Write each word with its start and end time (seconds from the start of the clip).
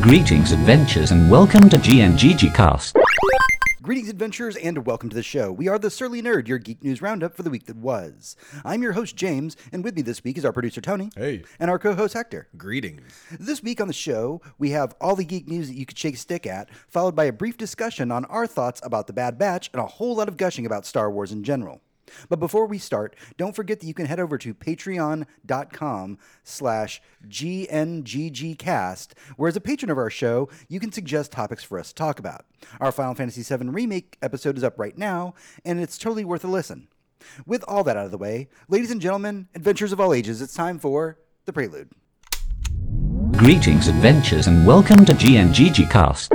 Greetings, 0.00 0.52
adventures, 0.52 1.10
and 1.10 1.30
welcome 1.30 1.68
to 1.68 1.76
GNGG 1.76 2.54
Cast. 2.54 2.96
Greetings, 3.82 4.08
adventurers, 4.08 4.56
and 4.56 4.86
welcome 4.86 5.10
to 5.10 5.14
the 5.14 5.22
show. 5.22 5.52
We 5.52 5.68
are 5.68 5.78
the 5.78 5.90
Surly 5.90 6.22
Nerd, 6.22 6.48
your 6.48 6.56
geek 6.56 6.82
news 6.82 7.02
roundup 7.02 7.34
for 7.34 7.42
the 7.42 7.50
week 7.50 7.66
that 7.66 7.76
was. 7.76 8.34
I'm 8.64 8.82
your 8.82 8.92
host, 8.92 9.14
James, 9.14 9.58
and 9.72 9.84
with 9.84 9.94
me 9.94 10.00
this 10.00 10.24
week 10.24 10.38
is 10.38 10.44
our 10.46 10.54
producer, 10.54 10.80
Tony. 10.80 11.10
Hey. 11.14 11.44
And 11.58 11.70
our 11.70 11.78
co 11.78 11.94
host, 11.94 12.14
Hector. 12.14 12.48
Greetings. 12.56 13.12
This 13.38 13.62
week 13.62 13.78
on 13.78 13.88
the 13.88 13.92
show, 13.92 14.40
we 14.58 14.70
have 14.70 14.96
all 15.02 15.16
the 15.16 15.24
geek 15.24 15.46
news 15.46 15.68
that 15.68 15.76
you 15.76 15.84
could 15.84 15.98
shake 15.98 16.14
a 16.14 16.18
stick 16.18 16.46
at, 16.46 16.70
followed 16.88 17.14
by 17.14 17.24
a 17.24 17.32
brief 17.32 17.58
discussion 17.58 18.10
on 18.10 18.24
our 18.24 18.46
thoughts 18.46 18.80
about 18.82 19.06
The 19.06 19.12
Bad 19.12 19.36
Batch 19.38 19.68
and 19.74 19.82
a 19.82 19.86
whole 19.86 20.16
lot 20.16 20.28
of 20.28 20.38
gushing 20.38 20.64
about 20.64 20.86
Star 20.86 21.10
Wars 21.10 21.30
in 21.30 21.44
general. 21.44 21.82
But 22.28 22.40
before 22.40 22.66
we 22.66 22.78
start, 22.78 23.16
don't 23.36 23.56
forget 23.56 23.80
that 23.80 23.86
you 23.86 23.94
can 23.94 24.06
head 24.06 24.20
over 24.20 24.38
to 24.38 24.54
patreon.com 24.54 26.18
slash 26.44 27.02
gnggcast, 27.28 29.08
where 29.36 29.48
as 29.48 29.56
a 29.56 29.60
patron 29.60 29.90
of 29.90 29.98
our 29.98 30.10
show, 30.10 30.48
you 30.68 30.80
can 30.80 30.92
suggest 30.92 31.32
topics 31.32 31.64
for 31.64 31.78
us 31.78 31.88
to 31.88 31.94
talk 31.94 32.18
about. 32.18 32.44
Our 32.80 32.92
Final 32.92 33.14
Fantasy 33.14 33.42
VII 33.42 33.68
Remake 33.68 34.16
episode 34.22 34.56
is 34.56 34.64
up 34.64 34.78
right 34.78 34.96
now, 34.96 35.34
and 35.64 35.80
it's 35.80 35.98
totally 35.98 36.24
worth 36.24 36.44
a 36.44 36.48
listen. 36.48 36.88
With 37.46 37.64
all 37.68 37.84
that 37.84 37.96
out 37.96 38.06
of 38.06 38.10
the 38.10 38.18
way, 38.18 38.48
ladies 38.68 38.90
and 38.90 39.00
gentlemen, 39.00 39.48
adventurers 39.54 39.92
of 39.92 40.00
all 40.00 40.14
ages, 40.14 40.40
it's 40.40 40.54
time 40.54 40.78
for 40.78 41.18
The 41.44 41.52
Prelude. 41.52 41.90
Greetings, 43.32 43.88
adventures, 43.88 44.46
and 44.46 44.66
welcome 44.66 45.04
to 45.04 45.12
GNGG 45.12 45.90
Cast. 45.90 46.32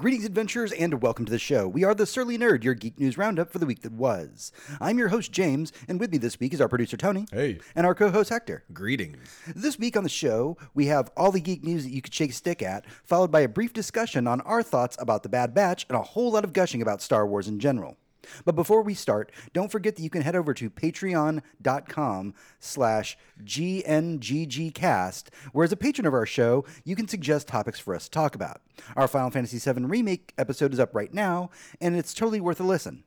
Greetings, 0.00 0.24
adventurers, 0.24 0.72
and 0.72 1.02
welcome 1.02 1.26
to 1.26 1.30
the 1.30 1.38
show. 1.38 1.68
We 1.68 1.84
are 1.84 1.94
the 1.94 2.06
Surly 2.06 2.38
Nerd, 2.38 2.64
your 2.64 2.72
geek 2.72 2.98
news 2.98 3.18
roundup 3.18 3.52
for 3.52 3.58
the 3.58 3.66
week 3.66 3.82
that 3.82 3.92
was. 3.92 4.50
I'm 4.80 4.96
your 4.96 5.08
host, 5.08 5.30
James, 5.30 5.74
and 5.88 6.00
with 6.00 6.10
me 6.10 6.16
this 6.16 6.40
week 6.40 6.54
is 6.54 6.60
our 6.62 6.70
producer, 6.70 6.96
Tony. 6.96 7.26
Hey. 7.30 7.58
And 7.74 7.84
our 7.84 7.94
co 7.94 8.10
host, 8.10 8.30
Hector. 8.30 8.64
Greetings. 8.72 9.18
This 9.54 9.78
week 9.78 9.98
on 9.98 10.02
the 10.02 10.08
show, 10.08 10.56
we 10.72 10.86
have 10.86 11.10
all 11.18 11.30
the 11.30 11.38
geek 11.38 11.62
news 11.62 11.84
that 11.84 11.90
you 11.90 12.00
could 12.00 12.14
shake 12.14 12.30
a 12.30 12.32
stick 12.32 12.62
at, 12.62 12.86
followed 13.04 13.30
by 13.30 13.40
a 13.40 13.48
brief 13.48 13.74
discussion 13.74 14.26
on 14.26 14.40
our 14.40 14.62
thoughts 14.62 14.96
about 14.98 15.22
The 15.22 15.28
Bad 15.28 15.52
Batch 15.52 15.84
and 15.90 15.98
a 15.98 16.02
whole 16.02 16.32
lot 16.32 16.44
of 16.44 16.54
gushing 16.54 16.80
about 16.80 17.02
Star 17.02 17.26
Wars 17.26 17.46
in 17.46 17.60
general. 17.60 17.98
But 18.44 18.54
before 18.54 18.82
we 18.82 18.94
start, 18.94 19.32
don't 19.52 19.70
forget 19.70 19.96
that 19.96 20.02
you 20.02 20.10
can 20.10 20.22
head 20.22 20.36
over 20.36 20.54
to 20.54 20.70
patreon.com 20.70 22.34
slash 22.58 23.18
gnggcast, 23.44 25.28
where 25.52 25.64
as 25.64 25.72
a 25.72 25.76
patron 25.76 26.06
of 26.06 26.14
our 26.14 26.26
show, 26.26 26.64
you 26.84 26.96
can 26.96 27.08
suggest 27.08 27.48
topics 27.48 27.80
for 27.80 27.94
us 27.94 28.04
to 28.04 28.10
talk 28.10 28.34
about. 28.34 28.60
Our 28.96 29.08
Final 29.08 29.30
Fantasy 29.30 29.58
VII 29.58 29.84
Remake 29.84 30.32
episode 30.38 30.72
is 30.72 30.80
up 30.80 30.94
right 30.94 31.12
now, 31.12 31.50
and 31.80 31.96
it's 31.96 32.14
totally 32.14 32.40
worth 32.40 32.60
a 32.60 32.64
listen. 32.64 33.04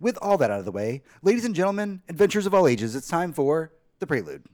With 0.00 0.18
all 0.20 0.38
that 0.38 0.50
out 0.50 0.58
of 0.58 0.64
the 0.64 0.72
way, 0.72 1.02
ladies 1.22 1.44
and 1.44 1.54
gentlemen, 1.54 2.02
adventurers 2.08 2.46
of 2.46 2.54
all 2.54 2.66
ages, 2.66 2.96
it's 2.96 3.08
time 3.08 3.32
for 3.32 3.72
The 4.00 4.06
Prelude. 4.06 4.44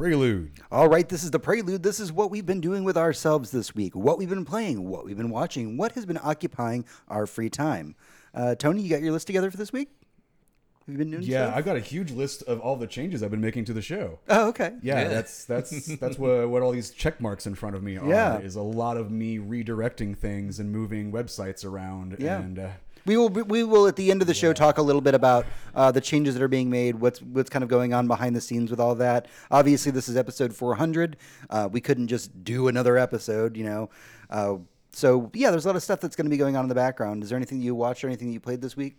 Prelude. 0.00 0.52
All 0.72 0.88
right, 0.88 1.06
this 1.06 1.22
is 1.22 1.30
the 1.30 1.38
prelude. 1.38 1.82
This 1.82 2.00
is 2.00 2.10
what 2.10 2.30
we've 2.30 2.46
been 2.46 2.62
doing 2.62 2.84
with 2.84 2.96
ourselves 2.96 3.50
this 3.50 3.74
week, 3.74 3.94
what 3.94 4.16
we've 4.16 4.30
been 4.30 4.46
playing, 4.46 4.88
what 4.88 5.04
we've 5.04 5.16
been 5.18 5.28
watching, 5.28 5.76
what 5.76 5.92
has 5.92 6.06
been 6.06 6.18
occupying 6.22 6.86
our 7.08 7.26
free 7.26 7.50
time. 7.50 7.94
Uh, 8.32 8.54
Tony, 8.54 8.80
you 8.80 8.88
got 8.88 9.02
your 9.02 9.12
list 9.12 9.26
together 9.26 9.50
for 9.50 9.58
this 9.58 9.74
week? 9.74 9.90
Have 10.86 10.94
you 10.94 10.96
been 10.98 11.10
doing 11.10 11.22
Yeah, 11.24 11.44
stuff? 11.48 11.58
I've 11.58 11.64
got 11.66 11.76
a 11.76 11.80
huge 11.80 12.12
list 12.12 12.42
of 12.44 12.60
all 12.60 12.76
the 12.76 12.86
changes 12.86 13.22
I've 13.22 13.30
been 13.30 13.42
making 13.42 13.66
to 13.66 13.74
the 13.74 13.82
show. 13.82 14.20
Oh, 14.30 14.48
okay. 14.48 14.72
Yeah, 14.82 15.02
Yeah. 15.02 15.08
that's 15.08 15.44
that's 15.44 15.86
that's 16.00 16.18
what 16.18 16.48
what 16.48 16.62
all 16.62 16.72
these 16.72 16.92
check 16.92 17.20
marks 17.20 17.46
in 17.46 17.54
front 17.54 17.76
of 17.76 17.82
me 17.82 17.98
are. 17.98 18.08
Yeah. 18.08 18.38
is 18.38 18.56
a 18.56 18.62
lot 18.62 18.96
of 18.96 19.10
me 19.10 19.36
redirecting 19.36 20.16
things 20.16 20.58
and 20.58 20.72
moving 20.72 21.12
websites 21.12 21.62
around. 21.62 22.16
Yeah. 22.18 22.40
and 22.40 22.58
uh, 22.58 22.68
We 23.06 23.16
will 23.16 23.28
we 23.28 23.64
will 23.64 23.86
at 23.86 23.96
the 23.96 24.10
end 24.10 24.20
of 24.22 24.26
the 24.28 24.34
show 24.34 24.52
talk 24.52 24.78
a 24.78 24.82
little 24.82 25.00
bit 25.00 25.14
about 25.14 25.46
uh, 25.74 25.90
the 25.90 26.00
changes 26.00 26.34
that 26.34 26.42
are 26.42 26.48
being 26.48 26.68
made, 26.70 26.96
what's 26.96 27.20
what's 27.22 27.48
kind 27.50 27.62
of 27.62 27.68
going 27.68 27.94
on 27.94 28.06
behind 28.06 28.36
the 28.36 28.40
scenes 28.40 28.70
with 28.70 28.80
all 28.80 28.94
that. 28.96 29.26
Obviously, 29.50 29.90
this 29.92 30.08
is 30.08 30.16
episode 30.16 30.54
400. 30.54 31.16
Uh, 31.48 31.68
we 31.70 31.80
couldn't 31.80 32.08
just 32.08 32.44
do 32.44 32.68
another 32.68 32.98
episode, 32.98 33.56
you 33.56 33.64
know. 33.64 33.90
Uh, 34.28 34.56
so 34.92 35.30
yeah, 35.34 35.50
there's 35.50 35.64
a 35.64 35.68
lot 35.68 35.76
of 35.76 35.82
stuff 35.82 36.00
that's 36.00 36.16
going 36.16 36.26
to 36.26 36.30
be 36.30 36.36
going 36.36 36.56
on 36.56 36.64
in 36.64 36.68
the 36.68 36.74
background. 36.74 37.22
Is 37.22 37.28
there 37.30 37.36
anything 37.36 37.60
you 37.62 37.74
watched 37.74 38.02
or 38.04 38.08
anything 38.08 38.28
that 38.28 38.34
you 38.34 38.40
played 38.40 38.60
this 38.60 38.76
week? 38.76 38.96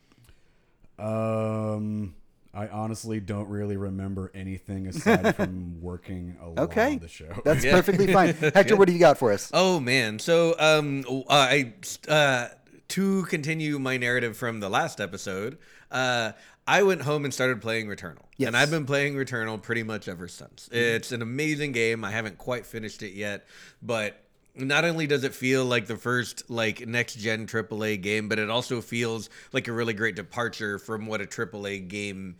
um, 0.99 2.13
I 2.53 2.67
honestly 2.67 3.19
don't 3.19 3.47
really 3.49 3.77
remember 3.77 4.29
anything 4.35 4.87
aside 4.87 5.35
from 5.37 5.81
working 5.81 6.35
a 6.41 6.47
lot 6.49 6.59
Okay, 6.59 6.93
on 6.93 6.99
the 6.99 7.07
show. 7.07 7.27
that's 7.45 7.63
Yeah. 7.63 7.71
perfectly 7.71 8.11
fine. 8.11 8.33
Hector, 8.53 8.75
what 8.75 8.87
do 8.87 8.93
you 8.93 8.99
got 8.99 9.17
for 9.17 9.31
us? 9.31 9.49
Oh 9.53 9.79
man. 9.79 10.19
So 10.19 10.55
um 10.59 11.05
uh, 11.07 11.21
I 11.29 11.73
uh 12.09 12.47
to 12.91 13.23
continue 13.25 13.79
my 13.79 13.97
narrative 13.97 14.37
from 14.37 14.59
the 14.59 14.69
last 14.69 14.99
episode, 14.99 15.57
uh 15.91 16.31
I 16.67 16.83
went 16.83 17.01
home 17.01 17.25
and 17.25 17.33
started 17.33 17.59
playing 17.59 17.87
Returnal. 17.87 18.23
Yes. 18.37 18.47
And 18.47 18.55
I've 18.55 18.69
been 18.69 18.85
playing 18.85 19.15
Returnal 19.15 19.61
pretty 19.61 19.83
much 19.83 20.07
ever 20.07 20.27
since. 20.27 20.69
It's 20.71 21.11
an 21.11 21.21
amazing 21.21 21.71
game. 21.71 22.05
I 22.05 22.11
haven't 22.11 22.37
quite 22.37 22.67
finished 22.67 23.01
it 23.01 23.13
yet, 23.13 23.47
but 23.81 24.23
not 24.55 24.85
only 24.85 25.07
does 25.07 25.23
it 25.23 25.33
feel 25.33 25.65
like 25.65 25.87
the 25.87 25.97
first 25.97 26.49
like 26.49 26.85
next 26.87 27.15
gen 27.15 27.47
AAA 27.47 28.01
game, 28.01 28.29
but 28.29 28.37
it 28.37 28.49
also 28.49 28.79
feels 28.81 29.29
like 29.53 29.67
a 29.67 29.71
really 29.71 29.93
great 29.93 30.15
departure 30.15 30.77
from 30.77 31.07
what 31.07 31.21
a 31.21 31.25
AAA 31.25 31.87
game 31.87 32.35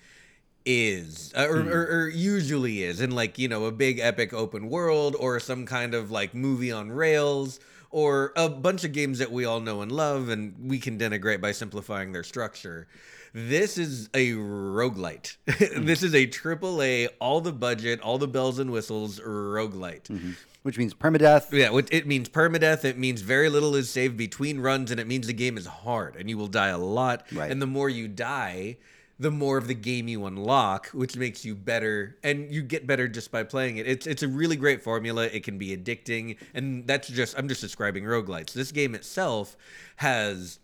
is 0.64 1.34
uh, 1.36 1.48
or, 1.50 1.60
or, 1.60 1.88
or 2.04 2.10
usually 2.10 2.84
is 2.84 3.02
in 3.02 3.10
like 3.10 3.40
you 3.40 3.48
know 3.48 3.66
a 3.66 3.72
big 3.72 3.98
epic 3.98 4.32
open 4.32 4.70
world 4.70 5.16
or 5.20 5.40
some 5.40 5.66
kind 5.66 5.96
of 5.96 6.12
like 6.12 6.36
movie 6.36 6.72
on 6.72 6.92
rails 6.92 7.60
or 7.92 8.34
a 8.36 8.50
bunch 8.50 8.84
of 8.84 8.92
games 8.92 9.20
that 9.20 9.32
we 9.32 9.46
all 9.46 9.60
know 9.60 9.82
and 9.82 9.92
love 9.92 10.30
and 10.30 10.56
we 10.70 10.80
can 10.80 10.98
denigrate 10.98 11.42
by 11.42 11.52
simplifying 11.52 12.12
their 12.12 12.24
structure 12.24 12.88
this 13.34 13.78
is 13.78 14.10
a 14.14 14.32
roguelite 14.32 15.38
this 15.46 16.04
is 16.04 16.16
a 16.16 16.26
triple 16.26 16.82
a 16.82 17.08
all 17.20 17.42
the 17.42 17.54
budget 17.54 18.00
all 18.02 18.18
the 18.18 18.28
bells 18.28 18.60
and 18.60 18.72
whistles 18.72 19.20
roguelite 19.20 20.04
mm-hmm. 20.04 20.32
Which 20.64 20.78
means 20.78 20.94
permadeath. 20.94 21.52
yeah, 21.52 21.76
it 21.92 22.06
means 22.06 22.30
permadeath. 22.30 22.86
It 22.86 22.96
means 22.96 23.22
very 23.22 23.50
little 23.50 23.74
is 23.76 23.90
saved 23.90 24.16
between 24.16 24.60
runs, 24.60 24.92
and 24.92 25.00
it 25.00 25.08
means 25.08 25.26
the 25.26 25.34
game 25.34 25.58
is 25.58 25.66
hard 25.66 26.16
and 26.16 26.30
you 26.30 26.38
will 26.38 26.48
die 26.48 26.68
a 26.68 26.78
lot. 26.78 27.26
Right. 27.32 27.50
And 27.50 27.60
the 27.60 27.66
more 27.66 27.90
you 27.90 28.08
die, 28.08 28.78
the 29.22 29.30
more 29.30 29.58
of 29.58 29.68
the 29.68 29.76
game 29.76 30.08
you 30.08 30.26
unlock, 30.26 30.88
which 30.88 31.16
makes 31.16 31.46
you 31.46 31.54
better, 31.54 32.18
and 32.24 32.52
you 32.52 32.64
get 32.64 32.88
better 32.88 33.08
just 33.08 33.32
by 33.32 33.44
playing 33.44 33.78
it. 33.78 33.88
It's 33.88 34.08
it's 34.08 34.24
a 34.24 34.28
really 34.28 34.56
great 34.56 34.82
formula. 34.82 35.26
It 35.26 35.44
can 35.44 35.60
be 35.60 35.78
addicting, 35.78 36.38
and 36.56 36.88
that's 36.88 37.08
just 37.08 37.38
I'm 37.38 37.48
just 37.48 37.62
describing 37.62 38.04
roguelites. 38.04 38.54
This 38.54 38.72
game 38.72 38.96
itself 38.96 39.56
has 39.98 40.58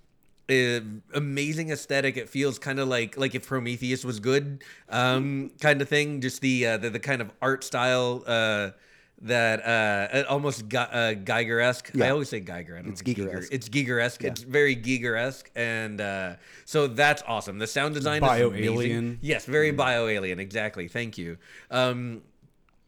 amazing 0.50 1.70
aesthetic. 1.70 2.18
It 2.18 2.30
feels 2.30 2.58
kind 2.58 2.80
of 2.80 2.88
like 2.88 3.16
like 3.16 3.36
if 3.36 3.46
Prometheus 3.46 4.04
was 4.04 4.20
good, 4.20 4.64
um, 4.90 5.52
kind 5.62 5.80
of 5.80 5.88
thing. 5.88 6.20
Just 6.20 6.42
the 6.42 6.66
uh, 6.66 6.78
the, 6.78 6.90
the 6.90 7.00
kind 7.00 7.22
of 7.22 7.32
art 7.44 7.64
style. 7.64 8.24
Uh, 8.26 8.72
that 9.22 9.66
uh 9.66 10.24
almost 10.30 10.74
uh, 10.74 11.14
Geiger-esque. 11.14 11.92
I 12.00 12.10
always 12.10 12.30
say 12.30 12.40
Geiger. 12.40 12.78
I 12.78 12.82
don't 12.82 12.92
It's 12.92 13.06
know 13.06 13.12
if 13.12 13.18
Giger-esque. 13.18 13.54
It's 13.54 13.70
Giger-esque. 13.70 14.24
It's 14.24 14.42
very 14.42 14.76
Giger-esque, 14.76 15.50
and 15.56 16.00
uh, 16.00 16.36
so 16.66 16.88
that's 16.88 17.24
awesome. 17.28 17.58
The 17.60 17.68
sound 17.68 17.96
design 17.96 18.24
is. 18.24 18.28
Bio-alien. 18.28 19.20
Yes, 19.22 19.46
very 19.46 19.72
bio-alien. 19.72 20.40
Exactly. 20.40 20.88
Thank 20.88 21.18
you. 21.18 21.38
Um, 21.72 22.22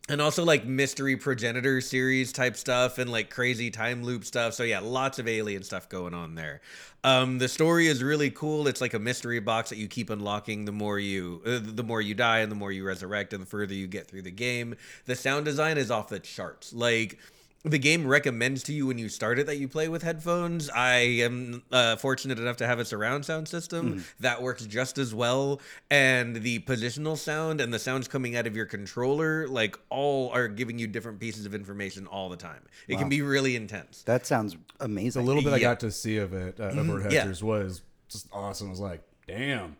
and 0.10 0.22
also 0.22 0.44
like 0.44 0.66
mystery 0.66 1.16
progenitor 1.16 1.80
series 1.80 2.34
type 2.34 2.58
stuff 2.58 2.98
and 2.98 3.12
like 3.12 3.30
crazy 3.30 3.70
time 3.70 4.04
loop 4.04 4.26
stuff. 4.26 4.56
So 4.56 4.64
yeah, 4.64 4.80
lots 4.80 5.20
of 5.20 5.28
alien 5.28 5.64
stuff 5.64 5.88
going 5.88 6.14
on 6.14 6.36
there. 6.36 6.62
Um, 7.04 7.38
the 7.38 7.48
story 7.48 7.88
is 7.88 8.04
really 8.04 8.32
cool. 8.32 8.68
It's 8.68 8.82
like 8.82 8.94
a 8.94 9.00
mystery 9.00 9.40
box 9.40 9.70
that 9.70 9.78
you 9.78 9.88
keep 9.88 10.10
unlocking 10.10 10.66
the 10.66 10.72
more 10.72 11.00
you 11.00 11.42
uh, 11.46 11.60
the 11.62 11.84
more 11.84 12.02
you 12.02 12.16
die 12.16 12.40
and 12.40 12.52
the 12.52 12.56
more 12.56 12.72
you 12.72 12.84
resurrect 12.84 13.32
and 13.34 13.44
the 13.44 13.46
further 13.46 13.74
you 13.74 13.88
get 13.88 14.08
through 14.08 14.24
the 14.24 14.32
game. 14.32 14.76
The 15.06 15.16
sound 15.16 15.46
design 15.46 15.78
is 15.78 15.92
off 15.92 16.10
the 16.10 16.20
charts. 16.20 16.74
Like 16.74 17.20
the 17.64 17.78
game 17.78 18.08
recommends 18.08 18.64
to 18.64 18.74
you 18.74 18.88
when 18.88 18.98
you 18.98 19.10
start 19.10 19.38
it 19.38 19.46
that 19.48 19.58
you 19.58 19.68
play 19.68 19.90
with 19.90 20.02
headphones. 20.02 20.70
I 20.70 20.98
am 20.98 21.64
uh, 21.72 21.98
fortunate 21.98 22.40
enough 22.40 22.58
to 22.58 22.68
have 22.68 22.80
a 22.80 22.86
surround 22.86 23.26
sound 23.26 23.48
system 23.48 24.06
that 24.20 24.42
works 24.42 24.66
just 24.66 24.98
as 24.98 25.14
well, 25.14 25.60
and 25.92 26.38
the 26.38 26.60
positional 26.60 27.18
sound 27.18 27.60
and 27.60 27.74
the 27.74 27.80
sounds 27.80 28.08
coming 28.08 28.36
out 28.36 28.48
of 28.48 28.56
your 28.56 28.66
controller, 28.66 29.48
like 29.48 29.78
all 29.90 30.30
are 30.32 30.48
giving 30.48 30.80
you 30.80 30.88
different 30.88 31.20
pieces 31.20 31.46
of 31.46 31.54
information 31.54 32.08
all 32.08 32.30
the 32.30 32.38
time. 32.38 32.62
It 32.88 32.98
can 32.98 33.10
be 33.10 33.22
really 33.22 33.56
intense. 33.56 34.04
That 34.04 34.26
sounds 34.26 34.56
amazing. 34.80 35.22
a 35.22 35.26
little 35.26 35.42
bit 35.42 35.54
I 35.54 35.60
got 35.60 35.82
to 35.82 35.92
see 35.92 36.18
of 36.18 36.34
it 36.34 36.60
uh, 36.60 36.70
of 36.70 36.88
Bird 36.88 37.12
yeah. 37.12 37.20
Hector's 37.20 37.44
was 37.44 37.82
just 38.08 38.28
awesome. 38.32 38.68
I 38.68 38.72
was 38.72 38.80
like, 38.80 39.02
damn. 39.28 39.76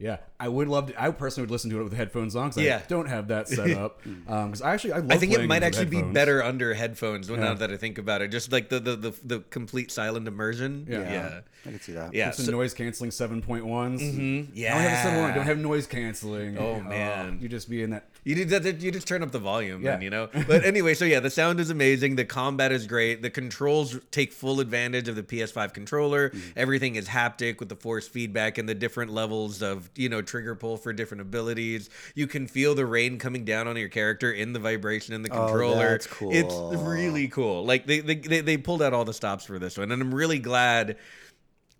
Yeah, 0.00 0.16
I 0.40 0.48
would 0.48 0.66
love 0.66 0.86
to. 0.86 1.00
I 1.02 1.10
personally 1.10 1.44
would 1.44 1.50
listen 1.52 1.68
to 1.70 1.80
it 1.80 1.84
with 1.84 1.92
headphones 1.92 2.34
on 2.34 2.48
because 2.48 2.62
Yeah. 2.62 2.80
I 2.82 2.88
don't 2.88 3.06
have 3.06 3.28
that 3.28 3.48
set 3.48 3.70
up. 3.76 4.00
Because 4.02 4.62
I 4.62 4.72
actually, 4.72 4.94
I, 4.94 4.98
love 5.00 5.12
I 5.12 5.16
think 5.18 5.34
it 5.34 5.46
might 5.46 5.56
with 5.56 5.64
actually 5.64 5.86
be 5.86 6.00
better 6.02 6.42
under 6.42 6.72
headphones 6.72 7.28
now 7.28 7.36
Yeah. 7.36 7.54
that 7.54 7.70
I 7.70 7.76
think 7.76 7.98
about 7.98 8.22
it. 8.22 8.28
Just 8.28 8.50
like 8.50 8.70
the 8.70 8.80
the, 8.80 8.96
the, 8.96 9.14
the 9.22 9.40
complete 9.50 9.92
silent 9.92 10.26
immersion. 10.26 10.86
Yeah. 10.88 11.00
Yeah. 11.00 11.40
I 11.66 11.70
can 11.70 11.80
see 11.80 11.92
that. 11.92 12.14
Yeah. 12.14 12.30
Some 12.30 12.46
so- 12.46 12.52
noise 12.52 12.72
canceling 12.72 13.10
seven 13.10 13.42
point 13.42 13.66
ones. 13.66 14.00
Mhm. 14.00 14.56
I 14.56 14.70
don't 14.70 14.80
have 14.80 14.92
a 14.92 15.02
seven 15.02 15.18
Yeah. 15.20 15.34
Don't 15.34 15.46
have 15.46 15.58
noise 15.58 15.86
canceling. 15.86 16.56
Oh, 16.56 16.80
man. 16.80 17.38
you 17.42 17.48
just 17.50 17.68
be 17.68 17.82
in 17.82 17.90
that 17.90 18.09
You 18.24 18.34
did 18.34 18.50
that. 18.50 18.80
You 18.80 18.90
just 18.90 19.08
turn 19.08 19.22
up 19.22 19.30
the 19.30 19.38
volume, 19.38 19.82
Yeah. 19.82 19.92
then 19.92 20.02
you 20.02 20.10
know. 20.10 20.28
But 20.46 20.64
anyway, 20.64 20.94
so 20.94 21.04
yeah, 21.04 21.20
the 21.20 21.30
sound 21.30 21.58
is 21.60 21.70
amazing. 21.70 22.16
The 22.16 22.24
combat 22.24 22.70
is 22.72 22.86
great. 22.86 23.22
The 23.22 23.30
controls 23.30 23.98
take 24.10 24.32
full 24.32 24.60
advantage 24.60 25.08
of 25.08 25.16
the 25.16 25.22
PS5 25.22 25.72
controller. 25.72 26.30
Mm-hmm. 26.30 26.50
Everything 26.56 26.96
is 26.96 27.08
haptic 27.08 27.60
with 27.60 27.68
the 27.68 27.76
force 27.76 28.06
feedback 28.06 28.58
and 28.58 28.68
the 28.68 28.74
different 28.74 29.12
levels 29.12 29.62
of 29.62 29.90
you 29.96 30.08
know 30.08 30.20
trigger 30.22 30.54
pull 30.54 30.76
for 30.76 30.92
different 30.92 31.22
abilities. 31.22 31.88
You 32.14 32.26
can 32.26 32.46
feel 32.46 32.74
the 32.74 32.86
rain 32.86 33.18
coming 33.18 33.44
down 33.44 33.68
on 33.68 33.76
your 33.76 33.88
character 33.88 34.30
in 34.32 34.52
the 34.52 34.58
vibration 34.58 35.14
in 35.14 35.22
the 35.22 35.30
controller. 35.30 35.48
Oh, 35.52 35.68
controller. 35.68 35.90
that's 35.90 36.06
cool. 36.06 36.30
It's 36.32 36.82
really 36.82 37.28
cool. 37.28 37.64
Like 37.64 37.86
they, 37.86 38.00
they 38.00 38.16
they 38.16 38.40
they 38.40 38.56
pulled 38.56 38.82
out 38.82 38.92
all 38.92 39.04
the 39.04 39.14
stops 39.14 39.44
for 39.46 39.58
this 39.58 39.78
one, 39.78 39.90
and 39.92 40.02
I'm 40.02 40.14
really 40.14 40.38
glad 40.38 40.96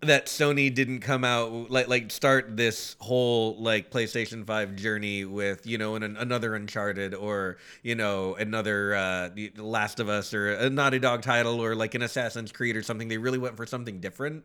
that 0.03 0.25
Sony 0.25 0.73
didn't 0.73 1.01
come 1.01 1.23
out 1.23 1.69
like 1.69 1.87
like 1.87 2.09
start 2.11 2.57
this 2.57 2.95
whole 2.99 3.55
like 3.61 3.91
PlayStation 3.91 4.45
5 4.45 4.75
journey 4.75 5.25
with 5.25 5.67
you 5.67 5.77
know 5.77 5.93
an, 5.95 6.03
another 6.17 6.55
Uncharted 6.55 7.13
or 7.13 7.57
you 7.83 7.93
know 7.93 8.33
another 8.35 8.95
uh 8.95 9.29
Last 9.57 9.99
of 9.99 10.09
Us 10.09 10.33
or 10.33 10.53
a 10.53 10.69
Naughty 10.71 10.97
Dog 10.97 11.21
title 11.21 11.59
or 11.59 11.75
like 11.75 11.93
an 11.93 12.01
Assassin's 12.01 12.51
Creed 12.51 12.75
or 12.75 12.81
something 12.81 13.09
they 13.09 13.19
really 13.19 13.37
went 13.37 13.55
for 13.57 13.65
something 13.67 13.99
different 13.99 14.43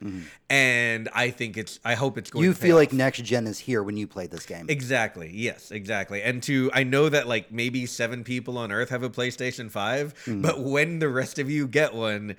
and 0.50 1.08
I 1.14 1.30
think 1.30 1.56
it's 1.56 1.80
I 1.84 1.94
hope 1.94 2.18
it's 2.18 2.30
going 2.30 2.44
You 2.44 2.52
feel 2.52 2.76
like 2.76 2.92
next 2.92 3.22
gen 3.24 3.46
is 3.46 3.58
here 3.58 3.82
when 3.82 3.96
you 3.96 4.06
play 4.06 4.26
this 4.26 4.44
game. 4.46 4.66
Exactly. 4.68 5.30
Yes, 5.32 5.70
exactly. 5.70 6.22
And 6.22 6.42
to 6.44 6.70
I 6.74 6.84
know 6.84 7.08
that 7.08 7.26
like 7.28 7.50
maybe 7.50 7.86
7 7.86 8.24
people 8.24 8.58
on 8.58 8.70
earth 8.72 8.90
have 8.90 9.02
a 9.02 9.10
PlayStation 9.10 9.70
5, 9.70 10.14
Hmm. 10.26 10.42
but 10.42 10.60
when 10.60 10.98
the 10.98 11.08
rest 11.08 11.38
of 11.38 11.48
you 11.50 11.66
get 11.66 11.94
one, 11.94 12.36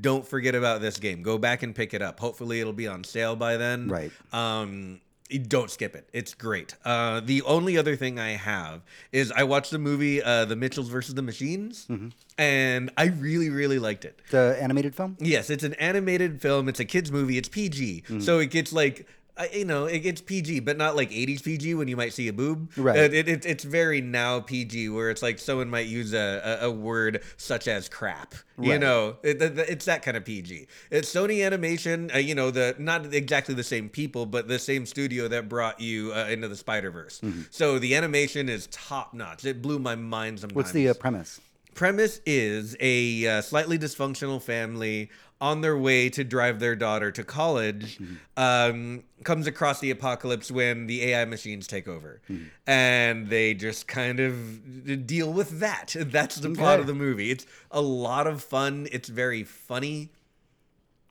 don't 0.00 0.26
forget 0.26 0.54
about 0.54 0.80
this 0.80 0.98
game. 0.98 1.22
Go 1.22 1.38
back 1.38 1.62
and 1.62 1.74
pick 1.74 1.94
it 1.94 2.02
up. 2.02 2.20
Hopefully 2.20 2.60
it'll 2.60 2.72
be 2.72 2.86
on 2.88 3.04
sale 3.04 3.36
by 3.36 3.56
then. 3.56 3.88
Right. 3.88 4.12
Um 4.32 5.00
don't 5.46 5.70
skip 5.70 5.94
it. 5.94 6.08
It's 6.12 6.34
great. 6.34 6.74
Uh, 6.84 7.20
the 7.20 7.42
only 7.42 7.78
other 7.78 7.94
thing 7.94 8.18
I 8.18 8.30
have 8.30 8.80
is 9.12 9.30
I 9.30 9.44
watched 9.44 9.70
the 9.70 9.78
movie 9.78 10.20
uh, 10.20 10.44
The 10.44 10.56
Mitchells 10.56 10.88
versus 10.88 11.14
the 11.14 11.22
Machines, 11.22 11.86
Mm-hmm. 11.88 12.08
and 12.36 12.90
I 12.96 13.04
really, 13.06 13.48
really 13.48 13.78
liked 13.78 14.04
it. 14.04 14.20
The 14.32 14.58
animated 14.60 14.92
film? 14.96 15.16
Yes, 15.20 15.48
it's 15.48 15.62
an 15.62 15.74
animated 15.74 16.42
film. 16.42 16.68
It's 16.68 16.80
a 16.80 16.84
kids 16.84 17.12
movie. 17.12 17.38
It's 17.38 17.48
PG, 17.48 18.02
Mm. 18.08 18.20
so 18.22 18.40
it 18.40 18.50
gets 18.50 18.72
like. 18.72 19.06
You 19.52 19.64
know, 19.64 19.86
it 19.86 20.00
gets 20.00 20.20
PG, 20.20 20.60
but 20.60 20.76
not 20.76 20.96
like 20.96 21.10
80s 21.10 21.42
PG 21.42 21.74
when 21.74 21.88
you 21.88 21.96
might 21.96 22.12
see 22.12 22.28
a 22.28 22.32
boob. 22.32 22.70
Right. 22.76 22.96
It, 22.96 23.14
it, 23.14 23.28
it- 23.28 23.46
it's 23.46 23.64
very 23.64 24.00
now 24.00 24.40
PG, 24.40 24.88
where 24.90 25.10
it's 25.10 25.22
like 25.22 25.38
someone 25.38 25.68
might 25.70 25.86
use 25.86 26.12
a, 26.12 26.58
a, 26.62 26.66
a 26.66 26.70
word 26.70 27.22
such 27.36 27.68
as 27.68 27.88
crap. 27.88 28.34
You 28.60 28.78
know, 28.78 29.16
it, 29.22 29.40
it- 29.40 29.58
it's 29.58 29.86
that 29.86 30.02
kind 30.02 30.16
of 30.16 30.24
PG. 30.24 30.66
It's 30.90 31.12
Sony 31.12 31.44
Animation, 31.46 32.10
uh, 32.14 32.18
you 32.18 32.34
know, 32.34 32.50
the 32.50 32.74
not 32.78 33.14
exactly 33.14 33.54
the 33.54 33.64
same 33.64 33.88
people, 33.88 34.26
but 34.26 34.48
the 34.48 34.58
same 34.58 34.84
studio 34.86 35.28
that 35.28 35.48
brought 35.48 35.80
you 35.80 36.12
uh, 36.12 36.26
into 36.28 36.46
the 36.48 36.56
Spider 36.56 36.90
Verse. 36.90 37.20
Mm-hmm. 37.20 37.42
So 37.50 37.78
the 37.78 37.94
animation 37.94 38.48
is 38.48 38.66
top 38.68 39.14
notch. 39.14 39.44
It 39.44 39.62
blew 39.62 39.78
my 39.78 39.94
mind 39.96 40.40
sometimes 40.40 40.56
What's 40.56 40.72
the 40.72 40.88
uh, 40.90 40.94
premise? 40.94 41.40
premise 41.74 42.20
is 42.26 42.76
a 42.80 43.26
uh, 43.26 43.40
slightly 43.40 43.78
dysfunctional 43.78 44.42
family 44.42 45.08
on 45.40 45.62
their 45.62 45.76
way 45.76 46.10
to 46.10 46.22
drive 46.22 46.60
their 46.60 46.76
daughter 46.76 47.10
to 47.10 47.24
college 47.24 47.98
um, 48.36 49.02
comes 49.24 49.46
across 49.46 49.80
the 49.80 49.90
apocalypse 49.90 50.50
when 50.50 50.86
the 50.86 51.02
AI 51.04 51.24
machines 51.24 51.66
take 51.66 51.88
over. 51.88 52.20
And 52.66 53.28
they 53.28 53.54
just 53.54 53.88
kind 53.88 54.20
of 54.20 55.06
deal 55.06 55.32
with 55.32 55.60
that. 55.60 55.94
That's 55.98 56.36
the 56.36 56.50
plot 56.50 56.80
of 56.80 56.86
the 56.86 56.94
movie. 56.94 57.30
It's 57.30 57.46
a 57.70 57.80
lot 57.80 58.26
of 58.26 58.42
fun. 58.42 58.86
It's 58.92 59.08
very 59.08 59.44
funny. 59.44 60.10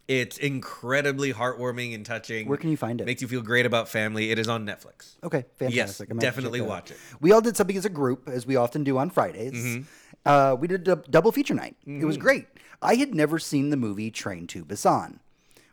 It's 0.08 0.40
incredibly 0.40 1.32
heartwarming 1.34 1.94
and 1.94 2.04
touching. 2.04 2.48
Where 2.48 2.58
can 2.58 2.72
you 2.72 2.78
find 2.78 3.00
it? 3.00 3.06
Makes 3.06 3.22
you 3.22 3.28
feel 3.28 3.44
great 3.44 3.68
about 3.68 3.88
family. 3.88 4.32
It 4.32 4.40
is 4.40 4.48
on 4.48 4.66
Netflix. 4.66 5.18
Okay, 5.24 5.46
fantastic. 5.56 5.76
Yes, 5.76 6.02
I 6.02 6.06
might 6.06 6.10
have 6.10 6.20
to 6.20 6.26
definitely 6.26 6.62
watch 6.62 6.90
it. 6.90 6.98
We 7.22 7.32
all 7.32 7.42
did 7.42 7.56
something 7.56 7.78
as 7.78 7.86
a 7.86 7.90
group, 7.90 8.28
as 8.28 8.48
we 8.48 8.56
often 8.56 8.84
do 8.84 8.98
on 8.98 9.12
Fridays. 9.12 9.54
Mm-hmm. 9.54 9.82
Uh, 10.26 10.56
we 10.56 10.68
did 10.68 10.88
a 10.88 10.96
double 10.96 11.32
feature 11.32 11.54
night. 11.54 11.76
It 11.86 12.06
was 12.06 12.18
great. 12.18 12.48
I 12.82 12.96
had 12.96 13.14
never 13.14 13.40
seen 13.40 13.70
the 13.70 13.78
movie 13.78 14.12
Train 14.12 14.48
to 14.48 14.64
Busan, 14.66 15.20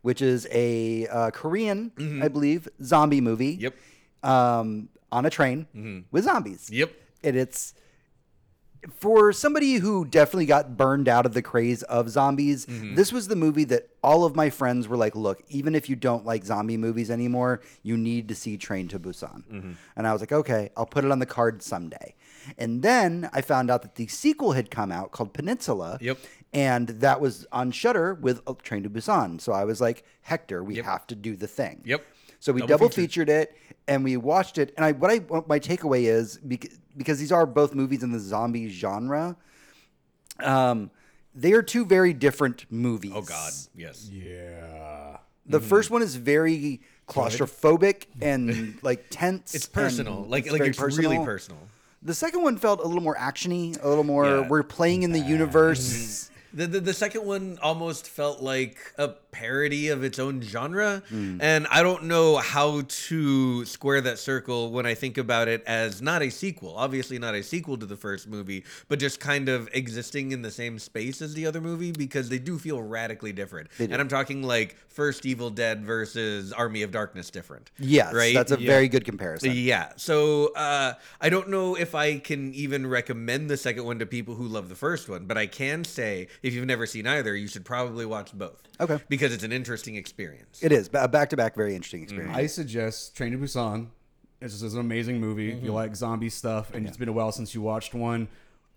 which 0.03 0.21
is 0.23 0.47
a 0.51 1.07
uh, 1.09 1.31
Korean, 1.31 1.93
I 2.23 2.29
believe, 2.29 2.69
zombie 2.83 3.21
movie. 3.21 3.55
Mm-hmm. 3.55 3.63
Yep. 3.63 3.75
Mm-hmm. 4.25 4.29
Um, 4.31 4.89
on 5.13 5.25
a 5.25 5.31
train 5.31 6.05
with 6.11 6.25
zombies. 6.25 6.69
Yep. 6.71 6.91
And 7.23 7.37
it's 7.37 7.75
for 8.93 9.33
somebody 9.33 9.75
who 9.75 10.05
definitely 10.05 10.47
got 10.47 10.77
burned 10.77 11.09
out 11.09 11.27
of 11.27 11.33
the 11.35 11.43
craze 11.43 11.83
of 11.85 12.09
zombies, 12.09 12.67
Mm-hmm. 12.67 12.95
this 12.95 13.13
was 13.13 13.27
the 13.29 13.37
movie 13.37 13.65
that 13.65 13.89
all 14.03 14.25
of 14.25 14.37
my 14.37 14.51
friends 14.51 14.87
were 14.87 14.97
like, 14.97 15.17
look, 15.17 15.43
even 15.49 15.75
if 15.75 15.89
you 15.89 15.97
don't 15.97 16.25
like 16.25 16.45
zombie 16.45 16.77
movies 16.77 17.11
anymore, 17.11 17.61
you 17.83 17.97
need 17.97 18.29
to 18.29 18.35
see 18.35 18.57
Train 18.57 18.87
to 18.89 18.99
Busan. 18.99 19.43
Mm-hmm. 19.49 19.73
And 19.97 20.07
I 20.07 20.13
was 20.13 20.23
like, 20.23 20.33
okay, 20.33 20.71
I'll 20.77 20.87
put 20.87 21.05
it 21.05 21.11
on 21.11 21.19
the 21.19 21.27
card 21.27 21.63
someday. 21.63 22.15
And 22.59 22.83
then 22.83 23.29
I 23.33 23.41
found 23.41 23.71
out 23.71 23.83
that 23.83 23.97
the 23.97 24.07
sequel 24.07 24.53
had 24.53 24.71
come 24.71 24.93
out 24.93 25.11
called 25.11 25.33
Peninsula. 25.35 25.99
Yep. 26.01 26.19
And 26.57 26.89
that 26.89 27.21
was 27.21 27.47
on 27.53 27.71
Shudder 27.71 28.15
with 28.15 28.41
Train 28.63 28.83
to 28.85 28.89
Busan. 28.91 29.39
So 29.43 29.53
I 29.53 29.65
was 29.65 29.79
like, 29.79 30.05
Hector, 30.23 30.65
we 30.65 30.77
have 30.77 31.07
to 31.09 31.15
do 31.15 31.37
the 31.37 31.47
thing. 31.47 31.83
Yep. 31.85 32.03
So 32.41 32.53
we 32.53 32.61
Double 32.61 32.69
double, 32.69 32.89
feature. 32.89 33.01
featured 33.03 33.29
it 33.29 33.57
and 33.87 34.03
we 34.03 34.17
watched 34.17 34.57
it. 34.57 34.73
And 34.77 34.85
I 34.87 34.93
what 34.93 35.11
I 35.11 35.19
what 35.19 35.49
my 35.49 35.59
takeaway 35.61 36.05
is 36.05 36.39
because, 36.39 36.79
because 36.97 37.19
these 37.19 37.31
are 37.31 37.45
both 37.45 37.75
movies 37.75 38.03
in 38.03 38.11
the 38.11 38.19
zombie 38.19 38.71
genre. 38.71 39.37
Um, 40.41 40.91
they 41.35 41.53
are 41.53 41.63
two 41.63 41.85
very 41.85 42.15
different 42.15 42.65
movies. 42.71 43.13
Oh, 43.15 43.21
God. 43.21 43.53
Yes. 43.75 44.09
Yeah. 44.11 45.19
The 45.45 45.61
first 45.61 45.91
one 45.91 46.01
is 46.01 46.17
very 46.17 46.81
claustrophobic 47.07 48.07
and 48.23 48.79
like 48.83 49.05
tense. 49.11 49.55
It's 49.55 49.67
personal. 49.67 50.23
and 50.23 50.31
Like, 50.31 50.51
like 50.51 50.59
very 50.59 50.71
it's 50.71 50.81
really 50.81 51.19
personal. 51.19 51.61
The 52.03 52.15
second 52.15 52.43
one 52.43 52.57
felt 52.57 52.81
a 52.81 52.87
little 52.87 53.03
more 53.03 53.17
actiony, 53.17 53.83
a 53.83 53.89
little 53.89 54.05
more. 54.05 54.25
Yeah. 54.25 54.49
We're 54.49 54.63
playing 54.63 55.03
in 55.03 55.13
the 55.13 55.21
universe. 55.21 56.31
The, 56.57 56.67
the 56.67 56.81
the 56.81 56.95
second 56.95 57.27
one 57.27 57.59
almost 57.63 58.09
felt 58.09 58.41
like 58.43 58.79
a 58.99 59.09
parody 59.31 59.89
of 59.89 60.03
its 60.03 60.19
own 60.19 60.41
genre, 60.41 61.03
Hmm. 61.11 61.37
and 61.43 61.67
I 61.71 61.83
don't 61.83 62.05
know 62.05 62.39
how 62.39 62.81
to 62.89 63.65
square 63.67 64.01
that 64.01 64.19
circle 64.19 64.71
when 64.73 64.87
I 64.87 64.95
think 64.95 65.19
about 65.19 65.49
it 65.49 65.63
as 65.67 66.01
not 66.01 66.23
a 66.23 66.31
sequel. 66.31 66.75
Obviously, 66.77 67.19
not 67.19 67.35
a 67.35 67.43
sequel 67.43 67.77
to 67.77 67.85
the 67.85 67.97
first 67.97 68.27
movie, 68.27 68.65
but 68.89 68.99
just 68.99 69.21
kind 69.21 69.51
of 69.51 69.69
existing 69.75 70.33
in 70.33 70.41
the 70.41 70.51
same 70.51 70.79
space 70.79 71.21
as 71.21 71.35
the 71.35 71.47
other 71.47 71.61
movie 71.61 71.93
because 71.93 72.31
they 72.31 72.39
do 72.39 72.59
feel 72.59 72.81
radically 72.83 73.33
different. 73.35 73.69
They 73.77 73.87
do. 73.87 73.93
And 73.93 74.01
I'm 74.01 74.09
talking 74.09 74.43
like 74.43 74.77
first 74.89 75.27
Evil 75.27 75.51
Dead 75.51 75.85
versus 75.85 76.53
Army 76.55 76.83
of 76.83 76.91
Darkness 76.91 77.29
different. 77.31 77.71
Yes, 77.79 78.15
right. 78.15 78.35
that's 78.35 78.53
a 78.53 78.59
Yeah. 78.59 78.67
very 78.67 78.89
good 78.89 79.05
comparison. 79.05 79.53
Yeah. 79.55 79.93
So 79.97 80.55
uh, 80.55 80.95
I 81.21 81.29
don't 81.29 81.51
know 81.51 81.75
if 81.77 81.95
I 81.95 82.17
can 82.19 82.55
even 82.55 82.87
recommend 82.87 83.51
the 83.51 83.59
second 83.59 83.85
one 83.85 83.99
to 83.99 84.07
people 84.07 84.35
who 84.37 84.45
love 84.49 84.71
the 84.71 84.75
first 84.75 85.09
one, 85.11 85.27
but 85.27 85.37
I 85.37 85.47
can 85.47 85.85
say 85.85 86.29
if 86.47 86.55
you've 86.55 86.67
never 86.67 86.87
seen 86.87 87.07
either, 87.07 87.35
you 87.35 87.49
should 87.49 87.65
probably 87.65 88.07
watch 88.07 88.33
both. 88.33 88.63
Okay. 88.81 89.01
Because 89.09 89.33
it's 89.35 89.43
an 89.45 89.53
interesting 89.53 89.97
experience. 89.97 90.63
It 90.63 90.71
is 90.73 90.89
a 90.95 91.09
back 91.09 91.31
to 91.31 91.37
back, 91.37 91.57
very 91.57 91.75
interesting 91.75 92.03
experience. 92.03 92.37
I 92.37 92.47
suggest 92.47 93.17
Train 93.17 93.33
to 93.33 93.39
Busan. 93.39 93.89
It's 94.41 94.53
just 94.53 94.65
it's 94.65 94.75
an 94.75 94.81
amazing 94.81 95.19
movie. 95.21 95.51
If 95.53 95.63
you 95.65 95.73
like 95.73 95.97
zombie 95.97 96.29
stuff 96.29 96.73
and 96.75 96.87
it's 96.87 96.97
been 96.97 97.09
a 97.09 97.13
while 97.13 97.33
since 97.33 97.55
you 97.55 97.63
watched 97.63 97.95
one, 97.95 98.29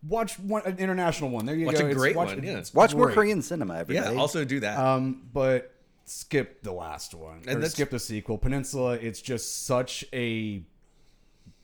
watch 0.07 0.39
one 0.39 0.63
an 0.65 0.77
international 0.79 1.29
one. 1.29 1.45
There 1.45 1.55
you 1.55 1.65
Watch 1.67 1.75
go. 1.75 1.81
a 1.81 1.89
It's- 1.89 1.97
great 1.97 2.15
watch- 2.15 2.29
one, 2.29 2.43
yeah. 2.43 2.57
it's 2.57 2.73
Watch 2.73 2.95
more 2.95 3.05
great. 3.07 3.15
Korean 3.15 3.41
cinema, 3.41 3.73
yeah. 3.75 3.79
everybody. 3.81 4.15
Also 4.17 4.45
do 4.45 4.61
that. 4.61 4.79
Um, 4.79 5.27
but 5.33 5.73
skip 6.05 6.63
the 6.63 6.71
last 6.71 7.13
one. 7.13 7.39
And 7.39 7.49
or 7.49 7.53
that's- 7.55 7.73
skip 7.73 7.89
the 7.91 7.99
sequel. 7.99 8.37
Peninsula. 8.37 8.93
It's 8.93 9.21
just 9.21 9.65
such 9.67 10.05
a 10.13 10.63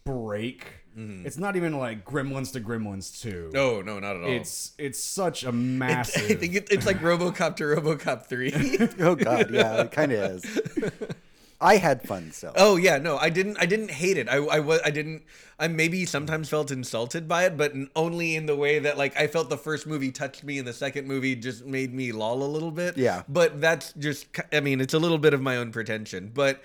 break. 0.03 0.65
Mm-hmm. 0.97 1.25
It's 1.25 1.37
not 1.37 1.55
even 1.55 1.77
like 1.77 2.05
Gremlins 2.05 2.53
to 2.53 2.61
Gremlins 2.61 3.21
two. 3.21 3.49
no, 3.53 3.81
no, 3.81 3.99
not 3.99 4.15
at 4.15 4.23
all. 4.23 4.29
It's 4.31 4.71
it's 4.77 4.99
such 4.99 5.43
a 5.43 5.49
I 5.49 5.51
massive. 5.51 6.31
I 6.31 6.35
think 6.35 6.55
it, 6.55 6.67
it's 6.71 6.85
like 6.85 6.99
RoboCop 6.99 7.57
to 7.57 7.63
RoboCop 7.63 8.25
three. 8.27 8.53
oh 8.99 9.15
God, 9.15 9.51
yeah, 9.51 9.81
it 9.81 9.91
kind 9.91 10.11
of 10.13 10.19
is. 10.31 10.59
I 11.61 11.77
had 11.77 12.01
fun, 12.01 12.31
so 12.31 12.51
Oh 12.55 12.75
yeah, 12.75 12.97
no, 12.97 13.17
I 13.17 13.29
didn't. 13.29 13.57
I 13.59 13.65
didn't 13.65 13.91
hate 13.91 14.17
it. 14.17 14.29
I 14.29 14.37
I 14.37 14.59
was. 14.59 14.79
I 14.85 14.91
didn't. 14.91 15.23
I 15.57 15.67
maybe 15.67 16.05
sometimes 16.05 16.49
felt 16.49 16.69
insulted 16.69 17.27
by 17.27 17.45
it, 17.45 17.57
but 17.57 17.73
only 17.95 18.35
in 18.35 18.45
the 18.45 18.55
way 18.55 18.79
that 18.79 18.97
like 18.97 19.17
I 19.17 19.27
felt 19.27 19.49
the 19.49 19.57
first 19.57 19.87
movie 19.87 20.11
touched 20.11 20.43
me, 20.43 20.59
and 20.59 20.67
the 20.67 20.73
second 20.73 21.07
movie 21.07 21.35
just 21.35 21.65
made 21.65 21.93
me 21.93 22.11
loll 22.11 22.43
a 22.43 22.45
little 22.47 22.71
bit. 22.71 22.97
Yeah. 22.97 23.23
But 23.27 23.61
that's 23.61 23.93
just. 23.93 24.27
I 24.53 24.59
mean, 24.59 24.79
it's 24.81 24.93
a 24.93 24.99
little 24.99 25.17
bit 25.17 25.33
of 25.33 25.41
my 25.41 25.57
own 25.57 25.71
pretension, 25.71 26.31
but. 26.33 26.61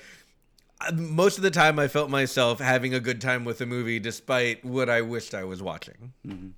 Most 0.93 1.37
of 1.37 1.43
the 1.43 1.51
time, 1.51 1.79
I 1.79 1.89
felt 1.89 2.09
myself 2.09 2.59
having 2.59 2.95
a 2.95 3.01
good 3.01 3.21
time 3.21 3.45
with 3.45 3.59
the 3.59 3.67
movie, 3.67 3.99
despite 3.99 4.65
what 4.65 4.89
I 4.89 5.03
wished 5.03 5.35
I 5.35 5.45
was 5.45 5.63
watching. 5.63 6.15
Mm-hmm. 6.27 6.49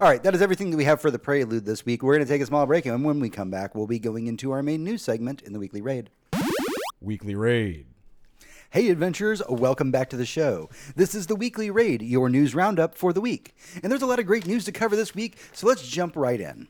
All 0.00 0.08
right, 0.08 0.22
that 0.22 0.34
is 0.34 0.40
everything 0.40 0.70
that 0.70 0.76
we 0.76 0.84
have 0.84 1.00
for 1.00 1.10
the 1.10 1.18
prelude 1.18 1.64
this 1.64 1.84
week. 1.84 2.02
We're 2.02 2.14
going 2.14 2.26
to 2.26 2.32
take 2.32 2.40
a 2.40 2.46
small 2.46 2.66
break, 2.66 2.86
and 2.86 3.04
when 3.04 3.18
we 3.18 3.30
come 3.30 3.50
back, 3.50 3.74
we'll 3.74 3.88
be 3.88 3.98
going 3.98 4.28
into 4.28 4.52
our 4.52 4.62
main 4.62 4.84
news 4.84 5.02
segment 5.02 5.42
in 5.42 5.52
the 5.52 5.58
weekly 5.58 5.82
raid. 5.82 6.10
Weekly 7.00 7.34
raid. 7.34 7.86
Hey, 8.70 8.88
adventurers, 8.90 9.42
welcome 9.48 9.90
back 9.90 10.08
to 10.10 10.16
the 10.16 10.26
show. 10.26 10.70
This 10.94 11.14
is 11.14 11.26
the 11.26 11.36
weekly 11.36 11.70
raid, 11.70 12.02
your 12.02 12.28
news 12.28 12.54
roundup 12.54 12.94
for 12.94 13.12
the 13.12 13.20
week. 13.20 13.56
And 13.82 13.90
there's 13.90 14.02
a 14.02 14.06
lot 14.06 14.20
of 14.20 14.26
great 14.26 14.46
news 14.46 14.64
to 14.66 14.72
cover 14.72 14.94
this 14.94 15.14
week, 15.14 15.38
so 15.52 15.66
let's 15.66 15.86
jump 15.86 16.16
right 16.16 16.40
in. 16.40 16.68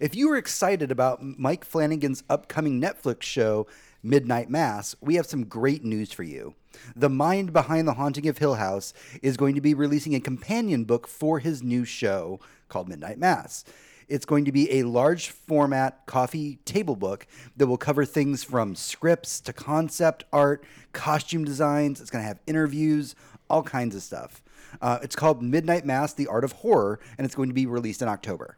If 0.00 0.14
you 0.14 0.30
are 0.32 0.36
excited 0.36 0.90
about 0.90 1.22
Mike 1.22 1.64
Flanagan's 1.64 2.24
upcoming 2.28 2.80
Netflix 2.80 3.22
show, 3.22 3.66
Midnight 4.06 4.48
Mass, 4.48 4.94
we 5.00 5.16
have 5.16 5.26
some 5.26 5.44
great 5.44 5.84
news 5.84 6.12
for 6.12 6.22
you. 6.22 6.54
The 6.94 7.10
mind 7.10 7.52
behind 7.52 7.88
The 7.88 7.94
Haunting 7.94 8.28
of 8.28 8.38
Hill 8.38 8.54
House 8.54 8.92
is 9.20 9.36
going 9.36 9.54
to 9.56 9.60
be 9.60 9.74
releasing 9.74 10.14
a 10.14 10.20
companion 10.20 10.84
book 10.84 11.08
for 11.08 11.40
his 11.40 11.62
new 11.62 11.84
show 11.84 12.38
called 12.68 12.88
Midnight 12.88 13.18
Mass. 13.18 13.64
It's 14.08 14.24
going 14.24 14.44
to 14.44 14.52
be 14.52 14.70
a 14.78 14.84
large 14.84 15.30
format 15.30 16.06
coffee 16.06 16.60
table 16.64 16.94
book 16.94 17.26
that 17.56 17.66
will 17.66 17.76
cover 17.76 18.04
things 18.04 18.44
from 18.44 18.76
scripts 18.76 19.40
to 19.40 19.52
concept 19.52 20.24
art, 20.32 20.64
costume 20.92 21.44
designs. 21.44 22.00
It's 22.00 22.10
going 22.10 22.22
to 22.22 22.28
have 22.28 22.38
interviews, 22.46 23.16
all 23.50 23.64
kinds 23.64 23.96
of 23.96 24.02
stuff. 24.02 24.42
Uh, 24.80 24.98
it's 25.02 25.16
called 25.16 25.42
Midnight 25.42 25.84
Mass: 25.84 26.12
The 26.12 26.28
Art 26.28 26.44
of 26.44 26.52
Horror, 26.52 27.00
and 27.18 27.24
it's 27.24 27.34
going 27.34 27.48
to 27.48 27.54
be 27.54 27.66
released 27.66 28.00
in 28.00 28.08
October. 28.08 28.56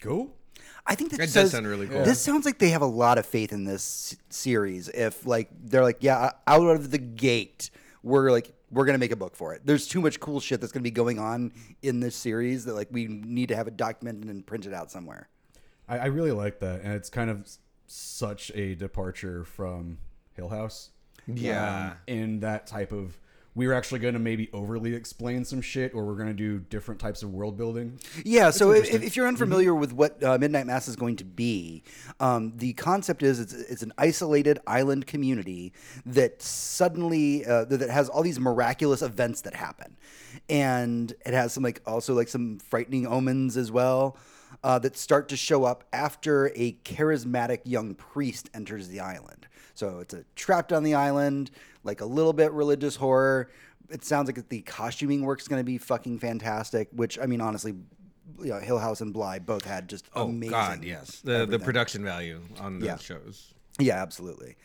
Cool. 0.00 0.34
I 0.86 0.94
think 0.94 1.10
that, 1.10 1.18
That 1.18 1.32
does 1.32 1.52
sound 1.52 1.66
really 1.66 1.86
cool. 1.86 2.04
This 2.04 2.20
sounds 2.20 2.44
like 2.44 2.58
they 2.58 2.70
have 2.70 2.82
a 2.82 2.86
lot 2.86 3.16
of 3.18 3.24
faith 3.24 3.52
in 3.52 3.64
this 3.64 4.16
series. 4.30 4.88
If 4.88 5.24
like 5.26 5.48
they're 5.62 5.82
like, 5.82 5.98
yeah, 6.00 6.32
out 6.46 6.66
of 6.66 6.90
the 6.90 6.98
gate, 6.98 7.70
we're 8.02 8.30
like, 8.30 8.52
we're 8.70 8.84
gonna 8.84 8.98
make 8.98 9.12
a 9.12 9.16
book 9.16 9.36
for 9.36 9.54
it. 9.54 9.62
There's 9.64 9.86
too 9.86 10.00
much 10.00 10.18
cool 10.18 10.40
shit 10.40 10.60
that's 10.60 10.72
gonna 10.72 10.82
be 10.82 10.90
going 10.90 11.18
on 11.18 11.52
in 11.82 12.00
this 12.00 12.16
series 12.16 12.64
that 12.64 12.74
like 12.74 12.88
we 12.90 13.06
need 13.06 13.48
to 13.50 13.56
have 13.56 13.68
it 13.68 13.76
documented 13.76 14.28
and 14.28 14.44
printed 14.44 14.74
out 14.74 14.90
somewhere. 14.90 15.28
I, 15.88 15.98
I 15.98 16.06
really 16.06 16.32
like 16.32 16.58
that, 16.60 16.80
and 16.82 16.94
it's 16.94 17.10
kind 17.10 17.30
of 17.30 17.48
such 17.86 18.50
a 18.54 18.74
departure 18.74 19.44
from 19.44 19.98
Hill 20.34 20.48
House. 20.48 20.90
Yeah. 21.26 21.90
Um, 21.90 21.96
in 22.06 22.40
that 22.40 22.66
type 22.66 22.92
of, 22.92 23.16
we 23.54 23.66
were 23.66 23.74
actually 23.74 23.98
going 23.98 24.14
to 24.14 24.20
maybe 24.20 24.48
overly 24.52 24.94
explain 24.94 25.44
some 25.44 25.60
shit, 25.60 25.94
or 25.94 26.04
we're 26.06 26.16
going 26.16 26.28
to 26.28 26.34
do 26.34 26.58
different 26.58 27.00
types 27.00 27.22
of 27.22 27.30
world 27.32 27.56
building. 27.58 27.98
Yeah, 28.24 28.50
so 28.50 28.70
if, 28.70 28.92
if 28.92 29.14
you're 29.14 29.28
unfamiliar 29.28 29.74
with 29.74 29.92
what 29.92 30.22
uh, 30.24 30.38
Midnight 30.38 30.66
Mass 30.66 30.88
is 30.88 30.96
going 30.96 31.16
to 31.16 31.24
be, 31.24 31.82
um, 32.18 32.54
the 32.56 32.72
concept 32.74 33.22
is 33.22 33.40
it's, 33.40 33.52
it's 33.52 33.82
an 33.82 33.92
isolated 33.98 34.58
island 34.66 35.06
community 35.06 35.72
that 36.06 36.40
suddenly 36.40 37.44
uh, 37.44 37.64
that 37.66 37.78
that 37.78 37.90
has 37.90 38.08
all 38.08 38.22
these 38.22 38.40
miraculous 38.40 39.02
events 39.02 39.42
that 39.42 39.54
happen, 39.54 39.96
and 40.48 41.12
it 41.26 41.34
has 41.34 41.52
some 41.52 41.62
like 41.62 41.82
also 41.86 42.14
like 42.14 42.28
some 42.28 42.58
frightening 42.58 43.06
omens 43.06 43.58
as 43.58 43.70
well 43.70 44.16
uh, 44.64 44.78
that 44.78 44.96
start 44.96 45.28
to 45.28 45.36
show 45.36 45.64
up 45.64 45.84
after 45.92 46.46
a 46.54 46.72
charismatic 46.84 47.60
young 47.64 47.94
priest 47.94 48.48
enters 48.54 48.88
the 48.88 49.00
island. 49.00 49.46
So 49.74 50.00
it's 50.00 50.14
a 50.14 50.24
trapped 50.36 50.72
on 50.72 50.82
the 50.82 50.94
island, 50.94 51.50
like 51.84 52.00
a 52.00 52.06
little 52.06 52.32
bit 52.32 52.52
religious 52.52 52.96
horror. 52.96 53.50
It 53.90 54.04
sounds 54.04 54.28
like 54.28 54.48
the 54.48 54.62
costuming 54.62 55.22
work's 55.22 55.48
going 55.48 55.60
to 55.60 55.64
be 55.64 55.78
fucking 55.78 56.18
fantastic. 56.18 56.88
Which 56.92 57.18
I 57.18 57.26
mean, 57.26 57.40
honestly, 57.40 57.74
you 58.40 58.46
know, 58.50 58.58
Hill 58.60 58.78
House 58.78 59.00
and 59.00 59.12
Bly 59.12 59.38
both 59.38 59.64
had 59.64 59.88
just 59.88 60.08
Oh 60.14 60.28
amazing. 60.28 60.50
God, 60.50 60.84
yes. 60.84 61.20
The 61.22 61.46
the 61.46 61.58
production 61.58 62.02
value 62.04 62.40
on 62.60 62.78
those 62.78 62.86
Yeah. 62.86 62.96
shows. 62.96 63.54
Yeah, 63.78 64.00
absolutely. 64.02 64.56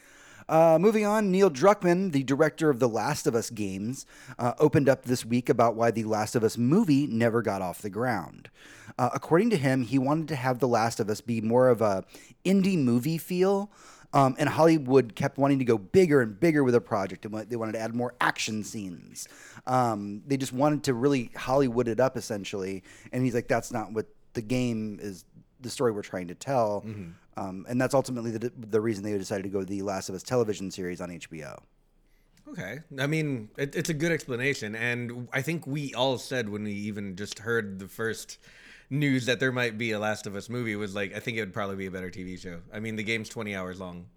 Uh, 0.49 0.77
moving 0.79 1.05
on, 1.05 1.29
Neil 1.29 1.51
Druckmann, 1.51 2.13
the 2.13 2.23
director 2.23 2.69
of 2.69 2.79
the 2.79 2.87
Last 2.87 3.27
of 3.27 3.35
Us 3.35 3.49
games, 3.49 4.05
uh, 4.39 4.53
opened 4.59 4.87
up 4.87 5.03
this 5.03 5.25
week 5.25 5.49
about 5.49 5.75
why 5.75 5.91
the 5.91 6.05
Last 6.05 6.37
of 6.37 6.43
Us 6.43 6.57
movie 6.57 7.05
never 7.05 7.41
got 7.41 7.61
off 7.61 7.81
the 7.81 7.89
ground. 7.89 8.49
Uh, 8.97 9.09
according 9.13 9.49
to 9.49 9.57
him, 9.57 9.83
he 9.83 9.99
wanted 9.99 10.29
to 10.29 10.37
have 10.37 10.59
the 10.59 10.67
Last 10.67 11.01
of 11.01 11.09
Us 11.09 11.19
be 11.19 11.41
more 11.41 11.67
of 11.67 11.81
a 11.81 12.05
indie 12.45 12.77
movie 12.81 13.17
feel, 13.17 13.69
um, 14.13 14.35
and 14.39 14.47
Hollywood 14.47 15.15
kept 15.15 15.37
wanting 15.37 15.59
to 15.59 15.65
go 15.65 15.77
bigger 15.77 16.21
and 16.21 16.39
bigger 16.39 16.63
with 16.63 16.73
the 16.73 16.81
project, 16.81 17.25
and 17.25 17.33
they 17.49 17.55
wanted 17.55 17.73
to 17.73 17.79
add 17.79 17.93
more 17.93 18.15
action 18.21 18.63
scenes. 18.63 19.27
Um, 19.65 20.23
they 20.25 20.37
just 20.37 20.53
wanted 20.53 20.83
to 20.83 20.93
really 20.93 21.31
Hollywood 21.35 21.87
it 21.87 21.99
up, 21.99 22.17
essentially. 22.17 22.83
And 23.11 23.23
he's 23.23 23.35
like, 23.35 23.47
"That's 23.47 23.71
not 23.71 23.91
what 23.91 24.07
the 24.33 24.41
game 24.41 24.99
is. 25.01 25.25
The 25.59 25.69
story 25.69 25.91
we're 25.91 26.03
trying 26.03 26.27
to 26.27 26.35
tell." 26.35 26.83
Um, 27.37 27.65
and 27.69 27.79
that's 27.79 27.93
ultimately 27.93 28.31
the, 28.31 28.51
the 28.57 28.81
reason 28.81 29.03
they 29.03 29.15
decided 29.17 29.43
to 29.43 29.49
go 29.49 29.63
the 29.63 29.83
Last 29.83 30.09
of 30.09 30.15
Us 30.15 30.23
television 30.23 30.71
series 30.71 31.01
on 31.01 31.09
HBO. 31.09 31.59
Okay. 32.49 32.79
I 32.99 33.07
mean, 33.07 33.49
it, 33.57 33.75
it's 33.75 33.89
a 33.89 33.93
good 33.93 34.11
explanation. 34.11 34.75
And 34.75 35.27
I 35.33 35.41
think 35.41 35.67
we 35.67 35.93
all 35.93 36.17
said 36.17 36.49
when 36.49 36.63
we 36.63 36.71
even 36.71 37.15
just 37.15 37.39
heard 37.39 37.79
the 37.79 37.87
first 37.87 38.39
news 38.89 39.25
that 39.25 39.39
there 39.39 39.51
might 39.51 39.77
be 39.77 39.91
a 39.91 39.99
Last 39.99 40.27
of 40.27 40.35
Us 40.35 40.49
movie 40.49 40.75
was 40.75 40.95
like, 40.95 41.15
I 41.15 41.19
think 41.19 41.37
it 41.37 41.41
would 41.41 41.53
probably 41.53 41.75
be 41.75 41.85
a 41.85 41.91
better 41.91 42.09
TV 42.09 42.39
show. 42.39 42.61
I 42.73 42.79
mean, 42.79 42.95
the 42.95 43.03
game's 43.03 43.29
20 43.29 43.55
hours 43.55 43.79
long. 43.79 44.07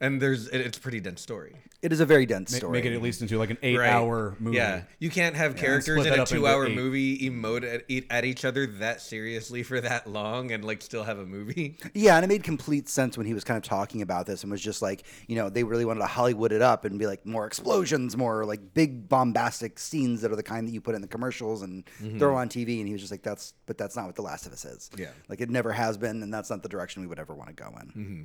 And 0.00 0.20
there's 0.20 0.48
it, 0.48 0.60
it's 0.60 0.76
a 0.78 0.80
pretty 0.80 1.00
dense 1.00 1.22
story. 1.22 1.56
It 1.80 1.92
is 1.92 2.00
a 2.00 2.06
very 2.06 2.26
dense 2.26 2.52
Ma- 2.52 2.58
story. 2.58 2.72
Make 2.72 2.84
it 2.84 2.94
at 2.94 3.00
least 3.00 3.22
into 3.22 3.38
like 3.38 3.50
an 3.50 3.58
Right. 3.62 3.74
eight-hour 3.74 4.36
movie. 4.38 4.56
Yeah. 4.56 4.82
You 4.98 5.08
can't 5.08 5.36
have 5.36 5.56
characters 5.56 5.94
split 5.94 6.06
in 6.06 6.12
that 6.12 6.18
a 6.18 6.22
up 6.22 6.28
into 6.28 6.40
two 6.40 6.46
hour 6.46 6.66
eight. 6.66 6.74
movie 6.74 7.18
emote 7.30 7.64
at, 7.64 7.84
eat- 7.88 8.06
at 8.10 8.24
each 8.24 8.44
other 8.44 8.66
that 8.66 9.00
seriously 9.00 9.62
for 9.62 9.80
that 9.80 10.06
long 10.06 10.50
and 10.52 10.64
like 10.64 10.82
still 10.82 11.04
have 11.04 11.18
a 11.18 11.26
movie. 11.26 11.78
Yeah, 11.94 12.16
and 12.16 12.24
it 12.24 12.28
made 12.28 12.42
complete 12.42 12.88
sense 12.88 13.16
when 13.16 13.26
he 13.26 13.32
was 13.32 13.42
kind 13.42 13.56
of 13.56 13.62
talking 13.62 14.02
about 14.02 14.26
this 14.26 14.42
and 14.42 14.50
was 14.52 14.60
just 14.60 14.82
like, 14.82 15.04
you 15.28 15.36
know, 15.36 15.48
they 15.48 15.64
really 15.64 15.84
wanted 15.84 16.00
to 16.00 16.06
Hollywood 16.06 16.52
it 16.52 16.60
up 16.60 16.84
and 16.84 16.98
be 16.98 17.06
like 17.06 17.24
more 17.24 17.46
explosions, 17.46 18.16
more 18.16 18.44
like 18.44 18.74
big 18.74 19.08
bombastic 19.08 19.78
scenes 19.78 20.20
that 20.20 20.30
are 20.30 20.36
the 20.36 20.42
kind 20.42 20.68
that 20.68 20.72
you 20.72 20.80
put 20.80 20.94
in 20.94 21.00
the 21.00 21.08
commercials 21.08 21.62
and 21.62 21.86
mm-hmm. 22.02 22.18
throw 22.18 22.36
on 22.36 22.48
TV. 22.48 22.78
And 22.80 22.86
he 22.86 22.92
was 22.92 23.00
just 23.00 23.12
like, 23.12 23.22
that's, 23.22 23.54
but 23.64 23.78
that's 23.78 23.96
not 23.96 24.06
what 24.06 24.14
The 24.14 24.22
Last 24.22 24.46
of 24.46 24.52
Us 24.52 24.64
is. 24.64 24.90
Yeah. 24.96 25.10
Like 25.28 25.40
it 25.40 25.48
never 25.48 25.72
has 25.72 25.96
been, 25.96 26.22
and 26.22 26.32
that's 26.32 26.50
not 26.50 26.62
the 26.62 26.68
direction 26.68 27.00
we 27.02 27.08
would 27.08 27.18
ever 27.18 27.34
want 27.34 27.48
to 27.48 27.54
go 27.54 27.68
in. 27.80 27.86
Mm-hmm. 27.88 28.22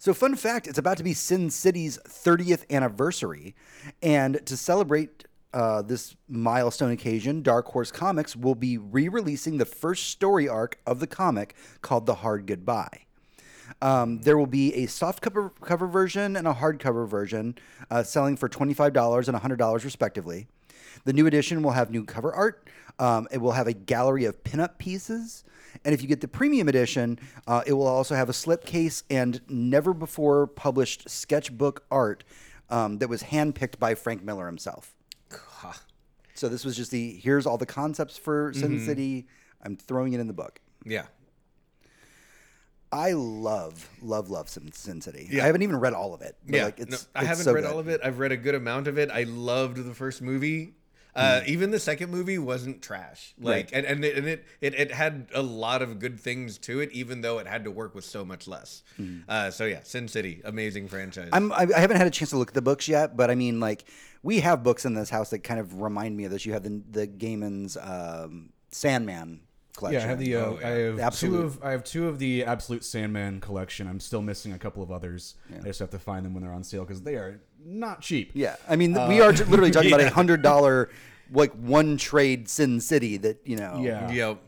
So, 0.00 0.14
fun 0.14 0.34
fact 0.34 0.66
it's 0.66 0.78
about 0.78 0.96
to 0.96 1.04
be 1.04 1.12
Sin 1.12 1.50
City's 1.50 1.98
30th 1.98 2.64
anniversary. 2.70 3.54
And 4.02 4.40
to 4.46 4.56
celebrate 4.56 5.26
uh, 5.52 5.82
this 5.82 6.16
milestone 6.26 6.90
occasion, 6.90 7.42
Dark 7.42 7.66
Horse 7.66 7.92
Comics 7.92 8.34
will 8.34 8.54
be 8.54 8.78
re 8.78 9.10
releasing 9.10 9.58
the 9.58 9.66
first 9.66 10.04
story 10.04 10.48
arc 10.48 10.78
of 10.86 11.00
the 11.00 11.06
comic 11.06 11.54
called 11.82 12.06
The 12.06 12.14
Hard 12.14 12.46
Goodbye. 12.46 13.04
Um, 13.82 14.22
there 14.22 14.38
will 14.38 14.46
be 14.46 14.72
a 14.72 14.86
soft 14.86 15.20
cover, 15.20 15.52
cover 15.60 15.86
version 15.86 16.34
and 16.34 16.48
a 16.48 16.54
hardcover 16.54 17.06
version 17.06 17.58
uh, 17.90 18.02
selling 18.02 18.38
for 18.38 18.48
$25 18.48 19.28
and 19.28 19.36
$100 19.36 19.84
respectively. 19.84 20.46
The 21.04 21.12
new 21.12 21.26
edition 21.26 21.62
will 21.62 21.72
have 21.72 21.90
new 21.90 22.06
cover 22.06 22.32
art. 22.32 22.66
Um, 22.98 23.28
it 23.30 23.38
will 23.38 23.52
have 23.52 23.66
a 23.66 23.74
gallery 23.74 24.24
of 24.24 24.42
pinup 24.44 24.78
pieces. 24.78 25.44
And 25.84 25.94
if 25.94 26.02
you 26.02 26.08
get 26.08 26.20
the 26.20 26.28
premium 26.28 26.68
edition, 26.68 27.18
uh, 27.46 27.62
it 27.66 27.72
will 27.72 27.86
also 27.86 28.14
have 28.14 28.28
a 28.28 28.32
slipcase 28.32 29.02
and 29.10 29.40
never 29.48 29.94
before 29.94 30.46
published 30.46 31.08
sketchbook 31.08 31.84
art 31.90 32.24
um, 32.68 32.98
that 32.98 33.08
was 33.08 33.22
handpicked 33.24 33.78
by 33.78 33.94
Frank 33.94 34.22
Miller 34.22 34.46
himself. 34.46 34.94
So 36.34 36.48
this 36.48 36.64
was 36.64 36.74
just 36.74 36.90
the 36.90 37.12
here's 37.22 37.46
all 37.46 37.58
the 37.58 37.66
concepts 37.66 38.16
for 38.16 38.52
Sin 38.54 38.82
City. 38.86 39.26
I'm 39.62 39.76
throwing 39.76 40.14
it 40.14 40.20
in 40.20 40.26
the 40.26 40.32
book. 40.32 40.58
Yeah. 40.86 41.04
I 42.90 43.12
love, 43.12 43.88
love, 44.00 44.30
love 44.30 44.48
Sin, 44.48 44.72
Sin 44.72 45.02
City. 45.02 45.28
Yeah. 45.30 45.42
I 45.42 45.46
haven't 45.46 45.62
even 45.62 45.76
read 45.76 45.92
all 45.92 46.14
of 46.14 46.22
it. 46.22 46.36
Yeah, 46.46 46.64
like 46.64 46.80
it's, 46.80 46.90
no, 46.90 46.98
I 47.20 47.24
haven't 47.24 47.44
so 47.44 47.52
read 47.52 47.64
good. 47.64 47.72
all 47.72 47.78
of 47.78 47.88
it. 47.88 48.00
I've 48.02 48.18
read 48.18 48.32
a 48.32 48.38
good 48.38 48.54
amount 48.54 48.88
of 48.88 48.98
it. 48.98 49.10
I 49.10 49.24
loved 49.24 49.76
the 49.76 49.94
first 49.94 50.22
movie. 50.22 50.74
Uh, 51.20 51.40
Even 51.46 51.70
the 51.70 51.78
second 51.80 52.10
movie 52.10 52.38
wasn't 52.38 52.82
trash. 52.82 53.34
Like, 53.38 53.70
Hmm. 53.70 53.76
Right. 53.76 53.84
and, 53.84 53.86
and, 53.86 54.04
it, 54.04 54.16
and 54.16 54.26
it, 54.28 54.44
it 54.60 54.74
it 54.74 54.92
had 54.92 55.28
a 55.34 55.42
lot 55.42 55.82
of 55.82 55.98
good 55.98 56.18
things 56.18 56.58
to 56.58 56.80
it, 56.80 56.90
even 56.92 57.20
though 57.20 57.38
it 57.38 57.46
had 57.46 57.64
to 57.64 57.70
work 57.70 57.94
with 57.94 58.04
so 58.04 58.24
much 58.24 58.48
less. 58.48 58.82
Uh, 59.28 59.50
so 59.50 59.64
yeah, 59.66 59.80
Sin 59.82 60.08
City, 60.08 60.40
amazing 60.44 60.88
franchise. 60.88 61.28
Hmm. 61.28 61.34
I'm, 61.34 61.52
I 61.52 61.66
I 61.76 61.80
haven't 61.80 61.96
had 61.98 62.06
a 62.06 62.10
chance 62.10 62.30
to 62.30 62.36
look 62.38 62.48
at 62.48 62.54
the 62.54 62.62
books 62.62 62.88
yet, 62.88 63.16
but 63.16 63.30
I 63.30 63.34
mean, 63.34 63.60
like, 63.60 63.84
we 64.22 64.40
have 64.40 64.62
books 64.62 64.84
in 64.84 64.94
this 64.94 65.10
house 65.10 65.30
that 65.30 65.40
kind 65.40 65.60
of 65.60 65.80
remind 65.80 66.16
me 66.16 66.24
of 66.24 66.30
this. 66.30 66.44
You 66.46 66.52
have 66.54 66.62
the 66.62 66.80
the 66.90 67.06
Gaiman's 67.06 67.76
um, 67.76 68.50
Sandman 68.72 69.40
collection. 69.76 70.00
Yeah, 70.00 70.06
I 70.06 70.08
have 70.08 70.18
the. 70.18 70.36
Uh, 70.36 70.40
Oh, 70.40 70.58
yeah. 70.60 70.66
I 70.66 70.70
have 71.02 71.12
The 71.20 71.26
two 71.26 71.38
of. 71.42 71.62
I 71.62 71.70
have 71.72 71.84
two 71.84 72.08
of 72.08 72.18
the 72.18 72.44
Absolute 72.44 72.84
Sandman 72.84 73.40
collection. 73.40 73.86
I'm 73.88 74.00
still 74.00 74.22
missing 74.22 74.52
a 74.52 74.58
couple 74.58 74.82
of 74.82 74.90
others. 74.90 75.34
I 75.54 75.64
just 75.64 75.80
have 75.80 75.90
to 75.90 75.98
find 75.98 76.24
them 76.24 76.34
when 76.34 76.42
they're 76.42 76.52
on 76.52 76.64
sale 76.64 76.84
because 76.84 77.02
they 77.02 77.14
are 77.16 77.40
not 77.64 78.00
cheap. 78.02 78.30
Yeah, 78.34 78.56
I 78.68 78.76
mean, 78.76 78.96
Uh, 78.96 79.08
we 79.08 79.20
are 79.20 79.32
literally 79.32 79.70
talking 79.70 79.92
about 79.92 80.00
a 80.06 80.10
hundred 80.20 80.42
dollar 80.42 80.90
like 81.32 81.52
one 81.52 81.96
trade 81.96 82.48
Sin 82.48 82.80
City 82.80 83.16
that 83.18 83.40
you 83.44 83.56
know. 83.56 83.80
Yeah. 83.82 84.10
Yep. 84.10 84.38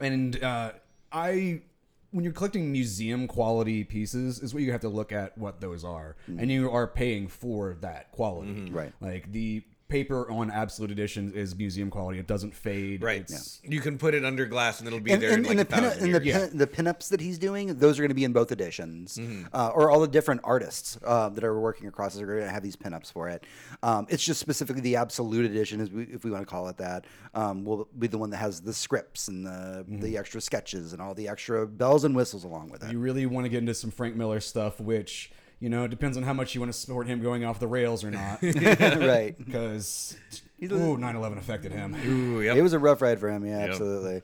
and 0.00 0.42
uh, 0.42 0.72
I 1.12 1.62
when 2.10 2.22
you're 2.24 2.32
collecting 2.32 2.70
museum 2.72 3.26
quality 3.26 3.82
pieces 3.84 4.38
is 4.40 4.54
what 4.54 4.62
you 4.62 4.70
have 4.72 4.80
to 4.82 4.88
look 4.88 5.10
at 5.12 5.36
what 5.36 5.60
those 5.60 5.84
are 5.84 6.14
and 6.28 6.48
you 6.50 6.70
are 6.70 6.86
paying 6.86 7.26
for 7.26 7.76
that 7.80 8.12
quality 8.12 8.70
Right. 8.70 8.92
like 9.00 9.32
the 9.32 9.62
paper 9.88 10.30
on 10.30 10.50
absolute 10.50 10.90
edition 10.90 11.30
is 11.34 11.54
museum 11.56 11.90
quality 11.90 12.18
it 12.18 12.26
doesn't 12.26 12.54
fade 12.54 13.02
Right. 13.02 13.20
it's, 13.20 13.60
You 13.62 13.80
can 13.80 13.98
put 13.98 14.14
it 14.14 14.24
under 14.24 14.46
glass 14.46 14.78
and 14.80 14.86
it'll 14.86 14.98
be 14.98 15.12
And, 15.12 15.22
there 15.22 15.30
and, 15.30 15.38
in 15.40 15.42
like 15.44 15.50
and 15.52 15.60
a 15.60 15.64
the 15.64 15.70
pin, 15.74 15.84
thousand 15.84 16.04
and 16.04 16.14
the, 16.14 16.24
years. 16.24 16.48
pin, 16.48 16.58
the 16.58 16.66
pinups 16.66 17.08
that 17.10 17.20
he's 17.20 17.38
doing, 17.38 17.78
those 17.78 17.98
are 17.98 18.02
going 18.02 18.08
to 18.08 18.14
be 18.14 18.24
in 18.24 18.32
both 18.32 18.50
editions, 18.50 19.18
Mm-hmm. 19.18 19.44
uh, 19.52 19.68
or 19.74 19.90
all 19.90 20.00
the 20.00 20.08
different 20.08 20.40
artists 20.42 20.98
uh, 21.04 21.28
that 21.28 21.44
are 21.44 21.60
working 21.60 21.86
across 21.86 22.18
are 22.18 22.26
going 22.26 22.40
to 22.40 22.48
have 22.48 22.62
these 22.62 22.76
pinups 22.76 23.12
for 23.12 23.28
it. 23.28 23.44
Um, 23.82 24.06
it's 24.08 24.24
just 24.24 24.40
specifically 24.40 24.80
the 24.82 24.96
absolute 24.96 25.44
edition, 25.44 25.80
as 25.80 25.90
we, 25.90 26.04
if 26.04 26.24
we 26.24 26.30
want 26.30 26.42
to 26.42 26.50
call 26.50 26.68
it 26.68 26.78
that, 26.78 27.04
um, 27.34 27.64
will 27.64 27.86
be 27.98 28.06
the 28.06 28.18
one 28.18 28.30
that 28.30 28.38
has 28.38 28.60
the 28.62 28.72
scripts 28.72 29.28
and 29.28 29.46
the 29.46 29.84
Mm-hmm. 29.84 30.00
the 30.00 30.16
extra 30.16 30.40
sketches 30.40 30.92
and 30.92 31.02
all 31.02 31.14
the 31.14 31.28
extra 31.28 31.66
bells 31.66 32.04
and 32.04 32.14
whistles 32.16 32.44
along 32.44 32.70
with 32.70 32.82
it. 32.84 32.90
you 32.92 32.98
really 32.98 33.26
want 33.26 33.44
to 33.44 33.48
get 33.48 33.58
into 33.58 33.74
some 33.74 33.90
frank 33.90 34.14
miller 34.16 34.40
stuff 34.40 34.80
which 34.80 35.30
you 35.64 35.70
know 35.70 35.84
it 35.84 35.88
depends 35.88 36.16
on 36.16 36.22
how 36.22 36.34
much 36.34 36.54
you 36.54 36.60
want 36.60 36.72
to 36.72 36.78
support 36.78 37.06
him 37.06 37.22
going 37.22 37.44
off 37.44 37.58
the 37.58 37.66
rails 37.66 38.04
or 38.04 38.10
not 38.10 38.42
right. 38.42 39.34
because 39.44 40.16
He's 40.56 40.70
Ooh, 40.70 40.96
9/11 40.96 41.36
affected 41.36 41.72
him. 41.72 41.94
Ooh, 42.06 42.40
yep. 42.40 42.56
It 42.56 42.62
was 42.62 42.72
a 42.72 42.78
rough 42.78 43.02
ride 43.02 43.18
for 43.18 43.28
him. 43.28 43.44
Yeah, 43.44 43.58
absolutely. 43.58 44.22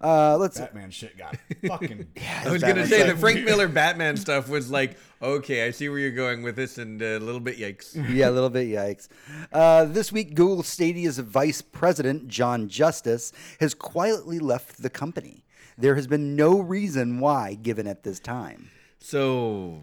Uh, 0.00 0.36
let's. 0.36 0.58
Batman 0.58 0.90
shit 0.90 1.16
got 1.16 1.36
fucking. 1.66 2.08
I 2.44 2.50
was 2.50 2.62
Batman 2.62 2.76
gonna 2.76 2.86
say 2.88 3.00
stuff. 3.02 3.10
the 3.10 3.16
Frank 3.16 3.44
Miller 3.44 3.68
Batman 3.68 4.16
stuff 4.16 4.48
was 4.48 4.70
like, 4.70 4.96
okay, 5.22 5.66
I 5.66 5.70
see 5.70 5.88
where 5.88 5.98
you're 5.98 6.10
going 6.10 6.42
with 6.42 6.56
this, 6.56 6.78
and 6.78 7.00
a 7.00 7.20
little 7.20 7.40
bit 7.40 7.58
yikes. 7.58 7.94
yeah, 8.12 8.28
a 8.28 8.32
little 8.32 8.50
bit 8.50 8.68
yikes. 8.68 9.08
Uh, 9.52 9.84
this 9.84 10.10
week, 10.10 10.34
Google 10.34 10.62
Stadia's 10.62 11.18
vice 11.18 11.62
president, 11.62 12.26
John 12.26 12.68
Justice, 12.68 13.32
has 13.60 13.74
quietly 13.74 14.38
left 14.38 14.82
the 14.82 14.90
company. 14.90 15.44
There 15.78 15.94
has 15.94 16.06
been 16.06 16.34
no 16.34 16.58
reason 16.58 17.20
why 17.20 17.54
given 17.54 17.86
at 17.86 18.02
this 18.02 18.18
time. 18.18 18.70
So, 18.98 19.82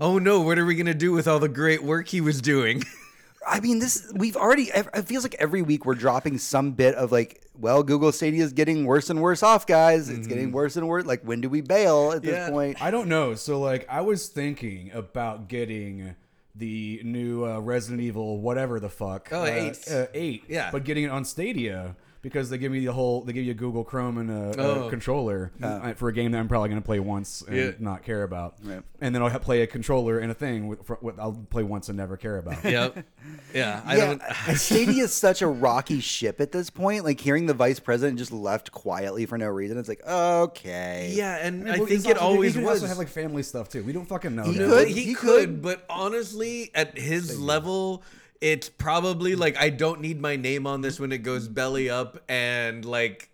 oh 0.00 0.18
no, 0.18 0.40
what 0.40 0.58
are 0.58 0.64
we 0.66 0.74
gonna 0.74 0.94
do 0.94 1.12
with 1.12 1.28
all 1.28 1.38
the 1.38 1.48
great 1.48 1.82
work 1.82 2.08
he 2.08 2.20
was 2.20 2.40
doing? 2.40 2.82
I 3.46 3.60
mean, 3.60 3.78
this 3.78 4.10
we've 4.14 4.36
already. 4.36 4.64
It 4.74 5.06
feels 5.06 5.24
like 5.24 5.34
every 5.38 5.62
week 5.62 5.86
we're 5.86 5.94
dropping 5.94 6.36
some 6.38 6.72
bit 6.72 6.94
of 6.94 7.10
like, 7.10 7.40
well, 7.58 7.82
Google 7.82 8.12
Stadia 8.12 8.44
is 8.44 8.52
getting 8.52 8.84
worse 8.84 9.08
and 9.08 9.22
worse 9.22 9.42
off, 9.42 9.66
guys. 9.66 10.10
It's 10.10 10.26
getting 10.26 10.52
worse 10.52 10.76
and 10.76 10.86
worse. 10.86 11.06
Like, 11.06 11.22
when 11.22 11.40
do 11.40 11.48
we 11.48 11.62
bail 11.62 12.12
at 12.12 12.22
this 12.22 12.32
Yeah. 12.32 12.50
point? 12.50 12.82
I 12.82 12.90
don't 12.90 13.08
know. 13.08 13.34
So 13.34 13.58
like, 13.58 13.86
I 13.88 14.02
was 14.02 14.28
thinking 14.28 14.90
about 14.92 15.48
getting 15.48 16.16
the 16.54 17.00
new 17.02 17.46
uh, 17.46 17.60
Resident 17.60 18.02
Evil, 18.02 18.40
whatever 18.40 18.78
the 18.78 18.90
fuck. 18.90 19.28
Oh, 19.32 19.42
uh, 19.42 19.46
eight. 19.46 19.78
uh, 19.90 20.06
eight. 20.12 20.44
Yeah. 20.48 20.70
but 20.70 20.84
getting 20.84 21.04
it 21.04 21.10
on 21.10 21.24
Stadia 21.24 21.96
because 22.22 22.50
they 22.50 22.58
give 22.58 22.70
me 22.72 22.84
the 22.84 22.92
whole. 22.92 23.22
They 23.22 23.32
give 23.32 23.44
you 23.44 23.52
a 23.52 23.54
Google 23.54 23.82
Chrome 23.84 24.18
and 24.18 24.30
a, 24.30 24.60
a 24.60 24.84
Oh. 24.86 24.90
controller 24.90 25.50
uh, 25.62 25.94
for 25.94 26.08
a 26.08 26.12
game 26.12 26.32
that 26.32 26.38
I'm 26.38 26.48
probably 26.48 26.68
going 26.68 26.80
to 26.80 26.84
play 26.84 27.00
once 27.00 27.42
and 27.46 27.56
Yeah. 27.56 27.70
not 27.78 28.02
care 28.02 28.22
about. 28.22 28.56
Right. 28.62 28.82
And 29.00 29.14
then 29.14 29.22
I'll 29.22 29.28
have, 29.30 29.40
play 29.42 29.62
a 29.62 29.66
controller 29.66 30.18
and 30.18 30.30
a 30.30 30.34
thing 30.34 30.68
with, 30.68 30.84
for, 30.84 30.98
with 31.00 31.18
I'll 31.18 31.32
play 31.50 31.62
once 31.62 31.88
and 31.88 31.96
never 31.96 32.16
care 32.16 32.36
about. 32.38 32.62
yep. 32.64 33.04
Yeah, 33.54 33.82
I 33.84 33.96
yeah, 33.96 34.04
don't. 34.06 34.22
Stadia 34.56 35.04
is 35.04 35.12
such 35.12 35.42
a 35.42 35.46
rocky 35.46 36.00
ship 36.00 36.40
at 36.40 36.52
this 36.52 36.70
point. 36.70 37.04
Like 37.04 37.18
hearing 37.20 37.46
the 37.46 37.54
vice 37.54 37.80
president 37.80 38.18
just 38.18 38.32
left 38.32 38.70
quietly 38.70 39.26
for 39.26 39.36
no 39.38 39.48
reason. 39.48 39.76
It's 39.78 39.88
like, 39.88 40.00
okay, 40.06 41.12
Yeah, 41.16 41.36
and 41.36 41.64
I 41.64 41.70
Well, 41.70 41.76
think 41.78 41.90
he's 41.90 42.06
it 42.06 42.16
also- 42.16 42.26
always 42.34 42.54
he 42.54 42.62
was. 42.62 42.82
also 42.82 42.86
have 42.86 42.98
like 42.98 43.08
family 43.08 43.42
stuff 43.42 43.68
too. 43.68 43.82
We 43.82 43.92
don't 43.92 44.06
fucking 44.06 44.34
know. 44.36 44.44
He 44.44 44.56
could, 44.56 44.88
he, 44.88 45.02
he 45.02 45.14
could, 45.14 45.48
could. 45.48 45.62
but 45.62 45.84
honestly, 45.90 46.70
at 46.74 46.96
his 46.96 47.40
level, 47.40 48.02
it's 48.40 48.70
probably 48.70 49.34
like 49.36 49.56
I 49.58 49.68
don't 49.68 50.00
need 50.00 50.20
my 50.20 50.36
name 50.36 50.66
on 50.66 50.80
this 50.80 50.98
when 50.98 51.12
it 51.12 51.18
goes 51.18 51.46
belly 51.46 51.90
up, 51.90 52.22
and 52.28 52.84
like 52.84 53.30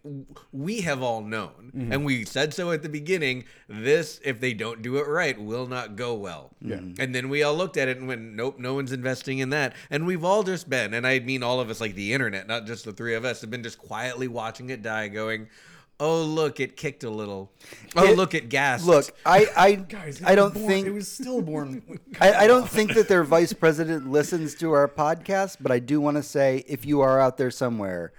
we 0.53 0.81
have 0.81 1.01
all 1.01 1.23
known, 1.23 1.73
mm-hmm. 1.77 1.93
and 1.93 2.05
we 2.05 2.25
said 2.25 2.53
so 2.53 2.73
at 2.73 2.83
the 2.83 2.89
beginning. 2.89 3.45
This, 3.69 4.21
if 4.25 4.41
they 4.41 4.53
don't 4.53 4.83
do 4.83 4.97
it 4.97 5.07
right, 5.07 5.41
will 5.41 5.67
not 5.67 5.97
go 5.97 6.15
well. 6.15 6.51
Yeah. 6.61 6.77
Mm-hmm. 6.77 7.01
And 7.01 7.15
then 7.15 7.29
we 7.29 7.43
all 7.43 7.55
looked 7.55 7.77
at 7.77 7.89
it 7.89 7.99
and 7.99 8.07
went, 8.07 8.23
nope, 8.23 8.59
no 8.59 8.75
one's 8.75 8.93
investing 8.93 9.39
in 9.39 9.51
that. 9.51 9.75
And 9.91 10.07
we've 10.07 10.25
all 10.25 10.43
just 10.43 10.69
been, 10.69 10.95
and 10.95 11.07
I 11.07 11.19
mean 11.21 11.43
all 11.43 11.61
of 11.61 11.71
us, 11.71 11.81
like 11.81 11.95
the 11.95 12.13
internet, 12.13 12.47
not 12.47 12.67
just 12.67 12.85
the 12.85 12.93
three 12.93 13.15
of 13.15 13.25
us, 13.25 13.41
have 13.41 13.51
been 13.51 13.63
just 13.63 13.79
quietly 13.79 14.29
watching 14.29 14.71
it 14.71 14.83
die, 14.83 15.09
going. 15.09 15.49
Oh 15.99 16.23
look! 16.23 16.61
It 16.61 16.77
kicked 16.77 17.05
a 17.05 17.11
little. 17.11 17.51
Oh 17.97 18.05
It- 18.05 18.17
look! 18.17 18.35
It 18.35 18.49
gasped. 18.51 18.87
Look, 18.87 19.07
I, 19.25 19.47
I, 19.57 19.73
Guys, 19.77 20.21
it 20.21 20.27
I 20.27 20.31
was 20.31 20.37
don't 20.37 20.55
born- 20.55 20.67
think 20.67 20.87
it 20.87 20.91
was 20.93 21.11
stillborn. 21.11 22.01
I, 22.21 22.33
I 22.35 22.47
don't 22.47 22.69
think 22.69 22.95
that 22.95 23.09
their 23.09 23.25
vice 23.25 23.53
president 23.55 24.11
listens 24.11 24.55
to 24.57 24.73
our 24.73 24.89
podcast, 24.89 25.57
but 25.61 25.73
I 25.73 25.79
do 25.79 26.01
want 26.01 26.17
to 26.19 26.23
say 26.23 26.65
if 26.69 26.85
you 26.85 27.01
are 27.01 27.19
out 27.19 27.39
there 27.39 27.51
somewhere, 27.51 28.13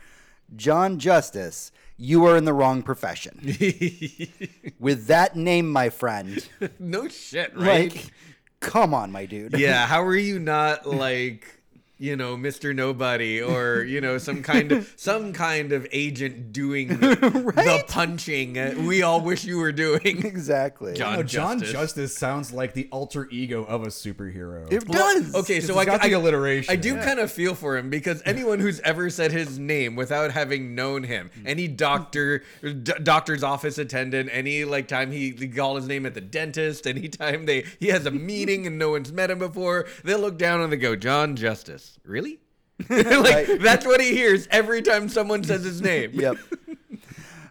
John 0.55 0.97
Justice, 0.97 1.71
you 1.97 2.25
are 2.25 2.35
in 2.35 2.45
the 2.45 2.53
wrong 2.53 2.81
profession. 2.81 3.39
With 4.79 5.07
that 5.07 5.35
name, 5.35 5.69
my 5.71 5.89
friend, 5.89 6.47
no 6.79 7.07
shit, 7.07 7.55
right? 7.55 7.93
like, 7.93 8.11
come 8.59 8.93
on, 8.93 9.11
my 9.11 9.25
dude. 9.27 9.53
yeah, 9.57 9.85
how 9.85 10.03
are 10.03 10.15
you 10.15 10.39
not 10.39 10.87
like 10.87 11.56
you 11.99 12.15
know 12.15 12.37
Mr. 12.37 12.75
Nobody 12.75 13.41
or 13.41 13.83
you 13.83 14.01
know 14.01 14.17
some 14.17 14.43
kind 14.43 14.71
of 14.71 14.93
some 14.97 15.33
kind 15.33 15.71
of 15.73 15.87
agent 15.91 16.51
doing 16.51 16.87
the 16.99 17.83
punching 17.87 18.85
we 18.85 19.01
all 19.01 19.21
wish 19.21 19.43
you 19.45 19.57
were 19.57 19.71
doing? 19.71 20.25
exactly. 20.25 20.93
John 20.93 21.15
No, 21.17 21.23
John 21.23 21.59
Justice. 21.59 21.71
Justice. 21.73 22.17
sounds 22.17 22.51
like 22.53 22.73
the 22.73 22.87
alter 22.91 23.27
ego 23.31 23.63
of 23.63 23.83
a 23.83 23.87
superhero. 23.87 24.71
It 24.71 24.87
Well, 24.87 25.21
does. 25.21 25.35
okay, 25.35 25.59
so 25.59 25.77
I 25.77 25.85
got 25.85 26.03
I, 26.03 26.09
the 26.09 26.13
alliteration. 26.13 26.71
I 26.71 26.75
do 26.75 26.95
Yeah. 26.95 27.03
kind 27.05 27.19
of 27.19 27.31
feel 27.31 27.55
for 27.55 27.77
him 27.77 27.89
because 27.89 28.21
anyone 28.25 28.59
who's 28.59 28.79
ever 28.81 29.09
said 29.09 29.31
his 29.31 29.57
name 29.59 29.95
without 29.95 30.31
having 30.31 30.75
known 30.75 31.03
him, 31.03 31.29
hmm. 31.33 31.47
any 31.47 31.67
doctor, 31.67 32.43
d- 32.61 32.93
doctor's 33.03 33.43
office 33.43 33.77
attendant, 33.77 34.29
any 34.31 34.63
like 34.65 34.87
time 34.87 35.11
he, 35.11 35.31
he 35.31 35.47
called 35.47 35.77
his 35.77 35.87
name 35.87 36.05
at 36.05 36.13
the 36.13 36.21
dentist, 36.21 36.85
anytime 36.87 37.45
they 37.45 37.63
he 37.79 37.87
has 37.87 38.05
a 38.05 38.11
meeting 38.11 38.67
and 38.67 38.77
no 38.77 38.91
one's 38.91 39.11
met 39.11 39.29
him 39.31 39.39
before, 39.39 39.85
they'll 40.03 40.19
look 40.19 40.37
down 40.37 40.61
and 40.61 40.71
they 40.71 40.77
go, 40.77 40.95
John 40.95 41.35
Justice, 41.35 41.86
really? 42.03 42.39
like 42.89 42.89
Right. 42.89 43.59
that's 43.61 43.85
what 43.85 43.99
he 44.01 44.11
hears 44.15 44.47
every 44.51 44.81
time 44.81 45.09
someone 45.09 45.43
says 45.43 45.63
his 45.63 45.81
name. 45.81 46.11
Yep. 46.13 46.37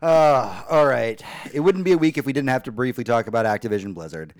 Uh, 0.02 0.62
all 0.68 0.84
right. 0.86 1.22
It 1.54 1.60
wouldn't 1.60 1.84
be 1.84 1.92
a 1.92 1.98
week 1.98 2.18
if 2.18 2.26
we 2.26 2.32
didn't 2.34 2.50
have 2.50 2.62
to 2.64 2.70
briefly 2.70 3.02
talk 3.02 3.26
about 3.28 3.46
Activision 3.46 3.94
Blizzard. 3.94 4.34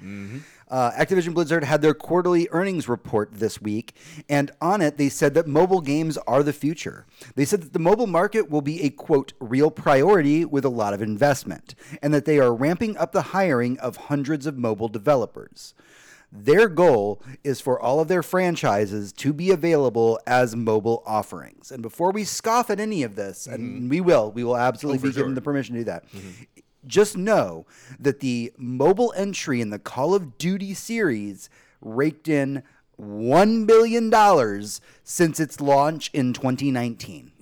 Uh, 0.68 0.90
Activision 0.92 1.33
Blizzard 1.33 1.64
had 1.64 1.81
their 1.81 1.94
quarterly 1.94 2.47
earnings 2.51 2.90
report 2.90 3.31
this 3.33 3.61
week, 3.62 3.94
and 4.29 4.51
on 4.61 4.83
it 4.83 4.99
they 4.99 5.09
said 5.09 5.33
that 5.33 5.47
mobile 5.47 5.81
games 5.81 6.18
are 6.27 6.42
the 6.42 6.53
future. 6.53 7.07
They 7.37 7.47
said 7.47 7.62
that 7.62 7.73
the 7.73 7.79
mobile 7.79 8.07
market 8.07 8.51
will 8.51 8.61
be 8.61 8.83
a 8.83 8.90
quote 8.90 9.33
real 9.40 9.70
priority 9.70 10.44
with 10.44 10.66
a 10.66 10.68
lot 10.68 10.92
of 10.92 11.01
investment, 11.01 11.75
and 12.03 12.12
that 12.12 12.27
they 12.27 12.38
are 12.38 12.55
ramping 12.55 12.94
up 12.99 13.12
the 13.12 13.23
hiring 13.23 13.79
of 13.79 13.97
hundreds 13.97 14.44
of 14.47 14.59
mobile 14.59 14.88
developers. 14.88 15.73
Their 16.37 16.68
goal 16.68 17.22
is 17.44 17.61
for 17.61 17.81
all 17.81 18.01
of 18.01 18.09
their 18.09 18.22
franchises 18.22 19.12
to 19.14 19.33
be 19.33 19.51
available 19.51 20.20
as 20.27 20.55
mobile 20.55 21.03
offerings. 21.07 21.70
And 21.70 21.83
before 21.83 22.12
we 22.12 22.25
scoff 22.25 22.70
at 22.70 22.81
any 22.81 23.03
of 23.03 23.16
this, 23.16 23.46
and 23.46 23.61
mm-hmm. 23.61 23.88
we 23.88 24.01
will, 24.01 24.31
we 24.31 24.44
will 24.44 24.57
absolutely 24.57 25.09
oh, 25.09 25.12
be 25.12 25.16
given 25.16 25.35
the 25.35 25.40
permission 25.40 25.75
to 25.75 25.81
do 25.81 25.85
that. 25.85 26.09
Mm-hmm. 26.11 26.42
Just 26.87 27.16
know 27.16 27.66
that 27.99 28.20
the 28.20 28.53
mobile 28.57 29.12
entry 29.16 29.61
in 29.61 29.70
the 29.70 29.79
Call 29.79 30.14
of 30.14 30.38
Duty 30.38 30.72
series 30.75 31.51
raked 31.81 32.29
in 32.29 32.62
$1 33.01 33.66
billion 33.66 34.12
since 35.03 35.40
its 35.40 35.61
launch 35.61 36.11
in 36.12 36.33
2019. 36.33 37.33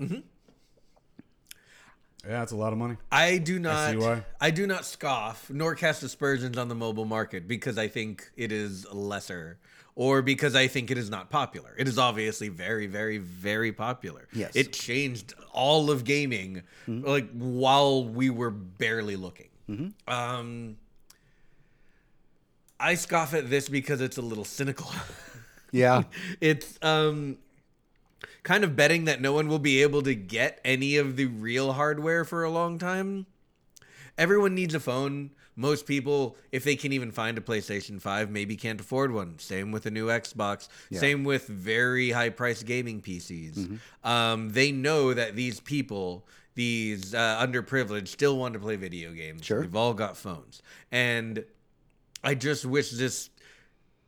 Yeah, 2.26 2.38
that's 2.40 2.52
a 2.52 2.56
lot 2.56 2.72
of 2.72 2.78
money. 2.78 2.96
I 3.10 3.38
do 3.38 3.58
not. 3.58 3.90
see 3.90 3.96
why. 3.96 4.24
I 4.40 4.50
do 4.50 4.66
not 4.66 4.84
scoff 4.84 5.50
nor 5.50 5.74
cast 5.74 6.02
aspersions 6.02 6.56
on 6.58 6.68
the 6.68 6.74
mobile 6.74 7.04
market 7.04 7.46
because 7.48 7.78
I 7.78 7.88
think 7.88 8.30
it 8.37 8.52
is 8.52 8.90
lesser, 8.92 9.58
or 9.94 10.22
because 10.22 10.54
I 10.54 10.66
think 10.66 10.90
it 10.90 10.98
is 10.98 11.10
not 11.10 11.30
popular. 11.30 11.74
It 11.78 11.87
is 11.88 11.98
obviously 11.98 12.48
very, 12.48 12.87
very, 12.87 13.18
very 13.18 13.72
popular. 13.72 14.28
Yes. 14.32 14.56
it 14.56 14.72
changed 14.72 15.34
all 15.52 15.90
of 15.90 16.04
gaming, 16.04 16.62
like 16.87 17.30
while 17.32 18.04
we 18.04 18.30
were 18.30 18.50
barely 18.50 19.16
looking. 19.16 19.48
Um, 20.08 20.76
I 22.78 22.94
scoff 22.96 23.34
at 23.34 23.48
this 23.48 23.68
because 23.68 24.00
it's 24.00 24.16
a 24.18 24.22
little 24.22 24.44
cynical. 24.44 24.90
Yeah. 25.72 26.02
it's 26.40 26.78
um 26.82 27.38
kind 28.44 28.62
of 28.62 28.76
betting 28.76 29.07
that 29.07 29.20
no 29.20 29.33
one 29.33 29.48
will 29.48 29.59
be 29.59 29.83
able 29.83 30.02
to 30.02 30.14
get 30.14 30.61
any 30.64 30.96
of 30.96 31.16
the 31.16 31.26
real 31.26 31.72
hardware 31.72 32.24
for 32.24 32.44
a 32.44 32.50
long 32.50 32.78
time. 32.78 33.26
Everyone 34.16 34.54
needs 34.54 34.74
a 34.74 34.80
phone. 34.80 35.30
Most 35.57 35.87
people, 35.87 36.37
if 36.52 36.62
they 36.62 36.76
can 36.76 36.92
even 36.92 37.11
find 37.11 37.38
a 37.38 37.40
PlayStation 37.40 38.00
5, 38.00 38.30
maybe 38.30 38.57
can't 38.57 38.80
afford 38.80 39.12
one. 39.12 39.38
Same 39.38 39.72
with 39.72 39.87
a 39.87 39.90
new 39.90 40.09
Xbox. 40.09 40.68
Same 40.92 41.24
with 41.24 41.46
very 41.46 42.11
high 42.11 42.28
priced 42.28 42.66
gaming 42.66 43.00
PCs. 43.00 43.78
Um, 44.02 44.50
they 44.50 44.72
know 44.72 45.14
that 45.14 45.37
these 45.37 45.61
people, 45.61 46.26
these 46.54 47.14
uh, 47.14 47.44
underprivileged, 47.44 48.09
still 48.09 48.37
want 48.37 48.54
to 48.54 48.61
play 48.61 48.76
video 48.76 49.12
games. 49.12 49.44
Sure. 49.44 49.61
We've 49.62 49.76
all 49.76 49.94
got 49.94 50.16
phones. 50.16 50.61
And 50.92 51.44
I 52.22 52.35
just 52.35 52.64
wish 52.66 52.90
this 52.90 53.30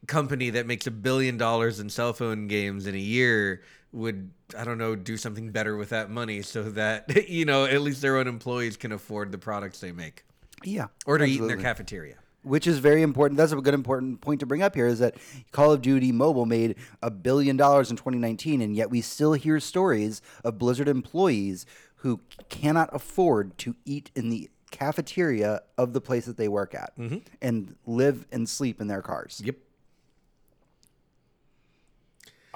company 0.06 0.50
that 0.50 0.66
makes 0.66 0.86
a 0.86 0.90
billion 0.90 1.36
dollars 1.36 1.80
in 1.80 1.88
cell 1.90 2.12
phone 2.12 2.48
games 2.48 2.86
in 2.86 2.94
a 2.94 2.98
year 2.98 3.62
would 3.96 4.30
I 4.56 4.64
don't 4.64 4.78
know 4.78 4.94
do 4.94 5.16
something 5.16 5.50
better 5.50 5.76
with 5.76 5.88
that 5.88 6.10
money 6.10 6.42
so 6.42 6.62
that 6.62 7.28
you 7.28 7.44
know 7.44 7.64
at 7.64 7.80
least 7.80 8.02
their 8.02 8.18
own 8.18 8.28
employees 8.28 8.76
can 8.76 8.92
afford 8.92 9.32
the 9.32 9.38
products 9.38 9.80
they 9.80 9.90
make 9.92 10.24
Yeah. 10.62 10.88
or 11.06 11.18
to 11.18 11.24
eat 11.24 11.40
in 11.40 11.48
their 11.48 11.56
cafeteria. 11.56 12.16
which 12.42 12.66
is 12.66 12.78
very 12.78 13.02
important. 13.02 13.38
That's 13.38 13.52
a 13.52 13.56
good 13.56 13.74
important 13.74 14.20
point 14.20 14.40
to 14.40 14.46
bring 14.46 14.62
up 14.62 14.74
here 14.74 14.86
is 14.86 15.00
that 15.00 15.16
Call 15.50 15.72
of 15.72 15.82
Duty 15.82 16.12
Mobile 16.12 16.46
made 16.46 16.76
a 17.02 17.10
billion 17.10 17.56
dollars 17.56 17.90
in 17.90 17.96
2019, 17.96 18.60
and 18.60 18.76
yet 18.76 18.88
we 18.90 19.00
still 19.00 19.32
hear 19.32 19.58
stories 19.58 20.22
of 20.44 20.58
Blizzard 20.58 20.88
employees 20.88 21.66
who 21.96 22.20
cannot 22.48 22.88
afford 22.92 23.56
to 23.58 23.74
eat 23.84 24.10
in 24.14 24.28
the 24.28 24.48
cafeteria 24.70 25.62
of 25.78 25.92
the 25.92 26.00
place 26.00 26.26
that 26.26 26.36
they 26.36 26.48
work 26.48 26.74
at 26.74 26.96
mm-hmm. 26.98 27.18
and 27.40 27.74
live 27.86 28.26
and 28.30 28.48
sleep 28.48 28.80
in 28.80 28.86
their 28.88 29.02
cars. 29.02 29.40
Yep. 29.44 29.56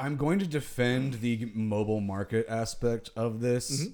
I'm 0.01 0.17
going 0.17 0.39
to 0.39 0.47
defend 0.47 1.15
the 1.15 1.51
mobile 1.55 2.01
market 2.01 2.47
aspect 2.49 3.11
of 3.15 3.41
this, 3.41 3.87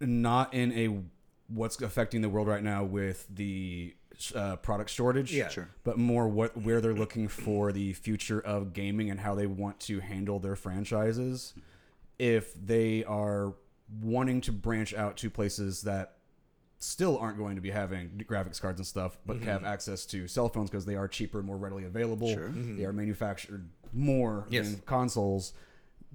not 0.00 0.54
in 0.54 0.72
a 0.72 1.02
what's 1.48 1.80
affecting 1.82 2.20
the 2.22 2.28
world 2.28 2.48
right 2.48 2.62
now 2.62 2.84
with 2.84 3.26
the 3.28 3.94
uh, 4.34 4.56
product 4.56 4.90
shortage. 4.90 5.32
Yeah. 5.34 5.48
Sure. 5.48 5.68
But 5.82 5.98
more 5.98 6.28
what 6.28 6.56
where 6.56 6.80
they're 6.80 6.94
looking 6.94 7.28
for 7.28 7.72
the 7.72 7.92
future 7.94 8.40
of 8.40 8.72
gaming 8.72 9.10
and 9.10 9.20
how 9.20 9.34
they 9.34 9.46
want 9.46 9.80
to 9.80 10.00
handle 10.00 10.38
their 10.38 10.56
franchises. 10.56 11.52
if 12.18 12.54
they 12.54 13.02
are 13.04 13.54
wanting 14.02 14.40
to 14.40 14.52
branch 14.52 14.94
out 14.94 15.16
to 15.16 15.28
places 15.28 15.82
that 15.82 16.16
still 16.78 17.18
aren't 17.18 17.36
going 17.38 17.56
to 17.56 17.60
be 17.60 17.70
having 17.70 18.24
graphics 18.28 18.60
cards 18.60 18.78
and 18.78 18.86
stuff, 18.86 19.18
but 19.26 19.36
Mm-hmm. 19.38 19.46
have 19.46 19.64
access 19.64 20.06
to 20.06 20.28
cell 20.28 20.48
phones 20.48 20.70
because 20.70 20.84
they 20.86 20.94
are 20.96 21.08
cheaper, 21.08 21.38
and 21.38 21.46
more 21.46 21.56
readily 21.56 21.84
available. 21.84 22.28
They 22.76 22.84
are 22.84 22.92
manufactured 22.92 23.68
more 23.94 24.42
Mm-hmm. 24.42 24.52
Yes. 24.54 24.70
than 24.70 24.80
consoles. 24.86 25.52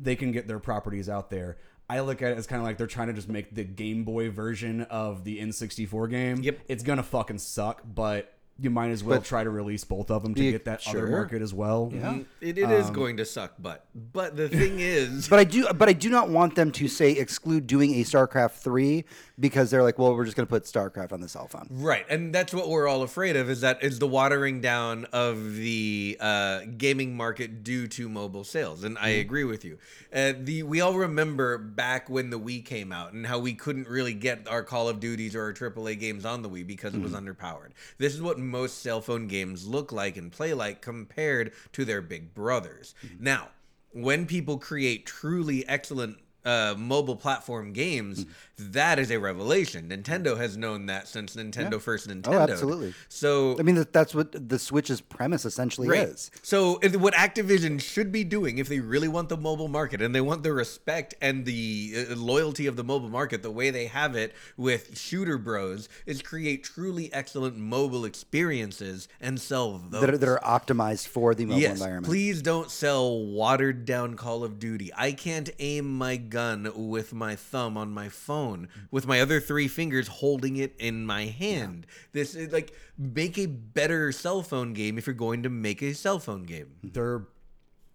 They 0.01 0.15
can 0.15 0.31
get 0.31 0.47
their 0.47 0.59
properties 0.59 1.09
out 1.09 1.29
there. 1.29 1.57
I 1.89 2.01
look 2.01 2.21
at 2.21 2.31
it 2.31 2.37
as 2.37 2.45
kind 2.45 2.61
of 2.61 2.65
like 2.67 2.77
they're 2.77 2.85
trying 2.87 3.07
to 3.07 3.13
just 3.13 3.29
make 3.29 3.53
the 3.55 3.63
Game 3.63 4.03
Boy 4.03 4.29
version 4.29 4.81
of 4.83 5.23
the 5.23 5.39
N64 5.39 6.09
game. 6.09 6.43
Yep. 6.43 6.59
It's 6.67 6.83
gonna 6.83 7.01
fucking 7.03 7.39
suck, 7.39 7.81
but 7.83 8.33
you 8.61 8.69
might 8.69 8.89
as 8.89 9.03
well 9.03 9.19
But- 9.19 9.25
try 9.25 9.43
to 9.43 9.49
release 9.49 9.83
both 9.85 10.11
of 10.11 10.21
them 10.21 10.35
to 10.35 10.51
get 10.51 10.65
that 10.65 10.85
other 10.87 10.99
sure. 10.99 11.07
market 11.09 11.41
as 11.41 11.53
well. 11.53 11.89
Mm, 11.93 12.25
It, 12.41 12.57
it 12.57 12.69
is 12.69 12.89
going 12.89 13.17
to 13.17 13.25
suck, 13.25 13.53
but 13.57 13.85
but 14.13 14.35
the 14.35 14.49
thing 14.49 14.75
is, 14.79 15.27
But 15.29 15.39
I 15.39 15.43
do, 15.45 15.67
but 15.73 15.87
I 15.89 15.93
do 15.93 16.09
not 16.09 16.29
want 16.29 16.55
them 16.55 16.71
to 16.73 16.87
say 16.89 17.11
exclude 17.13 17.67
doing 17.67 17.95
a 17.95 18.03
StarCraft 18.03 18.51
three 18.51 19.05
because 19.39 19.71
they're 19.71 19.84
like, 19.84 19.97
well, 19.97 20.15
we're 20.15 20.25
just 20.25 20.36
going 20.36 20.45
to 20.45 20.49
put 20.49 20.63
StarCraft 20.63 21.13
on 21.13 21.21
the 21.21 21.30
cell 21.30 21.47
phone. 21.47 21.67
Right, 21.69 22.06
and 22.10 22.34
that's 22.34 22.54
what 22.54 22.69
we're 22.69 22.88
all 22.88 23.04
afraid 23.04 23.36
of 23.36 23.49
is 23.49 23.62
that 23.62 23.84
is 23.84 23.99
the 23.99 24.08
watering 24.08 24.62
down 24.62 25.06
of 25.13 25.56
the 25.56 26.17
uh, 26.19 26.62
gaming 26.78 27.15
market 27.15 27.63
due 27.63 27.88
to 27.89 28.10
mobile 28.10 28.43
sales, 28.43 28.84
and 28.84 28.97
I 28.97 29.10
agree 29.10 29.43
with 29.43 29.63
you. 29.63 29.78
Uh, 30.13 30.34
the 30.38 30.63
we 30.63 30.82
all 30.82 30.93
remember 30.93 31.58
back 31.58 32.10
when 32.10 32.30
the 32.30 32.39
Wii 32.39 32.65
came 32.65 32.91
out 32.91 33.13
and 33.13 33.25
how 33.25 33.39
we 33.39 33.54
couldn't 33.54 33.88
really 33.88 34.13
get 34.13 34.47
our 34.47 34.63
Call 34.63 34.89
of 34.89 34.99
Duties 34.99 35.36
or 35.36 35.43
our 35.43 35.54
AAA 35.54 35.99
games 35.99 36.25
on 36.25 36.41
the 36.41 36.49
Wii 36.49 36.65
because 36.65 36.93
it 36.93 37.02
was 37.02 37.13
underpowered. 37.13 37.69
This 37.97 38.13
is 38.13 38.21
what 38.21 38.38
most 38.39 38.82
cell 38.82 39.02
phone 39.02 39.28
games 39.28 39.67
look 39.67 39.91
like 39.91 40.17
and 40.17 40.32
play 40.32 40.54
like 40.54 40.82
compared 40.82 41.54
to 41.73 41.86
their 41.86 42.02
big 42.02 42.34
brothers. 42.34 42.95
Now, 43.19 43.49
when 43.91 44.25
people 44.25 44.58
create 44.58 45.06
truly 45.06 45.67
excellent 45.67 46.17
uh, 46.49 46.75
mobile 46.77 47.15
platform 47.15 47.73
games, 47.73 48.25
that 48.57 48.97
is 48.97 49.12
a 49.12 49.19
revelation. 49.19 49.89
Nintendo 49.89 50.35
has 50.35 50.57
known 50.57 50.88
that 50.88 51.07
since 51.07 51.35
Nintendo 51.35 51.79
first 51.79 52.07
Nintendo. 52.07 52.33
Oh, 52.33 52.39
absolutely. 52.39 52.93
So 53.07 53.55
I 53.59 53.62
mean, 53.62 53.75
that, 53.75 53.93
that's 53.93 54.15
what 54.15 54.49
the 54.49 54.57
Switch's 54.57 54.99
premise 54.99 55.45
essentially 55.45 55.88
Right. 55.88 56.07
is. 56.07 56.31
So 56.41 56.79
if, 56.81 56.95
what 56.95 57.13
Activision 57.13 57.79
should 57.79 58.12
be 58.12 58.23
doing 58.23 58.57
if 58.57 58.67
they 58.67 58.79
really 58.79 59.07
want 59.07 59.29
the 59.29 59.38
mobile 59.38 59.67
market 59.67 60.01
and 60.01 60.13
they 60.15 60.21
want 60.21 60.41
the 60.41 60.51
respect 60.51 61.13
and 61.21 61.45
the 61.45 62.07
uh, 62.09 62.15
loyalty 62.15 62.65
of 62.65 62.75
the 62.75 62.83
mobile 62.83 63.09
market 63.09 63.43
the 63.43 63.51
way 63.51 63.69
they 63.69 63.85
have 63.85 64.15
it 64.15 64.33
with 64.57 64.97
Shooter 64.97 65.38
Bros 65.38 65.88
is 66.07 66.21
create 66.23 66.63
truly 66.63 67.13
excellent 67.13 67.57
mobile 67.57 68.05
experiences 68.05 69.07
and 69.21 69.39
sell 69.39 69.77
those. 69.77 70.01
That 70.01 70.09
are, 70.09 70.17
that 70.17 70.29
are 70.29 70.39
optimized 70.39 71.07
for 71.09 71.35
the 71.35 71.45
mobile 71.45 71.62
yes, 71.62 71.73
environment. 71.73 72.07
please 72.07 72.41
don't 72.41 72.71
sell 72.71 73.23
watered 73.23 73.85
down 73.85 74.15
Call 74.15 74.43
of 74.43 74.57
Duty. 74.57 74.91
I 74.97 75.12
can't 75.12 75.49
aim 75.59 75.85
my 75.97 76.17
gun 76.17 76.38
with 76.75 77.13
my 77.13 77.36
thumb 77.36 77.78
on 77.78 77.91
my 77.91 78.10
phone 78.10 78.67
with 78.91 79.06
my 79.08 79.19
other 79.21 79.39
three 79.39 79.67
fingers 79.67 80.08
holding 80.08 80.58
it 80.58 80.75
in 80.80 81.06
my 81.06 81.25
hand. 81.25 81.86
This 82.13 82.36
is 82.36 82.52
like 82.52 82.73
make 82.97 83.38
a 83.38 83.45
better 83.47 84.12
cell 84.12 84.41
phone 84.43 84.73
game 84.73 84.97
if 84.97 85.08
you're 85.08 85.13
going 85.13 85.43
to 85.43 85.49
make 85.49 85.82
a 85.82 85.93
cell 85.93 86.19
phone 86.19 86.43
game. 86.43 86.75
their 86.84 87.28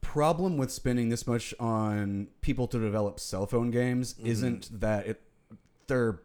problem 0.00 0.58
with 0.58 0.70
spending 0.70 1.08
this 1.08 1.26
much 1.26 1.54
on 1.58 2.28
people 2.42 2.66
to 2.68 2.78
develop 2.78 3.18
cell 3.18 3.46
phone 3.46 3.70
games 3.70 4.14
Mm-hmm. 4.14 4.26
isn't 4.26 4.80
that 4.80 5.06
it 5.06 5.20
they're 5.86 6.20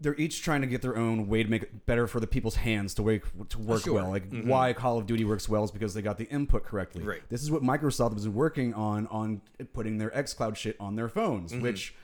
they're 0.00 0.14
each 0.16 0.42
trying 0.42 0.60
to 0.60 0.66
get 0.66 0.82
their 0.82 0.96
own 0.96 1.26
way 1.26 1.42
to 1.42 1.48
make 1.48 1.62
it 1.62 1.86
better 1.86 2.06
for 2.06 2.20
the 2.20 2.26
people's 2.26 2.56
hands 2.56 2.92
to 2.94 3.02
work 3.02 3.48
to 3.48 3.58
work 3.58 3.82
sure. 3.82 3.94
well. 3.94 4.10
Like 4.10 4.28
mm-hmm. 4.28 4.48
why 4.48 4.72
Call 4.72 4.98
of 4.98 5.06
Duty 5.06 5.24
works 5.24 5.48
well 5.48 5.64
is 5.64 5.70
because 5.70 5.94
they 5.94 6.02
got 6.02 6.18
the 6.18 6.28
input 6.28 6.64
correctly. 6.64 7.02
Right. 7.02 7.22
This 7.28 7.42
is 7.42 7.50
what 7.50 7.62
Microsoft 7.62 8.12
has 8.12 8.24
been 8.24 8.34
working 8.34 8.74
on 8.74 9.06
on 9.08 9.40
putting 9.72 9.98
their 9.98 10.10
XCloud 10.10 10.56
shit 10.56 10.76
on 10.78 10.96
their 10.96 11.08
phones, 11.08 11.52
mm-hmm. 11.52 11.62
which 11.62 11.94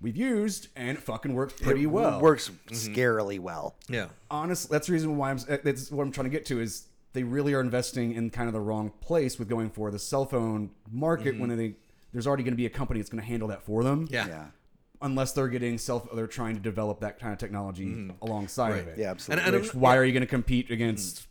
we've 0.00 0.16
used 0.16 0.68
and 0.76 0.96
it 0.96 1.02
fucking 1.02 1.34
works 1.34 1.54
pretty 1.54 1.82
It 1.84 1.86
well. 1.86 2.20
works 2.20 2.50
Mm-hmm. 2.50 2.94
scarily 2.94 3.38
well. 3.38 3.76
Yeah. 3.88 4.08
honestly, 4.30 4.68
that's 4.72 4.86
the 4.86 4.94
reason 4.94 5.16
why 5.16 5.30
I'm. 5.30 5.38
Eh, 5.48 5.58
that's 5.62 5.90
what 5.90 6.04
I'm 6.04 6.12
trying 6.12 6.26
to 6.26 6.30
get 6.30 6.46
to 6.46 6.60
is 6.60 6.86
they 7.12 7.22
really 7.22 7.54
are 7.54 7.60
investing 7.60 8.12
in 8.12 8.30
kind 8.30 8.46
of 8.48 8.52
the 8.54 8.60
wrong 8.60 8.92
place 9.00 9.38
with 9.38 9.48
going 9.48 9.70
for 9.70 9.90
the 9.90 9.98
cell 9.98 10.24
phone 10.24 10.70
market 10.90 11.32
mm-hmm. 11.34 11.48
when 11.48 11.56
they 11.56 11.74
there's 12.12 12.26
already 12.26 12.42
going 12.44 12.52
to 12.52 12.58
be 12.58 12.66
a 12.66 12.70
company 12.70 12.98
that's 13.00 13.10
going 13.10 13.22
to 13.22 13.28
handle 13.28 13.48
that 13.48 13.62
for 13.62 13.82
them. 13.84 14.08
Yeah. 14.10 14.26
Yeah. 14.26 14.44
Unless 15.02 15.32
they're 15.32 15.48
getting 15.48 15.78
self, 15.78 16.08
they're 16.14 16.26
trying 16.26 16.54
to 16.54 16.60
develop 16.60 17.00
that 17.00 17.18
kind 17.18 17.32
of 17.32 17.38
technology 17.38 17.86
mm-hmm. 17.86 18.24
alongside 18.24 18.78
of 18.78 18.88
it. 18.88 18.98
Yeah, 18.98 19.10
absolutely. 19.10 19.44
And- 19.44 19.54
and 19.54 19.62
Which 19.62 19.74
I'm- 19.74 19.80
why 19.80 19.96
are 19.96 20.04
you 20.04 20.12
going 20.12 20.22
to 20.22 20.26
compete 20.26 20.70
against? 20.70 21.26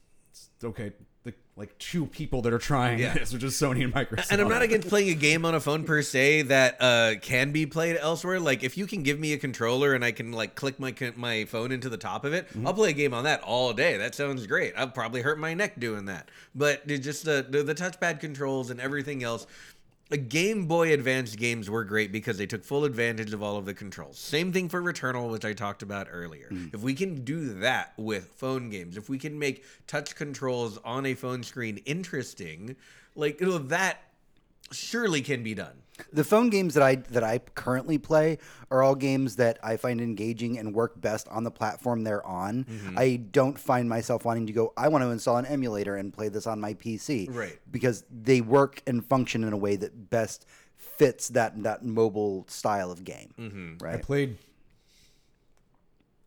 Mm. 0.62 0.68
Okay, 0.70 0.94
the, 1.26 1.34
like 1.58 1.78
two 1.80 2.06
people 2.06 2.42
that 2.44 2.54
are 2.54 2.60
trying 2.60 3.00
Yeah. 3.00 3.14
this, 3.14 3.34
which 3.34 3.44
is 3.44 3.54
Sony 3.56 3.84
and 3.84 3.94
Microsoft. 3.94 4.32
And 4.32 4.40
I'm 4.40 4.48
not 4.48 4.62
against 4.62 4.88
playing 4.88 5.10
a 5.10 5.16
game 5.16 5.44
on 5.44 5.56
a 5.56 5.60
phone 5.60 5.84
per 5.84 6.02
se 6.02 6.44
that 6.44 6.78
uh, 6.80 7.16
can 7.22 7.52
be 7.52 7.66
played 7.66 7.98
elsewhere. 7.98 8.40
Like 8.40 8.64
if 8.64 8.78
you 8.78 8.86
can 8.86 9.04
give 9.04 9.20
me 9.20 9.34
a 9.34 9.38
controller 9.38 9.94
and 9.94 10.06
I 10.06 10.12
can 10.12 10.32
like 10.32 10.56
click 10.56 10.80
my 10.80 10.94
my 11.16 11.46
phone 11.46 11.72
into 11.72 11.90
the 11.90 11.98
top 11.98 12.24
of 12.26 12.34
it, 12.34 12.48
mm-hmm. 12.50 12.66
I'll 12.68 12.74
play 12.74 12.92
a 12.92 12.94
game 12.94 13.14
on 13.14 13.24
that 13.26 13.42
all 13.42 13.74
day. 13.74 13.98
That 13.98 14.16
sounds 14.16 14.46
great. 14.48 14.74
I'll 14.78 14.88
probably 14.88 15.22
hurt 15.22 15.40
my 15.40 15.54
neck 15.54 15.80
doing 15.80 16.06
that. 16.06 16.30
But 16.54 16.88
just 16.88 17.26
the 17.26 17.46
the, 17.48 17.64
the 17.64 17.76
touchpad 17.76 18.20
controls 18.20 18.70
and 18.70 18.80
everything 18.80 19.24
else. 19.24 19.48
A 20.12 20.18
Game 20.18 20.68
Boy 20.68 20.94
Advance 20.94 21.36
games 21.36 21.68
were 21.68 21.84
great 21.84 22.12
because 22.12 22.38
they 22.38 22.46
took 22.46 22.64
full 22.64 22.86
advantage 22.86 23.34
of 23.34 23.42
all 23.42 23.58
of 23.58 23.66
the 23.66 23.74
controls. 23.74 24.20
Same 24.20 24.54
thing 24.54 24.70
for 24.70 24.80
Returnal, 24.80 25.32
which 25.32 25.44
I 25.44 25.54
talked 25.54 25.82
about 25.82 26.08
earlier. 26.12 26.48
Mm. 26.52 26.76
If 26.76 26.82
we 26.82 26.94
can 26.94 27.24
do 27.24 27.56
that 27.56 27.94
with 27.98 28.26
phone 28.26 28.70
games, 28.70 28.98
if 28.98 29.10
we 29.10 29.18
can 29.18 29.40
make 29.40 29.64
touch 29.88 30.16
controls 30.16 30.78
on 30.86 31.08
a 31.08 31.16
phone 31.16 31.42
screen 31.42 31.78
interesting, 31.86 32.76
like 33.16 33.42
you 33.42 33.48
know, 33.48 33.58
that 33.58 34.05
surely 34.72 35.22
can 35.22 35.44
be 35.44 35.54
done. 35.54 35.82
The 36.12 36.26
phone 36.26 36.50
games 36.50 36.74
that 36.74 36.84
I 36.84 36.96
that 36.96 37.24
I 37.24 37.38
currently 37.38 37.98
play 37.98 38.40
are 38.70 38.84
all 38.84 38.96
games 38.96 39.38
that 39.38 39.58
I 39.64 39.78
find 39.78 40.02
engaging 40.02 40.58
and 40.58 40.74
work 40.74 41.00
best 41.00 41.28
on 41.30 41.46
the 41.46 41.52
platform 41.52 42.04
they're 42.04 42.26
on. 42.26 42.66
Mm-hmm. 42.66 43.00
I 43.00 43.16
don't 43.16 43.58
find 43.58 43.88
myself 43.88 44.26
wanting 44.26 44.46
to 44.48 44.54
go. 44.54 44.74
I 44.76 44.90
want 44.90 45.04
to 45.06 45.10
install 45.12 45.38
an 45.38 45.46
emulator 45.46 45.96
and 45.96 46.12
play 46.12 46.28
this 46.28 46.48
on 46.48 46.60
my 46.60 46.74
PC, 46.74 47.34
Right. 47.34 47.58
Because 47.72 48.04
they 48.12 48.42
work 48.42 48.82
and 48.86 49.06
function 49.06 49.46
in 49.46 49.54
a 49.54 49.58
way 49.58 49.78
that 49.78 50.10
best 50.10 50.46
fits 50.76 51.30
that 51.30 51.64
that 51.64 51.86
mobile 51.86 52.46
style 52.50 52.92
of 52.92 53.06
game, 53.06 53.34
Mm-hmm. 53.40 53.86
I 53.88 53.98
played 53.98 54.38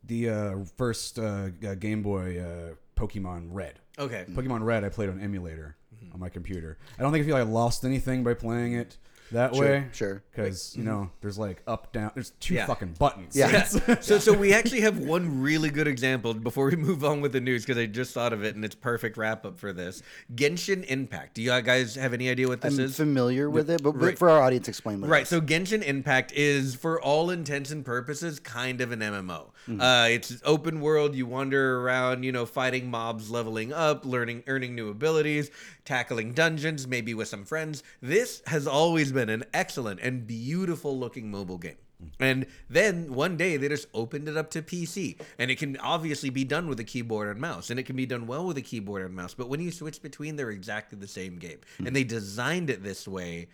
the 0.05 0.31
uh, 0.31 0.57
first 0.79 1.19
uh, 1.19 1.49
uh, 1.67 1.75
Game 1.75 2.03
Boy 2.03 2.41
uh, 2.41 2.75
Pokemon 2.99 3.49
Red. 3.51 3.79
Okay. 3.99 4.25
Pokemon 4.31 4.65
Red 4.65 4.85
I 4.85 4.89
played 4.89 5.11
on 5.11 5.21
emulator 5.21 5.77
on 6.13 6.21
my 6.21 6.29
computer. 6.29 6.79
I 6.99 7.03
don't 7.03 7.13
think 7.13 7.25
I 7.25 7.27
feel 7.27 7.37
I 7.37 7.43
lost 7.43 7.85
anything 7.85 8.25
by 8.25 8.35
playing 8.35 8.75
it 8.75 8.97
that 9.31 9.55
Sure, 9.55 9.63
way. 9.65 9.85
sure. 9.93 10.09
Sure. 10.09 10.23
Because 10.31 10.75
you 10.75 10.83
know, 10.85 11.11
there's 11.21 11.37
like 11.39 11.63
up, 11.67 11.93
down. 11.93 12.11
There's 12.15 12.31
two 12.41 12.55
Yeah. 12.55 12.65
fucking 12.65 12.95
buttons. 12.99 13.37
Yeah. 13.37 13.63
so 14.01 14.19
so 14.19 14.33
we 14.33 14.55
actually 14.55 14.81
have 14.81 14.99
one 15.01 15.43
really 15.43 15.69
good 15.69 15.87
example 15.87 16.33
before 16.33 16.71
we 16.71 16.77
move 16.77 17.05
on 17.05 17.21
with 17.21 17.33
the 17.33 17.41
news 17.41 17.63
because 17.67 17.77
I 17.77 17.85
just 17.85 18.15
thought 18.15 18.33
of 18.33 18.43
it 18.43 18.55
and 18.55 18.65
it's 18.65 18.75
perfect 18.75 19.19
wrap 19.19 19.45
up 19.45 19.59
for 19.59 19.75
this. 19.75 20.03
Genshin 20.35 20.83
Impact. 20.87 21.35
Do 21.35 21.43
you 21.43 21.51
guys 21.61 21.95
have 21.97 22.15
any 22.15 22.31
idea 22.31 22.49
what 22.49 22.63
this 22.63 22.79
I'm 22.79 22.85
is? 22.87 22.97
familiar 22.97 23.51
with 23.51 23.69
it, 23.69 23.83
but, 23.83 23.93
but 23.93 24.03
Right. 24.07 24.19
for 24.19 24.31
our 24.31 24.41
audience, 24.41 24.67
explain 24.67 25.03
what 25.03 25.11
Right. 25.11 25.25
is. 25.25 25.29
So 25.29 25.43
Genshin 25.43 25.83
Impact 25.83 26.33
is, 26.33 26.75
for 26.75 26.99
all 26.99 27.29
intents 27.29 27.71
and 27.71 27.85
purposes, 27.85 28.41
kind 28.41 28.81
of 28.81 28.93
an 28.93 29.01
MMO. 29.03 29.51
Mm-hmm. 29.69 29.81
Uh, 29.81 30.07
it's 30.09 30.41
open 30.45 30.81
world. 30.81 31.15
You 31.15 31.27
wander 31.27 31.81
around, 31.83 32.23
you 32.23 32.33
know, 32.33 32.47
fighting 32.47 32.91
mobs, 32.91 33.31
leveling 33.31 33.73
up, 33.73 34.07
learning, 34.07 34.45
earning 34.47 34.75
new 34.75 34.89
abilities, 34.89 35.51
tackling 35.85 36.33
dungeons, 36.33 36.87
maybe 36.87 37.13
with 37.13 37.29
some 37.29 37.45
friends. 37.45 37.83
This 38.01 38.43
has 38.47 38.67
always 38.67 39.13
been 39.13 39.29
an 39.29 39.45
excellent 39.53 40.01
and 40.01 40.27
beautiful 40.27 40.99
looking 40.99 41.31
mobile 41.31 41.59
game. 41.59 41.77
And 42.21 42.47
then 42.71 43.13
one 43.13 43.37
day 43.37 43.57
they 43.57 43.69
just 43.69 43.89
opened 43.93 44.29
it 44.29 44.37
up 44.37 44.51
to 44.53 44.63
PC. 44.63 45.21
And 45.39 45.51
it 45.51 45.59
can 45.59 45.77
obviously 45.79 46.31
be 46.31 46.45
done 46.45 46.69
with 46.69 46.79
a 46.81 46.85
keyboard 46.85 47.29
and 47.29 47.41
mouse. 47.41 47.71
And 47.71 47.79
it 47.79 47.85
can 47.85 47.97
be 47.97 48.07
done 48.07 48.27
well 48.27 48.47
with 48.47 48.57
a 48.57 48.63
keyboard 48.63 49.05
and 49.05 49.15
mouse. 49.15 49.35
But 49.35 49.49
when 49.49 49.61
you 49.61 49.71
switch 49.71 50.01
between, 50.01 50.37
they're 50.37 50.51
exactly 50.51 50.99
the 50.99 51.09
same 51.09 51.39
game. 51.39 51.59
And 51.85 51.95
they 51.95 52.05
designed 52.05 52.71
it 52.71 52.83
this 52.83 53.07
way 53.09 53.49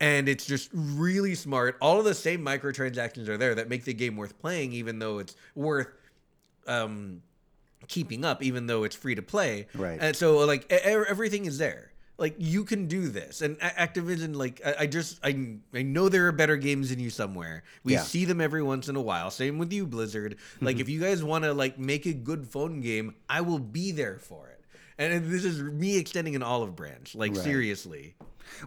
and 0.00 0.28
it's 0.28 0.44
just 0.46 0.70
really 0.72 1.34
smart. 1.34 1.76
All 1.80 1.98
of 1.98 2.04
the 2.04 2.14
same 2.14 2.40
microtransactions 2.44 3.28
are 3.28 3.36
there 3.36 3.54
that 3.54 3.68
make 3.68 3.84
the 3.84 3.94
game 3.94 4.16
worth 4.16 4.38
playing, 4.38 4.72
even 4.72 4.98
though 4.98 5.18
it's 5.18 5.34
worth 5.54 5.88
um, 6.66 7.22
keeping 7.88 8.24
up, 8.24 8.42
even 8.42 8.66
though 8.66 8.84
it's 8.84 8.96
free 8.96 9.14
to 9.14 9.22
play. 9.22 9.68
Right. 9.74 9.98
And 10.00 10.14
so, 10.16 10.38
like, 10.46 10.70
everything 10.70 11.44
is 11.46 11.58
there. 11.58 11.92
Like 12.18 12.34
you 12.38 12.64
can 12.64 12.86
do 12.86 13.08
this, 13.08 13.42
and 13.42 13.58
Activision, 13.58 14.34
like 14.36 14.62
I, 14.64 14.74
I 14.80 14.86
just 14.86 15.20
I 15.22 15.58
I 15.74 15.82
know 15.82 16.08
there 16.08 16.26
are 16.28 16.32
better 16.32 16.56
games 16.56 16.88
than 16.88 16.98
you 16.98 17.10
somewhere. 17.10 17.62
We 17.84 17.92
Yeah. 17.92 18.00
see 18.00 18.24
them 18.24 18.40
every 18.40 18.62
once 18.62 18.88
in 18.88 18.96
a 18.96 19.02
while. 19.02 19.30
Same 19.30 19.58
with 19.58 19.70
you, 19.70 19.86
Blizzard. 19.86 20.36
Like 20.62 20.78
if 20.78 20.88
you 20.88 20.98
guys 20.98 21.22
want 21.22 21.44
to 21.44 21.52
like 21.52 21.78
make 21.78 22.06
a 22.06 22.14
good 22.14 22.46
phone 22.46 22.80
game, 22.80 23.16
I 23.28 23.42
will 23.42 23.58
be 23.58 23.92
there 23.92 24.18
for 24.18 24.48
it. 24.48 24.64
And 24.96 25.30
this 25.30 25.44
is 25.44 25.60
me 25.60 25.98
extending 25.98 26.34
an 26.34 26.42
olive 26.42 26.74
branch. 26.74 27.14
Like 27.14 27.36
seriously. 27.36 28.14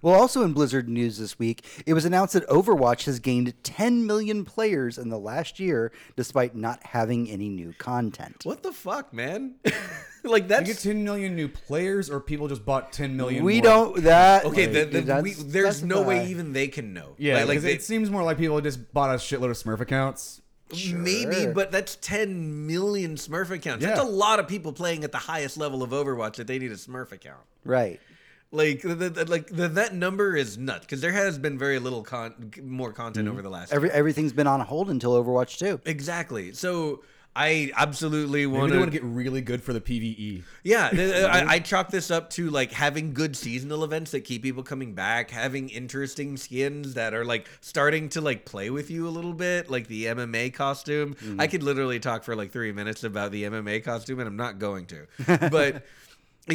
Well, 0.02 0.14
also 0.16 0.44
in 0.44 0.54
Blizzard 0.54 0.88
news 0.90 1.18
this 1.18 1.38
week, 1.40 1.64
it 1.86 1.94
was 1.94 2.06
announced 2.06 2.34
that 2.34 2.48
Overwatch 2.48 3.06
has 3.06 3.20
gained 3.20 3.54
10 3.64 4.06
million 4.06 4.46
players 4.46 4.98
in 4.98 5.10
the 5.10 5.20
last 5.20 5.60
year, 5.60 5.92
despite 6.16 6.56
not 6.56 6.84
having 6.84 7.30
any 7.30 7.50
new 7.50 7.74
content. 7.78 8.42
What 8.44 8.64
the 8.64 8.72
fuck, 8.72 9.14
man? 9.14 9.56
like 10.24 10.44
You 10.44 10.50
get 10.50 10.66
that's 10.66 10.84
10 10.84 11.04
million 11.04 11.36
new 11.36 11.48
players, 11.48 12.10
or 12.10 12.20
people 12.20 12.48
just 12.48 12.66
bought 12.66 12.92
10 12.94 13.16
million. 13.16 13.44
We 13.44 13.56
more? 13.56 13.62
don't 13.64 14.04
that 14.04 14.46
okay. 14.46 14.66
like, 14.66 14.74
The, 14.74 14.86
the, 14.86 15.02
that's- 15.02 15.24
we, 15.24 15.34
there's 15.50 15.84
no 15.84 16.02
way 16.02 16.28
even 16.28 16.54
they 16.54 16.68
can 16.68 16.94
know. 16.94 17.16
Yeah, 17.18 17.36
like, 17.38 17.48
like 17.48 17.60
they- 17.62 17.74
it 17.74 17.84
seems 17.84 18.10
more 18.10 18.24
like 18.24 18.38
people 18.38 18.60
just 18.62 18.94
bought 18.94 19.10
a 19.10 19.18
shitload 19.18 19.50
of 19.52 19.58
Smurf 19.58 19.80
accounts. 19.80 20.42
maybe, 20.94 21.52
but 21.52 21.72
that's 21.72 21.96
10 21.96 22.68
million 22.68 23.16
Smurf 23.16 23.50
accounts. 23.50 23.84
That's 23.84 24.00
a 24.00 24.04
lot 24.04 24.40
of 24.40 24.48
people 24.48 24.72
playing 24.72 25.04
at 25.04 25.12
the 25.12 25.18
highest 25.18 25.58
level 25.58 25.82
of 25.82 25.90
Overwatch 25.92 26.36
that 26.36 26.48
they 26.48 26.60
need 26.60 26.72
a 26.72 26.76
Smurf 26.76 27.12
account. 27.12 27.42
right. 27.64 28.00
Like, 28.52 28.82
the, 28.82 28.96
the, 28.96 29.26
like 29.26 29.48
the, 29.48 29.68
that 29.68 29.94
number 29.94 30.36
is 30.36 30.58
nuts 30.58 30.86
because 30.86 31.02
there 31.02 31.12
has 31.12 31.38
been 31.38 31.58
very 31.58 31.78
little 31.78 32.02
con- 32.02 32.52
more 32.64 32.92
content 32.92 33.28
mm-hmm. 33.28 33.34
over 33.34 33.42
the 33.44 33.50
last. 33.50 33.72
Every 33.72 33.92
everything's 33.92 34.34
been 34.34 34.48
on 34.48 34.60
hold 34.62 34.90
until 34.90 35.24
Overwatch 35.24 35.60
2. 35.60 35.82
exactly. 35.86 36.54
So 36.54 37.04
I 37.36 37.72
absolutely 37.78 38.46
Maybe 38.46 38.60
want 38.60 38.72
want 38.74 38.86
to. 38.86 38.86
to 38.86 38.92
get 38.92 39.04
really 39.04 39.42
good 39.42 39.62
for 39.62 39.72
the. 39.72 39.80
PVE. 39.80 40.44
Yeah, 40.64 40.90
th- 40.90 41.14
th- 41.14 41.26
I, 41.26 41.54
I 41.54 41.60
chalk 41.60 41.90
this 41.90 42.12
up 42.12 42.30
to 42.32 42.50
like 42.50 42.72
having 42.72 43.14
good 43.14 43.36
seasonal 43.36 43.84
events 43.84 44.12
that 44.12 44.22
keep 44.22 44.44
people 44.44 44.62
coming 44.62 44.94
back, 44.94 45.32
having 45.32 45.70
interesting 45.70 46.38
skins 46.38 46.96
that 46.96 47.14
are 47.14 47.24
like 47.24 47.48
starting 47.62 48.10
to 48.10 48.22
like 48.22 48.46
play 48.46 48.70
with 48.70 48.92
you 48.92 49.08
a 49.08 49.10
little 49.10 49.34
bit, 49.34 49.70
like 49.70 49.88
the 49.88 50.06
MMA 50.06 50.54
costume. 50.54 51.16
I 51.20 51.24
mm-hmm. 51.24 51.46
could 51.46 51.64
literally 51.64 52.00
talk 52.00 52.24
for 52.24 52.36
like 52.36 52.52
three 52.52 52.72
minutes 52.72 53.04
about 53.04 53.32
the 53.32 53.44
MMA 53.44 53.84
costume, 53.84 54.20
and 54.20 54.28
I'm 54.28 54.38
not 54.38 54.60
going 54.60 54.88
to. 54.88 55.08
But 55.50 55.86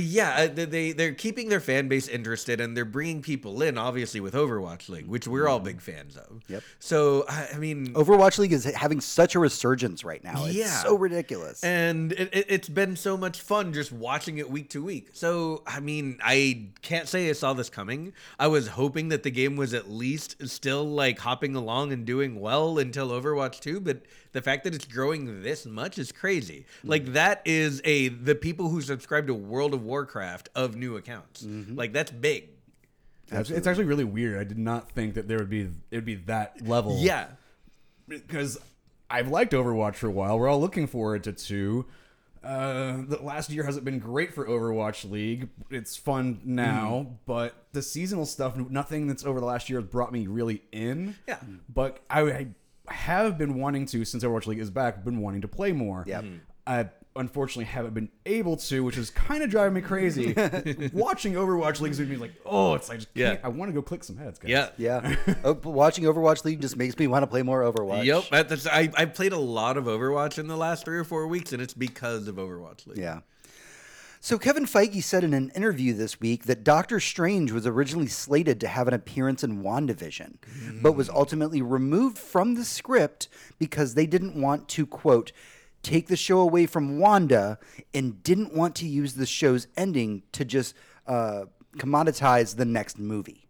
yeah, 0.03 0.31
uh, 0.35 0.47
they- 0.49 0.65
they 0.65 0.93
they're 0.93 1.15
keeping 1.15 1.49
their 1.49 1.61
fan 1.61 1.89
base 1.89 2.09
interested, 2.09 2.61
and 2.61 2.77
they're 2.77 2.85
bringing 2.85 3.23
people 3.23 3.63
in, 3.63 3.77
obviously 3.79 4.21
with 4.21 4.35
Overwatch 4.35 4.89
League, 4.89 5.07
which 5.07 5.29
we're 5.29 5.47
all 5.49 5.61
big 5.61 5.81
fans 5.81 6.17
of. 6.17 6.43
Yep. 6.49 6.63
So 6.79 7.25
I, 7.29 7.49
I 7.55 7.59
mean, 7.59 7.95
Overwatch 7.95 8.39
League 8.39 8.53
is 8.53 8.65
having 8.65 9.01
such 9.01 9.35
a 9.35 9.39
resurgence 9.39 10.05
right 10.05 10.23
now. 10.25 10.45
It's 10.47 10.55
Yeah. 10.55 10.83
so 10.83 10.97
ridiculous. 10.97 11.63
and 11.63 12.13
it, 12.13 12.31
it, 12.33 12.47
it's 12.49 12.69
been 12.69 12.97
so 12.97 13.17
much 13.17 13.41
fun 13.41 13.73
just 13.73 13.93
watching 13.93 14.39
it 14.39 14.51
week 14.51 14.71
to 14.71 14.83
week. 14.83 15.09
So, 15.13 15.63
I 15.67 15.81
mean, 15.81 16.19
I 16.23 16.69
can't 16.83 17.09
say 17.09 17.29
I 17.29 17.33
saw 17.33 17.53
this 17.53 17.69
coming. 17.71 18.13
I 18.39 18.47
was 18.49 18.69
hoping 18.69 19.09
that 19.11 19.23
the 19.23 19.31
game 19.31 19.57
was 19.57 19.75
at 19.75 19.91
least 19.91 20.37
still 20.49 20.85
like 20.85 21.19
hopping 21.21 21.55
along 21.55 21.93
and 21.93 22.05
doing 22.05 22.41
well 22.41 22.79
until 22.79 23.09
Overwatch 23.11 23.61
2, 23.61 23.81
but 23.81 24.03
the 24.35 24.43
fact 24.43 24.65
that 24.65 24.75
it's 24.75 24.85
growing 24.85 25.43
this 25.43 25.65
much 25.65 25.97
is 25.97 26.13
crazy. 26.13 26.67
Mm-hmm. 26.79 26.89
Like 26.89 27.07
that 27.15 27.41
is 27.47 27.81
a 27.85 28.09
the 28.09 28.35
people 28.35 28.69
who 28.69 28.83
subscribe 28.83 29.29
to 29.29 29.35
World 29.35 29.73
of 29.73 29.83
Warcraft 29.83 30.51
of 30.55 30.77
new 30.77 30.97
accounts. 30.97 31.45
Mm-hmm. 31.45 31.77
Like 31.77 31.93
that's 31.95 32.11
big. 32.11 32.51
It's 33.31 33.49
it's 33.49 33.67
actually 33.67 33.85
really 33.85 34.05
weird. 34.05 34.39
I 34.39 34.45
did 34.45 34.59
not 34.59 34.91
think 34.91 35.15
that 35.15 35.29
there 35.29 35.39
would 35.39 35.49
be 35.49 35.63
it 35.63 35.97
would 35.97 36.05
be 36.05 36.17
that 36.17 36.67
level. 36.67 36.99
Yeah. 37.01 37.29
because 38.07 38.59
I've 39.09 39.29
liked 39.29 39.53
Overwatch 39.53 39.95
for 39.95 40.09
a 40.09 40.13
while. 40.13 40.39
We're 40.39 40.49
all 40.49 40.61
looking 40.61 40.89
forward 40.89 41.25
to 41.25 41.33
two. 41.33 41.87
Uh, 42.43 43.03
the 43.09 43.19
last 43.23 43.49
year 43.49 43.63
hasn't 43.63 43.87
been 43.87 43.99
great 43.99 44.35
for 44.35 44.47
Overwatch 44.47 45.11
League. 45.11 45.49
It's 45.71 45.97
fun 45.97 46.41
now, 46.45 47.07
mm-hmm. 47.07 47.15
but 47.25 47.55
the 47.73 47.81
seasonal 47.81 48.27
stuff, 48.27 48.57
nothing 48.57 49.07
that's 49.07 49.25
over 49.25 49.41
the 49.41 49.47
last 49.47 49.71
year 49.71 49.81
has 49.81 49.89
brought 49.89 50.13
me 50.13 50.27
really 50.27 50.63
in. 50.71 51.15
Yeah. 51.27 51.39
But 51.73 52.01
I, 52.11 52.21
I 52.21 52.47
have 52.89 53.39
been 53.39 53.59
wanting 53.59 53.87
to 53.87 54.05
since 54.05 54.23
Overwatch 54.25 54.47
League 54.47 54.59
is 54.59 54.71
back. 54.71 55.05
Been 55.05 55.21
wanting 55.21 55.41
to 55.43 55.49
play 55.49 55.73
more. 55.73 56.05
Yep. 56.07 56.25
Hmm. 56.25 56.37
I 56.67 56.89
unfortunately 57.17 57.67
haven't 57.67 57.95
been 57.95 58.09
able 58.27 58.57
to, 58.57 58.83
which 58.83 58.97
is 58.97 59.11
kind 59.11 59.43
of 59.45 59.51
driving 59.51 59.75
me 59.75 59.81
crazy. 59.81 60.33
Watching 60.93 61.35
Overwatch 61.35 61.81
League 61.81 61.93
is 61.93 61.99
making 62.01 62.15
me 62.15 62.21
like, 62.21 62.33
oh, 62.45 62.75
it's 62.75 62.89
like, 62.89 63.01
I 63.03 63.05
Yeah. 63.15 63.37
I 63.45 63.49
want 63.49 63.69
to 63.69 63.73
go 63.73 63.83
click 63.83 64.03
some 64.03 64.17
heads, 64.17 64.39
guys. 64.39 64.51
Yeah. 64.51 64.71
yeah. 64.77 65.15
oh, 65.45 65.53
watching 65.65 66.05
Overwatch 66.05 66.45
League 66.45 66.61
just 66.61 66.77
makes 66.77 66.99
me 66.99 67.07
want 67.07 67.23
to 67.23 67.27
play 67.29 67.43
more 67.43 67.63
Overwatch. 67.63 68.05
Yep. 68.05 68.25
That- 68.31 68.49
That's, 68.49 68.67
I, 68.67 68.91
I 68.97 69.05
played 69.05 69.33
a 69.33 69.39
lot 69.39 69.77
of 69.77 69.85
Overwatch 69.85 70.39
in 70.39 70.49
the 70.49 70.57
last 70.57 70.85
three 70.85 70.99
or 70.99 71.05
four 71.05 71.27
weeks, 71.29 71.53
and 71.53 71.63
it's 71.63 71.75
because 71.75 72.27
of 72.27 72.37
Overwatch 72.37 72.87
League. 72.87 72.99
Yeah. 72.99 73.21
So 74.25 74.39
Kevin 74.39 74.65
Feige 74.65 75.03
said 75.03 75.23
in 75.23 75.35
an 75.35 75.53
interview 75.55 75.93
this 75.93 76.19
week 76.19 76.45
that 76.45 76.65
Doctor 76.65 76.99
Strange 76.99 77.53
was 77.53 77.67
originally 77.67 78.07
slated 78.07 78.59
to 78.61 78.69
have 78.69 78.89
an 78.89 78.95
appearance 78.95 79.45
in 79.45 79.63
WandaVision, 79.63 80.37
but 80.81 80.93
was 80.93 81.11
ultimately 81.11 81.61
removed 81.61 82.17
from 82.17 82.55
the 82.55 82.65
script 82.65 83.29
because 83.59 83.93
they 83.93 84.07
didn't 84.07 84.35
want 84.35 84.67
to 84.71 84.87
quote 84.87 85.33
take 85.83 86.07
the 86.07 86.17
show 86.17 86.41
away 86.41 86.65
from 86.65 86.99
Wanda 86.99 87.59
and 87.93 88.23
didn't 88.23 88.55
want 88.55 88.75
to 88.77 88.89
use 88.89 89.13
the 89.13 89.27
show's 89.27 89.67
ending 89.77 90.23
to 90.33 90.47
just 90.47 90.75
uh, 91.07 91.45
commoditize 91.77 92.57
the 92.57 92.65
next 92.65 92.99
movie. 92.99 93.47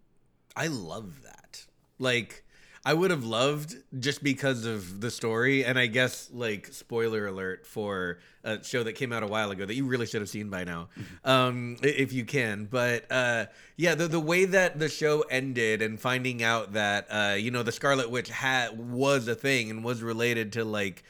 I 0.56 0.66
love 0.66 1.22
that. 1.22 1.66
Like, 2.00 2.43
I 2.86 2.92
would 2.92 3.10
have 3.10 3.24
loved 3.24 3.76
just 3.98 4.22
because 4.22 4.66
of 4.66 5.00
the 5.00 5.10
story, 5.10 5.64
and 5.64 5.78
I 5.78 5.86
guess 5.86 6.30
like 6.32 6.66
spoiler 6.66 7.26
alert 7.26 7.66
for 7.66 8.18
a 8.42 8.62
show 8.62 8.82
that 8.82 8.92
came 8.92 9.10
out 9.10 9.22
a 9.22 9.26
while 9.26 9.50
ago 9.50 9.64
that 9.64 9.74
you 9.74 9.86
really 9.86 10.04
should 10.04 10.20
have 10.20 10.28
seen 10.28 10.50
by 10.50 10.64
now, 10.64 10.88
um, 11.24 11.78
if 11.82 12.12
you 12.12 12.26
can. 12.26 12.66
But 12.66 13.10
uh, 13.10 13.46
yeah, 13.76 13.94
the 13.94 14.06
the 14.06 14.20
way 14.20 14.44
that 14.44 14.78
the 14.78 14.90
show 14.90 15.22
ended 15.30 15.80
and 15.80 15.98
finding 15.98 16.42
out 16.42 16.74
that 16.74 17.06
uh, 17.10 17.36
you 17.38 17.50
know 17.50 17.62
the 17.62 17.72
Scarlet 17.72 18.10
Witch 18.10 18.28
hat 18.28 18.76
was 18.76 19.28
a 19.28 19.34
thing 19.34 19.70
and 19.70 19.82
was 19.82 20.02
related 20.02 20.52
to 20.54 20.64
like 20.64 21.04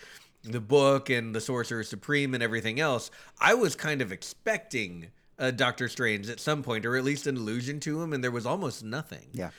the 0.44 0.60
book 0.60 1.10
and 1.10 1.34
the 1.34 1.40
Sorcerer 1.40 1.82
Supreme 1.82 2.34
and 2.34 2.42
everything 2.42 2.78
else, 2.78 3.10
I 3.40 3.54
was 3.54 3.74
kind 3.74 4.00
of 4.00 4.12
expecting. 4.12 5.08
Uh, 5.36 5.50
Doctor 5.50 5.88
Strange 5.88 6.28
at 6.28 6.38
some 6.38 6.62
point, 6.62 6.86
or 6.86 6.96
at 6.96 7.02
least 7.02 7.26
an 7.26 7.36
allusion 7.36 7.80
to 7.80 8.00
him, 8.00 8.12
and 8.12 8.22
there 8.22 8.30
was 8.30 8.46
almost 8.46 8.84
nothing. 8.84 9.26
Yeah. 9.32 9.50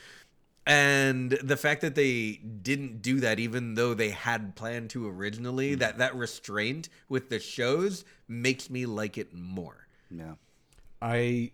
And 0.66 1.30
the 1.30 1.56
fact 1.56 1.80
that 1.82 1.94
they 1.94 2.32
didn't 2.62 3.00
do 3.00 3.20
that, 3.20 3.38
even 3.38 3.74
though 3.74 3.94
they 3.94 4.10
had 4.10 4.56
planned 4.56 4.90
to 4.90 5.08
originally, 5.08 5.70
Mm-hmm. 5.70 5.78
that 5.78 5.98
that 5.98 6.14
restraint 6.16 6.88
with 7.08 7.28
the 7.30 7.38
shows 7.38 8.04
makes 8.26 8.68
me 8.68 8.84
like 8.86 9.16
it 9.16 9.32
more. 9.32 9.86
Yeah. 10.10 10.34
I 11.00 11.52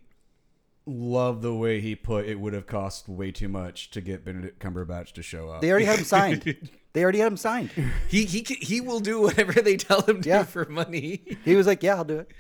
love 0.87 1.43
the 1.43 1.55
way 1.55 1.81
he 1.81 1.95
put 1.95 2.27
it 2.27 2.41
would 2.41 2.53
have 2.55 2.67
cost 2.67 3.09
way 3.09 3.31
too 3.31 3.49
much 3.49 3.91
to 3.91 4.01
get 4.01 4.25
Benedict 4.25 4.59
Cumberbatch 4.59 5.13
to 5.13 5.23
show 5.23 5.49
up. 5.51 5.61
They 5.61 5.71
already 5.71 5.85
had 5.85 5.99
him 5.99 6.05
signed. 6.05 6.71
they 6.93 7.03
already 7.03 7.19
had 7.19 7.29
him 7.33 7.37
signed. 7.37 7.71
He 8.09 8.25
he 8.25 8.43
he 8.61 8.81
will 8.81 9.01
do 9.01 9.21
whatever 9.21 9.61
they 9.61 9.77
tell 9.77 10.01
him 10.03 10.23
to 10.23 10.29
Yeah. 10.29 10.45
for 10.45 10.65
money. 10.67 11.23
He 11.45 11.55
was 11.55 11.67
like, 11.67 11.83
"Yeah, 11.83 11.97
I'll 11.97 12.05
do 12.05 12.19
it." 12.21 12.31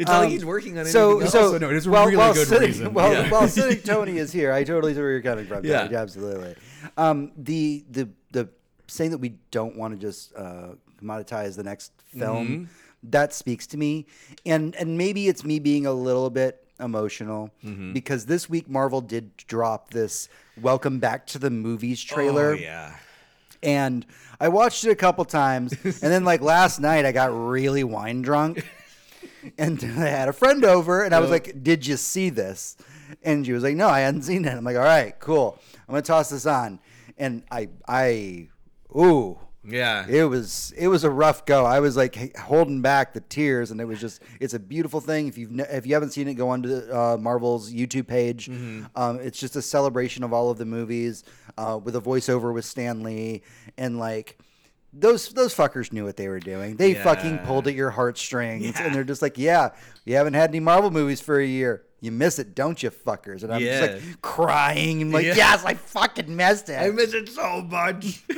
It's 0.00 0.08
not 0.10 0.18
like 0.18 0.26
Um, 0.26 0.32
he's 0.32 0.44
working 0.44 0.78
on 0.78 0.86
So, 0.86 1.10
anything 1.20 1.22
else. 1.24 1.32
so 1.32 1.44
Also, 1.46 1.58
no, 1.58 1.70
it 1.70 1.76
is 1.76 1.86
a 1.86 1.90
while, 1.90 2.04
really 2.06 2.16
while 2.16 2.34
good 2.34 2.48
sitting, 2.48 2.68
reason. 2.68 2.94
While, 2.94 3.12
Yeah. 3.12 3.30
while 3.30 3.48
sitting 3.58 3.80
Tony 3.82 4.16
is 4.18 4.32
here, 4.32 4.52
I 4.52 4.64
totally 4.64 4.94
see 4.94 5.00
where 5.00 5.10
you're 5.12 5.20
coming 5.22 5.46
from. 5.46 5.64
Yeah. 5.64 5.82
Tony, 5.82 5.96
absolutely. 5.96 6.54
Um, 6.96 7.32
the 7.36 7.84
the 7.90 8.08
the 8.32 8.48
saying 8.86 9.10
that 9.12 9.18
we 9.18 9.34
don't 9.50 9.76
want 9.76 9.94
to 9.94 10.00
just 10.00 10.34
uh, 10.34 10.68
commoditize 11.02 11.54
the 11.56 11.62
next 11.64 11.92
film 12.18 12.46
Mm-hmm. 12.48 12.64
that 13.10 13.32
speaks 13.32 13.66
to 13.68 13.76
me, 13.76 14.06
and 14.46 14.74
and 14.76 14.96
maybe 14.98 15.28
it's 15.28 15.44
me 15.44 15.58
being 15.58 15.86
a 15.86 15.92
little 15.92 16.30
bit 16.30 16.64
emotional 16.80 17.50
Mm-hmm. 17.64 17.92
because 17.92 18.24
this 18.26 18.48
week 18.48 18.68
Marvel 18.68 19.00
did 19.02 19.36
drop 19.36 19.90
this 19.90 20.28
"Welcome 20.60 20.98
Back 20.98 21.26
to 21.28 21.38
the 21.38 21.50
Movies" 21.50 22.02
trailer. 22.02 22.52
Oh 22.52 22.54
yeah. 22.54 22.96
and 23.62 24.06
I 24.40 24.48
watched 24.48 24.84
it 24.86 24.90
a 24.90 24.94
couple 24.96 25.24
times, 25.26 25.72
and 25.84 25.92
then 26.00 26.24
like 26.24 26.40
last 26.40 26.80
night 26.80 27.04
I 27.04 27.12
got 27.12 27.30
really 27.36 27.84
wine 27.84 28.22
drunk, 28.22 28.64
and 29.58 29.82
I 29.98 30.08
had 30.08 30.28
a 30.28 30.32
friend 30.32 30.64
over, 30.64 31.02
and 31.02 31.14
I 31.14 31.20
was 31.20 31.30
like, 31.30 31.62
"Did 31.62 31.86
you 31.86 31.96
see 31.96 32.30
this?" 32.30 32.76
And 33.22 33.44
she 33.44 33.52
was 33.52 33.62
like, 33.62 33.76
"No, 33.76 33.88
I 33.88 34.00
hadn't 34.00 34.22
seen 34.22 34.44
it." 34.44 34.52
I'm 34.56 34.64
like, 34.64 34.76
"All 34.76 34.82
right, 34.82 35.18
cool. 35.18 35.58
I'm 35.88 35.92
gonna 35.92 36.02
toss 36.02 36.30
this 36.30 36.46
on," 36.46 36.80
and 37.18 37.42
I, 37.50 37.68
I, 37.86 38.48
ooh. 38.96 39.38
Yeah. 39.62 40.06
It 40.08 40.24
was 40.24 40.72
it 40.74 40.88
was 40.88 41.04
a 41.04 41.10
rough 41.10 41.44
go. 41.44 41.66
I 41.66 41.80
was 41.80 41.94
like 41.94 42.34
holding 42.34 42.80
back 42.80 43.12
the 43.12 43.20
tears, 43.20 43.70
and 43.70 43.78
it 43.78 43.84
was 43.84 44.00
just 44.00 44.22
it's 44.40 44.54
a 44.54 44.58
beautiful 44.58 45.00
thing. 45.02 45.28
If 45.28 45.36
you've 45.36 45.60
if 45.60 45.86
you 45.86 45.92
haven't 45.92 46.10
seen 46.10 46.28
it, 46.28 46.34
go 46.34 46.48
onto 46.48 46.90
uh, 46.90 47.18
Marvel's 47.20 47.70
YouTube 47.70 48.06
page. 48.06 48.48
Um, 48.48 49.20
it's 49.20 49.38
just 49.38 49.56
a 49.56 49.62
celebration 49.62 50.24
of 50.24 50.32
all 50.32 50.50
of 50.50 50.56
the 50.56 50.64
movies 50.64 51.24
uh, 51.58 51.78
with 51.82 51.94
a 51.94 52.00
voiceover 52.00 52.54
with 52.54 52.64
Stan 52.64 53.02
Lee, 53.02 53.42
and 53.76 53.98
like 53.98 54.38
those 54.92 55.28
those 55.30 55.54
fuckers 55.54 55.92
knew 55.92 56.04
what 56.04 56.16
they 56.16 56.28
were 56.28 56.40
doing. 56.40 56.76
They 56.76 56.94
fucking 56.94 57.38
pulled 57.38 57.66
at 57.68 57.74
your 57.74 57.90
heartstrings, 57.90 58.64
Yeah. 58.64 58.82
and 58.84 58.94
they're 58.94 59.04
just 59.04 59.22
like, 59.22 59.38
yeah, 59.38 59.70
you 60.04 60.16
haven't 60.16 60.34
had 60.34 60.50
any 60.50 60.60
Marvel 60.60 60.90
movies 60.90 61.20
for 61.20 61.38
a 61.38 61.46
year. 61.46 61.84
You 62.00 62.10
miss 62.12 62.38
it, 62.38 62.54
don't 62.54 62.82
you, 62.82 62.90
fuckers? 62.90 63.42
And 63.42 63.52
I'm 63.52 63.62
Yeah. 63.62 63.86
just 63.86 64.04
like 64.06 64.20
crying 64.22 65.02
and 65.02 65.12
like, 65.12 65.26
Yeah. 65.26 65.34
yes, 65.36 65.64
I 65.64 65.74
fucking 65.74 66.34
missed 66.34 66.68
it. 66.68 66.76
I 66.80 66.90
miss 66.90 67.12
it 67.14 67.28
so 67.28 67.62
much. 67.62 68.24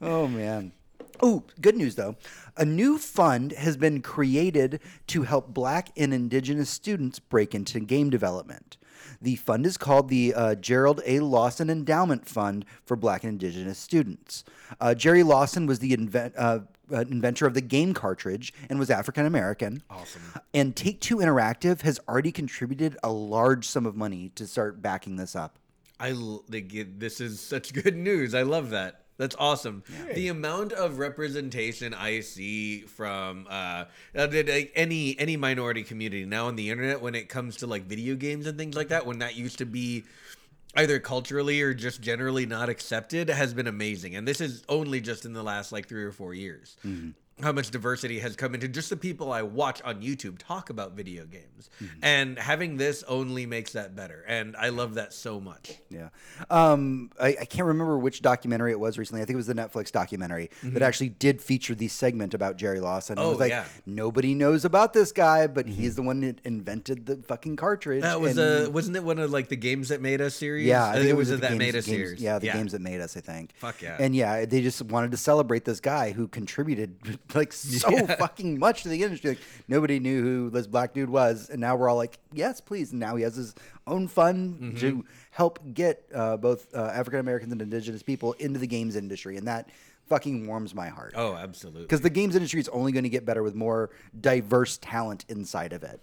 Oh 0.00 0.26
man. 0.28 0.72
Oh, 1.20 1.42
good 1.60 1.76
news 1.76 1.96
though. 1.96 2.16
A 2.56 2.64
new 2.64 2.98
fund 2.98 3.52
has 3.52 3.76
been 3.76 4.00
created 4.00 4.80
to 5.08 5.22
help 5.22 5.48
black 5.52 5.90
and 5.96 6.14
indigenous 6.14 6.70
students 6.70 7.18
break 7.18 7.54
into 7.54 7.80
game 7.80 8.08
development. 8.10 8.76
The 9.20 9.36
fund 9.36 9.66
is 9.66 9.76
called 9.76 10.08
the 10.08 10.32
uh, 10.34 10.54
Gerald 10.54 11.00
A. 11.04 11.20
Lawson 11.20 11.70
Endowment 11.70 12.26
Fund 12.26 12.64
for 12.84 12.96
Black 12.96 13.24
and 13.24 13.32
Indigenous 13.32 13.78
Students. 13.78 14.44
Uh, 14.80 14.94
Jerry 14.94 15.22
Lawson 15.22 15.66
was 15.66 15.80
the 15.80 15.92
invent, 15.92 16.34
uh, 16.36 16.60
uh, 16.92 17.00
inventor 17.00 17.46
of 17.46 17.54
the 17.54 17.60
game 17.60 17.94
cartridge 17.94 18.52
and 18.68 18.78
was 18.78 18.90
African 18.90 19.26
American. 19.26 19.82
Awesome. 19.90 20.22
And 20.54 20.76
Take 20.76 21.00
Two 21.00 21.16
Interactive 21.16 21.82
has 21.82 21.98
already 22.08 22.30
contributed 22.32 22.96
a 23.02 23.10
large 23.10 23.66
sum 23.66 23.86
of 23.86 23.96
money 23.96 24.30
to 24.36 24.46
start 24.46 24.80
backing 24.80 25.16
this 25.16 25.34
up. 25.34 25.58
I 25.98 26.12
l- 26.12 26.44
they 26.48 26.60
get, 26.60 27.00
this 27.00 27.20
is 27.20 27.40
such 27.40 27.72
good 27.72 27.96
news. 27.96 28.34
I 28.34 28.42
love 28.42 28.70
that. 28.70 29.02
That's 29.18 29.34
awesome. 29.38 29.82
The 30.14 30.28
amount 30.28 30.72
of 30.72 30.98
representation 30.98 31.92
I 31.92 32.20
see 32.20 32.82
from 32.82 33.46
uh, 33.50 33.84
uh, 34.16 34.28
any 34.74 35.18
any 35.18 35.36
minority 35.36 35.82
community 35.82 36.24
now 36.24 36.46
on 36.46 36.56
the 36.56 36.70
internet 36.70 37.00
when 37.00 37.14
it 37.16 37.28
comes 37.28 37.56
to 37.56 37.66
like 37.66 37.84
video 37.84 38.14
games 38.14 38.46
and 38.46 38.56
things 38.56 38.76
like 38.76 38.88
that, 38.88 39.04
when 39.06 39.18
that 39.18 39.34
used 39.34 39.58
to 39.58 39.66
be 39.66 40.04
either 40.76 41.00
culturally 41.00 41.60
or 41.60 41.74
just 41.74 42.00
generally 42.00 42.46
not 42.46 42.68
accepted, 42.68 43.28
has 43.28 43.52
been 43.52 43.66
amazing. 43.66 44.14
And 44.14 44.26
this 44.26 44.40
is 44.40 44.62
only 44.68 45.00
just 45.00 45.24
in 45.24 45.32
the 45.32 45.42
last 45.42 45.72
like 45.72 45.88
three 45.88 46.04
or 46.04 46.12
four 46.12 46.32
years. 46.32 46.76
How 47.42 47.52
much 47.52 47.70
diversity 47.70 48.18
has 48.18 48.34
come 48.34 48.54
into 48.54 48.66
just 48.68 48.90
the 48.90 48.96
people 48.96 49.32
I 49.32 49.42
watch 49.42 49.80
on 49.82 50.02
YouTube 50.02 50.38
talk 50.38 50.70
about 50.70 50.92
video 50.92 51.24
games, 51.24 51.70
and 52.02 52.38
having 52.38 52.76
this 52.78 53.04
only 53.04 53.46
makes 53.46 53.72
that 53.74 53.94
better. 53.94 54.24
And 54.26 54.56
I 54.56 54.70
love 54.70 54.94
that 54.94 55.12
so 55.12 55.38
much. 55.38 55.74
Yeah. 55.88 56.08
Um, 56.50 57.10
I, 57.20 57.36
I 57.40 57.44
can't 57.44 57.66
remember 57.66 57.96
which 57.98 58.22
documentary 58.22 58.72
it 58.72 58.80
was 58.80 58.98
recently. 58.98 59.22
I 59.22 59.24
think 59.24 59.34
it 59.34 59.36
was 59.36 59.46
the 59.46 59.54
Netflix 59.54 59.92
documentary 59.92 60.50
that 60.64 60.82
actually 60.82 61.10
did 61.10 61.40
feature 61.40 61.74
the 61.74 61.88
segment 61.88 62.34
about 62.34 62.56
Jerry 62.56 62.80
Lawson. 62.80 63.18
It 63.18 63.20
Mm-hmm. 63.20 63.26
Oh, 63.26 63.30
was 63.30 63.38
like, 63.40 63.50
yeah. 63.50 63.64
nobody 63.86 64.34
knows 64.34 64.64
about 64.64 64.92
this 64.92 65.12
guy, 65.12 65.46
but 65.46 65.66
he's 65.66 65.94
the 65.96 66.02
one 66.02 66.20
that 66.20 66.40
invented 66.44 67.06
the 67.06 67.16
fucking 67.16 67.56
cartridge. 67.56 68.02
That 68.02 68.20
was 68.20 68.36
and- 68.36 68.66
uh 68.68 68.70
wasn't 68.70 68.96
it 68.96 69.04
one 69.04 69.18
of 69.18 69.30
like 69.30 69.48
the 69.48 69.56
games 69.56 69.88
that 69.90 70.00
made 70.00 70.20
us 70.20 70.34
series? 70.34 70.66
Yeah, 70.66 70.84
I 70.84 70.88
Uh, 70.90 70.92
think 70.94 71.04
it 71.04 71.10
it 71.10 71.16
was 71.16 71.28
was 71.30 71.38
a 71.38 71.40
the 71.40 71.48
that 71.48 71.56
made 71.56 71.72
games, 71.72 71.74
us 71.76 71.86
games- 71.86 71.96
series. 71.98 72.22
Yeah, 72.22 72.38
the 72.38 72.50
games 72.50 72.72
that 72.72 72.80
made 72.80 73.00
us. 73.00 73.16
I 73.16 73.20
think. 73.20 73.52
Fuck 73.58 73.80
yeah. 73.82 73.96
And 74.00 74.14
yeah, 74.16 74.44
they 74.44 74.60
just 74.62 74.82
wanted 74.82 75.10
to 75.12 75.16
celebrate 75.16 75.64
this 75.64 75.80
guy 75.80 76.12
who 76.12 76.26
contributed 76.28 77.18
like 77.34 77.52
so 77.52 78.06
fucking 78.06 78.58
much 78.58 78.82
to 78.84 78.88
the 78.88 79.02
industry. 79.02 79.30
Like 79.30 79.38
nobody 79.68 79.98
knew 80.00 80.22
who 80.22 80.50
this 80.50 80.66
black 80.66 80.94
dude 80.94 81.10
was, 81.10 81.50
and 81.50 81.60
now 81.60 81.76
we're 81.76 81.88
all 81.88 81.96
like, 81.96 82.18
yes, 82.32 82.60
please. 82.60 82.90
And 82.92 83.00
now 83.00 83.16
he 83.16 83.22
has 83.24 83.36
his 83.36 83.54
own 83.86 84.08
fund 84.08 84.60
Mm-hmm. 84.60 84.76
to 84.78 85.04
help 85.30 85.58
get 85.74 86.04
uh, 86.14 86.36
both 86.36 86.74
uh, 86.74 86.78
African 86.94 87.20
Americans 87.20 87.52
and 87.52 87.60
Indigenous 87.62 88.02
people 88.02 88.32
into 88.34 88.58
the 88.58 88.66
games 88.66 88.96
industry, 88.96 89.36
and 89.36 89.46
that 89.46 89.68
fucking 90.08 90.46
warms 90.46 90.74
my 90.74 90.88
heart. 90.88 91.12
Oh, 91.16 91.34
absolutely. 91.34 91.82
Because 91.82 92.00
the 92.00 92.10
games 92.10 92.34
industry 92.34 92.60
is 92.60 92.68
only 92.70 92.92
going 92.92 93.04
to 93.04 93.10
get 93.10 93.24
better 93.26 93.42
with 93.42 93.54
more 93.54 93.90
diverse 94.18 94.78
talent 94.78 95.24
inside 95.28 95.72
of 95.74 95.82
it. 95.82 96.00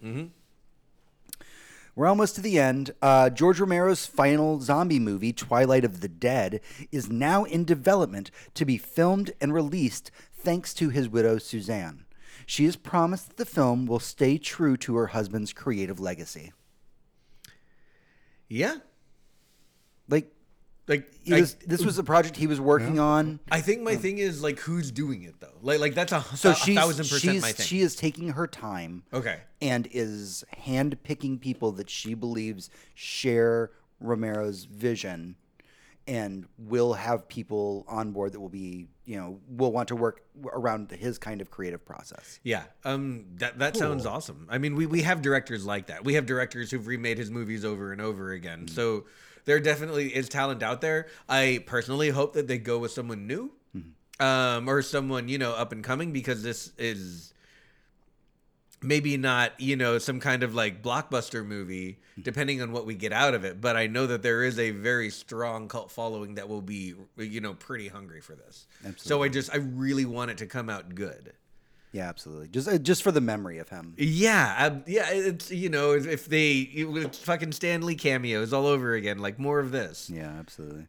We're 1.95 2.07
almost 2.07 2.35
to 2.35 2.41
the 2.41 2.59
end. 2.59 2.91
Uh, 3.01 3.29
George 3.29 3.57
Romero's 3.59 4.05
final 4.05 4.59
zombie 4.59 4.99
movie, 4.99 5.31
Twilight 5.31 5.85
of 5.85 6.01
the 6.01 6.09
Dead, 6.09 6.59
is 6.91 7.09
now 7.09 7.45
in 7.45 7.63
development 7.63 8.31
to 8.55 8.65
be 8.65 8.77
filmed 8.77 9.31
and 9.39 9.53
released 9.53 10.11
thanks 10.45 10.73
to 10.75 10.89
his 10.89 11.09
widow, 11.09 11.37
Suzanne. 11.37 12.05
She 12.45 12.65
has 12.65 12.75
promised 12.75 13.27
that 13.29 13.37
the 13.37 13.45
film 13.45 13.85
will 13.87 13.99
stay 13.99 14.37
true 14.37 14.77
to 14.77 14.95
her 14.95 15.07
husband's 15.07 15.51
creative 15.51 15.99
legacy. 15.99 16.53
Yeah. 18.47 18.75
Like, 20.07 20.31
Like 20.87 21.11
he 21.23 21.33
I, 21.33 21.41
this 21.65 21.83
was 21.83 21.97
a 21.97 22.03
project 22.03 22.37
he 22.37 22.45
was 22.45 22.61
working 22.61 22.99
on. 22.99 23.39
I 23.51 23.61
think 23.61 23.81
my 23.81 23.95
thing 23.95 24.19
is 24.19 24.43
like 24.43 24.59
who's 24.59 24.91
doing 24.91 25.23
it 25.23 25.39
though? 25.39 25.57
Like 25.61 25.79
like 25.79 25.95
that's 25.95 26.11
a, 26.11 26.21
So 26.35 26.51
a 26.51 26.55
she's, 26.55 26.75
thousand 26.77 27.05
percent 27.09 27.33
she's 27.33 27.41
my 27.41 27.51
thing. 27.51 27.65
she 27.65 27.79
is 27.81 27.95
taking 27.95 28.29
her 28.29 28.45
time. 28.45 29.03
Okay. 29.11 29.39
and 29.61 29.87
is 29.91 30.43
hand 30.57 31.01
picking 31.03 31.39
people 31.39 31.71
that 31.73 31.89
she 31.89 32.13
believes 32.13 32.69
share 32.93 33.71
Romero's 33.99 34.65
vision 34.65 35.35
and 36.07 36.45
will 36.59 36.93
have 36.93 37.27
people 37.27 37.83
on 37.87 38.11
board 38.11 38.33
that 38.33 38.39
will 38.39 38.49
be, 38.49 38.85
you 39.05 39.17
know, 39.17 39.39
will 39.47 39.71
want 39.71 39.87
to 39.89 39.95
work 39.95 40.23
around 40.51 40.91
his 40.91 41.17
kind 41.17 41.39
of 41.41 41.51
creative 41.51 41.85
process. 41.85 42.39
Yeah, 42.43 42.63
um, 42.83 43.25
that 43.35 43.59
that 43.59 43.77
sounds 43.77 44.05
awesome. 44.05 44.47
I 44.49 44.57
mean, 44.57 44.75
we 44.75 44.85
we 44.85 45.03
have 45.03 45.21
directors 45.21 45.65
like 45.65 45.87
that. 45.87 46.03
We 46.03 46.15
have 46.15 46.25
directors 46.25 46.71
who've 46.71 46.85
remade 46.85 47.17
his 47.17 47.29
movies 47.29 47.63
over 47.63 47.91
and 47.91 48.01
over 48.01 48.31
again. 48.31 48.67
So 48.67 49.05
there 49.45 49.59
definitely 49.59 50.15
is 50.15 50.27
talent 50.27 50.63
out 50.63 50.81
there. 50.81 51.07
I 51.29 51.63
personally 51.65 52.09
hope 52.09 52.33
that 52.33 52.47
they 52.47 52.57
go 52.57 52.79
with 52.79 52.91
someone 52.91 53.27
new, 53.27 53.51
um, 54.19 54.67
or 54.67 54.81
someone 54.81 55.27
you 55.27 55.37
know 55.37 55.53
up 55.53 55.71
and 55.71 55.83
coming 55.83 56.11
because 56.11 56.41
this 56.41 56.71
is 56.77 57.33
maybe 58.85 59.17
not 59.17 59.59
you 59.59 59.75
know 59.75 59.97
some 59.97 60.19
kind 60.19 60.43
of 60.43 60.53
like 60.55 60.81
blockbuster 60.81 61.45
movie 61.45 61.99
depending 62.21 62.61
on 62.61 62.71
what 62.71 62.85
we 62.85 62.95
get 62.95 63.11
out 63.11 63.33
of 63.33 63.43
it 63.43 63.59
but 63.59 63.75
i 63.75 63.87
know 63.87 64.07
that 64.07 64.21
there 64.21 64.43
is 64.43 64.57
a 64.59 64.71
very 64.71 65.09
strong 65.09 65.67
cult 65.67 65.91
following 65.91 66.35
that 66.35 66.47
will 66.47 66.61
be 66.61 66.93
you 67.17 67.41
know 67.41 67.53
pretty 67.53 67.87
hungry 67.87 68.21
for 68.21 68.35
this 68.35 68.67
absolutely. 68.85 69.07
so 69.07 69.23
i 69.23 69.27
just 69.27 69.53
i 69.53 69.57
really 69.57 70.05
want 70.05 70.31
it 70.31 70.37
to 70.37 70.45
come 70.45 70.69
out 70.69 70.95
good 70.95 71.33
Yeah, 71.91 72.09
absolutely. 72.09 72.49
Just 72.49 72.67
uh, 72.67 72.77
just 72.77 73.03
for 73.03 73.13
the 73.13 73.21
memory 73.21 73.57
of 73.59 73.69
him. 73.69 73.93
yeah, 73.97 74.67
um, 74.67 74.83
yeah. 74.85 75.07
It's 75.11 75.49
you 75.49 75.69
know 75.69 75.93
if, 75.93 76.25
they 76.25 76.69
it 76.75 76.89
was 76.89 77.17
fucking 77.19 77.53
Stan 77.53 77.85
Lee 77.85 77.95
cameos 77.95 78.51
all 78.51 78.67
over 78.67 78.93
again, 78.95 79.19
like 79.19 79.39
more 79.39 79.59
of 79.59 79.71
this. 79.71 80.09
Yeah, 80.13 80.29
absolutely. 80.37 80.87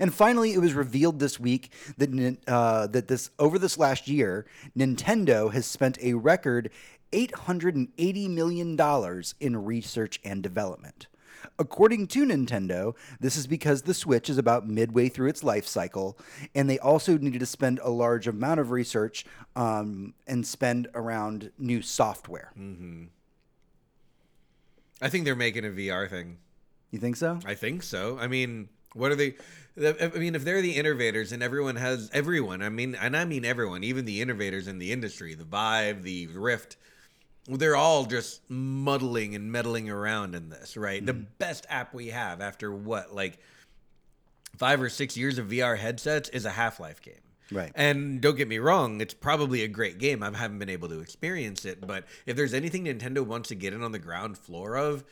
And 0.00 0.14
finally, 0.14 0.54
it 0.54 0.58
was 0.58 0.72
revealed 0.72 1.18
this 1.20 1.38
week 1.38 1.72
that 1.98 2.38
uh, 2.48 2.86
that 2.88 3.06
this 3.06 3.30
over 3.38 3.58
this 3.58 3.76
last 3.78 4.08
year, 4.08 4.46
Nintendo 4.76 5.52
has 5.52 5.66
spent 5.66 5.98
a 6.00 6.14
record 6.14 6.70
eight 7.12 7.34
hundred 7.34 7.76
and 7.76 7.88
eighty 7.98 8.28
million 8.28 8.76
dollars 8.76 9.34
in 9.40 9.64
research 9.64 10.20
and 10.24 10.42
development. 10.42 11.06
According 11.58 12.08
to 12.08 12.26
Nintendo, 12.26 12.94
this 13.20 13.36
is 13.36 13.46
because 13.46 13.82
the 13.82 13.94
Switch 13.94 14.28
is 14.28 14.38
about 14.38 14.68
midway 14.68 15.08
through 15.08 15.28
its 15.28 15.44
life 15.44 15.66
cycle, 15.66 16.18
and 16.54 16.68
they 16.68 16.78
also 16.78 17.16
needed 17.16 17.40
to 17.40 17.46
spend 17.46 17.80
a 17.82 17.90
large 17.90 18.26
amount 18.26 18.60
of 18.60 18.70
research 18.70 19.24
um, 19.54 20.14
and 20.26 20.46
spend 20.46 20.88
around 20.94 21.50
new 21.58 21.82
software. 21.82 22.52
I 25.00 25.08
think 25.08 25.24
they're 25.24 25.36
making 25.36 25.64
a 25.64 25.68
VR 25.68 26.08
thing. 26.08 26.38
You 26.90 26.98
think 26.98 27.16
so? 27.16 27.38
I 27.44 27.54
think 27.54 27.82
so. 27.82 28.18
I 28.18 28.26
mean, 28.26 28.68
what 28.94 29.12
are 29.12 29.16
they? 29.16 29.34
I 29.78 30.10
mean, 30.16 30.34
if 30.34 30.44
they're 30.44 30.62
the 30.62 30.76
innovators 30.76 31.32
and 31.32 31.42
everyone 31.42 31.76
has 31.76 32.08
everyone, 32.12 32.62
I 32.62 32.70
mean, 32.70 32.94
and 32.94 33.14
I 33.16 33.26
mean 33.26 33.44
everyone, 33.44 33.84
even 33.84 34.06
the 34.06 34.22
innovators 34.22 34.68
in 34.68 34.78
the 34.78 34.90
industry, 34.92 35.34
the 35.34 35.44
Vive, 35.44 36.02
the 36.02 36.28
Rift, 36.28 36.76
they're 37.48 37.76
all 37.76 38.04
just 38.04 38.48
muddling 38.50 39.34
and 39.34 39.50
meddling 39.52 39.88
around 39.88 40.34
in 40.34 40.48
this, 40.48 40.76
right? 40.76 41.04
The 41.04 41.14
best 41.14 41.66
app 41.68 41.94
we 41.94 42.08
have 42.08 42.40
after 42.40 42.72
what, 42.72 43.14
like 43.14 43.38
five 44.56 44.82
or 44.82 44.88
six 44.88 45.16
years 45.16 45.38
of 45.38 45.48
VR 45.48 45.78
headsets 45.78 46.28
is 46.30 46.44
a 46.44 46.50
Half 46.50 46.80
Life 46.80 47.02
game. 47.02 47.14
Right. 47.52 47.70
And 47.76 48.20
don't 48.20 48.36
get 48.36 48.48
me 48.48 48.58
wrong, 48.58 49.00
it's 49.00 49.14
probably 49.14 49.62
a 49.62 49.68
great 49.68 49.98
game. 49.98 50.22
I 50.22 50.36
haven't 50.36 50.58
been 50.58 50.70
able 50.70 50.88
to 50.88 51.00
experience 51.00 51.64
it, 51.64 51.86
but 51.86 52.04
if 52.26 52.36
there's 52.36 52.54
anything 52.54 52.86
Nintendo 52.86 53.24
wants 53.24 53.48
to 53.50 53.54
get 53.54 53.72
in 53.72 53.82
on 53.82 53.92
the 53.92 54.00
ground 54.00 54.36
floor 54.36 54.74
of, 54.76 55.04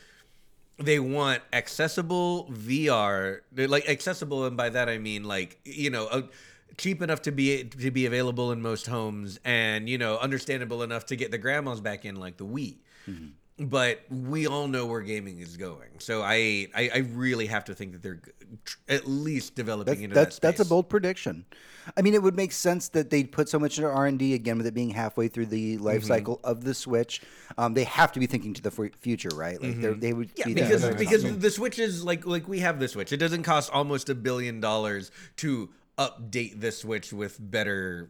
they 0.77 0.99
want 0.99 1.41
accessible 1.53 2.51
VR. 2.51 3.39
Like 3.55 3.87
accessible, 3.87 4.45
and 4.45 4.57
by 4.57 4.69
that 4.69 4.89
I 4.89 4.97
mean 4.97 5.23
like 5.23 5.59
you 5.63 5.89
know, 5.89 6.07
uh, 6.07 6.23
cheap 6.77 7.01
enough 7.01 7.21
to 7.23 7.31
be 7.31 7.63
to 7.63 7.91
be 7.91 8.05
available 8.05 8.51
in 8.51 8.61
most 8.61 8.87
homes, 8.87 9.39
and 9.45 9.87
you 9.89 9.97
know, 9.97 10.17
understandable 10.17 10.83
enough 10.83 11.05
to 11.07 11.15
get 11.15 11.31
the 11.31 11.37
grandmas 11.37 11.81
back 11.81 12.05
in, 12.05 12.15
like 12.15 12.37
the 12.37 12.45
Wii. 12.45 12.77
But 13.57 14.01
we 14.09 14.47
all 14.47 14.67
know 14.67 14.85
where 14.85 14.99
gaming 14.99 15.39
is 15.39 15.55
going, 15.55 15.99
so 15.99 16.21
I 16.21 16.67
I, 16.75 16.89
I 16.93 16.97
really 17.13 17.45
have 17.45 17.63
to 17.65 17.73
think 17.73 17.93
that 17.93 18.03
they're 18.03 18.19
tr- 18.65 18.77
at 18.89 19.07
least 19.07 19.55
developing 19.55 19.93
That's 19.93 20.03
into 20.03 20.13
that's, 20.15 20.35
that 20.39 20.41
that's 20.41 20.59
a 20.59 20.65
bold 20.65 20.89
prediction. 20.89 21.45
I 21.95 22.01
mean, 22.01 22.13
it 22.15 22.21
would 22.21 22.35
make 22.35 22.51
sense 22.51 22.89
that 22.89 23.11
they'd 23.11 23.31
put 23.31 23.47
so 23.47 23.57
much 23.57 23.77
into 23.77 23.89
R 23.89 24.07
and 24.07 24.19
D 24.19 24.33
again 24.33 24.57
with 24.57 24.67
it 24.67 24.73
being 24.73 24.89
halfway 24.89 25.29
through 25.29 25.45
the 25.45 25.77
life 25.77 25.99
Mm-hmm. 26.01 26.07
cycle 26.07 26.41
of 26.43 26.65
the 26.65 26.73
Switch. 26.73 27.21
Um, 27.57 27.75
they 27.75 27.85
have 27.85 28.11
to 28.11 28.19
be 28.19 28.25
thinking 28.27 28.53
to 28.55 28.61
the 28.61 28.71
fu- 28.71 28.89
future, 28.99 29.29
right? 29.33 29.61
Like 29.61 29.79
they're 29.79 29.93
they 29.93 30.11
would 30.11 30.31
Yeah, 30.35 30.47
be 30.47 30.53
because 30.55 30.93
because 30.95 31.37
the 31.37 31.51
Switch 31.51 31.79
is 31.79 32.03
like 32.03 32.25
like 32.25 32.49
we 32.49 32.59
have 32.59 32.81
the 32.81 32.89
Switch. 32.89 33.13
It 33.13 33.17
doesn't 33.17 33.43
cost 33.43 33.71
almost 33.71 34.09
a 34.09 34.15
billion 34.15 34.59
dollars 34.59 35.11
to 35.37 35.69
update 35.97 36.61
the 36.61 36.71
Switch 36.71 37.13
with 37.13 37.37
better 37.39 38.09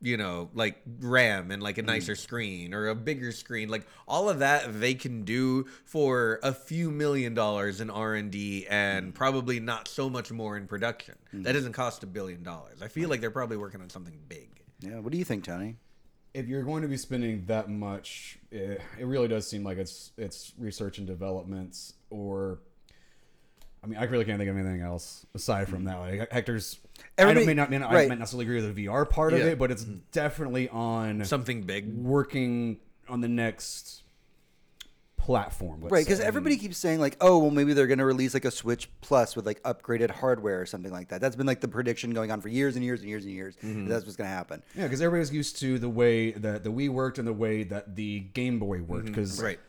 you 0.00 0.16
know, 0.16 0.48
like 0.54 0.80
RAM 1.00 1.50
and 1.50 1.62
like 1.62 1.78
a 1.78 1.80
mm-hmm. 1.80 1.90
nicer 1.90 2.14
screen 2.14 2.72
or 2.72 2.88
a 2.88 2.94
bigger 2.94 3.32
screen. 3.32 3.68
Like 3.68 3.86
all 4.06 4.28
of 4.28 4.38
that 4.38 4.80
they 4.80 4.94
can 4.94 5.24
do 5.24 5.66
for 5.84 6.38
a 6.42 6.52
few 6.52 6.90
million 6.90 7.34
dollars 7.34 7.80
in 7.80 7.90
R&D 7.90 8.66
and 8.70 9.06
mm-hmm. 9.06 9.12
probably 9.12 9.60
not 9.60 9.88
so 9.88 10.08
much 10.08 10.30
more 10.30 10.56
in 10.56 10.66
production. 10.66 11.16
Mm-hmm. 11.28 11.42
That 11.42 11.52
doesn't 11.52 11.72
cost 11.72 12.02
a 12.02 12.06
billion 12.06 12.42
dollars. 12.42 12.82
I 12.82 12.88
feel 12.88 13.08
like 13.08 13.20
they're 13.20 13.30
probably 13.30 13.56
working 13.56 13.80
on 13.80 13.90
something 13.90 14.16
big. 14.28 14.62
yeah. 14.80 15.00
What 15.00 15.12
do 15.12 15.18
you 15.18 15.24
think, 15.24 15.44
Tony? 15.44 15.76
if 16.34 16.46
you're 16.46 16.62
going 16.62 16.82
to 16.82 16.88
be 16.88 16.96
spending 16.96 17.44
that 17.46 17.68
much, 17.68 18.38
it, 18.50 18.80
it 18.98 19.06
really 19.06 19.28
does 19.28 19.48
seem 19.48 19.64
like 19.64 19.78
it's 19.78 20.12
it's 20.16 20.52
research 20.58 20.98
and 20.98 21.06
developments, 21.06 21.94
or 22.10 22.60
I 23.82 23.86
mean, 23.86 23.98
I 23.98 24.04
really 24.04 24.24
can't 24.24 24.38
think 24.38 24.50
of 24.50 24.56
anything 24.56 24.80
else 24.80 25.24
aside 25.34 25.68
from 25.68 25.84
mm-hmm. 25.84 26.10
that. 26.10 26.20
Like 26.20 26.32
Hector's, 26.32 26.78
I 27.18 27.22
Everybody- 27.22 27.40
don't, 27.40 27.46
may 27.46 27.54
not, 27.54 27.70
may 27.70 27.78
not, 27.78 27.90
I 27.90 27.94
might 27.94 28.08
not 28.08 28.18
necessarily 28.18 28.44
agree 28.44 28.62
with 28.62 28.74
the 28.74 28.86
VR 28.86 29.08
part 29.08 29.32
of 29.32 29.40
it, 29.40 29.58
but 29.58 29.70
it's 29.70 29.84
mm-hmm. 29.84 29.98
definitely 30.12 30.68
on 30.68 31.24
Something 31.24 31.62
big. 31.62 31.94
working 31.96 32.78
on 33.08 33.20
the 33.20 33.28
next 33.28 34.02
platform. 35.28 35.80
Right, 35.82 36.04
because 36.04 36.20
everybody 36.20 36.56
keeps 36.56 36.78
saying 36.78 37.00
like, 37.00 37.16
oh, 37.20 37.38
well, 37.38 37.50
maybe 37.50 37.74
they're 37.74 37.86
going 37.86 37.98
to 37.98 38.04
release 38.06 38.32
like 38.32 38.46
a 38.46 38.50
Switch 38.50 38.88
Plus 39.02 39.36
with 39.36 39.44
like 39.44 39.62
upgraded 39.62 40.10
hardware 40.10 40.60
or 40.60 40.66
something 40.66 40.90
like 40.90 41.08
that. 41.08 41.20
That's 41.20 41.36
been 41.36 41.46
like 41.46 41.60
the 41.60 41.68
prediction 41.68 42.12
going 42.12 42.30
on 42.30 42.40
for 42.40 42.48
years 42.48 42.76
and 42.76 42.84
years 42.84 43.00
and 43.00 43.10
years 43.10 43.24
and 43.24 43.34
years. 43.34 43.54
Mm-hmm. 43.56 43.88
That's 43.88 44.06
what's 44.06 44.16
going 44.16 44.30
to 44.30 44.34
happen. 44.34 44.62
Yeah, 44.74 44.84
because 44.84 45.02
everybody's 45.02 45.32
used 45.32 45.58
to 45.60 45.78
the 45.78 45.88
way 45.88 46.30
that 46.32 46.64
the 46.64 46.70
Wii 46.70 46.88
worked 46.88 47.18
and 47.18 47.28
the 47.28 47.32
way 47.34 47.62
that 47.64 47.94
the 47.94 48.20
Game 48.20 48.58
Boy 48.58 48.80
worked. 48.80 49.04
Mm-hmm. 49.04 49.14
Because 49.14 49.42
Right. 49.42 49.60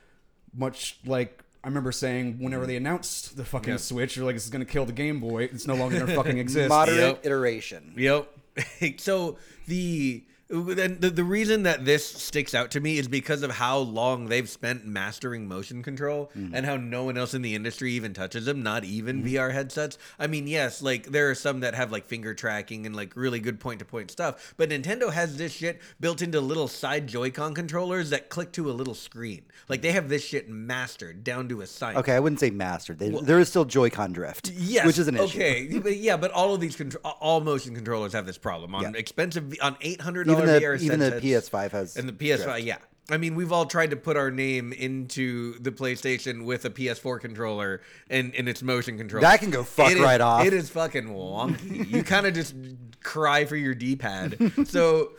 much 0.56 0.98
like 1.06 1.44
I 1.64 1.68
remember 1.68 1.92
saying, 1.92 2.38
whenever 2.40 2.64
mm-hmm. 2.64 2.70
they 2.70 2.76
announced 2.78 3.36
the 3.36 3.44
fucking 3.44 3.72
Yeah. 3.74 3.78
Switch, 3.78 4.16
you're 4.16 4.26
like, 4.26 4.36
"This 4.36 4.46
is 4.46 4.50
gonna 4.50 4.66
kill 4.66 4.86
the 4.86 4.94
Game 4.94 5.20
Boy. 5.20 5.44
It's 5.44 5.68
no 5.68 5.76
longer 5.76 6.00
gonna 6.00 6.16
fucking 6.16 6.38
exist." 6.46 6.70
Moderate 6.70 6.98
Yep. 6.98 7.26
iteration. 7.26 7.94
Yep. 7.98 8.32
so 8.98 9.38
the 9.68 10.24
then 10.50 10.98
the, 11.00 11.12
the 11.12 11.24
reason 11.24 11.64
that 11.64 11.86
this 11.86 12.06
sticks 12.06 12.56
out 12.56 12.72
to 12.72 12.80
me 12.80 12.98
is 12.98 13.08
because 13.08 13.44
of 13.44 13.52
how 13.52 13.78
long 13.78 14.28
they've 14.28 14.50
spent 14.50 14.84
mastering 14.84 15.48
motion 15.48 15.84
control 15.84 16.32
mm-hmm. 16.36 16.56
and 16.56 16.66
how 16.66 16.76
no 16.76 17.04
one 17.04 17.18
else 17.18 17.36
in 17.36 17.44
the 17.44 17.54
industry 17.54 17.94
even 17.94 18.14
touches 18.14 18.46
them, 18.46 18.64
not 18.64 18.84
even 18.84 19.24
mm-hmm. 19.24 19.36
VR 19.36 19.54
headsets. 19.54 20.00
I 20.18 20.26
mean, 20.26 20.48
yes, 20.48 20.82
like 20.82 21.08
there 21.08 21.30
are 21.30 21.36
some 21.36 21.60
that 21.60 21.76
have 21.76 21.92
like 21.92 22.06
finger 22.06 22.34
tracking 22.34 22.88
and 22.88 22.96
like 22.96 23.16
really 23.16 23.40
good 23.40 23.60
point 23.60 23.80
to 23.80 23.86
point 23.86 24.10
stuff, 24.10 24.56
but 24.58 24.70
Nintendo 24.70 25.12
has 25.12 25.38
this 25.38 25.54
shit 25.54 25.82
built 26.00 26.22
into 26.22 26.42
little 26.42 26.68
side 26.68 27.06
Joy-Con 27.06 27.54
controllers 27.54 28.10
that 28.10 28.30
click 28.30 28.52
to 28.54 28.72
a 28.72 28.74
little 28.74 28.96
screen. 28.96 29.44
Like 29.68 29.84
they 29.84 29.92
have 29.92 30.10
this 30.10 30.26
shit 30.26 30.50
mastered 30.50 31.24
down 31.24 31.48
to 31.50 31.62
a 31.62 31.68
science. 31.68 32.00
Okay, 32.00 32.16
I 32.16 32.20
wouldn't 32.20 32.40
say 32.40 32.50
mastered. 32.50 32.98
They, 32.98 33.10
there 33.10 33.40
is 33.40 33.50
still 33.50 33.66
Joy-Con 33.66 34.14
drift, 34.14 34.52
Yes, 34.56 34.88
which 34.88 34.98
is 34.98 35.08
an 35.08 35.16
issue. 35.16 35.38
Okay, 35.38 35.78
but 35.78 35.98
yeah, 35.98 36.18
but 36.18 36.32
all 36.32 36.56
of 36.56 36.60
these 36.60 36.76
contro- 36.76 37.02
all 37.02 37.40
motion 37.42 37.76
controllers 37.76 38.14
have 38.14 38.26
this 38.26 38.40
problem 38.40 38.74
on 38.74 38.82
Yeah. 38.82 38.92
expensive 38.96 39.54
on 39.62 39.78
eight 39.82 40.02
hundred 40.02 40.28
Even 40.44 40.62
the 40.62 40.76
even 40.86 41.00
the. 41.00 41.12
PS5 41.12 41.72
has 41.72 41.98
and 41.98 42.08
the 42.08 42.14
PS5. 42.14 42.44
drift. 42.44 42.60
Yeah, 42.62 42.78
I 43.10 43.18
mean 43.18 43.36
we've 43.36 43.52
all 43.52 43.66
tried 43.66 43.90
to 43.92 43.96
put 43.96 44.18
our 44.18 44.32
name 44.32 44.72
into 44.74 45.58
the 45.60 45.72
PlayStation 45.72 46.46
with 46.46 46.66
a 46.66 46.70
PS4 46.70 47.20
controller 47.20 47.82
and 48.10 48.34
and 48.36 48.48
its 48.48 48.62
motion 48.64 48.98
control. 48.98 49.22
That 49.22 49.40
can 49.40 49.50
go 49.52 49.64
fuck 49.64 49.92
It 49.92 49.98
is- 49.98 50.04
right 50.04 50.22
off. 50.22 50.46
It 50.46 50.54
is 50.54 50.70
fucking 50.70 51.08
wonky. 51.10 51.90
you 51.90 52.04
kind 52.04 52.26
of 52.26 52.34
just 52.34 52.56
cry 53.04 53.46
for 53.46 53.56
your 53.56 53.74
D-pad. 53.74 54.38
so 54.68 55.12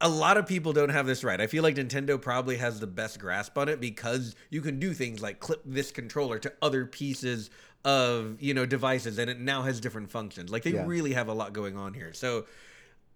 a 0.00 0.08
lot 0.08 0.36
of 0.36 0.46
people 0.46 0.72
don't 0.72 0.90
have 0.90 1.06
this 1.06 1.24
right. 1.24 1.40
I 1.40 1.48
feel 1.48 1.62
like 1.64 1.74
Nintendo 1.74 2.20
probably 2.20 2.56
has 2.58 2.78
the 2.78 2.86
best 2.86 3.18
grasp 3.18 3.58
on 3.58 3.68
it 3.68 3.80
because 3.80 4.36
you 4.50 4.60
can 4.60 4.78
do 4.78 4.92
things 4.94 5.20
like 5.20 5.40
clip 5.40 5.60
this 5.64 5.90
controller 5.90 6.38
to 6.38 6.52
other 6.62 6.86
pieces 6.86 7.50
of, 7.84 8.36
you 8.40 8.54
know, 8.54 8.64
devices 8.66 9.18
and 9.18 9.28
it 9.28 9.40
now 9.40 9.62
has 9.62 9.80
different 9.80 10.10
functions. 10.10 10.50
Like 10.50 10.62
they 10.62 10.72
Yeah. 10.74 10.84
really 10.86 11.14
have 11.14 11.26
a 11.28 11.32
lot 11.32 11.52
going 11.52 11.76
on 11.76 11.94
here. 11.94 12.12
So 12.12 12.46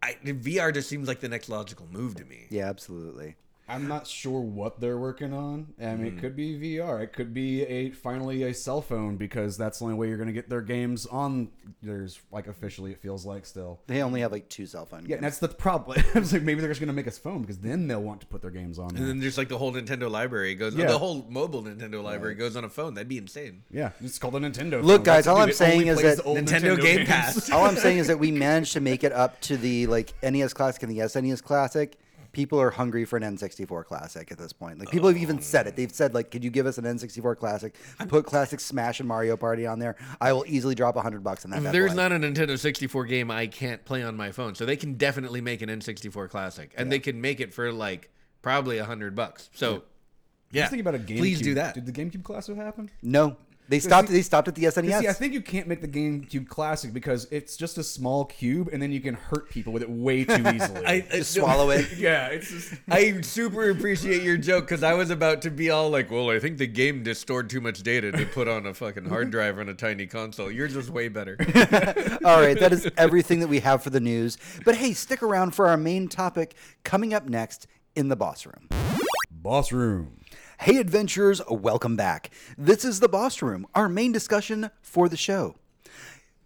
I, 0.02 0.16
VR 0.24 0.74
just 0.74 0.88
seems 0.88 1.06
like 1.06 1.20
the 1.20 1.28
next 1.28 1.48
logical 1.48 1.86
move 1.90 2.16
to 2.16 2.24
me. 2.24 2.46
Yeah, 2.50 2.68
absolutely. 2.68 3.36
I'm 3.68 3.86
not 3.88 4.06
sure 4.06 4.40
what 4.40 4.80
they're 4.80 4.98
working 4.98 5.32
on. 5.32 5.68
I 5.80 5.84
Hmm. 5.92 6.02
mean, 6.02 6.16
it 6.16 6.20
could 6.20 6.36
be 6.36 6.58
VR. 6.58 7.00
It 7.02 7.12
could 7.12 7.32
be 7.32 7.62
a 7.62 7.90
finally 7.90 8.42
a 8.42 8.52
cell 8.52 8.82
phone 8.82 9.16
because 9.16 9.56
that's 9.56 9.78
the 9.78 9.84
only 9.86 9.96
way 9.96 10.08
you're 10.08 10.16
going 10.18 10.26
to 10.26 10.32
get 10.32 10.48
their 10.50 10.60
games 10.60 11.06
on. 11.06 11.48
There's 11.82 12.20
like 12.30 12.48
officially, 12.48 12.90
it 12.92 13.00
feels 13.00 13.24
like 13.24 13.46
still. 13.46 13.80
They 13.86 14.02
only 14.02 14.20
have 14.20 14.32
like 14.32 14.48
two 14.48 14.66
cell 14.66 14.84
phone. 14.84 15.02
Yeah, 15.02 15.06
games. 15.08 15.16
and 15.18 15.24
that's 15.24 15.38
the 15.38 15.48
problem. 15.48 16.02
I 16.14 16.18
was 16.18 16.32
like, 16.32 16.42
maybe 16.42 16.60
they're 16.60 16.68
just 16.70 16.80
going 16.80 16.88
to 16.88 16.92
make 16.94 17.06
us 17.06 17.18
phone 17.18 17.40
because 17.42 17.58
then 17.58 17.86
they'll 17.88 18.02
want 18.02 18.20
to 18.20 18.26
put 18.26 18.42
their 18.42 18.50
games 18.50 18.78
on. 18.78 18.88
And 18.90 18.98
there. 18.98 19.06
then 19.06 19.20
there's 19.20 19.38
like 19.38 19.48
the 19.48 19.58
whole 19.58 19.72
Nintendo 19.72 20.10
library 20.10 20.54
goes, 20.54 20.74
Yeah. 20.74 20.86
the 20.88 20.98
whole 20.98 21.24
mobile 21.30 21.62
Nintendo 21.62 22.02
library 22.02 22.34
goes 22.34 22.56
on 22.56 22.64
a 22.64 22.68
phone. 22.68 22.94
That'd 22.94 23.08
be 23.08 23.18
insane. 23.18 23.62
Yeah, 23.70 23.90
it's 24.02 24.18
called 24.18 24.34
a 24.36 24.40
Nintendo. 24.40 24.82
Look, 24.82 24.98
phone. 24.98 25.04
guys, 25.04 25.24
That's- 25.24 25.26
all 25.28 25.36
dude, 25.36 25.48
I'm 25.50 25.54
saying 25.54 25.86
is 25.86 26.02
that 26.02 26.26
old 26.26 26.36
Nintendo 26.38 26.76
Game 26.80 26.96
games. 26.98 27.08
Pass. 27.08 27.50
All 27.50 27.64
I'm 27.64 27.76
saying 27.76 27.98
is 27.98 28.08
that 28.08 28.18
we 28.18 28.30
managed 28.32 28.72
to 28.74 28.80
make 28.80 29.02
it 29.04 29.12
up 29.12 29.40
to 29.42 29.56
the 29.56 29.86
like 29.86 30.12
NES 30.22 30.52
Classic 30.52 30.82
and 30.82 30.90
the 30.92 30.98
SNES 30.98 31.42
Classic. 31.42 31.96
People 32.32 32.60
are 32.60 32.70
hungry 32.70 33.04
for 33.04 33.16
an 33.18 33.22
N64 33.22 33.84
Classic 33.84 34.32
at 34.32 34.38
this 34.38 34.52
point. 34.52 34.78
Like 34.78 34.90
people 34.90 35.08
have 35.08 35.18
even 35.18 35.40
said 35.40 35.66
it. 35.66 35.74
Oh. 35.74 35.76
They've 35.76 35.92
said 35.92 36.14
like, 36.14 36.30
"Could 36.30 36.42
you 36.42 36.50
give 36.50 36.66
us 36.66 36.78
an 36.78 36.84
N64 36.84 37.36
Classic? 37.36 37.74
Put 38.08 38.24
classic 38.24 38.58
Smash 38.60 39.00
and 39.00 39.08
Mario 39.08 39.36
Party 39.36 39.66
on 39.66 39.78
there. 39.78 39.96
I 40.20 40.32
will 40.32 40.44
easily 40.46 40.74
drop 40.74 40.96
a 40.96 41.02
hundred 41.02 41.22
bucks 41.22 41.44
on 41.44 41.50
that." 41.50 41.62
bad 41.62 41.74
There's 41.74 41.92
boy." 41.92 41.96
not 41.96 42.12
a 42.12 42.16
Nintendo 42.16 42.58
64 42.58 43.04
game 43.06 43.30
I 43.30 43.46
can't 43.46 43.84
play 43.84 44.02
on 44.02 44.16
my 44.16 44.32
phone, 44.32 44.54
so 44.54 44.64
they 44.64 44.76
can 44.76 44.94
definitely 44.94 45.40
make 45.40 45.62
an 45.62 45.68
N64 45.68 46.30
classic, 46.30 46.72
and 46.76 46.90
they 46.90 46.98
can 46.98 47.20
make 47.20 47.40
it 47.40 47.52
for 47.52 47.70
like 47.72 48.10
probably 48.40 48.78
a 48.78 48.84
hundred 48.84 49.14
bucks. 49.14 49.50
So, 49.54 49.82
yeah, 50.50 50.62
Just 50.62 50.70
think 50.70 50.80
about 50.80 50.94
a 50.94 50.98
GameCube. 50.98 51.18
Please 51.18 51.40
do 51.40 51.54
that. 51.54 51.74
Did 51.74 51.86
the 51.86 51.92
GameCube 51.92 52.24
Classic 52.24 52.56
happen? 52.56 52.90
No, 53.02 53.36
they 53.68 53.78
stopped. 53.78 54.08
see- 54.08 54.14
They 54.14 54.22
stopped 54.22 54.48
at 54.48 54.54
the 54.54 54.64
SNES. 54.64 55.00
See, 55.00 55.08
I 55.08 55.12
think 55.12 55.32
you 55.32 55.40
can't 55.40 55.66
make 55.66 55.80
the 55.80 55.88
GameCube 55.88 56.48
Classic 56.48 56.92
because 56.92 57.26
it's 57.30 57.56
just 57.56 57.78
a 57.78 57.82
small 57.82 58.24
cube, 58.26 58.68
and 58.72 58.82
then 58.82 58.92
you 58.92 59.00
can 59.00 59.14
hurt 59.14 59.48
people 59.50 59.72
with 59.72 59.82
it 59.82 59.88
way 59.90 60.24
too 60.24 60.34
easily. 60.54 60.84
I, 60.84 60.92
I 61.12 61.18
Just 61.18 61.32
swallow 61.34 61.70
it. 61.70 61.86
yeah, 61.96 62.26
it's 62.28 62.50
just. 62.50 62.74
I 62.90 63.20
super 63.22 63.70
appreciate 63.70 64.22
your 64.22 64.36
joke 64.36 64.64
because 64.64 64.82
I 64.82 64.92
was 64.94 65.10
about 65.10 65.42
to 65.42 65.50
be 65.50 65.70
all 65.70 65.88
like, 65.90 66.10
"Well, 66.10 66.30
I 66.30 66.38
think 66.38 66.58
the 66.58 66.66
game 66.66 67.04
just 67.04 67.20
stored 67.22 67.48
too 67.48 67.60
much 67.60 67.82
data 67.82 68.12
to 68.12 68.26
put 68.26 68.48
on 68.48 68.66
a 68.66 68.74
fucking 68.74 69.06
hard 69.06 69.30
drive 69.30 69.58
on 69.58 69.68
a 69.68 69.74
tiny 69.74 70.06
console." 70.06 70.50
Yours 70.50 70.74
was 70.74 70.90
way 70.90 71.08
better. 71.08 71.36
All 72.24 72.40
right, 72.40 72.58
that 72.60 72.72
is 72.72 72.88
everything 72.96 73.40
that 73.40 73.48
we 73.48 73.60
have 73.60 73.82
for 73.82 73.90
the 73.90 74.00
news. 74.00 74.36
But 74.64 74.76
hey, 74.76 74.92
stick 74.92 75.22
around 75.22 75.54
for 75.54 75.68
our 75.68 75.76
main 75.76 76.08
topic 76.08 76.54
coming 76.84 77.14
up 77.14 77.26
next 77.28 77.66
in 77.96 78.08
the 78.08 78.16
boss 78.16 78.44
room. 78.46 78.68
Boss 79.30 79.72
Room. 79.72 80.18
Hey, 80.62 80.76
adventurers, 80.76 81.42
welcome 81.50 81.96
back. 81.96 82.30
This 82.56 82.84
is 82.84 83.00
the 83.00 83.08
Boss 83.08 83.42
Room, 83.42 83.66
our 83.74 83.88
main 83.88 84.12
discussion 84.12 84.70
for 84.80 85.08
the 85.08 85.16
show. 85.16 85.56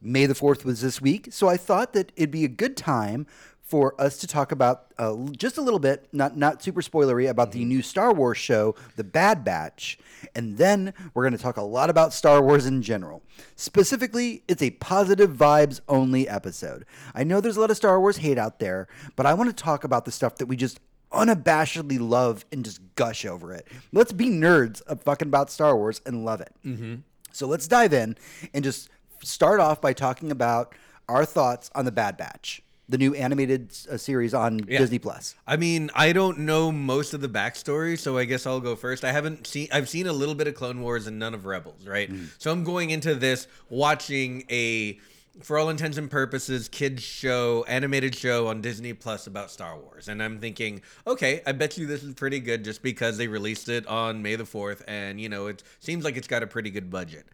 May 0.00 0.24
the 0.24 0.32
4th 0.32 0.64
was 0.64 0.80
this 0.80 1.02
week, 1.02 1.28
so 1.32 1.48
I 1.48 1.58
thought 1.58 1.92
that 1.92 2.12
it'd 2.16 2.30
be 2.30 2.46
a 2.46 2.48
good 2.48 2.78
time 2.78 3.26
for 3.60 4.00
us 4.00 4.16
to 4.18 4.26
talk 4.26 4.52
about 4.52 4.94
uh, 4.96 5.14
just 5.32 5.58
a 5.58 5.60
little 5.60 5.78
bit, 5.78 6.08
not, 6.12 6.34
not 6.34 6.62
super 6.62 6.80
spoilery, 6.80 7.28
about 7.28 7.52
the 7.52 7.62
new 7.66 7.82
Star 7.82 8.14
Wars 8.14 8.38
show, 8.38 8.74
The 8.94 9.04
Bad 9.04 9.44
Batch. 9.44 9.98
And 10.34 10.56
then 10.56 10.94
we're 11.12 11.24
going 11.24 11.36
to 11.36 11.42
talk 11.42 11.58
a 11.58 11.62
lot 11.62 11.90
about 11.90 12.14
Star 12.14 12.40
Wars 12.40 12.64
in 12.64 12.80
general. 12.80 13.22
Specifically, 13.54 14.42
it's 14.48 14.62
a 14.62 14.70
positive 14.70 15.32
vibes 15.32 15.80
only 15.90 16.26
episode. 16.26 16.86
I 17.14 17.22
know 17.22 17.42
there's 17.42 17.58
a 17.58 17.60
lot 17.60 17.70
of 17.70 17.76
Star 17.76 18.00
Wars 18.00 18.16
hate 18.16 18.38
out 18.38 18.60
there, 18.60 18.88
but 19.14 19.26
I 19.26 19.34
want 19.34 19.54
to 19.54 19.62
talk 19.62 19.84
about 19.84 20.06
the 20.06 20.12
stuff 20.12 20.36
that 20.36 20.46
we 20.46 20.56
just 20.56 20.80
unabashedly 21.12 21.98
love 22.00 22.44
and 22.52 22.64
just 22.64 22.80
gush 22.94 23.24
over 23.24 23.52
it. 23.52 23.66
Let's 23.92 24.12
be 24.12 24.28
nerds 24.28 24.82
of 24.82 25.02
fucking 25.02 25.28
about 25.28 25.50
Star 25.50 25.76
Wars 25.76 26.00
and 26.04 26.24
love 26.24 26.40
it. 26.40 26.52
Mm-hmm. 26.64 26.96
So 27.32 27.46
let's 27.46 27.68
dive 27.68 27.92
in 27.92 28.16
and 28.54 28.64
just 28.64 28.88
start 29.22 29.60
off 29.60 29.80
by 29.80 29.92
talking 29.92 30.30
about 30.30 30.74
our 31.08 31.24
thoughts 31.24 31.70
on 31.74 31.84
the 31.84 31.92
Bad 31.92 32.16
Batch, 32.16 32.62
the 32.88 32.98
new 32.98 33.14
animated 33.14 33.76
uh, 33.90 33.96
series 33.96 34.34
on 34.34 34.58
Disney 34.58 34.98
Plus. 34.98 35.34
I 35.46 35.56
mean, 35.56 35.90
I 35.94 36.12
don't 36.12 36.38
know 36.40 36.72
most 36.72 37.14
of 37.14 37.20
the 37.20 37.28
backstory, 37.28 37.98
so 37.98 38.18
I 38.18 38.24
guess 38.24 38.46
I'll 38.46 38.60
go 38.60 38.74
first. 38.74 39.04
I 39.04 39.12
haven't 39.12 39.46
seen 39.46 39.68
I've 39.72 39.88
seen 39.88 40.06
a 40.06 40.12
little 40.12 40.34
bit 40.34 40.46
of 40.46 40.54
Clone 40.54 40.80
Wars 40.80 41.06
and 41.06 41.18
none 41.18 41.34
of 41.34 41.46
Rebels, 41.46 41.86
right? 41.86 42.10
So 42.38 42.50
I'm 42.50 42.64
going 42.64 42.90
into 42.90 43.14
this 43.14 43.46
watching 43.68 44.44
a 44.50 44.98
for 45.42 45.58
all 45.58 45.68
intents 45.68 45.98
and 45.98 46.10
purposes 46.10 46.68
kids 46.68 47.02
show, 47.02 47.64
animated 47.68 48.14
show 48.14 48.48
on 48.48 48.60
Disney 48.60 48.92
Plus 48.92 49.26
about 49.26 49.50
Star 49.50 49.78
Wars. 49.78 50.08
And 50.08 50.22
I'm 50.22 50.38
thinking, 50.38 50.82
okay, 51.06 51.42
I 51.46 51.52
bet 51.52 51.76
you 51.76 51.86
this 51.86 52.02
is 52.02 52.14
pretty 52.14 52.40
good 52.40 52.64
just 52.64 52.82
because 52.82 53.18
they 53.18 53.28
released 53.28 53.68
it 53.68 53.86
on 53.86 54.22
May 54.22 54.36
the 54.36 54.44
4th 54.44 54.82
and 54.86 55.20
you 55.20 55.28
know, 55.28 55.46
it 55.46 55.62
seems 55.80 56.04
like 56.04 56.16
it's 56.16 56.28
got 56.28 56.42
a 56.42 56.46
pretty 56.46 56.70
good 56.70 56.90
budget. 56.90 57.26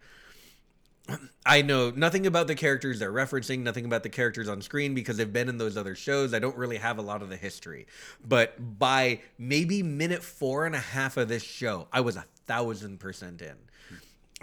I 1.45 1.61
know 1.61 1.91
nothing 1.91 2.25
about 2.25 2.47
the 2.47 2.55
characters 2.55 2.99
they're 2.99 3.11
referencing, 3.11 3.59
nothing 3.59 3.85
about 3.85 4.03
the 4.03 4.09
characters 4.09 4.47
on 4.47 4.61
screen 4.61 4.93
because 4.93 5.17
they've 5.17 5.31
been 5.31 5.49
in 5.49 5.57
those 5.57 5.75
other 5.75 5.95
shows. 5.95 6.33
I 6.33 6.39
don't 6.39 6.55
really 6.55 6.77
have 6.77 6.97
a 6.97 7.01
lot 7.01 7.21
of 7.21 7.29
the 7.29 7.35
history. 7.35 7.87
But 8.25 8.79
by 8.79 9.19
maybe 9.37 9.83
minute 9.83 10.23
four 10.23 10.65
and 10.65 10.75
a 10.75 10.79
half 10.79 11.17
of 11.17 11.27
this 11.27 11.43
show, 11.43 11.87
I 11.91 12.01
was 12.01 12.15
a 12.15 12.25
thousand 12.45 12.99
percent 12.99 13.41
in. 13.41 13.55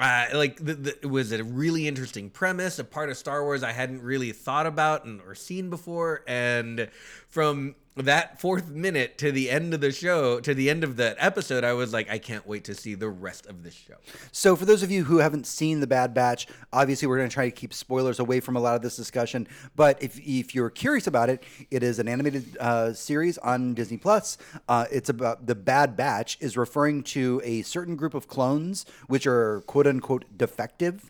Uh, 0.00 0.26
like 0.32 0.56
the, 0.56 0.72
the, 0.72 0.96
it 1.02 1.10
was 1.10 1.30
a 1.30 1.44
really 1.44 1.86
interesting 1.86 2.30
premise, 2.30 2.78
a 2.78 2.84
part 2.84 3.10
of 3.10 3.18
Star 3.18 3.44
Wars 3.44 3.62
I 3.62 3.72
hadn't 3.72 4.02
really 4.02 4.32
thought 4.32 4.66
about 4.66 5.04
and 5.04 5.20
or 5.20 5.34
seen 5.34 5.68
before, 5.68 6.24
and 6.26 6.88
from 7.28 7.74
that 8.02 8.40
fourth 8.40 8.68
minute 8.68 9.18
to 9.18 9.32
the 9.32 9.50
end 9.50 9.74
of 9.74 9.80
the 9.80 9.92
show, 9.92 10.40
to 10.40 10.54
the 10.54 10.70
end 10.70 10.84
of 10.84 10.96
that 10.96 11.16
episode, 11.18 11.64
I 11.64 11.72
was 11.72 11.92
like, 11.92 12.10
I 12.10 12.18
can't 12.18 12.46
wait 12.46 12.64
to 12.64 12.74
see 12.74 12.94
the 12.94 13.08
rest 13.08 13.46
of 13.46 13.62
this 13.62 13.74
show. 13.74 13.94
So, 14.32 14.56
for 14.56 14.64
those 14.64 14.82
of 14.82 14.90
you 14.90 15.04
who 15.04 15.18
haven't 15.18 15.46
seen 15.46 15.80
The 15.80 15.86
Bad 15.86 16.14
Batch, 16.14 16.46
obviously 16.72 17.08
we're 17.08 17.18
going 17.18 17.28
to 17.28 17.34
try 17.34 17.44
to 17.46 17.50
keep 17.50 17.72
spoilers 17.72 18.18
away 18.18 18.40
from 18.40 18.56
a 18.56 18.60
lot 18.60 18.76
of 18.76 18.82
this 18.82 18.96
discussion. 18.96 19.48
But 19.76 20.02
if, 20.02 20.18
if 20.20 20.54
you're 20.54 20.70
curious 20.70 21.06
about 21.06 21.30
it, 21.30 21.42
it 21.70 21.82
is 21.82 21.98
an 21.98 22.08
animated 22.08 22.56
uh, 22.58 22.92
series 22.92 23.38
on 23.38 23.74
Disney 23.74 23.96
Plus. 23.96 24.38
Uh, 24.68 24.86
it's 24.90 25.08
about 25.08 25.46
The 25.46 25.54
Bad 25.54 25.96
Batch 25.96 26.38
is 26.40 26.56
referring 26.56 27.02
to 27.04 27.40
a 27.44 27.62
certain 27.62 27.96
group 27.96 28.14
of 28.14 28.28
clones 28.28 28.86
which 29.06 29.26
are 29.26 29.62
quote 29.62 29.86
unquote 29.86 30.24
defective, 30.36 31.08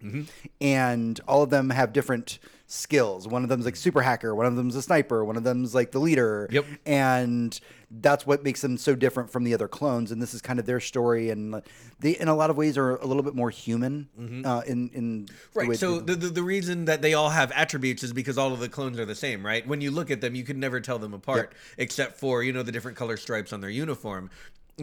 and 0.60 1.20
all 1.26 1.42
of 1.42 1.50
them 1.50 1.70
have 1.70 1.92
different 1.92 2.38
skills. 2.70 3.26
One 3.26 3.42
of 3.42 3.48
them's 3.48 3.64
like 3.64 3.74
super 3.74 4.00
hacker, 4.00 4.34
one 4.34 4.46
of 4.46 4.54
them's 4.54 4.76
a 4.76 4.82
sniper, 4.82 5.24
one 5.24 5.36
of 5.36 5.42
them's 5.42 5.74
like 5.74 5.90
the 5.90 5.98
leader. 5.98 6.48
Yep. 6.50 6.64
And 6.86 7.60
that's 7.90 8.24
what 8.24 8.44
makes 8.44 8.60
them 8.60 8.78
so 8.78 8.94
different 8.94 9.30
from 9.30 9.42
the 9.42 9.52
other 9.52 9.66
clones. 9.66 10.12
And 10.12 10.22
this 10.22 10.32
is 10.32 10.40
kind 10.40 10.60
of 10.60 10.66
their 10.66 10.78
story, 10.78 11.30
and 11.30 11.60
they, 11.98 12.12
in 12.12 12.28
a 12.28 12.34
lot 12.34 12.48
of 12.48 12.56
ways, 12.56 12.78
are 12.78 12.96
a 12.96 13.06
little 13.06 13.24
bit 13.24 13.34
more 13.34 13.50
human. 13.50 14.08
Uh, 14.46 14.62
in 14.66 14.90
in 14.94 15.26
the 15.26 15.32
Right. 15.54 15.76
So 15.76 15.98
the, 15.98 16.14
the 16.14 16.28
the 16.28 16.42
reason 16.42 16.84
that 16.84 17.02
they 17.02 17.14
all 17.14 17.30
have 17.30 17.50
attributes 17.52 18.04
is 18.04 18.12
because 18.12 18.38
all 18.38 18.52
of 18.52 18.60
the 18.60 18.68
clones 18.68 18.98
are 19.00 19.04
the 19.04 19.16
same, 19.16 19.44
right? 19.44 19.66
When 19.66 19.80
you 19.80 19.90
look 19.90 20.10
at 20.10 20.20
them, 20.20 20.36
you 20.36 20.44
can 20.44 20.60
never 20.60 20.80
tell 20.80 21.00
them 21.00 21.12
apart, 21.12 21.52
except 21.76 22.18
for 22.18 22.44
you 22.44 22.52
know 22.52 22.62
the 22.62 22.72
different 22.72 22.96
color 22.96 23.16
stripes 23.16 23.52
on 23.52 23.60
their 23.60 23.70
uniform. 23.70 24.30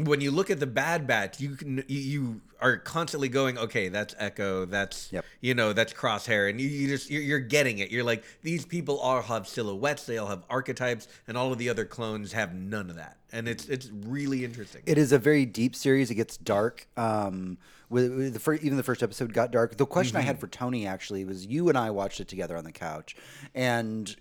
When 0.06 0.22
you 0.22 0.32
look 0.32 0.50
at 0.50 0.60
the 0.60 0.68
Bad 0.68 1.08
Batch, 1.08 1.39
you 1.39 1.56
can 1.56 1.84
you, 1.88 2.41
are 2.60 2.78
constantly 2.78 3.30
going, 3.30 3.58
okay, 3.58 3.89
that's 3.89 4.16
Echo, 4.18 4.66
that's 4.66 5.12
Yep. 5.12 5.26
you 5.41 5.54
know, 5.54 5.74
that's 5.74 5.93
Crosshair, 5.93 6.50
and 6.50 6.60
you, 6.60 6.68
you 6.68 6.88
just 6.88 7.10
you're, 7.10 7.22
you're 7.22 7.39
getting 7.39 7.80
it. 7.80 7.91
You're 7.91 8.04
like 8.04 8.24
these 8.41 8.66
people 8.66 8.98
all 9.00 9.22
have 9.22 9.48
silhouettes, 9.48 10.06
they 10.06 10.18
all 10.18 10.28
have 10.28 10.43
archetypes, 10.50 11.08
and 11.28 11.38
all 11.38 11.52
of 11.52 11.58
the 11.58 11.70
other 11.70 11.86
clones 11.86 12.34
have 12.34 12.54
none 12.54 12.89
of 12.89 12.95
that, 12.95 13.18
and 13.32 13.48
it's 13.48 13.68
it's 13.68 13.89
really 14.06 14.43
interesting. 14.43 14.82
It 14.86 14.98
is 14.98 15.12
a 15.12 15.20
very 15.20 15.45
deep 15.45 15.76
series. 15.76 16.10
It 16.12 16.16
gets 16.16 16.38
dark. 16.38 16.88
Um, 16.98 17.58
with, 17.89 18.14
with 18.14 18.34
the 18.34 18.39
first, 18.39 18.64
even 18.64 18.76
the 18.76 18.84
first 18.84 19.02
episode 19.02 19.34
got 19.34 19.52
dark. 19.52 19.78
The 19.78 19.86
question 19.86 20.18
I 20.18 20.22
had 20.22 20.39
for 20.39 20.48
Tony 20.48 20.86
actually 20.86 21.24
was 21.24 21.45
you 21.45 21.70
and 21.70 21.78
I 21.78 21.91
watched 21.91 22.20
it 22.20 22.28
together 22.28 22.58
on 22.58 22.64
the 22.66 22.72
couch, 22.72 23.16
and 23.56 24.14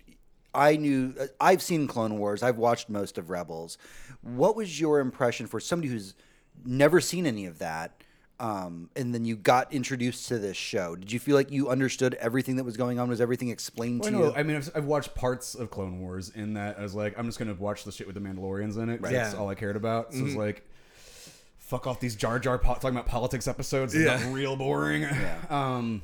I 0.56 0.76
knew 0.76 1.14
I've 1.40 1.60
seen 1.62 1.86
Clone 1.86 2.18
Wars. 2.18 2.42
I've 2.42 2.56
watched 2.58 2.88
most 2.88 3.18
of 3.18 3.28
Rebels. 3.30 3.78
What 4.22 4.56
was 4.56 4.80
your 4.80 5.00
impression 5.00 5.46
for 5.46 5.60
somebody 5.60 5.88
who's 5.92 6.14
never 6.64 7.00
seen 7.00 7.26
any 7.26 7.46
of 7.46 7.58
that? 7.58 8.02
Um, 8.38 8.90
and 8.96 9.14
then 9.14 9.24
you 9.24 9.34
got 9.36 9.72
introduced 9.72 10.28
to 10.28 10.38
this 10.38 10.56
show. 10.58 10.94
Did 10.94 11.10
you 11.10 11.18
feel 11.18 11.34
like 11.36 11.50
you 11.50 11.70
understood 11.70 12.12
everything 12.14 12.56
that 12.56 12.64
was 12.64 12.76
going 12.76 12.98
on? 12.98 13.08
Was 13.08 13.20
everything 13.20 13.48
explained 13.48 14.00
Well, 14.00 14.10
to 14.10 14.16
I 14.16 14.20
know. 14.20 14.26
you? 14.26 14.34
I 14.34 14.42
mean, 14.42 14.56
I've, 14.56 14.70
I've 14.74 14.84
watched 14.84 15.14
parts 15.14 15.54
of 15.54 15.70
Clone 15.70 16.00
Wars 16.00 16.30
in 16.34 16.52
that 16.54 16.78
I 16.78 16.82
was 16.82 16.94
like, 16.94 17.18
I'm 17.18 17.24
just 17.26 17.38
gonna 17.38 17.54
watch 17.54 17.84
the 17.84 17.92
shit 17.92 18.06
with 18.06 18.14
the 18.14 18.20
Mandalorians 18.20 18.76
in 18.76 18.90
it. 18.90 19.00
'cause 19.02 19.10
That's 19.10 19.32
Yeah. 19.34 19.40
all 19.40 19.48
I 19.48 19.54
cared 19.54 19.76
about. 19.76 20.12
So 20.12 20.26
it's 20.26 20.34
like, 20.34 20.68
fuck 21.56 21.86
off 21.86 21.98
these 21.98 22.14
Jar 22.14 22.38
Jar 22.38 22.58
po- 22.58 22.74
talking 22.74 22.90
about 22.90 23.06
politics 23.06 23.48
episodes. 23.48 23.94
They 23.94 24.04
got 24.04 24.20
Yeah. 24.20 24.32
real 24.32 24.54
boring. 24.56 25.06
Um, 25.50 26.02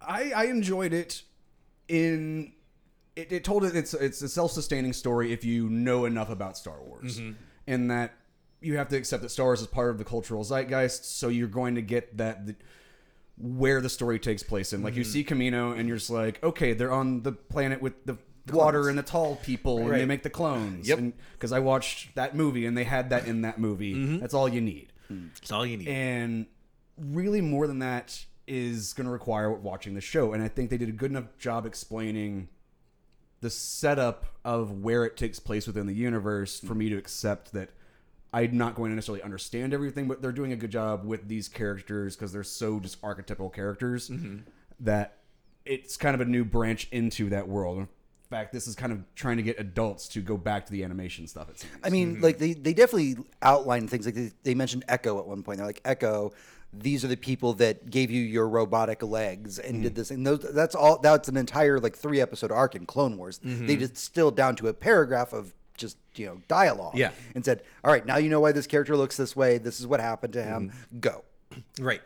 I 0.00 0.32
I 0.32 0.44
enjoyed 0.46 0.92
it. 0.92 1.22
In 1.88 2.52
it, 3.18 3.32
it 3.32 3.44
told 3.44 3.64
it 3.64 3.74
it's 3.74 3.94
it's 3.94 4.22
a 4.22 4.28
self 4.28 4.52
sustaining 4.52 4.92
story 4.92 5.32
if 5.32 5.44
you 5.44 5.68
know 5.68 6.04
enough 6.04 6.30
about 6.30 6.56
Star 6.56 6.80
Wars, 6.80 7.18
mm-hmm. 7.18 7.32
and 7.66 7.90
that 7.90 8.14
you 8.60 8.76
have 8.76 8.88
to 8.88 8.96
accept 8.96 9.22
that 9.22 9.30
Star 9.30 9.46
Wars 9.46 9.60
is 9.60 9.66
part 9.66 9.90
of 9.90 9.98
the 9.98 10.04
cultural 10.04 10.44
zeitgeist. 10.44 11.18
So 11.18 11.28
you're 11.28 11.48
going 11.48 11.74
to 11.74 11.82
get 11.82 12.16
that. 12.18 12.46
The, 12.46 12.54
where 13.40 13.80
the 13.80 13.88
story 13.88 14.18
takes 14.18 14.42
place 14.42 14.72
in. 14.72 14.82
Like 14.82 14.96
you 14.96 15.02
mm-hmm. 15.02 15.12
see 15.12 15.24
Kamino, 15.24 15.78
and 15.78 15.88
you're 15.88 15.98
just 15.98 16.10
like, 16.10 16.42
okay, 16.42 16.72
they're 16.72 16.92
on 16.92 17.22
the 17.22 17.30
planet 17.30 17.80
with 17.80 18.04
the 18.04 18.18
water 18.50 18.88
and 18.88 18.98
the 18.98 19.02
tall 19.04 19.36
people, 19.36 19.78
and 19.78 19.92
they 19.92 20.06
make 20.06 20.24
the 20.24 20.30
clones. 20.30 20.88
Yep. 20.88 21.12
Because 21.34 21.52
I 21.52 21.60
watched 21.60 22.16
that 22.16 22.34
movie, 22.34 22.66
and 22.66 22.76
they 22.76 22.82
had 22.82 23.10
that 23.10 23.26
in 23.28 23.42
that 23.42 23.58
movie. 23.58 23.94
Mm-hmm. 23.94 24.18
That's 24.18 24.34
all 24.34 24.48
you 24.48 24.60
need. 24.60 24.92
Mm. 25.10 25.30
It's 25.40 25.52
all 25.52 25.64
you 25.64 25.76
need. 25.76 25.86
And 25.86 26.46
really, 26.96 27.40
more 27.40 27.68
than 27.68 27.78
that 27.78 28.24
is 28.48 28.92
going 28.92 29.04
to 29.04 29.12
require 29.12 29.52
watching 29.52 29.94
the 29.94 30.00
show. 30.00 30.32
And 30.32 30.42
I 30.42 30.48
think 30.48 30.70
they 30.70 30.78
did 30.78 30.88
a 30.88 30.92
good 30.92 31.12
enough 31.12 31.26
job 31.38 31.64
explaining 31.64 32.48
the 33.40 33.50
setup 33.50 34.26
of 34.44 34.82
where 34.82 35.04
it 35.04 35.16
takes 35.16 35.38
place 35.38 35.66
within 35.66 35.86
the 35.86 35.94
universe 35.94 36.60
for 36.60 36.74
me 36.74 36.88
to 36.88 36.96
accept 36.96 37.52
that 37.52 37.70
I'm 38.32 38.56
not 38.56 38.74
going 38.74 38.90
to 38.90 38.94
necessarily 38.94 39.22
understand 39.22 39.72
everything, 39.72 40.06
but 40.06 40.20
they're 40.20 40.32
doing 40.32 40.52
a 40.52 40.56
good 40.56 40.70
job 40.70 41.04
with 41.04 41.28
these 41.28 41.48
characters 41.48 42.14
because 42.16 42.32
they're 42.32 42.42
so 42.44 42.78
just 42.80 42.98
archetypal 43.02 43.48
characters 43.48 44.10
mm-hmm. 44.10 44.38
that 44.80 45.18
it's 45.64 45.96
kind 45.96 46.14
of 46.14 46.20
a 46.20 46.24
new 46.24 46.44
branch 46.44 46.88
into 46.90 47.30
that 47.30 47.48
world. 47.48 47.78
In 47.78 47.88
fact, 48.28 48.52
this 48.52 48.66
is 48.66 48.74
kind 48.74 48.92
of 48.92 49.02
trying 49.14 49.38
to 49.38 49.42
get 49.42 49.58
adults 49.58 50.08
to 50.08 50.20
go 50.20 50.36
back 50.36 50.66
to 50.66 50.72
the 50.72 50.84
animation 50.84 51.26
stuff. 51.26 51.48
It 51.48 51.60
seems. 51.60 51.72
I 51.82 51.88
mean, 51.88 52.14
mm-hmm. 52.14 52.24
like 52.24 52.38
they, 52.38 52.52
they 52.52 52.74
definitely 52.74 53.16
outline 53.40 53.88
things 53.88 54.04
like 54.04 54.14
they, 54.14 54.32
they 54.42 54.54
mentioned 54.54 54.84
Echo 54.88 55.18
at 55.18 55.26
one 55.26 55.42
point. 55.42 55.58
They're 55.58 55.66
like 55.66 55.80
Echo. 55.84 56.32
These 56.72 57.04
are 57.04 57.08
the 57.08 57.16
people 57.16 57.54
that 57.54 57.88
gave 57.90 58.10
you 58.10 58.20
your 58.22 58.48
robotic 58.48 59.02
legs 59.02 59.58
and 59.58 59.82
did 59.82 59.94
this, 59.94 60.10
and 60.10 60.26
those. 60.26 60.40
That's 60.40 60.74
all. 60.74 60.98
That's 60.98 61.28
an 61.28 61.36
entire 61.36 61.80
like 61.80 61.96
three 61.96 62.20
episode 62.20 62.52
arc 62.52 62.74
in 62.74 62.84
Clone 62.86 63.16
Wars. 63.16 63.40
They 63.42 63.76
distilled 63.76 64.36
down 64.36 64.54
to 64.56 64.68
a 64.68 64.74
paragraph 64.74 65.32
of 65.32 65.54
just 65.78 65.96
you 66.14 66.26
know 66.26 66.42
dialogue. 66.46 66.94
Yeah. 66.96 67.12
and 67.34 67.42
said, 67.44 67.62
"All 67.82 67.90
right, 67.90 68.04
now 68.04 68.18
you 68.18 68.28
know 68.28 68.40
why 68.40 68.52
this 68.52 68.66
character 68.66 68.96
looks 68.96 69.16
this 69.16 69.34
way. 69.34 69.56
This 69.58 69.80
is 69.80 69.86
what 69.86 70.00
happened 70.00 70.34
to 70.34 70.42
him. 70.42 70.72
Go." 71.00 71.24
Right. 71.80 72.02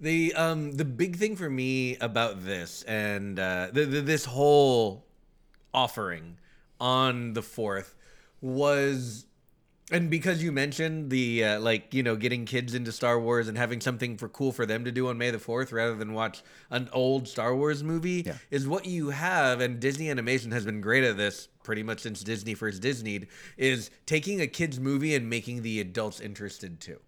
The 0.00 0.34
um 0.34 0.72
the 0.72 0.84
big 0.84 1.16
thing 1.16 1.34
for 1.36 1.48
me 1.48 1.96
about 1.96 2.44
this 2.44 2.82
and 2.82 3.38
uh, 3.38 3.68
the, 3.72 3.84
the, 3.86 4.00
this 4.02 4.24
whole 4.26 5.06
offering 5.72 6.36
on 6.80 7.32
the 7.32 7.42
fourth 7.42 7.94
was 8.40 9.26
and 9.92 10.10
because 10.10 10.42
you 10.42 10.50
mentioned 10.50 11.10
the 11.10 11.44
uh, 11.44 11.60
like 11.60 11.92
you 11.94 12.02
know 12.02 12.16
getting 12.16 12.44
kids 12.46 12.74
into 12.74 12.90
Star 12.90 13.20
Wars 13.20 13.46
and 13.48 13.56
having 13.56 13.80
something 13.80 14.16
for 14.16 14.28
cool 14.28 14.50
for 14.50 14.66
them 14.66 14.84
to 14.84 14.90
do 14.90 15.08
on 15.08 15.18
May 15.18 15.30
the 15.30 15.38
4th 15.38 15.72
rather 15.72 15.94
than 15.94 16.12
watch 16.14 16.42
an 16.70 16.88
old 16.92 17.28
Star 17.28 17.54
Wars 17.54 17.82
movie 17.84 18.24
Yeah. 18.26 18.36
is 18.50 18.66
what 18.66 18.86
you 18.86 19.10
have 19.10 19.60
and 19.60 19.78
Disney 19.78 20.10
animation 20.10 20.50
has 20.52 20.64
been 20.64 20.80
great 20.80 21.04
at 21.04 21.16
this 21.16 21.48
pretty 21.62 21.82
much 21.82 22.00
since 22.00 22.22
Disney 22.24 22.54
first 22.54 22.82
Disneyed 22.82 23.28
is 23.56 23.90
taking 24.06 24.40
a 24.40 24.46
kids 24.46 24.80
movie 24.80 25.14
and 25.14 25.28
making 25.30 25.62
the 25.62 25.80
adults 25.80 26.20
interested 26.20 26.80
too. 26.80 26.98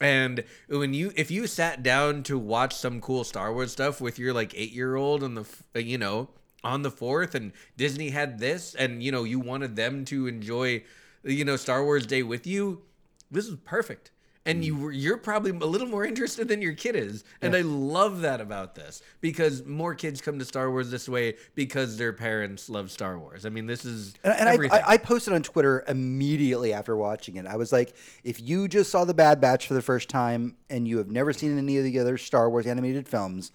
And 0.00 0.44
when 0.68 0.94
you 0.94 1.12
if 1.16 1.32
you 1.32 1.48
sat 1.48 1.82
down 1.82 2.22
to 2.24 2.38
watch 2.38 2.74
some 2.76 3.00
cool 3.00 3.24
Star 3.24 3.52
Wars 3.52 3.72
stuff 3.72 4.00
with 4.00 4.20
your 4.20 4.32
like 4.32 4.52
8-year-old 4.52 5.22
on 5.24 5.34
the 5.34 5.44
uh, 5.74 5.80
you 5.80 5.98
know 5.98 6.28
on 6.62 6.82
the 6.82 6.90
4th 6.92 7.34
and 7.34 7.52
Disney 7.76 8.10
had 8.10 8.38
this 8.38 8.74
and 8.76 9.02
you 9.02 9.10
know 9.10 9.24
you 9.24 9.40
wanted 9.40 9.74
them 9.74 10.04
to 10.06 10.26
enjoy 10.28 10.84
you 11.24 11.44
know 11.44 11.56
Star 11.56 11.84
Wars 11.84 12.06
Day 12.06 12.22
with 12.22 12.46
you, 12.46 12.82
this 13.30 13.46
is 13.46 13.56
perfect. 13.64 14.10
And 14.46 14.62
you 14.62 14.76
mm. 14.76 14.80
were 14.80 14.92
you're 14.92 15.16
probably 15.16 15.52
a 15.52 15.54
little 15.54 15.86
more 15.86 16.04
interested 16.04 16.48
than 16.48 16.60
your 16.60 16.74
kid 16.74 16.96
is. 16.96 17.24
And 17.40 17.56
I 17.56 17.62
love 17.62 18.20
that 18.20 18.42
about 18.42 18.74
this 18.74 19.00
because 19.22 19.64
more 19.64 19.94
kids 19.94 20.20
come 20.20 20.38
to 20.38 20.44
Star 20.44 20.70
Wars 20.70 20.90
this 20.90 21.08
way 21.08 21.36
because 21.54 21.96
their 21.96 22.12
parents 22.12 22.68
love 22.68 22.90
Star 22.90 23.18
Wars. 23.18 23.46
I 23.46 23.48
mean, 23.48 23.66
this 23.66 23.86
is 23.86 24.12
And, 24.22 24.34
and 24.34 24.48
everything. 24.50 24.82
I, 24.84 24.92
I 24.92 24.96
posted 24.98 25.32
on 25.32 25.42
Twitter 25.42 25.82
immediately 25.88 26.74
after 26.74 26.94
watching 26.94 27.36
it. 27.36 27.46
I 27.46 27.56
was 27.56 27.72
like, 27.72 27.94
if 28.22 28.38
you 28.38 28.68
just 28.68 28.90
saw 28.90 29.06
The 29.06 29.14
Bad 29.14 29.40
Batch 29.40 29.66
for 29.66 29.72
the 29.72 29.82
first 29.82 30.10
time 30.10 30.56
and 30.68 30.86
you 30.86 30.98
have 30.98 31.10
never 31.10 31.32
seen 31.32 31.56
any 31.56 31.78
of 31.78 31.84
the 31.84 31.98
other 31.98 32.18
Star 32.18 32.50
Wars 32.50 32.66
animated 32.66 33.08
films, 33.08 33.50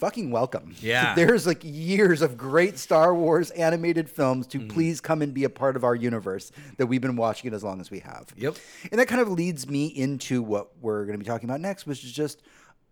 fucking 0.00 0.30
welcome. 0.30 0.74
Yeah. 0.80 1.14
There's 1.16 1.46
like 1.46 1.60
years 1.62 2.22
of 2.22 2.36
great 2.36 2.78
Star 2.78 3.14
Wars 3.14 3.50
animated 3.50 4.08
films 4.08 4.46
to 4.48 4.66
please 4.66 5.00
come 5.00 5.22
and 5.22 5.32
be 5.32 5.44
a 5.44 5.50
part 5.50 5.76
of 5.76 5.84
our 5.84 5.94
universe 5.94 6.50
that 6.78 6.86
we've 6.86 7.02
been 7.02 7.16
watching 7.16 7.52
it 7.52 7.54
as 7.54 7.62
long 7.62 7.80
as 7.80 7.90
we 7.90 8.00
have. 8.00 8.28
Yep. 8.36 8.56
And 8.90 8.98
that 8.98 9.06
kind 9.06 9.20
of 9.20 9.28
leads 9.28 9.68
me 9.68 9.86
into 9.86 10.42
what 10.42 10.70
we're 10.80 11.04
going 11.04 11.18
to 11.18 11.22
be 11.22 11.28
talking 11.28 11.48
about 11.48 11.60
next, 11.60 11.86
which 11.86 12.02
is 12.02 12.12
just 12.12 12.42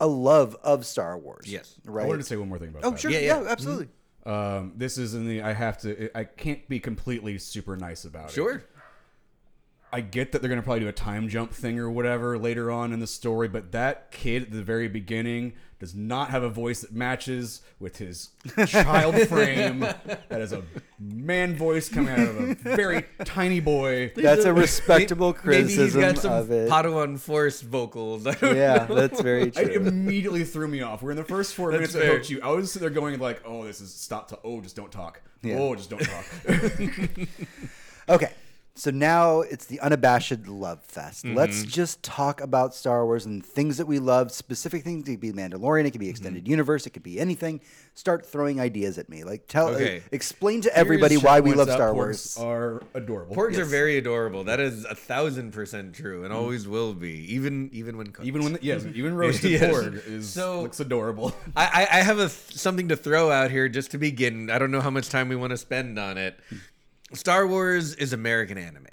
a 0.00 0.06
love 0.06 0.54
of 0.62 0.84
Star 0.86 1.18
Wars. 1.18 1.46
Yes. 1.50 1.76
Right. 1.84 2.04
I 2.04 2.06
wanted 2.06 2.18
to 2.18 2.28
say 2.28 2.36
one 2.36 2.48
more 2.48 2.58
thing 2.58 2.68
about 2.68 2.84
oh, 2.84 2.90
that. 2.90 2.96
Oh, 2.96 2.98
sure. 2.98 3.10
Yeah, 3.10 3.20
Yeah, 3.20 3.42
yeah. 3.42 3.48
absolutely. 3.48 3.88
Um, 4.26 4.74
this 4.76 4.98
is 4.98 5.14
in 5.14 5.26
the. 5.26 5.40
I 5.42 5.54
have 5.54 5.78
to. 5.78 6.10
I 6.14 6.24
can't 6.24 6.68
be 6.68 6.80
completely 6.80 7.38
super 7.38 7.76
nice 7.76 8.04
about 8.04 8.28
it. 8.28 8.32
sure. 8.32 8.62
I 9.92 10.00
get 10.00 10.32
that 10.32 10.42
they're 10.42 10.48
gonna 10.48 10.62
probably 10.62 10.80
do 10.80 10.88
a 10.88 10.92
time 10.92 11.28
jump 11.28 11.52
thing 11.52 11.78
or 11.78 11.90
whatever 11.90 12.38
later 12.38 12.70
on 12.70 12.92
in 12.92 13.00
the 13.00 13.06
story, 13.06 13.48
but 13.48 13.72
that 13.72 14.10
kid 14.10 14.42
at 14.42 14.50
the 14.50 14.62
very 14.62 14.88
beginning 14.88 15.54
does 15.78 15.94
not 15.94 16.30
have 16.30 16.42
a 16.42 16.48
voice 16.48 16.80
that 16.80 16.92
matches 16.92 17.62
with 17.78 17.98
his 17.98 18.30
child 18.66 19.16
frame. 19.28 19.80
That 19.80 20.40
is 20.40 20.52
a 20.52 20.64
man 20.98 21.54
voice 21.54 21.88
coming 21.88 22.12
out 22.12 22.18
of 22.28 22.40
a 22.40 22.54
very 22.56 23.04
tiny 23.24 23.60
boy. 23.60 24.12
That's 24.16 24.44
a 24.44 24.52
respectable 24.52 25.36
Maybe 25.44 25.68
he's 25.68 25.76
criticism 25.76 26.00
got 26.00 26.18
some 26.18 26.32
of 26.32 26.50
it. 26.50 26.68
Padawan 26.68 27.18
Force 27.18 27.60
vocals. 27.60 28.26
I 28.26 28.34
don't 28.34 28.56
yeah, 28.56 28.86
that's 28.86 29.20
very 29.20 29.42
It 29.48 29.54
true. 29.54 29.72
immediately 29.74 30.44
threw 30.44 30.66
me 30.66 30.82
off. 30.82 31.00
We're 31.02 31.12
in 31.12 31.16
the 31.16 31.24
first 31.24 31.54
four 31.54 31.70
minutes 31.70 31.94
of 31.94 32.02
fair. 32.02 32.18
Hochu. 32.18 32.42
I 32.42 32.50
was 32.50 32.72
sitting 32.72 32.86
there 32.86 32.94
going 32.94 33.18
like, 33.20 33.40
"Oh, 33.44 33.64
this 33.64 33.80
is 33.80 33.94
stop 33.94 34.28
to 34.28 34.38
oh, 34.42 34.60
just 34.60 34.74
don't 34.74 34.90
talk. 34.90 35.22
Yeah. 35.42 35.58
Oh, 35.58 35.74
just 35.76 35.90
don't 35.90 36.00
talk." 36.00 36.24
Okay. 38.08 38.32
So 38.78 38.92
now 38.92 39.40
it's 39.40 39.64
the 39.66 39.80
unabashed 39.80 40.46
love 40.46 40.84
fest. 40.84 41.26
Let's 41.26 41.64
just 41.64 42.00
talk 42.04 42.40
about 42.40 42.76
Star 42.76 43.04
Wars 43.04 43.26
and 43.26 43.44
things 43.44 43.76
that 43.78 43.86
we 43.86 43.98
love, 43.98 44.30
specific 44.30 44.84
things. 44.84 45.08
It 45.08 45.12
could 45.12 45.20
be 45.20 45.32
Mandalorian, 45.32 45.84
it 45.84 45.90
could 45.90 46.00
be 46.00 46.08
extended 46.08 46.46
universe, 46.46 46.86
it 46.86 46.90
could 46.90 47.02
be 47.02 47.18
anything. 47.18 47.60
Start 47.94 48.24
throwing 48.24 48.60
ideas 48.60 48.96
at 48.96 49.08
me. 49.08 49.24
Like 49.24 49.48
tell 49.48 49.70
Okay. 49.70 49.98
uh, 49.98 50.00
explain 50.12 50.60
to 50.60 50.76
everybody 50.76 51.16
why 51.16 51.40
we 51.40 51.54
love 51.54 51.68
Star 51.68 51.92
Wars. 51.92 52.36
Are 52.38 52.80
adorable. 52.94 53.34
Porgs 53.34 53.58
are 53.58 53.64
very 53.64 53.98
adorable. 53.98 54.44
That 54.44 54.60
is 54.60 54.84
a 54.84 54.94
thousand 54.94 55.50
percent 55.52 55.94
true, 55.96 56.20
Mm. 56.22 56.24
and 56.26 56.32
always 56.32 56.68
will 56.68 56.94
be, 56.94 57.34
even 57.34 57.70
even 57.72 57.96
when 57.96 58.12
cooked. 58.12 58.28
Even 58.28 58.44
when 58.44 58.58
yes, 58.62 58.86
even 58.94 59.14
roasted 59.22 59.50
Yes. 59.50 59.74
porg 59.74 60.06
is 60.06 60.30
So- 60.30 60.62
looks 60.62 60.78
adorable. 60.78 61.34
I, 61.56 61.64
I 61.90 61.98
I 61.98 62.02
have 62.02 62.18
a 62.20 62.28
th- 62.28 62.56
something 62.56 62.86
to 62.88 62.96
throw 62.96 63.32
out 63.32 63.50
here 63.50 63.68
just 63.68 63.90
to 63.90 63.98
begin. 63.98 64.50
I 64.50 64.60
don't 64.60 64.70
know 64.70 64.80
how 64.80 64.90
much 64.90 65.08
time 65.08 65.28
we 65.28 65.34
want 65.34 65.50
to 65.50 65.56
spend 65.56 65.98
on 65.98 66.16
it. 66.16 66.38
Star 67.14 67.46
Wars 67.46 67.94
is 67.94 68.12
American 68.12 68.58
anime, 68.58 68.86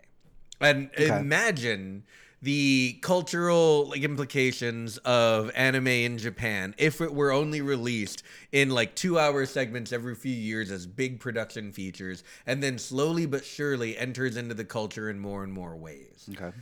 and 0.61 0.89
imagine 0.97 2.03
the 2.41 2.97
cultural 3.01 3.87
like 3.89 4.03
implications 4.03 4.97
of 4.99 5.51
anime 5.55 5.87
in 5.87 6.17
Japan 6.17 6.75
if 6.77 7.01
it 7.01 7.13
were 7.13 7.31
only 7.31 7.61
released 7.61 8.23
in 8.51 8.69
like 8.69 8.95
two 8.95 9.17
hour 9.17 9.45
segments 9.45 9.91
every 9.91 10.13
few 10.13 10.33
years 10.33 10.69
as 10.71 10.85
big 10.85 11.19
production 11.19 11.71
features, 11.71 12.23
and 12.45 12.61
then 12.61 12.77
slowly 12.77 13.25
but 13.25 13.43
surely 13.43 13.97
enters 13.97 14.37
into 14.37 14.53
the 14.53 14.65
culture 14.65 15.09
in 15.09 15.19
more 15.19 15.43
and 15.43 15.51
more 15.51 15.75
ways. 15.75 16.29
Okay. 16.31 16.55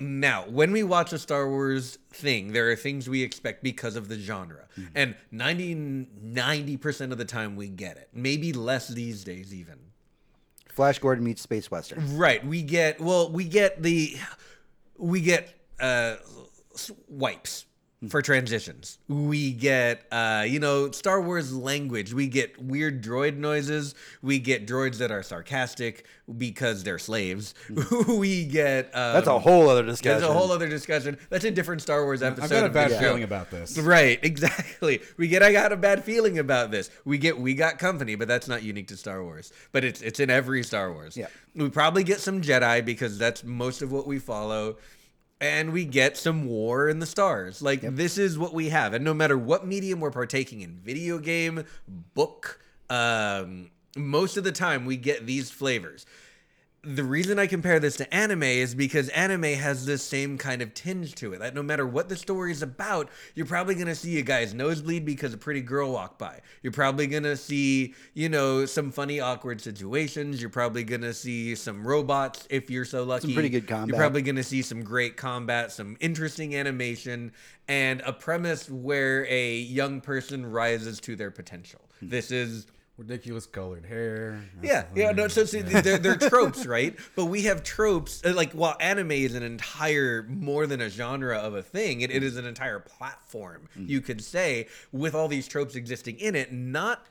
Now, 0.00 0.42
when 0.48 0.72
we 0.72 0.82
watch 0.82 1.12
a 1.12 1.18
Star 1.18 1.48
Wars 1.48 1.98
thing, 2.12 2.52
there 2.52 2.68
are 2.70 2.74
things 2.74 3.08
we 3.08 3.22
expect 3.22 3.62
because 3.62 3.94
of 3.94 4.08
the 4.08 4.18
genre. 4.18 4.64
Hmm. 4.74 4.84
And 4.96 5.14
90, 5.30 5.74
90% 6.20 7.12
of 7.12 7.18
the 7.18 7.24
time 7.24 7.54
we 7.54 7.68
get 7.68 7.96
it. 7.96 8.08
Maybe 8.12 8.52
less 8.52 8.88
these 8.88 9.22
days, 9.22 9.54
even. 9.54 9.78
Flash 10.74 10.98
Gordon 10.98 11.24
meets 11.24 11.40
Space 11.40 11.70
Western. 11.70 12.16
Right. 12.16 12.44
We 12.44 12.62
get 12.62 13.00
well. 13.00 13.30
We 13.30 13.44
get 13.44 13.82
the 13.82 14.16
we 14.98 15.20
get 15.20 15.54
uh 15.80 16.16
wipes 17.08 17.66
for 18.08 18.22
transitions. 18.22 18.98
We 19.08 19.52
get 19.52 20.06
uh 20.10 20.44
you 20.46 20.60
know 20.60 20.90
Star 20.90 21.20
Wars 21.20 21.52
language. 21.52 22.12
We 22.12 22.28
get 22.28 22.60
weird 22.62 23.02
droid 23.02 23.36
noises. 23.36 23.94
We 24.22 24.38
get 24.38 24.66
droids 24.66 24.98
that 24.98 25.10
are 25.10 25.22
sarcastic 25.22 26.06
because 26.38 26.84
they're 26.84 26.98
slaves. 26.98 27.54
we 28.08 28.44
get 28.44 28.86
um, 28.86 29.14
That's 29.14 29.26
a 29.26 29.38
whole 29.38 29.68
other 29.68 29.82
discussion. 29.82 30.20
That's 30.20 30.30
a 30.30 30.32
whole 30.32 30.50
other 30.52 30.68
discussion. 30.68 31.18
That's 31.28 31.44
a 31.44 31.50
different 31.50 31.82
Star 31.82 32.04
Wars 32.04 32.22
episode. 32.22 32.44
I've 32.44 32.50
got 32.50 32.64
a 32.64 32.70
bad 32.70 32.90
show. 32.90 32.98
feeling 32.98 33.22
about 33.22 33.50
this. 33.50 33.78
Right, 33.78 34.18
exactly. 34.22 35.02
We 35.16 35.28
get 35.28 35.42
I 35.42 35.52
got 35.52 35.72
a 35.72 35.76
bad 35.76 36.04
feeling 36.04 36.38
about 36.38 36.70
this. 36.70 36.90
We 37.04 37.18
get 37.18 37.38
we 37.38 37.54
got 37.54 37.78
company, 37.78 38.14
but 38.14 38.28
that's 38.28 38.48
not 38.48 38.62
unique 38.62 38.88
to 38.88 38.96
Star 38.96 39.22
Wars. 39.22 39.52
But 39.72 39.84
it's 39.84 40.00
it's 40.00 40.20
in 40.20 40.30
every 40.30 40.62
Star 40.62 40.92
Wars. 40.92 41.16
Yeah. 41.16 41.26
We 41.54 41.68
probably 41.68 42.04
get 42.04 42.20
some 42.20 42.40
Jedi 42.40 42.84
because 42.84 43.18
that's 43.18 43.44
most 43.44 43.82
of 43.82 43.92
what 43.92 44.06
we 44.06 44.18
follow. 44.18 44.76
And 45.40 45.72
we 45.72 45.84
get 45.84 46.16
some 46.16 46.46
war 46.46 46.88
in 46.88 47.00
the 47.00 47.06
stars. 47.06 47.60
Like 47.60 47.80
this 47.82 48.18
is 48.18 48.38
what 48.38 48.54
we 48.54 48.70
have. 48.70 48.94
And 48.94 49.04
no 49.04 49.12
matter 49.12 49.36
what 49.36 49.66
medium 49.66 50.00
we're 50.00 50.10
partaking 50.10 50.60
in, 50.60 50.78
video 50.82 51.18
game, 51.18 51.64
book, 52.14 52.60
um, 52.88 53.70
most 53.96 54.36
of 54.36 54.44
the 54.44 54.52
time 54.52 54.86
we 54.86 54.96
get 54.96 55.26
these 55.26 55.50
flavors 55.50 56.06
the 56.84 57.04
reason 57.04 57.38
I 57.38 57.46
compare 57.46 57.80
this 57.80 57.96
to 57.96 58.14
anime 58.14 58.42
is 58.42 58.74
because 58.74 59.08
anime 59.10 59.42
has 59.44 59.86
this 59.86 60.02
same 60.02 60.38
kind 60.38 60.62
of 60.62 60.74
tinge 60.74 61.14
to 61.16 61.32
it. 61.32 61.38
That 61.38 61.54
no 61.54 61.62
matter 61.62 61.86
what 61.86 62.08
the 62.08 62.16
story 62.16 62.52
is 62.52 62.62
about, 62.62 63.08
you're 63.34 63.46
probably 63.46 63.74
gonna 63.74 63.94
see 63.94 64.18
a 64.18 64.22
guy's 64.22 64.54
nosebleed 64.54 65.04
because 65.04 65.32
a 65.32 65.38
pretty 65.38 65.60
girl 65.60 65.92
walked 65.92 66.18
by. 66.18 66.40
You're 66.62 66.72
probably 66.72 67.06
gonna 67.06 67.36
see, 67.36 67.94
you 68.12 68.28
know, 68.28 68.66
some 68.66 68.90
funny, 68.90 69.20
awkward 69.20 69.60
situations. 69.60 70.40
You're 70.40 70.50
probably 70.50 70.84
gonna 70.84 71.14
see 71.14 71.54
some 71.54 71.86
robots 71.86 72.46
if 72.50 72.70
you're 72.70 72.84
so 72.84 73.04
lucky. 73.04 73.28
Some 73.28 73.34
pretty 73.34 73.48
good 73.48 73.66
combat. 73.66 73.88
You're 73.88 73.98
probably 73.98 74.22
gonna 74.22 74.42
see 74.42 74.62
some 74.62 74.82
great 74.82 75.16
combat, 75.16 75.72
some 75.72 75.96
interesting 76.00 76.54
animation, 76.54 77.32
and 77.68 78.02
a 78.02 78.12
premise 78.12 78.68
where 78.68 79.26
a 79.28 79.56
young 79.56 80.00
person 80.00 80.44
rises 80.44 81.00
to 81.00 81.16
their 81.16 81.30
potential. 81.30 81.80
Hmm. 82.00 82.08
This 82.10 82.30
is 82.30 82.66
Ridiculous 82.96 83.46
colored 83.46 83.84
hair. 83.86 84.40
yeah, 84.62 84.84
yeah, 84.94 85.10
no. 85.10 85.26
So, 85.26 85.44
so 85.44 85.60
they're, 85.62 85.98
they're 85.98 86.14
tropes, 86.16 86.64
right? 86.76 86.96
But 87.16 87.24
we 87.24 87.42
have 87.42 87.64
tropes. 87.64 88.24
uh, 88.24 88.32
Like 88.34 88.52
while 88.52 88.76
anime 88.78 89.10
is 89.10 89.34
an 89.34 89.42
entire 89.42 90.22
more 90.28 90.68
than 90.68 90.80
a 90.80 90.88
genre 90.88 91.36
of 91.38 91.54
a 91.54 91.62
thing, 91.62 92.02
it, 92.02 92.12
it 92.12 92.22
is 92.22 92.36
an 92.36 92.46
entire 92.46 92.78
platform. 92.78 93.68
You 93.76 94.00
could 94.00 94.22
say 94.22 94.68
with 94.92 95.12
all 95.12 95.26
these 95.26 95.48
tropes 95.48 95.74
existing 95.74 96.18
in 96.20 96.36
it, 96.36 96.52
not 96.52 97.04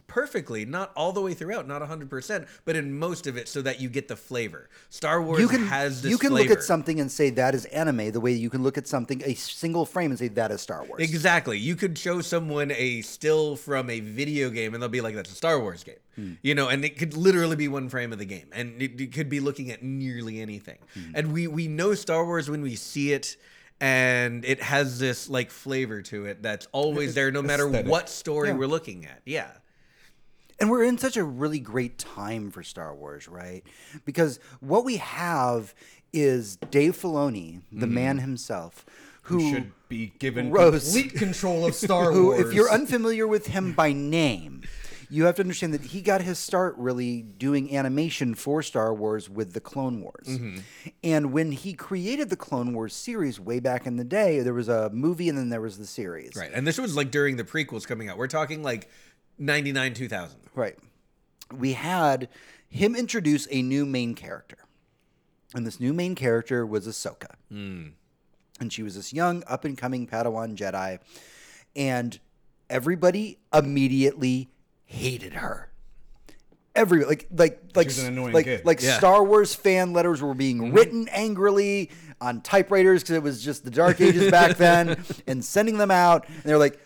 perfectly, 0.00 0.64
not 0.64 0.92
all 0.96 1.12
the 1.12 1.20
way 1.20 1.34
throughout, 1.34 1.66
not 1.66 1.82
hundred 1.82 2.10
percent, 2.10 2.46
but 2.64 2.76
in 2.76 2.98
most 2.98 3.26
of 3.26 3.36
it, 3.36 3.48
so 3.48 3.62
that 3.62 3.80
you 3.80 3.88
get 3.88 4.08
the 4.08 4.16
flavor. 4.16 4.68
Star 4.90 5.22
Wars 5.22 5.40
You 5.40 5.48
can 5.48 5.66
has 5.66 6.02
this 6.02 6.10
you 6.10 6.18
can 6.18 6.30
flavor. 6.30 6.48
look 6.50 6.58
at 6.58 6.64
something 6.64 7.00
and 7.00 7.10
say 7.10 7.30
that 7.30 7.54
is 7.54 7.64
anime 7.66 8.10
the 8.12 8.20
way 8.20 8.32
you 8.32 8.50
can 8.50 8.62
look 8.62 8.76
at 8.78 8.86
something 8.86 9.22
a 9.24 9.34
single 9.34 9.84
frame 9.86 10.10
and 10.10 10.18
say 10.18 10.28
that 10.28 10.50
is 10.50 10.60
Star 10.60 10.84
Wars. 10.84 11.00
Exactly. 11.02 11.58
You 11.58 11.76
could 11.76 11.96
show 11.98 12.20
someone 12.20 12.70
a 12.72 13.02
still 13.02 13.56
from 13.56 13.88
a 13.90 14.00
video 14.00 14.50
game 14.50 14.74
and 14.74 14.82
they'll 14.82 14.88
be 14.88 15.00
like, 15.00 15.14
that's 15.14 15.30
a 15.32 15.34
Star 15.34 15.58
Wars 15.60 15.84
game. 15.84 15.96
Hmm. 16.14 16.32
You 16.42 16.54
know, 16.54 16.68
and 16.68 16.84
it 16.84 16.98
could 16.98 17.14
literally 17.16 17.56
be 17.56 17.68
one 17.68 17.88
frame 17.88 18.12
of 18.12 18.18
the 18.18 18.24
game. 18.24 18.48
And 18.52 18.80
it, 18.80 19.00
it 19.00 19.12
could 19.12 19.28
be 19.28 19.40
looking 19.40 19.70
at 19.70 19.82
nearly 19.82 20.40
anything. 20.40 20.78
Hmm. 20.94 21.12
And 21.14 21.32
we, 21.32 21.46
we 21.46 21.68
know 21.68 21.94
Star 21.94 22.24
Wars 22.24 22.48
when 22.50 22.62
we 22.62 22.74
see 22.76 23.12
it. 23.12 23.36
And 23.78 24.42
it 24.46 24.62
has 24.62 24.98
this 24.98 25.28
like 25.28 25.50
flavor 25.50 26.00
to 26.00 26.24
it 26.24 26.42
that's 26.42 26.66
always 26.72 27.14
there, 27.14 27.30
no 27.30 27.42
matter 27.42 27.66
Aesthetic. 27.66 27.90
what 27.90 28.08
story 28.08 28.48
Yeah. 28.48 28.54
we're 28.54 28.66
looking 28.68 29.04
at. 29.04 29.20
Yeah. 29.26 29.50
And 30.58 30.70
we're 30.70 30.84
in 30.84 30.96
such 30.98 31.16
a 31.16 31.24
really 31.24 31.58
great 31.58 31.98
time 31.98 32.50
for 32.50 32.62
Star 32.62 32.94
Wars, 32.94 33.28
right? 33.28 33.62
Because 34.04 34.40
what 34.60 34.84
we 34.84 34.96
have 34.96 35.74
is 36.12 36.56
Dave 36.70 36.96
Filoni, 36.96 37.60
the 37.70 37.86
man 37.86 38.18
himself, 38.18 38.86
who, 39.22 39.40
Who 39.40 39.52
should 39.52 39.72
be 39.88 40.12
given 40.18 40.50
Rose. 40.50 40.84
complete 40.84 41.14
control 41.14 41.66
of 41.66 41.74
Star 41.74 42.12
who, 42.12 42.26
Wars. 42.26 42.40
if 42.40 42.54
you're 42.54 42.70
unfamiliar 42.70 43.26
with 43.26 43.48
him 43.48 43.72
by 43.72 43.92
name, 43.92 44.62
you 45.10 45.24
have 45.24 45.36
to 45.36 45.42
understand 45.42 45.74
that 45.74 45.82
he 45.82 46.00
got 46.00 46.20
his 46.22 46.38
start 46.38 46.74
really 46.78 47.22
doing 47.22 47.76
animation 47.76 48.34
for 48.34 48.62
Star 48.62 48.92
Wars 48.94 49.28
with 49.28 49.52
the 49.52 49.60
Clone 49.60 50.00
Wars. 50.00 50.26
Mm-hmm. 50.26 50.58
And 51.04 51.32
when 51.32 51.52
he 51.52 51.74
created 51.74 52.30
the 52.30 52.36
Clone 52.36 52.72
Wars 52.74 52.94
series 52.94 53.38
way 53.38 53.60
back 53.60 53.86
in 53.86 53.96
the 53.96 54.04
day, 54.04 54.40
there 54.40 54.54
was 54.54 54.68
a 54.68 54.90
movie 54.90 55.28
and 55.28 55.36
then 55.38 55.48
there 55.48 55.60
was 55.60 55.78
the 55.78 55.86
series. 55.86 56.34
Right. 56.34 56.50
And 56.52 56.66
this 56.66 56.78
was 56.78 56.96
like 56.96 57.10
during 57.10 57.36
the 57.36 57.44
prequels 57.44 57.86
coming 57.86 58.08
out. 58.08 58.16
We're 58.18 58.26
talking 58.26 58.62
like 58.62 58.88
99, 59.38 59.94
2000. 59.94 60.38
Right. 60.54 60.76
We 61.52 61.74
had 61.74 62.28
him 62.68 62.94
introduce 62.96 63.46
a 63.50 63.62
new 63.62 63.86
main 63.86 64.14
character. 64.14 64.58
And 65.54 65.66
this 65.66 65.80
new 65.80 65.92
main 65.92 66.14
character 66.14 66.66
was 66.66 66.86
Ahsoka. 66.86 67.34
Hmm. 67.50 67.88
And 68.60 68.72
she 68.72 68.82
was 68.82 68.94
this 68.94 69.12
young, 69.12 69.44
up 69.46 69.64
and 69.64 69.76
coming 69.76 70.06
Padawan 70.06 70.56
Jedi. 70.56 70.98
And 71.74 72.18
everybody 72.68 73.38
immediately 73.52 74.50
hated 74.84 75.34
her. 75.34 75.70
Every 76.74 77.04
like 77.04 77.26
like 77.30 77.62
like 77.74 77.90
like 78.34 78.64
like 78.64 78.82
Yeah. 78.82 78.98
Star 78.98 79.24
Wars 79.24 79.54
fan 79.54 79.94
letters 79.94 80.20
were 80.20 80.34
being 80.34 80.58
mm-hmm. 80.58 80.74
written 80.74 81.08
angrily 81.08 81.90
on 82.20 82.42
typewriters 82.42 83.02
because 83.02 83.16
it 83.16 83.22
was 83.22 83.42
just 83.42 83.64
the 83.64 83.70
dark 83.70 83.98
ages 84.00 84.30
back 84.30 84.58
then, 84.58 85.02
and 85.26 85.42
sending 85.42 85.78
them 85.78 85.90
out. 85.90 86.28
And 86.28 86.42
they're 86.44 86.58
like, 86.58 86.74
"F- 86.74 86.85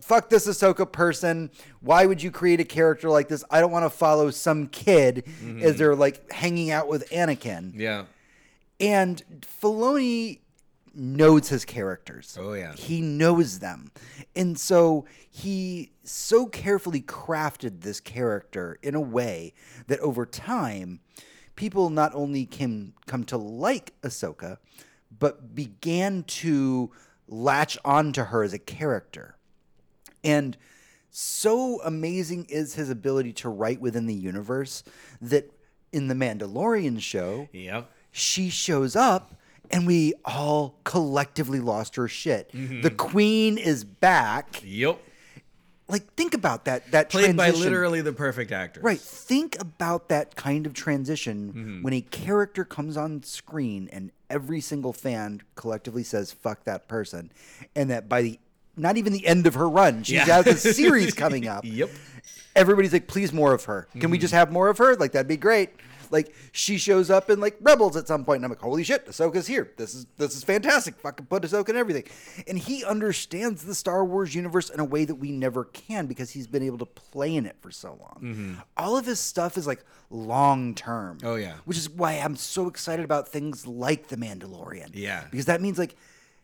"Fuck 0.00 0.30
this 0.30 0.46
Ahsoka 0.46 0.90
person! 0.90 1.50
Why 1.80 2.06
would 2.06 2.22
you 2.22 2.30
create 2.30 2.60
a 2.60 2.64
character 2.64 3.08
like 3.10 3.28
this? 3.28 3.44
I 3.50 3.60
don't 3.60 3.70
want 3.70 3.84
to 3.84 3.90
follow 3.90 4.30
some 4.30 4.66
kid 4.68 5.24
mm-hmm. 5.26 5.62
as 5.62 5.76
they're 5.76 5.96
like 5.96 6.30
hanging 6.32 6.70
out 6.70 6.88
with 6.88 7.08
Anakin." 7.10 7.72
Yeah. 7.74 8.04
And 8.78 9.22
Filoni 9.62 10.40
knows 10.94 11.48
his 11.48 11.64
characters. 11.64 12.36
Oh, 12.38 12.54
yeah. 12.54 12.74
He 12.74 13.00
knows 13.00 13.58
them. 13.58 13.90
And 14.34 14.58
so 14.58 15.04
he 15.28 15.92
so 16.02 16.46
carefully 16.46 17.00
crafted 17.00 17.82
this 17.82 18.00
character 18.00 18.78
in 18.82 18.94
a 18.94 19.00
way 19.00 19.54
that 19.86 20.00
over 20.00 20.26
time, 20.26 21.00
people 21.56 21.90
not 21.90 22.14
only 22.14 22.46
can 22.46 22.94
come 23.06 23.24
to 23.24 23.36
like 23.36 23.92
Ahsoka, 24.02 24.58
but 25.16 25.54
began 25.54 26.22
to 26.24 26.90
latch 27.28 27.78
onto 27.84 28.24
her 28.24 28.42
as 28.42 28.52
a 28.52 28.58
character. 28.58 29.36
And 30.24 30.56
so 31.10 31.80
amazing 31.82 32.46
is 32.48 32.74
his 32.74 32.90
ability 32.90 33.32
to 33.34 33.48
write 33.48 33.80
within 33.80 34.06
the 34.06 34.14
universe 34.14 34.84
that 35.20 35.50
in 35.92 36.08
the 36.08 36.14
Mandalorian 36.14 37.00
show, 37.00 37.48
Yep. 37.52 37.90
she 38.12 38.48
shows 38.48 38.94
up 38.94 39.34
and 39.72 39.86
we 39.86 40.14
all 40.24 40.76
collectively 40.84 41.60
lost 41.60 41.96
her 41.96 42.06
shit. 42.08 42.52
Mm-hmm. 42.52 42.82
The 42.82 42.90
queen 42.90 43.58
is 43.58 43.84
back. 43.84 44.60
Yep. 44.64 44.98
Like 45.88 46.14
think 46.14 46.34
about 46.34 46.66
that 46.66 46.88
that 46.92 47.10
Played 47.10 47.36
by 47.36 47.50
literally 47.50 48.00
the 48.00 48.12
perfect 48.12 48.52
actor. 48.52 48.80
Right. 48.80 49.00
Think 49.00 49.60
about 49.60 50.08
that 50.10 50.36
kind 50.36 50.64
of 50.66 50.72
transition 50.74 51.48
Mm-hmm. 51.52 51.82
when 51.82 51.92
a 51.94 52.00
character 52.00 52.64
comes 52.64 52.96
on 52.96 53.24
screen 53.24 53.88
and 53.92 54.12
every 54.28 54.60
single 54.60 54.92
fan 54.92 55.42
collectively 55.56 56.04
says 56.04 56.30
fuck 56.30 56.62
that 56.64 56.86
person 56.86 57.32
and 57.74 57.90
that 57.90 58.08
by 58.08 58.22
the 58.22 58.38
not 58.76 58.96
even 58.96 59.12
the 59.12 59.26
end 59.26 59.46
of 59.46 59.54
her 59.54 59.68
run, 59.68 60.02
she's 60.02 60.26
Yeah. 60.26 60.42
the 60.42 60.54
series 60.56 61.14
coming 61.24 61.46
up. 61.48 61.64
Yep. 61.64 61.90
Everybody's 62.56 62.92
like, 62.92 63.06
please 63.06 63.32
more 63.32 63.52
of 63.54 63.64
her. 63.64 63.86
Can 63.98 64.10
we 64.10 64.16
Mm-hmm. 64.16 64.22
just 64.22 64.34
have 64.34 64.50
more 64.50 64.68
of 64.68 64.78
her? 64.78 64.96
Like 64.96 65.12
that'd 65.12 65.28
be 65.28 65.36
great. 65.36 65.70
Like 66.12 66.34
she 66.50 66.76
shows 66.76 67.08
up 67.08 67.30
in 67.30 67.38
like 67.38 67.56
Rebels 67.60 67.96
at 67.96 68.08
some 68.08 68.24
point, 68.24 68.38
and 68.38 68.44
I'm 68.44 68.50
like, 68.50 68.60
holy 68.60 68.82
shit, 68.82 69.06
Ahsoka's 69.06 69.46
here. 69.46 69.70
This 69.76 69.94
is 69.94 70.06
this 70.18 70.34
is 70.34 70.42
fantastic. 70.42 70.96
Fucking 70.96 71.26
put 71.26 71.44
Ahsoka 71.44 71.68
in 71.68 71.76
everything. 71.76 72.02
And 72.48 72.58
he 72.58 72.84
understands 72.84 73.62
the 73.62 73.76
Star 73.76 74.04
Wars 74.04 74.34
universe 74.34 74.70
in 74.70 74.80
a 74.80 74.84
way 74.84 75.04
that 75.04 75.14
we 75.14 75.30
never 75.30 75.66
can 75.66 76.06
because 76.08 76.30
he's 76.32 76.48
been 76.48 76.64
able 76.64 76.78
to 76.78 76.84
play 76.86 77.36
in 77.36 77.46
it 77.46 77.54
for 77.60 77.70
so 77.70 77.96
long. 78.00 78.60
All 78.76 78.96
of 78.98 79.06
his 79.06 79.20
stuff 79.20 79.56
is 79.56 79.68
like 79.68 79.84
long 80.10 80.74
term. 80.74 81.18
Mm-hmm. 81.18 81.26
Oh, 81.28 81.36
yeah. 81.36 81.54
Which 81.64 81.78
is 81.78 81.88
why 81.88 82.14
I'm 82.14 82.34
so 82.34 82.66
excited 82.66 83.04
about 83.04 83.28
things 83.28 83.64
like 83.64 84.08
The 84.08 84.16
Mandalorian. 84.16 84.90
Yeah. 84.94 85.22
Because 85.30 85.46
that 85.46 85.60
means 85.60 85.78
like 85.78 85.94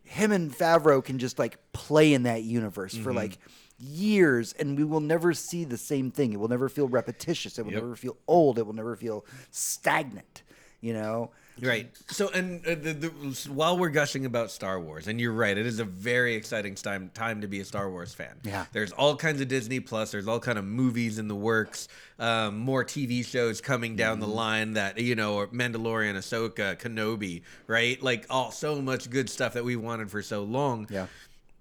him 0.07 0.33
and 0.33 0.53
Favreau 0.53 1.05
can 1.05 1.19
just 1.19 1.39
like 1.39 1.59
play 1.73 2.15
in 2.15 2.23
that 2.25 2.43
universe 2.43 2.97
for 2.97 3.11
Mm-hmm. 3.11 3.17
like 3.19 3.39
years 3.79 4.55
and 4.55 4.79
we 4.79 4.85
will 4.85 5.01
never 5.01 5.35
see 5.35 5.65
the 5.65 5.77
same 5.77 6.11
thing. 6.11 6.33
It 6.33 6.41
will 6.41 6.49
never 6.49 6.69
feel 6.69 6.89
repetitious. 6.89 7.59
It 7.59 7.65
will 7.65 7.73
Yep. 7.73 7.83
never 7.83 7.97
feel 7.97 8.17
old. 8.27 8.59
It 8.59 8.67
will 8.67 8.73
never 8.73 8.97
feel 8.97 9.27
stagnant, 9.51 10.43
you 10.81 10.95
know? 10.95 11.31
Right. 11.63 11.91
So, 12.09 12.29
and 12.31 12.65
uh, 12.67 12.75
the, 12.75 12.93
the, 12.93 13.09
while 13.51 13.79
we're 13.79 13.89
gushing 13.89 14.27
about 14.27 14.51
Star 14.51 14.79
Wars, 14.79 15.09
and 15.09 15.19
you're 15.21 15.33
right, 15.33 15.57
it 15.57 15.65
is 15.65 15.79
a 15.81 15.85
very 15.85 16.35
exciting 16.35 16.75
time 16.75 17.11
time 17.15 17.41
to 17.41 17.47
be 17.47 17.61
a 17.61 17.65
Star 17.65 17.91
Wars 17.91 18.13
fan. 18.13 18.35
Yeah. 18.45 18.67
There's 18.73 18.93
all 18.93 19.17
kinds 19.17 19.41
of 19.41 19.49
Disney 19.49 19.81
Plus. 19.81 20.13
There's 20.13 20.29
all 20.29 20.39
kind 20.41 20.59
of 20.59 20.65
movies 20.67 21.19
in 21.19 21.29
the 21.29 21.35
works. 21.35 21.89
Um, 22.19 22.59
more 22.59 22.85
TV 22.85 23.25
shows 23.25 23.61
coming 23.61 23.97
down 23.97 24.19
Mm-hmm. 24.19 24.21
the 24.31 24.35
line 24.37 24.73
that 24.75 24.99
you 24.99 25.15
know, 25.15 25.47
Mandalorian, 25.47 26.15
Ahsoka, 26.17 26.79
Kenobi, 26.79 27.43
right? 27.67 28.03
Like 28.03 28.27
all 28.29 28.51
so 28.51 28.81
much 28.83 29.09
good 29.11 29.29
stuff 29.31 29.55
that 29.55 29.65
we 29.65 29.77
wanted 29.77 30.11
for 30.11 30.21
so 30.23 30.43
long. 30.45 30.87
Yeah. 30.91 31.07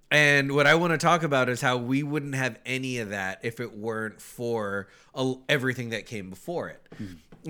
And 0.08 0.52
what 0.52 0.68
I 0.68 0.76
want 0.76 0.92
to 0.92 0.98
talk 0.98 1.24
about 1.24 1.48
is 1.48 1.60
how 1.60 1.78
we 1.78 2.04
wouldn't 2.04 2.36
have 2.36 2.58
any 2.64 2.98
of 2.98 3.08
that 3.08 3.40
if 3.42 3.58
it 3.58 3.76
weren't 3.76 4.20
for 4.20 4.86
a, 5.16 5.34
everything 5.48 5.90
that 5.90 6.06
came 6.06 6.30
before 6.30 6.68
it. 6.68 6.80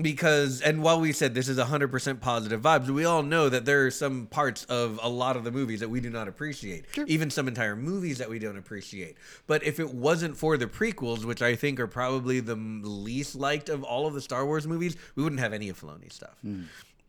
Because 0.01 0.61
and 0.61 0.81
while 0.81 0.99
we 0.99 1.11
said 1.11 1.33
this 1.33 1.47
is 1.47 1.57
100% 1.57 2.19
positive 2.21 2.61
vibes 2.61 2.87
we 2.87 3.05
all 3.05 3.23
know 3.23 3.49
that 3.49 3.65
there 3.65 3.85
are 3.85 3.91
some 3.91 4.27
parts 4.27 4.63
of 4.65 4.99
a 5.01 5.09
lot 5.09 5.35
of 5.35 5.43
the 5.43 5.51
movies 5.51 5.79
that 5.79 5.89
we 5.89 5.99
do 5.99 6.09
not 6.09 6.27
appreciate 6.27 6.85
even 7.07 7.29
some 7.29 7.47
entire 7.47 7.75
movies 7.75 8.17
that 8.17 8.29
we 8.29 8.39
don't 8.39 8.57
appreciate. 8.57 9.17
But 9.47 9.63
if 9.63 9.79
it 9.79 9.93
wasn't 9.93 10.37
for 10.37 10.57
the 10.57 10.67
prequels 10.67 11.25
which 11.25 11.41
i 11.41 11.55
think 11.55 11.79
are 11.79 11.87
probably 11.87 12.39
the 12.39 12.55
least 12.55 13.35
liked 13.35 13.69
of 13.69 13.83
all 13.83 14.07
of 14.07 14.13
the 14.13 14.21
star 14.21 14.45
wars 14.45 14.67
movies 14.67 14.95
we 15.15 15.23
wouldn't 15.23 15.41
have 15.41 15.53
any 15.53 15.69
of 15.69 15.79
Filoni's 15.79 16.13
stuff 16.13 16.35
hmm. 16.41 16.63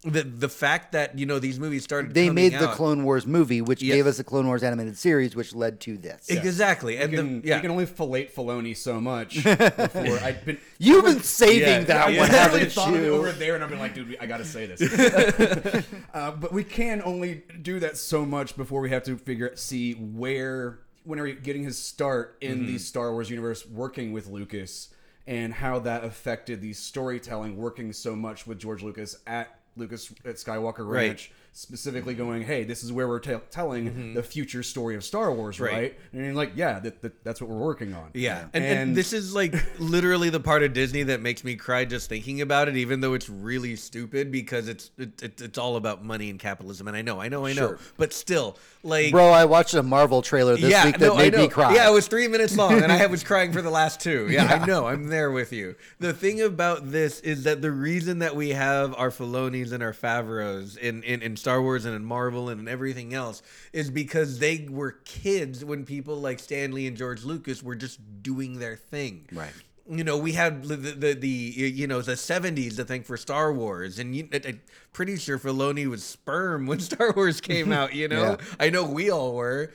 The 0.04 0.22
the 0.22 0.48
fact 0.48 0.92
that 0.92 1.18
you 1.18 1.26
know 1.26 1.38
these 1.40 1.58
movies 1.58 1.82
started. 1.82 2.14
They 2.14 2.30
made 2.30 2.52
the 2.52 2.68
out- 2.68 2.76
Clone 2.76 3.02
Wars 3.04 3.26
movie, 3.26 3.60
which 3.60 3.82
Yes. 3.82 3.96
gave 3.96 4.06
us 4.06 4.18
a 4.20 4.24
Clone 4.24 4.46
Wars 4.46 4.62
animated 4.62 4.96
series, 4.96 5.34
which 5.34 5.54
led 5.54 5.80
to 5.80 5.96
this. 5.98 6.28
exactly 6.28 6.98
and 6.98 7.10
You 7.10 7.18
can, 7.18 7.40
the, 7.42 7.48
yeah 7.48 7.56
you 7.56 7.62
can 7.62 7.70
only 7.72 7.86
fillet 7.86 8.26
Filoni 8.26 8.76
so 8.76 9.00
much 9.00 9.42
before 9.44 10.18
I've 10.20 10.44
been. 10.44 10.58
You've 10.78 11.04
been 11.04 11.20
saving 11.22 11.62
Yeah, 11.68 11.80
that 11.80 12.12
yeah, 12.12 12.20
one, 12.20 12.30
yeah. 12.30 12.36
I 12.36 12.38
haven't 12.38 12.58
really 12.58 12.70
thought 12.70 12.88
of 12.94 13.00
it 13.00 13.04
you? 13.06 13.14
over 13.14 13.32
there, 13.32 13.54
and 13.56 13.64
I've 13.64 13.70
been 13.70 13.80
like, 13.80 13.94
dude, 13.94 14.16
I 14.20 14.26
gotta 14.26 14.44
say 14.44 14.66
this. 14.66 14.80
uh, 16.14 16.30
but 16.32 16.52
we 16.52 16.62
can 16.64 17.02
only 17.04 17.42
do 17.62 17.80
that 17.80 17.96
so 17.96 18.24
much 18.24 18.56
before 18.56 18.80
we 18.80 18.90
have 18.90 19.02
to 19.04 19.16
figure 19.16 19.50
out 19.50 19.58
see 19.58 19.94
where 19.94 20.78
when 21.04 21.18
are 21.18 21.24
we 21.24 21.32
getting 21.34 21.64
his 21.64 21.78
start 21.78 22.36
in 22.40 22.66
the 22.66 22.78
Star 22.78 23.12
Wars 23.12 23.30
universe, 23.30 23.66
working 23.66 24.12
with 24.12 24.26
Lucas, 24.28 24.90
and 25.26 25.54
how 25.54 25.78
that 25.80 26.04
affected 26.04 26.60
the 26.60 26.72
storytelling, 26.74 27.56
working 27.56 27.92
so 27.92 28.14
much 28.14 28.46
with 28.46 28.58
George 28.58 28.82
Lucas 28.82 29.16
at 29.26 29.57
Lucas 29.78 30.12
at 30.24 30.36
Skywalker 30.36 30.86
Right. 30.86 31.08
Ranch. 31.08 31.32
Specifically, 31.52 32.14
going, 32.14 32.42
hey, 32.42 32.62
this 32.62 32.84
is 32.84 32.92
where 32.92 33.08
we're 33.08 33.18
tell 33.18 33.42
telling 33.50 33.90
mm-hmm. 33.90 34.14
the 34.14 34.22
future 34.22 34.62
story 34.62 34.94
of 34.94 35.02
Star 35.02 35.32
Wars, 35.32 35.58
right? 35.58 35.72
Right. 35.72 35.98
And 36.12 36.24
you're 36.24 36.34
like, 36.34 36.52
yeah, 36.54 36.78
that, 36.78 37.02
that, 37.02 37.24
that's 37.24 37.40
what 37.40 37.50
we're 37.50 37.56
working 37.58 37.94
on. 37.94 38.10
Yeah, 38.14 38.44
and, 38.52 38.64
and 38.64 38.96
this 38.96 39.12
is 39.12 39.34
like 39.34 39.54
literally 39.80 40.30
the 40.30 40.38
part 40.38 40.62
of 40.62 40.72
Disney 40.72 41.02
that 41.04 41.20
makes 41.20 41.42
me 41.42 41.56
cry 41.56 41.84
just 41.84 42.08
thinking 42.08 42.42
about 42.42 42.68
it, 42.68 42.76
even 42.76 43.00
though 43.00 43.14
it's 43.14 43.28
really 43.28 43.74
stupid 43.74 44.30
because 44.30 44.68
it's 44.68 44.92
it, 44.98 45.20
it, 45.20 45.40
it's 45.40 45.58
all 45.58 45.74
about 45.74 46.04
money 46.04 46.30
and 46.30 46.38
capitalism. 46.38 46.86
And 46.86 46.96
I 46.96 47.02
know, 47.02 47.20
I 47.20 47.28
know, 47.28 47.44
I 47.44 47.54
know, 47.54 47.68
Sure. 47.68 47.78
but 47.96 48.12
still, 48.12 48.56
like, 48.82 49.10
Bro, 49.10 49.30
I 49.30 49.44
watched 49.44 49.74
a 49.74 49.82
Marvel 49.82 50.22
trailer 50.22 50.56
this 50.56 50.70
yeah, 50.70 50.84
week 50.86 50.98
that 50.98 51.06
no, 51.06 51.16
made 51.16 51.34
me 51.34 51.48
cry. 51.48 51.74
Yeah, 51.74 51.88
it 51.88 51.92
was 51.92 52.06
three 52.06 52.28
minutes 52.28 52.56
long, 52.56 52.82
and 52.82 52.92
I 52.92 53.06
was 53.08 53.24
crying 53.24 53.52
for 53.52 53.60
the 53.60 53.70
last 53.70 54.00
two. 54.00 54.28
Yeah, 54.30 54.44
I 54.44 54.64
know. 54.64 54.86
I'm 54.86 55.08
there 55.08 55.30
with 55.30 55.52
you. 55.52 55.74
The 55.98 56.12
thing 56.12 56.40
about 56.40 56.90
this 56.90 57.20
is 57.20 57.44
that 57.44 57.60
the 57.60 57.72
reason 57.72 58.20
that 58.20 58.36
we 58.36 58.50
have 58.50 58.94
our 58.94 59.10
Filonis 59.10 59.72
and 59.72 59.82
our 59.82 59.92
Favreaus 59.92 60.78
in, 60.78 61.02
in, 61.02 61.22
in 61.22 61.36
Star 61.36 61.60
Wars 61.60 61.84
and 61.84 61.94
in 61.94 62.04
Marvel 62.04 62.48
and 62.48 62.60
in 62.60 62.68
everything 62.68 63.14
else 63.14 63.42
is 63.72 63.90
because 63.90 64.38
they 64.38 64.66
were 64.70 64.92
kids 65.04 65.64
when 65.64 65.84
people 65.84 66.16
like 66.16 66.38
Stan 66.38 66.72
Lee 66.72 66.86
and 66.86 66.96
George 66.96 67.24
Lucas 67.24 67.62
were 67.62 67.74
just 67.74 68.00
doing 68.22 68.58
their 68.58 68.76
thing. 68.76 69.26
Right. 69.32 69.52
You 69.90 70.04
know, 70.04 70.18
we 70.18 70.32
had 70.32 70.64
the 70.64 70.76
the, 70.76 71.14
the, 71.14 71.28
you 71.28 71.86
know 71.86 72.02
the 72.02 72.12
'70s 72.12 72.78
I 72.78 72.84
think, 72.84 73.06
for 73.06 73.16
Star 73.16 73.52
Wars, 73.52 73.98
and 73.98 74.14
you, 74.14 74.28
I, 74.32 74.40
I'm 74.46 74.60
pretty 74.92 75.16
sure 75.16 75.38
Filoni 75.38 75.86
was 75.86 76.04
sperm 76.04 76.66
when 76.66 76.80
Star 76.90 77.12
Wars 77.12 77.40
came 77.40 77.72
out. 77.72 77.94
You 77.94 78.08
know, 78.08 78.22
Yeah. 78.40 78.46
I 78.60 78.70
know 78.70 78.84
we 78.84 79.10
all 79.10 79.34
were 79.34 79.72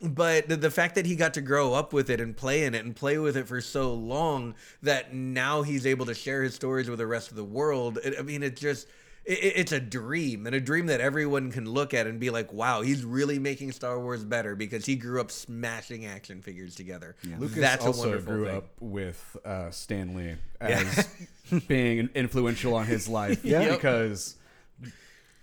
but 0.00 0.48
the, 0.48 0.56
the 0.56 0.70
fact 0.70 0.96
that 0.96 1.06
he 1.06 1.16
got 1.16 1.34
to 1.34 1.40
grow 1.40 1.72
up 1.72 1.92
with 1.92 2.10
it 2.10 2.20
and 2.20 2.36
play 2.36 2.64
in 2.64 2.74
it 2.74 2.84
and 2.84 2.94
play 2.94 3.16
with 3.16 3.36
it 3.36 3.48
for 3.48 3.60
so 3.60 3.94
long 3.94 4.54
that 4.82 5.14
now 5.14 5.62
he's 5.62 5.86
able 5.86 6.04
to 6.06 6.14
share 6.14 6.42
his 6.42 6.54
stories 6.54 6.90
with 6.90 6.98
the 6.98 7.06
rest 7.06 7.30
of 7.30 7.36
the 7.36 7.44
world 7.44 7.98
it, 8.04 8.14
i 8.18 8.22
mean 8.22 8.42
it 8.42 8.56
just 8.56 8.86
it, 9.24 9.32
it- 9.38 9.52
it's 9.56 9.72
a 9.72 9.80
dream 9.80 10.46
and 10.46 10.54
a 10.54 10.60
dream 10.60 10.86
that 10.86 11.00
everyone 11.00 11.50
can 11.50 11.68
look 11.70 11.94
at 11.94 12.06
and 12.06 12.18
be 12.20 12.30
like 12.30 12.52
wow 12.52 12.82
he's 12.82 13.04
really 13.04 13.38
making 13.38 13.72
star 13.72 13.98
wars 14.00 14.24
better 14.24 14.54
because 14.56 14.84
he 14.86 14.96
grew 14.96 15.20
up 15.20 15.30
smashing 15.30 16.04
action 16.06 16.42
figures 16.42 16.74
together 16.74 17.16
Lucas 17.38 17.56
that's 17.58 17.84
a 17.84 17.88
also 17.88 18.00
wonderful 18.08 18.32
grew 18.34 18.44
thing 18.46 18.56
up 18.56 18.68
with 18.80 19.36
uh, 19.44 19.70
Stan 19.70 20.14
Lee 20.14 20.34
as 20.60 21.08
being 21.68 22.08
influential 22.14 22.74
on 22.74 22.86
his 22.86 23.08
life 23.08 23.44
Yeah. 23.44 23.70
because 23.74 24.36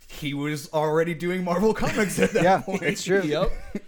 he 0.07 0.33
was 0.33 0.71
already 0.73 1.13
doing 1.13 1.43
Marvel 1.43 1.73
comics 1.73 2.19
at 2.19 2.31
that 2.33 2.43
Yeah, 2.43 2.61
point. 2.61 2.81
it's 2.83 3.03
true. 3.03 3.21
yep 3.23 3.51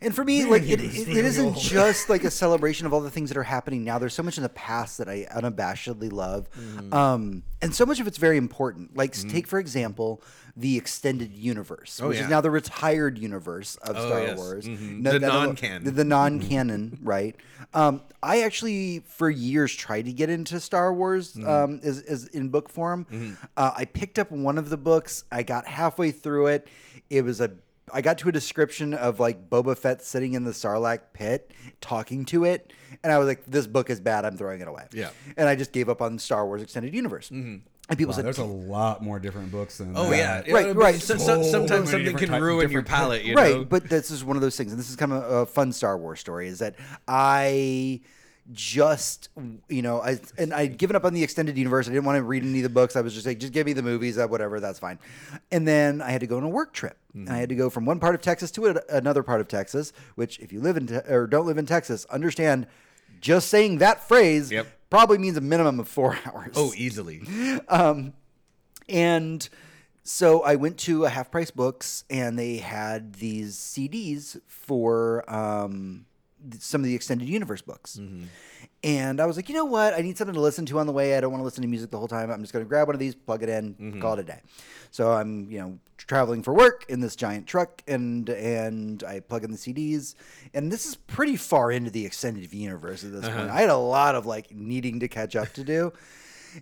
And 0.00 0.14
for 0.14 0.22
me, 0.24 0.44
like 0.44 0.62
it, 0.62 0.80
it, 0.80 1.08
it 1.08 1.24
isn't 1.24 1.56
just 1.56 2.08
like 2.08 2.24
a 2.24 2.30
celebration 2.44 2.86
of 2.86 2.92
all 2.92 3.00
the 3.00 3.10
things 3.10 3.30
that 3.30 3.36
are 3.36 3.42
happening 3.42 3.82
now. 3.84 3.98
There's 3.98 4.14
so 4.14 4.22
much 4.22 4.36
in 4.36 4.42
the 4.42 4.48
past 4.48 4.98
that 4.98 5.08
I 5.08 5.26
unabashedly 5.34 6.12
love, 6.12 6.48
Mm-hmm. 6.52 6.92
um, 6.94 7.42
and 7.60 7.74
so 7.74 7.84
much 7.84 7.98
of 7.98 8.06
it's 8.06 8.18
very 8.18 8.36
important. 8.36 8.96
Like 8.96 9.12
take 9.28 9.46
for 9.48 9.58
example 9.58 10.22
the 10.56 10.76
extended 10.76 11.32
universe, 11.32 12.00
which 12.00 12.16
yeah. 12.18 12.24
is 12.24 12.30
now 12.30 12.40
the 12.40 12.50
retired 12.50 13.16
universe 13.18 13.76
of 13.76 13.96
Oh, 13.96 14.06
Star 14.06 14.20
yes. 14.22 14.36
Wars, 14.38 14.66
Mhm. 14.66 15.00
No- 15.00 15.12
The 15.12 15.18
no- 15.20 15.28
no- 15.28 15.44
non-canon. 15.46 15.84
the, 15.84 15.90
the 15.92 16.04
non-canon, 16.04 16.98
right? 17.02 17.36
Um, 17.74 18.02
I 18.22 18.42
actually 18.42 19.00
for 19.08 19.28
years 19.30 19.74
tried 19.74 20.06
to 20.06 20.12
get 20.12 20.30
into 20.30 20.58
Star 20.60 20.92
Wars 20.92 21.36
um, 21.44 21.80
as, 21.82 22.00
as 22.02 22.26
in 22.28 22.48
book 22.48 22.68
form. 22.68 23.36
Uh, 23.56 23.72
I 23.76 23.84
picked 23.84 24.18
up 24.18 24.30
one 24.30 24.58
of 24.58 24.68
the 24.70 24.76
books. 24.76 25.24
I 25.32 25.42
got 25.42 25.66
halfway 25.66 26.10
through 26.12 26.48
it. 26.48 26.68
It 27.10 27.22
was 27.24 27.40
a 27.40 27.52
I 27.92 28.00
got 28.00 28.18
to 28.18 28.28
a 28.28 28.32
description 28.32 28.94
of 28.94 29.20
like 29.20 29.48
Boba 29.50 29.76
Fett 29.76 30.02
sitting 30.02 30.34
in 30.34 30.44
the 30.44 30.50
Sarlacc 30.52 31.00
pit 31.12 31.52
talking 31.80 32.24
to 32.26 32.44
it, 32.44 32.72
and 33.02 33.12
I 33.12 33.18
was 33.18 33.28
like, 33.28 33.44
"This 33.46 33.66
book 33.66 33.90
is 33.90 34.00
bad. 34.00 34.24
I'm 34.24 34.36
throwing 34.36 34.60
it 34.60 34.68
away." 34.68 34.86
Yeah. 34.92 35.10
and 35.36 35.48
I 35.48 35.54
just 35.56 35.72
gave 35.72 35.88
up 35.88 36.00
on 36.02 36.18
Star 36.18 36.46
Wars 36.46 36.62
Extended 36.62 36.94
Universe. 36.94 37.28
Mm-hmm. 37.30 37.56
And 37.90 37.96
people 37.98 38.10
Wow, 38.12 38.16
said, 38.16 38.24
there's 38.26 38.36
a 38.38 38.44
lot 38.44 39.02
more 39.02 39.18
different 39.18 39.50
books 39.50 39.78
than 39.78 39.94
oh 39.96 40.10
that. 40.10 40.46
yeah 40.46 40.52
Right, 40.54 40.76
right. 40.76 40.94
so- 41.00 41.16
so- 41.16 41.42
So 41.42 41.50
sometimes 41.50 41.90
something 41.90 42.14
can 42.18 42.28
type- 42.28 42.42
ruin 42.42 42.70
your 42.70 42.82
palate 42.82 43.24
you 43.24 43.34
right, 43.34 43.54
know? 43.56 43.64
but 43.64 43.88
this 43.88 44.10
is 44.10 44.22
one 44.22 44.36
of 44.36 44.42
those 44.42 44.58
things, 44.58 44.72
and 44.72 44.78
this 44.78 44.90
is 44.90 44.96
kind 44.96 45.10
of 45.10 45.22
a 45.30 45.46
fun 45.46 45.72
Star 45.72 45.96
Wars 45.96 46.20
story. 46.20 46.48
Is 46.48 46.58
that 46.58 46.74
I 47.06 48.00
just 48.52 49.28
you 49.68 49.82
know 49.82 50.00
I 50.00 50.18
and 50.38 50.54
I'd 50.54 50.78
given 50.78 50.96
up 50.96 51.04
on 51.04 51.12
the 51.14 51.22
extended 51.22 51.58
universe. 51.58 51.86
I 51.86 51.92
didn't 51.92 52.04
want 52.06 52.16
to 52.16 52.22
read 52.22 52.42
any 52.42 52.58
of 52.60 52.62
the 52.62 52.68
books. 52.70 52.96
I 52.96 53.00
was 53.02 53.12
just 53.14 53.26
like, 53.26 53.38
just 53.38 53.52
give 53.52 53.66
me 53.66 53.72
the 53.74 53.82
movies, 53.82 54.16
uh, 54.18 54.26
whatever, 54.26 54.58
that's 54.60 54.78
fine. 54.78 54.98
And 55.52 55.66
then 55.68 56.00
I 56.00 56.10
had 56.10 56.20
to 56.22 56.26
go 56.26 56.36
on 56.38 56.44
a 56.44 56.48
work 56.48 56.72
trip, 56.72 56.96
and 57.14 57.28
I 57.28 57.36
had 57.38 57.48
to 57.50 57.54
go 57.54 57.68
from 57.70 57.84
one 57.84 58.00
part 58.00 58.14
of 58.14 58.22
Texas 58.22 58.50
to 58.52 58.66
a- 58.68 58.82
another 58.96 59.22
part 59.22 59.40
of 59.40 59.48
Texas. 59.48 59.92
Which, 60.14 60.38
if 60.38 60.52
you 60.52 60.60
live 60.60 60.76
in 60.76 60.86
Te- 60.86 61.12
or 61.12 61.26
don't 61.26 61.46
live 61.46 61.58
in 61.58 61.66
Texas, 61.66 62.04
understand. 62.06 62.66
Just 63.20 63.48
saying 63.48 63.78
that 63.78 64.06
phrase 64.06 64.52
Yep. 64.52 64.66
probably 64.90 65.18
means 65.18 65.36
a 65.36 65.40
minimum 65.40 65.80
of 65.80 65.88
four 65.88 66.16
hours. 66.26 66.52
oh 66.56 66.72
easily 66.76 67.22
And 68.88 69.48
so 70.04 70.42
I 70.42 70.54
went 70.54 70.78
to 70.78 71.04
a 71.04 71.08
half 71.10 71.30
price 71.30 71.50
books 71.50 72.04
and 72.08 72.38
they 72.38 72.58
had 72.58 73.14
these 73.14 73.56
CDs 73.56 74.40
for 74.46 75.28
um, 75.32 76.06
some 76.58 76.80
of 76.80 76.86
the 76.86 76.94
extended 76.94 77.28
universe 77.28 77.62
books. 77.62 77.98
Mm-hmm. 78.00 78.24
And 78.84 79.20
I 79.20 79.26
was 79.26 79.36
like, 79.36 79.48
you 79.48 79.54
know 79.54 79.64
what? 79.64 79.94
I 79.94 80.02
need 80.02 80.16
something 80.16 80.34
to 80.34 80.40
listen 80.40 80.64
to 80.66 80.78
on 80.78 80.86
the 80.86 80.92
way. 80.92 81.16
I 81.16 81.20
don't 81.20 81.32
want 81.32 81.40
to 81.40 81.44
listen 81.44 81.62
to 81.62 81.68
music 81.68 81.90
the 81.90 81.98
whole 81.98 82.08
time. 82.08 82.30
I'm 82.30 82.40
just 82.40 82.52
going 82.52 82.64
to 82.64 82.68
grab 82.68 82.86
one 82.86 82.94
of 82.94 83.00
these, 83.00 83.14
plug 83.14 83.42
it 83.42 83.48
in, 83.48 83.74
mm-hmm. 83.74 84.00
call 84.00 84.14
it 84.14 84.20
a 84.20 84.22
day. 84.22 84.40
So 84.90 85.12
I'm, 85.12 85.50
you 85.50 85.58
know, 85.58 85.78
traveling 85.96 86.42
for 86.42 86.54
work 86.54 86.86
in 86.88 87.00
this 87.00 87.16
giant 87.16 87.46
truck, 87.46 87.82
and 87.86 88.28
and 88.30 89.02
I 89.02 89.20
plug 89.20 89.44
in 89.44 89.50
the 89.50 89.58
CDs. 89.58 90.14
And 90.54 90.70
this 90.70 90.86
is 90.86 90.94
pretty 90.94 91.36
far 91.36 91.70
into 91.72 91.90
the 91.90 92.06
extended 92.06 92.52
universe 92.52 93.04
at 93.04 93.12
this 93.12 93.24
uh-huh. 93.24 93.36
point. 93.36 93.50
I 93.50 93.60
had 93.60 93.70
a 93.70 93.76
lot 93.76 94.14
of 94.14 94.26
like 94.26 94.52
needing 94.52 95.00
to 95.00 95.08
catch 95.08 95.36
up 95.36 95.52
to 95.54 95.64
do. 95.64 95.92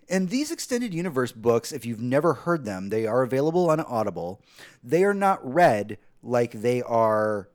And 0.08 0.28
these 0.28 0.50
extended 0.50 0.92
universe 0.92 1.30
books, 1.30 1.70
if 1.70 1.86
you've 1.86 2.00
never 2.00 2.34
heard 2.34 2.64
them, 2.64 2.88
they 2.88 3.06
are 3.06 3.22
available 3.22 3.70
on 3.70 3.80
Audible. 3.80 4.40
They 4.82 5.04
are 5.04 5.14
not 5.14 5.38
read 5.42 5.98
like 6.22 6.50
they 6.52 6.82
are 6.82 7.48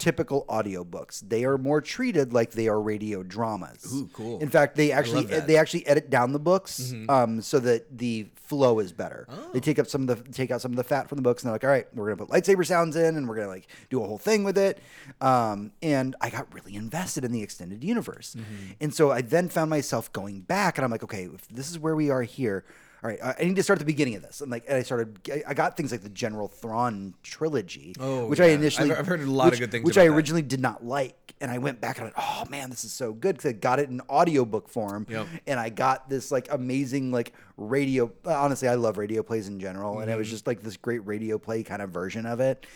typical 0.00 0.44
audiobooks. 0.48 1.20
They 1.28 1.44
are 1.44 1.56
more 1.58 1.80
treated 1.80 2.32
like 2.32 2.52
they 2.52 2.66
are 2.66 2.80
radio 2.80 3.22
dramas. 3.22 3.86
Ooh, 3.94 4.08
cool. 4.12 4.40
In 4.40 4.48
fact, 4.48 4.74
they 4.74 4.90
actually 4.90 5.24
they 5.26 5.56
actually 5.56 5.86
edit 5.86 6.10
down 6.10 6.32
the 6.32 6.40
books 6.40 6.92
um, 7.08 7.40
so 7.40 7.60
that 7.60 7.96
the 7.96 8.26
flow 8.34 8.80
is 8.80 8.92
better. 8.92 9.28
They 9.52 9.60
take 9.60 9.78
up 9.78 9.86
some 9.86 10.08
of 10.08 10.24
the 10.24 10.32
take 10.32 10.50
out 10.50 10.60
some 10.60 10.72
of 10.72 10.76
the 10.76 10.82
fat 10.82 11.08
from 11.08 11.16
the 11.16 11.22
books 11.22 11.42
and 11.44 11.48
they're 11.48 11.54
like, 11.54 11.64
all 11.64 11.70
right, 11.70 11.86
we're 11.94 12.06
gonna 12.12 12.26
put 12.26 12.30
lightsaber 12.34 12.66
sounds 12.66 12.96
in 12.96 13.16
and 13.16 13.28
we're 13.28 13.36
gonna 13.36 13.46
like 13.48 13.68
do 13.90 14.02
a 14.02 14.06
whole 14.06 14.18
thing 14.18 14.42
with 14.42 14.58
it. 14.58 14.80
Um, 15.20 15.70
and 15.82 16.16
I 16.20 16.30
got 16.30 16.52
really 16.52 16.74
invested 16.74 17.24
in 17.24 17.30
the 17.30 17.42
extended 17.42 17.84
universe, 17.84 18.34
and 18.80 18.92
so 18.92 19.12
I 19.12 19.20
then 19.20 19.48
found 19.48 19.70
myself 19.70 20.12
going 20.12 20.40
back 20.40 20.78
and 20.78 20.84
I'm 20.84 20.90
like, 20.90 21.04
okay, 21.04 21.28
if 21.32 21.46
this 21.48 21.70
is 21.70 21.78
where 21.78 21.94
we 21.94 22.10
are 22.10 22.22
here. 22.22 22.64
All 23.02 23.08
right, 23.08 23.18
I 23.22 23.44
need 23.44 23.56
to 23.56 23.62
start 23.62 23.78
at 23.78 23.86
the 23.86 23.90
beginning 23.90 24.14
of 24.16 24.22
this, 24.22 24.42
and 24.42 24.50
like, 24.50 24.64
and 24.68 24.76
I 24.76 24.82
started. 24.82 25.18
I- 25.46 25.54
got 25.54 25.74
things 25.74 25.90
like 25.90 26.02
the 26.02 26.10
General 26.10 26.48
Thrawn 26.48 27.14
trilogy, 27.22 27.94
Oh, 27.98 28.26
which 28.26 28.40
I 28.40 28.48
initially 28.48 28.90
I've- 28.90 28.98
I've 29.00 29.06
heard 29.06 29.20
a 29.22 29.30
lot 29.30 29.54
of 29.54 29.58
good 29.58 29.70
things 29.70 29.84
which 29.86 29.96
I 29.96 30.04
that. 30.06 30.12
originally 30.12 30.42
did 30.42 30.60
not 30.60 30.84
like, 30.84 31.34
and 31.40 31.50
I 31.50 31.56
went 31.56 31.80
back 31.80 31.96
and 31.96 32.02
I 32.02 32.04
went, 32.08 32.16
oh 32.18 32.44
man, 32.50 32.68
this 32.68 32.84
is 32.84 32.92
so 32.92 33.14
good 33.14 33.36
because 33.38 33.48
I 33.48 33.52
got 33.52 33.78
it 33.80 33.88
in 33.88 34.02
audiobook 34.10 34.68
form, 34.68 35.06
Yep. 35.08 35.26
and 35.46 35.58
I 35.58 35.70
got 35.70 36.10
this 36.10 36.30
like 36.30 36.48
amazing 36.52 37.10
like 37.10 37.32
radio. 37.56 38.12
Honestly, 38.26 38.68
I 38.68 38.74
love 38.74 38.98
radio 38.98 39.22
plays 39.22 39.48
in 39.48 39.60
general, 39.60 40.00
and 40.00 40.10
it 40.10 40.16
was 40.18 40.26
Mm-hmm. 40.26 40.32
just 40.34 40.46
like 40.46 40.60
this 40.62 40.76
great 40.76 41.06
radio 41.06 41.38
play 41.38 41.62
kind 41.62 41.80
of 41.80 41.88
version 41.88 42.26
of 42.26 42.40
it, 42.40 42.66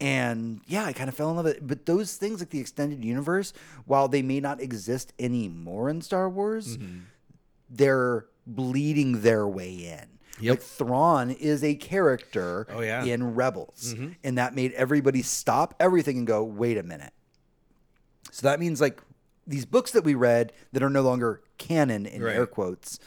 and 0.00 0.60
yeah, 0.68 0.84
I 0.84 0.92
kind 0.92 1.08
of 1.08 1.16
fell 1.16 1.30
in 1.30 1.34
love 1.36 1.46
with 1.46 1.56
it. 1.56 1.66
But 1.66 1.86
those 1.86 2.14
things 2.16 2.38
like 2.38 2.50
the 2.50 2.60
extended 2.60 3.04
universe, 3.04 3.52
while 3.86 4.06
they 4.06 4.22
may 4.22 4.38
not 4.38 4.60
exist 4.60 5.12
anymore 5.18 5.90
in 5.90 6.02
Star 6.02 6.30
Wars, 6.30 6.78
Mm-hmm. 6.78 6.98
they're 7.68 8.26
bleeding 8.46 9.20
their 9.22 9.46
way 9.46 9.72
in. 9.72 10.08
Yep. 10.40 10.50
Like 10.58 10.62
Thrawn 10.62 11.30
is 11.30 11.62
a 11.62 11.74
character 11.74 12.66
Oh, 12.70 12.80
yeah. 12.80 13.00
Mm-hmm. 13.02 13.08
in 13.10 13.34
Rebels, 13.34 13.94
and 14.24 14.38
that 14.38 14.54
made 14.54 14.72
everybody 14.72 15.22
stop 15.22 15.74
everything 15.78 16.18
and 16.18 16.26
go, 16.26 16.42
"Wait 16.42 16.76
a 16.78 16.82
minute." 16.82 17.12
So 18.30 18.46
that 18.48 18.58
means 18.58 18.80
like 18.80 19.00
these 19.46 19.64
books 19.66 19.90
that 19.92 20.04
we 20.04 20.14
read 20.14 20.52
that 20.72 20.82
are 20.82 20.90
no 20.90 21.02
longer 21.02 21.42
canon 21.58 22.06
in 22.06 22.22
Right. 22.22 22.34
air 22.34 22.46
quotes 22.46 22.98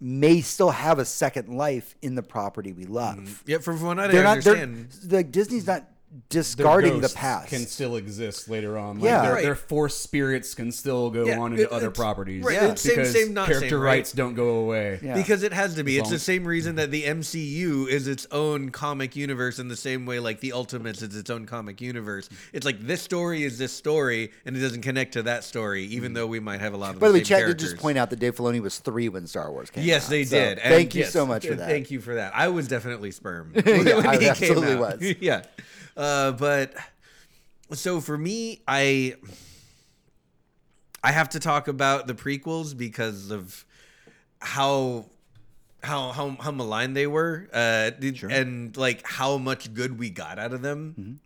may 0.00 0.40
still 0.40 0.70
have 0.70 0.98
a 0.98 1.04
second 1.04 1.48
life 1.48 1.94
in 2.02 2.16
the 2.16 2.22
property 2.22 2.72
we 2.72 2.84
love. 2.84 3.42
Yeah, 3.46 3.58
from 3.58 3.80
what 3.82 3.98
I 4.00 4.08
They're 4.08 4.24
not. 4.24 4.42
They're, 4.42 4.56
understand. 4.56 5.12
like 5.12 5.30
Disney's 5.30 5.66
not 5.66 5.88
discarding 6.28 7.00
the 7.00 7.08
past. 7.08 7.48
can 7.48 7.66
still 7.66 7.96
exist 7.96 8.48
later 8.48 8.76
on. 8.76 8.96
Like 8.96 9.04
Yeah. 9.04 9.22
their, 9.22 9.32
Right. 9.34 9.42
their 9.42 9.54
forced 9.54 10.02
spirits 10.02 10.54
can 10.54 10.70
still 10.72 11.10
go 11.10 11.24
Yeah, 11.24 11.38
on 11.38 11.52
into 11.52 11.64
it- 11.64 11.70
other 11.72 11.90
properties. 11.90 12.44
right, 12.44 12.62
it's 12.62 12.82
same- 12.82 13.04
same, 13.06 13.34
not 13.34 13.46
character 13.46 13.68
same, 13.70 13.78
right? 13.80 13.96
rights 13.96 14.12
don't 14.12 14.34
go 14.34 14.56
away. 14.56 14.98
Yeah. 15.02 15.14
Because 15.14 15.42
it 15.42 15.52
has 15.52 15.74
to 15.74 15.84
be. 15.84 15.98
It's 15.98 16.10
the 16.10 16.18
same 16.18 16.44
reason 16.44 16.74
that 16.76 16.90
the 16.90 17.04
MCU 17.04 17.86
is 17.88 18.06
its 18.06 18.26
own 18.30 18.70
comic 18.70 19.16
universe 19.16 19.58
in 19.58 19.68
the 19.68 19.76
same 19.76 20.04
way 20.04 20.18
like 20.18 20.40
the 20.40 20.52
Ultimates 20.52 21.00
is 21.02 21.16
its 21.16 21.30
own 21.30 21.46
comic 21.46 21.80
universe. 21.80 22.28
It's 22.52 22.66
like 22.66 22.86
this 22.86 23.00
story 23.02 23.44
is 23.44 23.58
this 23.58 23.72
story 23.72 24.32
and 24.44 24.56
it 24.56 24.60
doesn't 24.60 24.82
connect 24.82 25.12
to 25.14 25.22
that 25.24 25.44
story, 25.44 25.84
even 25.84 26.10
hmm. 26.10 26.14
though 26.14 26.26
we 26.26 26.40
might 26.40 26.60
have 26.60 26.74
a 26.74 26.76
lot 26.76 26.94
of 26.94 27.00
By 27.00 27.08
the 27.08 27.14
way, 27.14 27.18
same 27.20 27.38
Chad 27.38 27.46
did 27.46 27.58
just 27.58 27.78
point 27.78 27.96
out 27.98 28.10
that 28.10 28.18
Dave 28.18 28.36
Filoni 28.36 28.60
was 28.60 28.78
three 28.78 29.08
when 29.08 29.26
Star 29.26 29.50
Wars 29.50 29.70
came 29.70 29.84
Yes, 29.84 30.04
out. 30.04 30.10
they 30.10 30.24
So 30.24 30.36
did. 30.36 30.58
And 30.58 30.74
thank 30.74 30.94
you 30.94 31.02
yes, 31.02 31.12
so 31.12 31.26
much 31.26 31.46
for 31.46 31.54
that. 31.54 31.68
Thank 31.68 31.90
you 31.90 32.00
for 32.00 32.14
that. 32.16 32.32
I 32.34 32.48
was 32.48 32.68
definitely 32.68 33.10
sperm. 33.12 33.52
Yeah, 33.64 33.96
when 33.96 34.06
I 34.06 34.16
came 34.18 34.28
absolutely 34.30 34.72
out. 34.72 35.00
was. 35.00 35.14
yeah. 35.20 35.42
Uh, 35.96 36.32
but 36.32 36.74
so 37.72 38.00
for 38.00 38.16
me, 38.16 38.62
I 38.66 39.14
I 41.04 41.12
have 41.12 41.30
to 41.30 41.40
talk 41.40 41.68
about 41.68 42.06
the 42.06 42.14
prequels 42.14 42.76
because 42.76 43.30
of 43.30 43.64
how 44.40 45.06
how 45.82 46.12
how 46.12 46.30
how 46.40 46.50
maligned 46.52 46.96
they 46.96 47.06
were, 47.06 47.48
uh, 47.52 47.90
did- 47.90 48.22
and 48.30 48.76
like 48.76 49.04
how 49.06 49.36
much 49.38 49.74
good 49.74 49.98
we 49.98 50.10
got 50.10 50.38
out 50.38 50.52
of 50.52 50.62
them. 50.62 51.20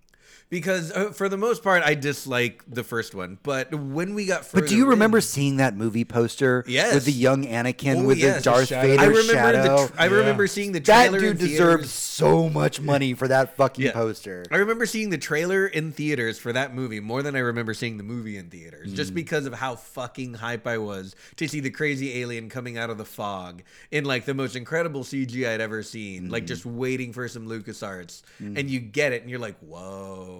Because 0.48 0.92
uh, 0.92 1.10
for 1.10 1.28
the 1.28 1.36
most 1.36 1.64
part, 1.64 1.82
I 1.82 1.94
dislike 1.94 2.62
the 2.68 2.84
first 2.84 3.16
one, 3.16 3.36
but 3.42 3.74
when 3.74 4.14
we 4.14 4.26
got 4.26 4.44
further, 4.46 4.62
But 4.62 4.68
do 4.70 4.76
you 4.76 4.86
remember 4.86 5.20
seeing 5.20 5.56
that 5.56 5.76
movie 5.76 6.04
poster 6.04 6.62
Yes. 6.68 6.94
with 6.94 7.04
the 7.04 7.10
young 7.12 7.44
Anakin 7.46 7.96
Oh, 7.96 8.04
with 8.06 8.18
yes, 8.18 8.36
the 8.36 8.38
the 8.40 8.44
Darth 8.54 8.68
shadow. 8.68 8.86
Vader 8.88 9.02
I 9.02 9.06
remember 9.06 9.32
shadow? 9.32 9.62
the 9.82 9.88
tr- 9.88 9.94
I 10.00 10.04
remember 10.04 10.46
seeing 10.46 10.70
the 10.72 10.78
that 10.80 11.08
trailer. 11.10 11.18
dude 11.18 11.40
in 11.40 11.48
deserved 11.48 11.86
so 11.86 12.48
much 12.48 12.80
money 12.80 13.12
for 13.14 13.26
that 13.26 13.56
fucking 13.56 13.86
Yeah. 13.86 13.92
poster. 13.92 14.44
I 14.52 14.58
remember 14.58 14.86
seeing 14.86 15.10
the 15.10 15.18
trailer 15.18 15.66
in 15.66 15.90
theaters 15.90 16.38
for 16.38 16.52
that 16.52 16.72
movie 16.74 17.00
more 17.00 17.24
than 17.24 17.34
I 17.34 17.40
remember 17.40 17.74
seeing 17.74 17.96
the 17.96 18.04
movie 18.04 18.36
in 18.36 18.48
theaters, 18.48 18.92
Mm. 18.92 18.94
just 18.96 19.14
because 19.14 19.46
of 19.46 19.54
how 19.54 19.74
fucking 19.74 20.34
hype 20.34 20.66
I 20.68 20.78
was 20.78 21.16
to 21.36 21.48
see 21.48 21.58
the 21.58 21.70
crazy 21.70 22.20
alien 22.20 22.48
coming 22.48 22.78
out 22.78 22.88
of 22.88 22.98
the 22.98 23.04
fog 23.04 23.62
in 23.90 24.04
like 24.04 24.26
the 24.26 24.34
most 24.34 24.54
incredible 24.54 25.02
CG 25.02 25.44
I'd 25.44 25.60
ever 25.60 25.82
seen, 25.82 26.28
Mm. 26.28 26.30
like 26.30 26.46
just 26.46 26.64
waiting 26.64 27.12
for 27.12 27.26
some 27.26 27.48
Lucas 27.48 27.66
LucasArts, 27.80 28.22
and 28.38 28.70
you 28.70 28.78
get 28.78 29.12
it, 29.12 29.22
and 29.22 29.30
you're 29.30 29.40
like, 29.40 29.58
whoa, 29.58 30.34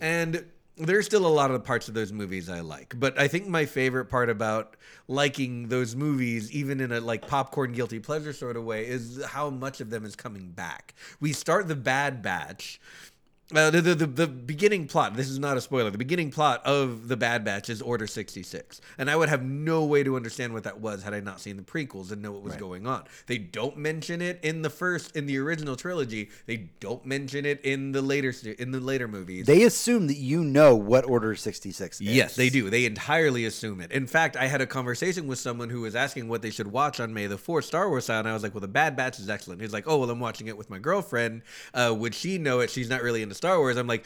and. 0.00 0.44
There's 0.76 1.04
still 1.04 1.26
a 1.26 1.28
lot 1.28 1.50
of 1.50 1.62
parts 1.62 1.88
of 1.88 1.94
those 1.94 2.10
movies 2.10 2.48
I 2.48 2.60
like, 2.60 2.94
but 2.96 3.20
I 3.20 3.28
think 3.28 3.46
my 3.46 3.66
favorite 3.66 4.06
part 4.06 4.30
about 4.30 4.76
liking 5.08 5.68
those 5.68 5.94
movies, 5.94 6.50
even 6.52 6.80
in 6.80 6.90
a 6.90 7.00
like 7.00 7.28
popcorn 7.28 7.72
guilty 7.72 7.98
pleasure 7.98 8.32
sort 8.32 8.56
of 8.56 8.64
way, 8.64 8.86
is 8.86 9.22
how 9.22 9.50
much 9.50 9.82
of 9.82 9.90
them 9.90 10.06
is 10.06 10.16
coming 10.16 10.52
back. 10.52 10.94
We 11.18 11.34
start 11.34 11.68
the 11.68 11.76
Bad 11.76 12.22
Batch, 12.22 12.80
uh, 13.54 13.70
the, 13.70 13.80
the, 13.80 13.94
the, 13.94 14.06
the 14.06 14.26
beginning 14.26 14.86
plot, 14.86 15.16
this 15.16 15.28
is 15.28 15.38
not 15.38 15.56
a 15.56 15.60
spoiler, 15.60 15.90
the 15.90 15.98
beginning 15.98 16.30
plot 16.30 16.64
of 16.64 17.08
The 17.08 17.16
Bad 17.16 17.44
Batch 17.44 17.68
is 17.68 17.82
Order 17.82 18.06
66. 18.06 18.80
And 18.98 19.10
I 19.10 19.16
would 19.16 19.28
have 19.28 19.42
no 19.42 19.84
way 19.84 20.02
to 20.04 20.16
understand 20.16 20.52
what 20.52 20.64
that 20.64 20.80
was 20.80 21.02
had 21.02 21.14
I 21.14 21.20
not 21.20 21.40
seen 21.40 21.56
the 21.56 21.62
prequels 21.62 22.12
and 22.12 22.22
know 22.22 22.32
what 22.32 22.42
was 22.42 22.56
going 22.56 22.86
on. 22.86 23.04
They 23.26 23.38
don't 23.38 23.76
mention 23.76 24.22
it 24.22 24.40
in 24.42 24.62
the 24.62 24.70
first, 24.70 25.16
in 25.16 25.26
the 25.26 25.38
original 25.38 25.76
trilogy. 25.76 26.30
They 26.46 26.68
don't 26.80 27.04
mention 27.04 27.44
it 27.44 27.60
in 27.62 27.92
the 27.92 28.02
later, 28.02 28.32
in 28.58 28.70
the 28.70 28.80
later 28.80 29.08
movies. 29.08 29.46
They 29.46 29.62
assume 29.62 30.06
that 30.06 30.16
you 30.16 30.44
know 30.44 30.76
what 30.76 31.04
Order 31.04 31.34
66 31.34 32.00
is. 32.00 32.06
Yes, 32.06 32.36
they 32.36 32.50
do. 32.50 32.70
They 32.70 32.84
entirely 32.84 33.44
assume 33.46 33.80
it. 33.80 33.90
In 33.90 34.06
fact, 34.06 34.36
I 34.36 34.46
had 34.46 34.60
a 34.60 34.66
conversation 34.66 35.26
with 35.26 35.38
someone 35.38 35.70
who 35.70 35.80
was 35.80 35.96
asking 35.96 36.28
what 36.28 36.42
they 36.42 36.50
should 36.50 36.68
watch 36.68 37.00
on 37.00 37.12
May 37.12 37.26
the 37.26 37.36
4th, 37.36 37.64
Star 37.64 37.88
Wars 37.88 38.04
style, 38.04 38.20
and 38.20 38.28
I 38.28 38.32
was 38.32 38.42
like, 38.42 38.54
well, 38.54 38.60
The 38.60 38.68
Bad 38.68 38.96
Batch 38.96 39.18
is 39.18 39.28
excellent. 39.28 39.60
He's 39.60 39.72
like, 39.72 39.84
oh, 39.86 39.98
well, 39.98 40.10
I'm 40.10 40.20
watching 40.20 40.46
it 40.46 40.56
with 40.56 40.70
my 40.70 40.78
girlfriend. 40.78 41.42
Uh, 41.74 41.94
would 41.96 42.14
she 42.14 42.38
know 42.38 42.60
it? 42.60 42.70
She's 42.70 42.88
not 42.88 43.02
really 43.02 43.22
into 43.22 43.34
Star 43.40 43.58
Wars. 43.58 43.78
I'm 43.78 43.86
like, 43.86 44.04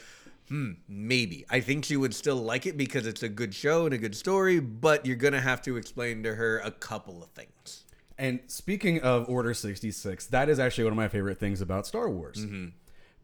hmm, 0.48 0.74
maybe. 0.88 1.44
I 1.50 1.58
think 1.58 1.84
she 1.84 1.96
would 1.96 2.14
still 2.14 2.36
like 2.36 2.66
it 2.66 2.76
because 2.76 3.04
it's 3.04 3.24
a 3.24 3.28
good 3.28 3.52
show 3.52 3.84
and 3.84 3.92
a 3.92 3.98
good 3.98 4.14
story, 4.14 4.60
but 4.60 5.04
you're 5.04 5.16
going 5.16 5.32
to 5.32 5.40
have 5.40 5.60
to 5.62 5.76
explain 5.76 6.22
to 6.22 6.36
her 6.36 6.58
a 6.60 6.70
couple 6.70 7.20
of 7.20 7.30
things. 7.30 7.82
And 8.16 8.38
speaking 8.46 9.00
of 9.00 9.28
Order 9.28 9.52
66, 9.54 10.26
that 10.28 10.48
is 10.48 10.60
actually 10.60 10.84
one 10.84 10.92
of 10.92 10.96
my 10.96 11.08
favorite 11.08 11.40
things 11.40 11.60
about 11.60 11.84
Star 11.84 12.08
Wars. 12.08 12.46
Mm-hmm. 12.46 12.66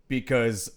Because, 0.08 0.72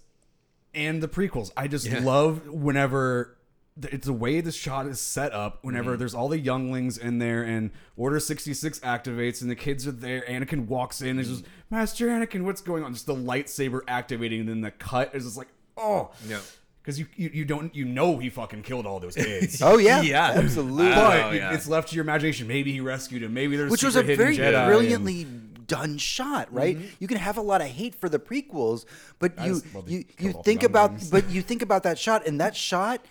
and 0.75 1.01
the 1.01 1.07
prequels, 1.07 1.49
I 1.57 1.67
just 1.67 1.87
Yeah. 1.87 2.01
love 2.03 2.47
whenever 2.47 3.35
it's 3.81 4.05
the 4.05 4.13
way 4.13 4.39
the 4.41 4.51
shot 4.51 4.85
is 4.87 4.99
set 4.99 5.31
up, 5.33 5.59
whenever 5.63 5.91
Mm-hmm. 5.91 5.99
there's 5.99 6.13
all 6.13 6.29
the 6.29 6.39
younglings 6.39 6.97
in 6.97 7.17
there 7.19 7.43
and 7.43 7.71
Order 7.97 8.19
66 8.19 8.79
activates 8.81 9.41
and 9.41 9.49
the 9.49 9.55
kids 9.55 9.87
are 9.87 9.91
there. 9.91 10.21
Anakin 10.29 10.67
walks 10.67 11.01
in, 11.01 11.09
and 11.17 11.19
Mm-hmm. 11.21 11.29
just, 11.33 11.45
Master 11.71 12.07
Anakin, 12.07 12.43
what's 12.43 12.61
going 12.61 12.83
on? 12.83 12.93
Just 12.93 13.07
the 13.07 13.15
lightsaber 13.15 13.81
activating, 13.87 14.41
and 14.41 14.49
then 14.49 14.61
the 14.61 14.71
cut 14.71 15.13
is 15.15 15.23
just 15.23 15.37
like, 15.37 15.47
oh. 15.77 16.11
Yeah. 16.27 16.39
Because 16.81 16.99
you, 16.99 17.07
you, 17.15 17.31
you 17.33 17.45
don't, 17.45 17.73
you 17.73 17.85
know, 17.85 18.17
he 18.17 18.29
fucking 18.29 18.61
killed 18.63 18.85
all 18.85 18.99
those 18.99 19.15
kids. 19.15 19.61
Oh, 19.63 19.77
yeah. 19.77 20.01
Yeah. 20.01 20.31
Absolutely. 20.35 20.89
But 20.89 21.23
Oh, 21.23 21.31
yeah. 21.31 21.53
it's 21.53 21.67
left 21.67 21.89
to 21.89 21.95
your 21.95 22.03
imagination. 22.03 22.45
Maybe 22.47 22.73
he 22.73 22.81
rescued 22.81 23.23
him. 23.23 23.33
Maybe 23.33 23.55
there's 23.55 23.71
which 23.71 23.83
was 23.83 23.95
a 23.95 24.03
very 24.03 24.35
hidden 24.35 24.53
Jedi 24.53 24.57
and- 24.57 24.67
brilliantly 24.67 25.23
done 25.65 25.97
shot, 25.97 26.53
right? 26.53 26.77
You 26.99 27.07
can 27.07 27.17
have 27.17 27.37
a 27.37 27.41
lot 27.41 27.61
of 27.61 27.67
hate 27.67 27.95
for 27.95 28.09
the 28.09 28.19
prequels, 28.19 28.83
but 29.17 29.31
you 29.39 29.53
just 29.53 29.73
love 29.73 29.85
the 29.85 29.93
you, 29.93 30.05
you 30.19 30.33
think 30.43 30.61
about 30.61 30.91
but 31.09 31.29
you 31.29 31.41
think 31.41 31.61
about 31.61 31.83
that 31.83 31.97
shot, 31.97 32.27
and 32.27 32.39
that 32.41 32.53
shot 32.55 33.03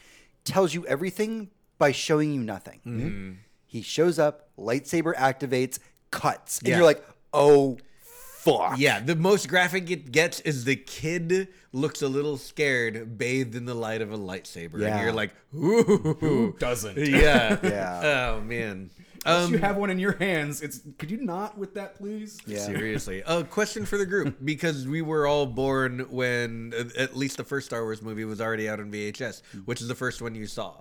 tells 0.44 0.74
you 0.74 0.86
everything 0.86 1.50
by 1.78 1.92
showing 1.92 2.32
you 2.32 2.40
nothing. 2.42 2.80
Mm-hmm. 2.86 3.30
He 3.66 3.82
shows 3.82 4.18
up, 4.18 4.48
lightsaber 4.58 5.14
activates, 5.14 5.78
cuts, 6.10 6.58
and 6.58 6.68
Yeah. 6.68 6.76
you're 6.76 6.84
like, 6.84 7.04
oh 7.32 7.78
fuck. 8.02 8.78
Yeah, 8.78 9.00
the 9.00 9.16
most 9.16 9.48
graphic 9.48 9.90
it 9.90 10.12
gets 10.12 10.40
is 10.40 10.64
the 10.64 10.76
kid 10.76 11.48
looks 11.72 12.02
a 12.02 12.08
little 12.08 12.36
scared, 12.36 13.16
bathed 13.16 13.54
in 13.54 13.64
the 13.64 13.74
light 13.74 14.02
of 14.02 14.12
a 14.12 14.18
lightsaber, 14.18 14.80
Yeah. 14.80 14.96
and 14.96 15.02
you're 15.04 15.12
like, 15.12 15.32
ooh, 15.54 15.82
Who 16.20 16.54
doesn't? 16.58 16.98
yeah, 16.98 17.58
Yeah. 17.62 18.34
Oh 18.36 18.40
man. 18.42 18.90
Unless 19.24 19.46
Um, 19.46 19.52
you 19.52 19.58
have 19.58 19.76
one 19.76 19.90
in 19.90 19.98
your 19.98 20.16
hands, 20.16 20.62
it's. 20.62 20.80
Could 20.98 21.10
you 21.10 21.18
not 21.18 21.56
with 21.56 21.74
that, 21.74 21.94
please? 21.96 22.38
Yeah. 22.46 22.58
seriously, 22.66 23.22
a 23.26 23.44
question 23.44 23.86
for 23.86 23.96
the 23.96 24.06
group 24.06 24.36
because 24.44 24.86
we 24.86 25.00
were 25.02 25.26
all 25.26 25.46
born 25.46 26.00
when 26.10 26.72
uh, 26.76 26.84
at 27.00 27.16
least 27.16 27.36
the 27.36 27.44
first 27.44 27.66
Star 27.66 27.82
Wars 27.82 28.02
movie 28.02 28.24
was 28.24 28.40
already 28.40 28.68
out 28.68 28.80
on 28.80 28.90
VHS. 28.90 29.42
Which 29.64 29.80
is 29.80 29.88
the 29.88 29.94
first 29.94 30.20
one 30.22 30.34
you 30.34 30.46
saw? 30.46 30.74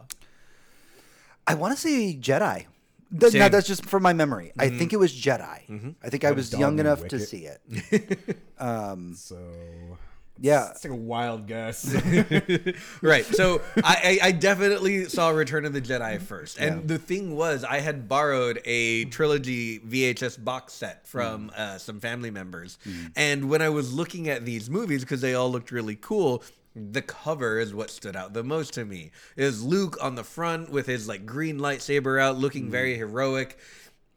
I 1.47 1.53
want 1.55 1.75
to 1.75 1.79
say 1.79 2.15
Jedi. 2.19 2.65
Th- 3.19 3.33
now 3.33 3.49
that's 3.49 3.67
just 3.67 3.85
from 3.85 4.03
my 4.03 4.13
memory. 4.13 4.53
I 4.57 4.69
think 4.69 4.93
it 4.93 4.97
was 4.97 5.13
Jedi. 5.13 5.95
I 6.03 6.09
think 6.09 6.23
I 6.23 6.31
was 6.31 6.49
dog 6.49 6.59
young 6.61 6.75
named 6.77 6.87
enough 6.87 7.07
to 7.09 7.19
see 7.19 7.45
it. 7.47 8.39
um, 8.59 9.13
So. 9.15 9.37
Yeah. 10.41 10.71
It's 10.71 10.83
like 10.83 10.91
a 10.91 10.95
wild 10.95 11.47
guess. 11.47 11.85
right. 13.01 13.25
So 13.25 13.61
I, 13.77 14.19
I, 14.21 14.27
I 14.27 14.31
definitely 14.31 15.05
saw 15.05 15.29
Return 15.29 15.65
of 15.65 15.73
the 15.73 15.81
Jedi 15.81 16.17
mm. 16.17 16.21
first, 16.21 16.59
and 16.59 16.87
the 16.87 16.97
thing 16.97 17.35
was, 17.35 17.63
I 17.63 17.79
had 17.79 18.09
borrowed 18.09 18.59
a 18.65 19.05
trilogy 19.05 19.79
VHS 19.79 20.43
box 20.43 20.73
set 20.73 21.07
from 21.07 21.49
mm. 21.49 21.59
uh, 21.59 21.77
some 21.77 21.99
family 21.99 22.31
members, 22.31 22.79
mm. 22.85 23.11
and 23.15 23.49
when 23.49 23.61
I 23.61 23.69
was 23.69 23.93
looking 23.93 24.29
at 24.29 24.43
these 24.43 24.69
movies 24.69 25.01
because 25.01 25.21
they 25.21 25.35
all 25.35 25.51
looked 25.51 25.71
really 25.71 25.95
cool. 25.95 26.43
The 26.73 27.01
cover 27.01 27.59
is 27.59 27.73
what 27.73 27.89
stood 27.89 28.15
out 28.15 28.33
the 28.33 28.45
most 28.45 28.73
to 28.75 28.85
me. 28.85 29.11
Is 29.35 29.61
Luke 29.61 29.97
on 30.01 30.15
the 30.15 30.23
front 30.23 30.71
with 30.71 30.87
his 30.87 31.05
like 31.05 31.25
green 31.25 31.59
lightsaber 31.59 32.19
out, 32.19 32.37
looking 32.37 32.71
very 32.71 32.95
heroic. 32.95 33.59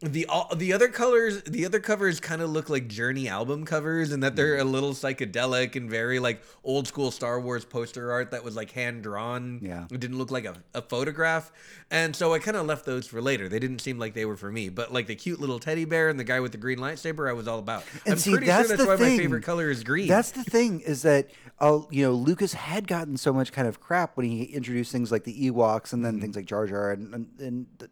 The 0.05 0.27
all, 0.27 0.55
the 0.55 0.73
other 0.73 0.89
colors, 0.89 1.43
the 1.45 1.65
other 1.65 1.81
covers 1.81 2.21
kind 2.21 2.43
of 2.43 2.51
look 2.51 2.69
like 2.69 2.89
Journey 2.89 3.29
album 3.29 3.65
covers, 3.65 4.13
and 4.13 4.23
that 4.23 4.37
they're 4.37 4.59
a 4.59 4.65
little 4.65 4.93
psychedelic 4.93 5.77
and 5.77 5.89
very 5.89 6.19
like 6.19 6.43
old 6.63 6.87
school 6.87 7.11
Star 7.11 7.41
Wars 7.41 7.65
poster 7.65 8.13
art 8.13 8.31
that 8.33 8.45
was 8.45 8.55
like 8.57 8.71
hand 8.73 9.03
drawn. 9.03 9.61
Yeah. 9.63 9.85
it 9.91 10.01
didn't 10.01 10.19
look 10.19 10.31
like 10.31 10.45
a, 10.45 10.57
a 10.75 10.83
photograph, 10.83 11.51
and 11.91 12.15
so 12.15 12.35
I 12.35 12.39
kind 12.39 12.57
of 12.57 12.67
left 12.67 12.85
those 12.85 13.07
for 13.07 13.23
later. 13.23 13.49
They 13.49 13.59
didn't 13.59 13.81
seem 13.81 13.99
like 13.99 14.15
they 14.15 14.25
were 14.25 14.37
for 14.37 14.53
me, 14.53 14.69
but 14.69 14.93
like 14.93 15.07
the 15.07 15.15
cute 15.17 15.41
little 15.41 15.59
teddy 15.59 15.85
bear 15.85 16.09
and 16.09 16.19
the 16.21 16.25
guy 16.25 16.41
with 16.41 16.53
the 16.53 16.59
green 16.59 16.79
lightsaber, 16.79 17.29
I 17.29 17.33
was 17.33 17.49
all 17.49 17.59
about. 17.59 17.85
And 18.05 18.13
I'm 18.15 18.19
see, 18.19 18.33
pretty 18.33 18.47
that's 18.47 18.69
sure 18.69 18.77
that's 18.77 18.87
the 18.87 18.89
why 18.91 18.97
thing. 18.99 19.17
my 19.17 19.23
favorite 19.23 19.43
color 19.45 19.71
is 19.71 19.83
green. 19.85 20.09
That's 20.09 20.31
the 20.33 20.45
thing 20.45 20.81
is 20.81 21.03
that 21.03 21.31
uh, 21.61 21.81
you 21.91 22.05
know 22.05 22.13
Lucas 22.13 22.53
had 22.53 22.87
gotten 22.87 23.17
so 23.17 23.33
much 23.33 23.53
kind 23.53 23.67
of 23.67 23.81
crap 23.81 24.17
when 24.17 24.27
he 24.27 24.43
introduced 24.45 24.93
things 24.93 25.11
like 25.11 25.25
the 25.25 25.51
Ewoks 25.51 25.93
and 25.93 26.03
Mm-hmm. 26.03 26.03
then 26.03 26.21
things 26.21 26.37
like 26.37 26.47
Jar 26.47 26.67
Jar 26.67 26.91
and 26.93 27.15
and, 27.15 27.29
and 27.39 27.67
the, 27.79 27.89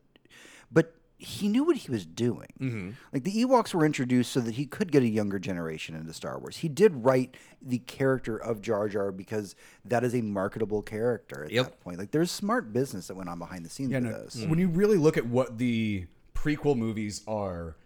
but 0.71 0.95
he 1.23 1.49
knew 1.49 1.63
what 1.65 1.77
he 1.77 1.91
was 1.91 2.05
doing. 2.05 2.49
Mm-hmm. 2.61 2.91
Like 3.13 3.23
the 3.25 3.45
Ewoks 3.45 3.73
were 3.73 3.85
introduced 3.87 4.33
so 4.33 4.41
that 4.41 4.55
he 4.55 4.67
could 4.67 4.91
get 4.91 5.03
a 5.03 5.09
younger 5.09 5.39
generation 5.39 5.95
into 5.95 6.13
Star 6.13 6.39
Wars. 6.39 6.57
He 6.59 6.69
did 6.69 7.05
write 7.05 7.37
the 7.61 7.79
character 7.79 8.37
of 8.37 8.61
Jar 8.61 8.89
Jar 8.89 9.13
because 9.13 9.55
that 9.85 10.03
is 10.05 10.15
a 10.15 10.21
marketable 10.23 10.83
character 10.83 11.45
at 11.45 11.53
Yep. 11.53 11.65
that 11.67 11.81
point. 11.81 11.99
Like 11.99 12.11
there's 12.11 12.31
smart 12.31 12.73
business 12.73 13.07
that 13.07 13.15
went 13.17 13.29
on 13.29 13.39
behind 13.39 13.65
the 13.65 13.71
scenes 13.71 13.91
Yeah, 13.93 13.99
with 14.01 14.07
no, 14.11 14.19
those. 14.19 14.45
when 14.47 14.59
you 14.59 14.69
really 14.69 14.97
look 14.99 15.17
at 15.17 15.27
what 15.27 15.59
the 15.59 16.07
prequel 16.35 16.77
movies 16.77 17.23
are, 17.29 17.77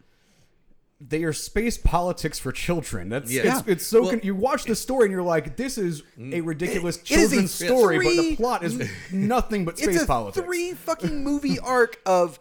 they 0.98 1.24
are 1.24 1.32
space 1.34 1.76
politics 1.76 2.38
for 2.38 2.52
children. 2.52 3.10
That's 3.10 3.30
Yeah. 3.30 3.58
it's, 3.58 3.68
it's 3.68 3.86
so 3.86 4.00
Well- 4.00 4.10
con- 4.12 4.20
you 4.22 4.34
watch 4.34 4.64
the 4.64 4.74
story 4.74 5.04
and 5.04 5.12
you're 5.12 5.22
like, 5.22 5.56
this 5.56 5.76
is 5.76 6.02
a 6.18 6.40
ridiculous 6.40 6.96
It 6.96 7.02
is 7.10 7.10
a 7.10 7.14
children's 7.44 7.50
story, 7.52 7.98
but 7.98 8.16
the 8.16 8.36
plot 8.36 8.64
is 8.64 8.80
nothing 9.12 9.66
but 9.66 9.76
space 9.76 9.96
it's 9.96 10.04
a 10.04 10.06
politics. 10.06 10.42
three 10.46 10.72
fucking 10.72 11.22
movie 11.22 11.58
arc 11.58 12.00
of 12.06 12.38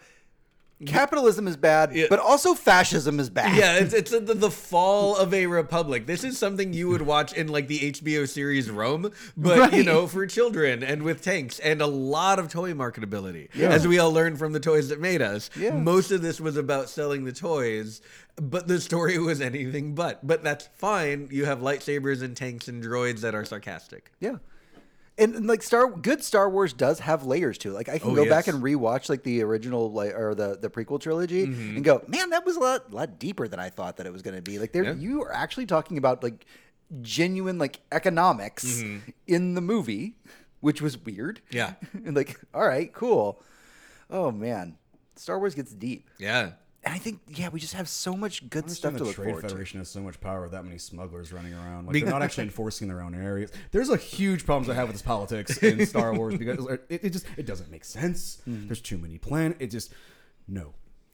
capitalism 0.86 1.47
is 1.47 1.55
bad, 1.57 1.95
but 2.09 2.19
also 2.19 2.53
fascism 2.53 3.19
is 3.19 3.30
bad. 3.30 3.55
yeah, 3.55 3.78
it's, 3.78 3.93
it's 3.99 4.11
the, 4.11 4.19
the 4.19 4.51
fall 4.51 5.15
of 5.15 5.34
a 5.34 5.45
republic. 5.47 6.05
This 6.05 6.23
is 6.23 6.38
something 6.38 6.73
you 6.73 6.89
would 6.89 7.01
watch 7.01 7.34
in 7.34 7.47
like 7.47 7.67
the 7.67 7.91
HBO 7.91 8.28
series 8.28 8.69
Rome, 8.69 9.11
but 9.38 9.73
you 9.73 9.84
know, 9.84 10.07
for 10.07 10.26
children 10.26 10.84
and 10.84 11.03
with 11.03 11.21
tanks 11.21 11.59
and 11.59 11.82
a 11.82 11.88
lot 11.88 12.39
of 12.39 12.49
toy 12.49 12.73
marketability. 12.73 13.49
As 13.59 13.88
we 13.88 13.99
all 13.99 14.11
learned 14.11 14.39
from 14.39 14.53
the 14.53 14.59
toys 14.59 14.89
that 14.89 14.99
made 14.99 15.21
us. 15.21 15.49
Yeah. 15.55 15.71
Most 15.71 16.11
of 16.11 16.21
this 16.21 16.39
was 16.41 16.57
about 16.57 16.89
selling 16.89 17.26
the 17.26 17.32
toys, 17.32 18.01
but 18.36 18.67
the 18.67 18.80
story 18.82 19.17
was 19.19 19.41
anything 19.41 19.95
but. 19.95 20.26
But 20.26 20.43
that's 20.43 20.67
fine. 20.76 21.30
You 21.32 21.45
have 21.45 21.59
lightsabers 21.59 22.21
and 22.21 22.36
tanks 22.36 22.67
and 22.67 22.84
droids 22.84 23.21
that 23.21 23.36
are 23.36 23.45
sarcastic. 23.45 24.11
Yeah. 24.19 24.38
And, 25.18 25.34
and, 25.36 25.47
like 25.47 25.63
Star 25.63 25.89
good 25.89 26.24
Star 26.24 26.49
Wars 26.49 26.74
does 26.74 26.99
have 26.99 27.24
layers 27.26 27.57
to 27.59 27.70
it. 27.70 27.74
Like 27.74 27.88
I 27.88 27.99
can 27.99 28.11
Oh, 28.11 28.16
go 28.16 28.28
back 28.28 28.47
and 28.47 28.61
rewatch 28.61 29.07
like 29.09 29.24
the 29.24 29.41
original 29.43 29.89
like 29.91 30.13
or 30.13 30.36
the 30.36 30.57
the 30.59 30.70
prequel 30.70 30.99
trilogy 30.99 31.47
Mm-hmm. 31.47 31.76
and 31.78 31.86
go, 31.86 32.03
man, 32.07 32.32
that 32.32 32.45
was 32.45 32.57
a 32.57 32.59
lot 32.59 32.93
lot 32.93 33.18
deeper 33.18 33.47
than 33.47 33.59
I 33.59 33.70
thought 33.70 33.95
that 33.97 34.05
it 34.05 34.11
was 34.13 34.22
going 34.22 34.36
to 34.36 34.41
be. 34.41 34.59
Like 34.59 34.74
there, 34.74 34.84
Yeah. 34.84 34.93
you 34.95 35.24
are 35.24 35.32
actually 35.34 35.68
talking 35.68 35.97
about 35.97 36.22
like 36.22 36.45
genuine 37.01 37.57
like 37.57 37.80
economics 37.91 38.84
in 39.28 39.53
the 39.55 39.61
movie, 39.61 40.16
which 40.59 40.82
was 40.82 40.97
weird. 40.97 41.39
Mm-hmm. 41.49 41.55
Yeah. 41.57 41.74
and 42.05 42.16
like, 42.22 42.39
all 42.53 42.68
right, 42.68 42.91
cool. 42.93 43.41
Oh 44.09 44.32
man, 44.32 44.78
Star 45.16 45.39
Wars 45.39 45.55
gets 45.55 45.72
deep. 45.74 46.09
Yeah. 46.20 46.51
And 46.86 46.94
I 46.94 46.98
think 47.00 47.20
yeah, 47.28 47.50
we 47.50 47.60
just 47.60 47.74
have 47.74 47.90
so 47.90 48.16
much 48.16 48.48
good 48.50 48.70
stuff 48.70 48.94
to 48.94 49.00
the 49.00 49.04
look 49.06 49.16
Trade 49.16 49.26
forward. 49.26 49.42
Federation 49.42 49.80
has 49.80 49.90
so 49.90 50.02
much 50.02 50.22
power 50.22 50.42
with 50.44 50.52
that 50.52 50.64
many 50.64 50.78
smugglers 50.78 51.34
running 51.34 51.54
around. 51.54 51.88
Like 51.88 51.96
they're 51.96 52.06
not 52.12 52.22
actually 52.22 52.44
enforcing 52.44 52.88
their 52.88 53.02
own 53.02 53.16
areas. 53.16 53.52
There's 53.72 53.90
a 53.90 53.98
huge 53.98 54.46
problems 54.46 54.70
I 54.70 54.76
have 54.76 54.88
with 54.88 54.96
this 54.96 55.02
politics 55.02 55.58
in 55.58 55.86
Star 55.88 56.14
Wars 56.14 56.36
because 56.40 56.64
it, 56.90 57.04
it 57.04 57.10
just 57.10 57.26
it 57.38 57.46
doesn't 57.48 57.72
make 57.72 57.84
sense. 57.86 58.40
Hmm. 58.46 58.68
There's 58.68 58.82
too 58.82 58.98
many 59.00 59.18
planets. 59.18 59.58
It 59.60 59.68
just 59.72 59.94
no. 60.48 60.74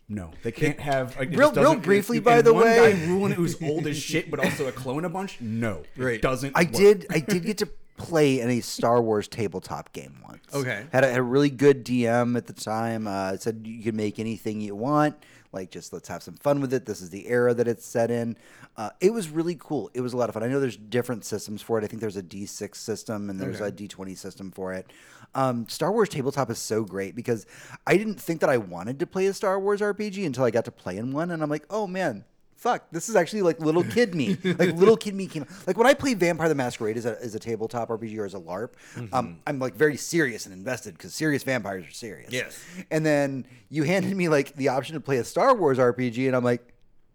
No, 0.10 0.32
they 0.44 0.52
can't 0.52 0.78
have 0.82 1.18
like, 1.18 1.30
Real- 1.30 1.54
real 1.54 1.76
briefly, 1.76 2.20
by 2.20 2.42
the 2.42 2.54
one 2.54 2.66
way- 2.66 2.92
guy 2.92 3.06
ruling 3.08 3.32
it 3.32 3.36
who's 3.36 3.62
old 3.64 3.88
as 3.88 3.96
shit, 3.98 4.30
but 4.30 4.42
also 4.42 4.68
a 4.68 4.72
clone 4.74 5.06
a 5.06 5.10
bunch. 5.10 5.40
No, 5.40 5.84
it 5.96 6.02
Right. 6.04 6.22
doesn't. 6.22 6.52
I 6.54 6.64
work. 6.64 6.74
did. 6.74 7.06
I 7.10 7.20
did 7.20 7.46
get 7.46 7.60
to 7.60 7.70
play 7.96 8.42
in 8.42 8.50
a 8.50 8.60
Star 8.60 9.02
Wars 9.02 9.30
tabletop 9.30 9.94
game 9.94 10.18
once. 10.28 10.44
Okay. 10.54 10.86
Had 10.92 11.06
a, 11.06 11.08
had 11.12 11.18
a 11.20 11.24
really 11.24 11.50
good 11.50 11.86
DM 11.86 12.36
at 12.36 12.46
the 12.46 12.52
time. 12.52 13.08
Uh, 13.08 13.38
said 13.38 13.62
you 13.64 13.82
can 13.84 13.96
make 13.96 14.20
anything 14.20 14.60
you 14.60 14.76
want. 14.76 15.16
Like, 15.54 15.72
just 15.72 15.91
let's 15.91 16.08
have 16.08 16.24
some 16.24 16.36
fun 16.36 16.62
with 16.62 16.74
it. 16.74 16.86
This 16.86 17.02
is 17.02 17.10
the 17.10 17.28
era 17.28 17.54
that 17.54 17.68
it's 17.68 17.86
set 17.86 18.10
in. 18.10 18.38
Uh, 18.78 18.91
it 18.99 19.14
was 19.14 19.30
really 19.30 19.58
cool. 19.60 19.89
It 19.93 20.02
was 20.02 20.14
a 20.14 20.18
lot 20.18 20.30
of 20.30 20.34
fun. 20.34 20.43
I 20.43 20.47
know 20.47 20.60
there's 20.60 20.78
different 20.78 21.26
systems 21.26 21.62
for 21.62 21.78
it. 21.78 21.84
I 21.84 21.88
think 21.88 22.02
there's 22.02 22.18
a 22.18 22.24
D6 22.24 22.76
system 22.76 23.30
and 23.30 23.39
there's 23.39 23.60
a 23.60 23.72
D20 23.72 24.18
system 24.18 24.52
for 24.52 24.74
it. 24.74 24.88
Um, 25.34 25.68
Star 25.70 25.91
Wars 25.91 26.10
tabletop 26.10 26.49
is 26.49 26.60
so 26.60 26.84
great 26.84 27.16
because 27.16 27.45
I 27.88 27.97
didn't 27.97 28.20
think 28.20 28.41
that 28.41 28.49
I 28.49 28.58
wanted 28.58 28.99
to 28.99 29.08
play 29.08 29.28
a 29.28 29.34
Star 29.34 29.60
Wars 29.60 29.82
RPG 29.82 30.26
until 30.26 30.43
I 30.43 30.52
got 30.52 30.66
to 30.66 30.72
play 30.72 30.97
in 30.97 31.14
one, 31.14 31.32
and 31.32 31.41
I'm 31.41 31.49
like, 31.49 31.66
oh 31.70 31.88
man, 31.88 32.26
fuck, 32.62 32.86
this 32.91 33.09
is 33.09 33.16
actually 33.16 33.41
like 33.41 33.59
little 33.59 33.84
kid 33.84 34.14
me. 34.14 34.38
like 34.43 34.74
little 34.76 34.95
kid 34.95 35.16
me 35.16 35.26
came 35.26 35.45
like 35.66 35.78
when 35.78 35.88
I 35.88 35.95
play 35.95 36.14
Vampire 36.14 36.47
the 36.47 36.55
Masquerade 36.55 36.95
as 36.95 37.05
a, 37.07 37.20
as 37.22 37.34
a 37.34 37.39
tabletop 37.39 37.89
RPG 37.89 38.18
or 38.20 38.26
as 38.26 38.36
a 38.36 38.39
LARP, 38.39 38.70
um, 39.12 39.39
I'm 39.47 39.57
like 39.59 39.74
very 39.76 39.97
serious 39.97 40.45
and 40.45 40.53
invested 40.53 40.93
because 40.93 41.14
serious 41.14 41.43
vampires 41.43 41.88
are 41.88 41.91
serious. 41.91 42.32
Yes. 42.32 42.64
And 42.91 43.03
then 43.05 43.45
you 43.70 43.84
handed 43.84 44.16
me 44.16 44.30
like 44.30 44.55
the 44.55 44.70
option 44.70 44.93
to 44.93 45.01
play 45.01 45.18
a 45.18 45.24
Star 45.24 45.55
Wars 45.55 45.78
RPG, 45.78 46.28
and 46.28 46.36
I'm 46.36 46.43
like. 46.43 46.66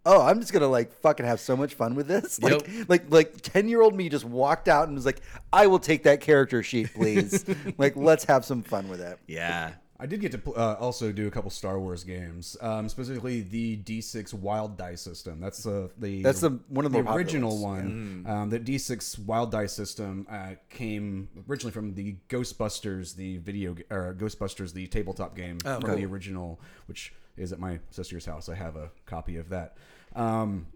Oh, 0.09 0.21
I'm 0.25 0.39
just 0.39 0.53
gonna 0.53 0.69
like 0.69 0.93
fucking 1.01 1.25
have 1.25 1.41
so 1.41 1.57
much 1.57 1.73
fun 1.73 1.93
with 1.93 2.07
this. 2.07 2.39
Like, 2.41 2.65
Yep. 2.65 2.87
like, 2.87 3.11
like 3.11 3.41
ten 3.41 3.67
year 3.67 3.81
old 3.81 3.93
me 3.93 4.07
just 4.07 4.23
walked 4.23 4.69
out 4.69 4.87
and 4.87 4.95
was 4.95 5.05
like, 5.05 5.19
"I 5.51 5.67
will 5.67 5.79
take 5.79 6.03
that 6.03 6.21
character 6.21 6.63
sheet, 6.63 6.93
please. 6.93 7.43
like, 7.77 7.97
let's 7.97 8.23
have 8.23 8.45
some 8.45 8.63
fun 8.63 8.87
with 8.87 9.01
it." 9.01 9.19
Yeah. 9.27 9.73
I 9.99 10.05
did 10.05 10.21
get 10.21 10.31
to 10.33 10.37
pl- 10.37 10.53
uh, 10.55 10.75
also 10.79 11.11
do 11.11 11.25
a 11.27 11.31
couple 11.31 11.49
Star 11.49 11.79
Wars 11.79 12.03
games, 12.03 12.55
um, 12.61 12.87
specifically 12.87 13.41
the 13.41 13.77
D6 13.77 14.33
Wild 14.33 14.77
Die 14.77 14.93
system. 14.95 15.39
That's 15.39 15.65
uh, 15.65 15.87
the 15.97 16.21
That's 16.21 16.41
the- 16.41 16.59
one 16.69 16.85
of 16.85 16.91
the 16.91 17.01
the 17.01 17.11
original 17.11 17.57
ones, 17.61 18.25
one. 18.25 18.35
Um, 18.35 18.49
the 18.49 18.59
D6 18.59 19.25
Wild 19.25 19.51
Die 19.51 19.65
system 19.65 20.27
uh, 20.29 20.51
came 20.69 21.29
originally 21.49 21.71
from 21.71 21.95
the 21.95 22.15
Ghostbusters, 22.29 23.15
the 23.15 23.37
video 23.39 23.75
or 23.89 24.13
Ghostbusters, 24.13 24.73
the 24.73 24.85
tabletop 24.87 25.35
game 25.35 25.57
from 25.59 25.81
cool. 25.81 25.95
the 25.95 26.05
original, 26.05 26.59
which 26.85 27.13
is 27.35 27.51
at 27.51 27.59
my 27.59 27.79
sister's 27.89 28.25
house. 28.25 28.49
I 28.49 28.55
have 28.55 28.75
a 28.75 28.91
copy 29.07 29.37
of 29.37 29.49
that. 29.49 29.77
Um, 30.15 30.67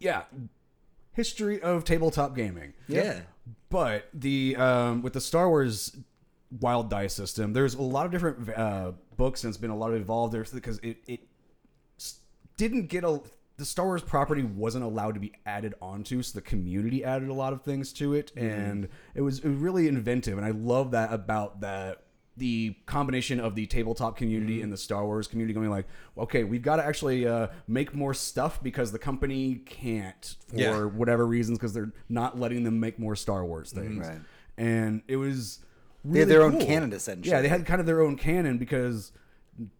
yeah, 0.00 0.22
history 1.12 1.60
of 1.62 1.84
tabletop 1.84 2.34
gaming. 2.34 2.72
Yeah. 2.88 3.20
But 3.68 4.08
the 4.12 4.56
um, 4.56 5.02
with 5.02 5.12
the 5.12 5.20
Star 5.20 5.48
Wars 5.48 5.96
Wild 6.60 6.90
Die 6.90 7.06
system, 7.06 7.52
there's 7.52 7.74
a 7.74 7.82
lot 7.82 8.06
of 8.06 8.12
different 8.12 8.48
uh, 8.50 8.92
books 9.16 9.44
and 9.44 9.50
it's 9.50 9.58
been 9.58 9.70
a 9.70 9.76
lot 9.76 9.92
of 9.92 10.00
evolved 10.00 10.32
there 10.34 10.44
because 10.52 10.78
it 10.78 10.96
it 11.06 11.20
didn't 12.56 12.86
get 12.88 13.04
a 13.04 13.20
the 13.56 13.64
Star 13.66 13.84
Wars 13.84 14.00
property 14.02 14.42
wasn't 14.42 14.82
allowed 14.84 15.12
to 15.14 15.20
be 15.20 15.32
added 15.44 15.74
onto, 15.82 16.22
so 16.22 16.38
the 16.38 16.40
community 16.42 17.04
added 17.04 17.28
a 17.28 17.34
lot 17.34 17.52
of 17.52 17.60
things 17.62 17.92
to 17.92 18.14
it, 18.14 18.32
and 18.34 18.88
it 19.14 19.20
was, 19.20 19.40
it 19.40 19.48
was 19.48 19.56
really 19.58 19.86
inventive, 19.86 20.38
and 20.38 20.46
I 20.46 20.50
love 20.52 20.92
that 20.92 21.12
about 21.12 21.60
that 21.60 22.04
the 22.38 22.74
combination 22.86 23.38
of 23.38 23.54
the 23.54 23.66
tabletop 23.66 24.16
community 24.16 24.62
and 24.62 24.72
the 24.72 24.76
Star 24.78 25.04
Wars 25.04 25.26
community 25.26 25.52
going 25.52 25.68
like, 25.68 25.84
okay, 26.16 26.42
we've 26.42 26.62
got 26.62 26.76
to 26.76 26.84
actually 26.86 27.26
uh, 27.26 27.48
make 27.68 27.94
more 27.94 28.14
stuff 28.14 28.62
because 28.62 28.92
the 28.92 28.98
company 28.98 29.56
can't 29.66 30.36
for 30.48 30.56
Yeah. 30.56 30.84
whatever 30.84 31.26
reasons 31.26 31.58
because 31.58 31.74
they're 31.74 31.92
not 32.08 32.38
letting 32.40 32.64
them 32.64 32.80
make 32.80 32.98
more 32.98 33.14
Star 33.14 33.44
Wars 33.44 33.72
things, 33.72 34.08
Right. 34.08 34.20
and 34.56 35.02
it 35.06 35.16
was 35.16 35.58
They 36.04 36.20
had 36.20 36.28
really 36.28 36.38
their 36.38 36.42
own 36.42 36.58
canon, 36.60 36.92
essentially. 36.92 37.30
Yeah, 37.34 37.42
they 37.42 37.48
had 37.48 37.66
kind 37.66 37.80
of 37.80 37.86
their 37.86 38.00
own 38.00 38.16
canon 38.16 38.58
because 38.58 39.12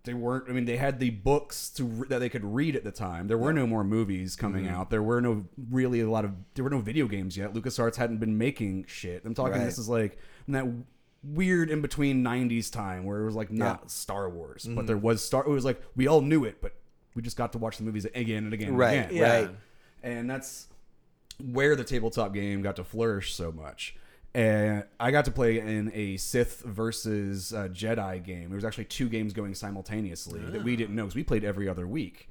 they 0.04 0.12
weren't. 0.12 0.44
I 0.48 0.52
mean, 0.52 0.66
they 0.66 0.76
had 0.76 0.98
the 1.00 1.10
books 1.10 1.70
to 1.70 1.84
re- 1.84 2.08
that 2.08 2.18
they 2.18 2.28
could 2.28 2.44
read 2.44 2.76
at 2.76 2.84
the 2.84 2.90
time. 2.92 3.28
There 3.28 3.38
were 3.38 3.52
no 3.52 3.66
more 3.66 3.82
movies 3.84 4.36
coming 4.36 4.64
Mm-hmm. 4.66 4.74
out. 4.74 4.90
There 4.90 5.02
were 5.02 5.20
no 5.22 5.46
really 5.70 6.00
a 6.00 6.10
lot 6.10 6.24
of. 6.26 6.32
There 6.54 6.62
were 6.64 6.70
no 6.70 6.80
video 6.80 7.06
games 7.06 7.36
yet. 7.36 7.54
LucasArts 7.54 7.96
hadn't 7.96 8.18
been 8.18 8.36
making 8.36 8.84
shit. 8.88 9.24
I'm 9.24 9.32
talking. 9.34 9.54
Right. 9.58 9.64
This 9.64 9.78
is 9.78 9.88
like 9.88 10.18
in 10.46 10.52
that 10.52 10.66
weird 11.24 11.70
in 11.70 11.80
between 11.80 12.22
'90s 12.24 12.70
time 12.70 13.04
where 13.04 13.20
it 13.22 13.24
was 13.24 13.34
like 13.34 13.50
not 13.50 13.64
Yeah. 13.64 13.74
Mm-hmm. 13.76 13.88
Star 13.88 14.28
Wars, 14.28 14.68
but 14.70 14.86
there 14.86 14.98
was 14.98 15.24
Star. 15.24 15.44
It 15.46 15.50
was 15.50 15.64
like 15.64 15.80
we 15.96 16.06
all 16.06 16.20
knew 16.20 16.44
it, 16.44 16.60
but 16.60 16.74
we 17.14 17.22
just 17.22 17.36
got 17.38 17.52
to 17.52 17.58
watch 17.58 17.78
the 17.78 17.84
movies 17.84 18.04
again 18.14 18.44
and 18.44 18.52
again 18.52 18.68
and 18.74 18.82
again. 18.82 19.08
Yeah. 19.12 19.40
right. 19.40 19.50
And 20.02 20.28
that's 20.30 20.68
where 21.42 21.74
the 21.76 21.84
tabletop 21.84 22.34
game 22.34 22.60
got 22.62 22.76
to 22.76 22.84
flourish 22.84 23.34
so 23.34 23.50
much. 23.50 23.96
And 24.34 24.84
I 25.00 25.10
got 25.10 25.24
to 25.24 25.32
play 25.32 25.58
in 25.58 25.90
a 25.92 26.16
Sith 26.16 26.60
versus 26.64 27.52
uh, 27.52 27.66
Jedi 27.68 28.22
game. 28.24 28.48
There 28.50 28.56
was 28.56 28.64
actually 28.64 28.84
two 28.84 29.08
games 29.08 29.32
going 29.32 29.54
simultaneously 29.54 30.40
that 30.40 30.62
we 30.62 30.76
didn't 30.76 30.94
know 30.94 31.02
because 31.04 31.16
we 31.16 31.24
played 31.24 31.42
every 31.42 31.68
other 31.68 31.84
week, 31.86 32.30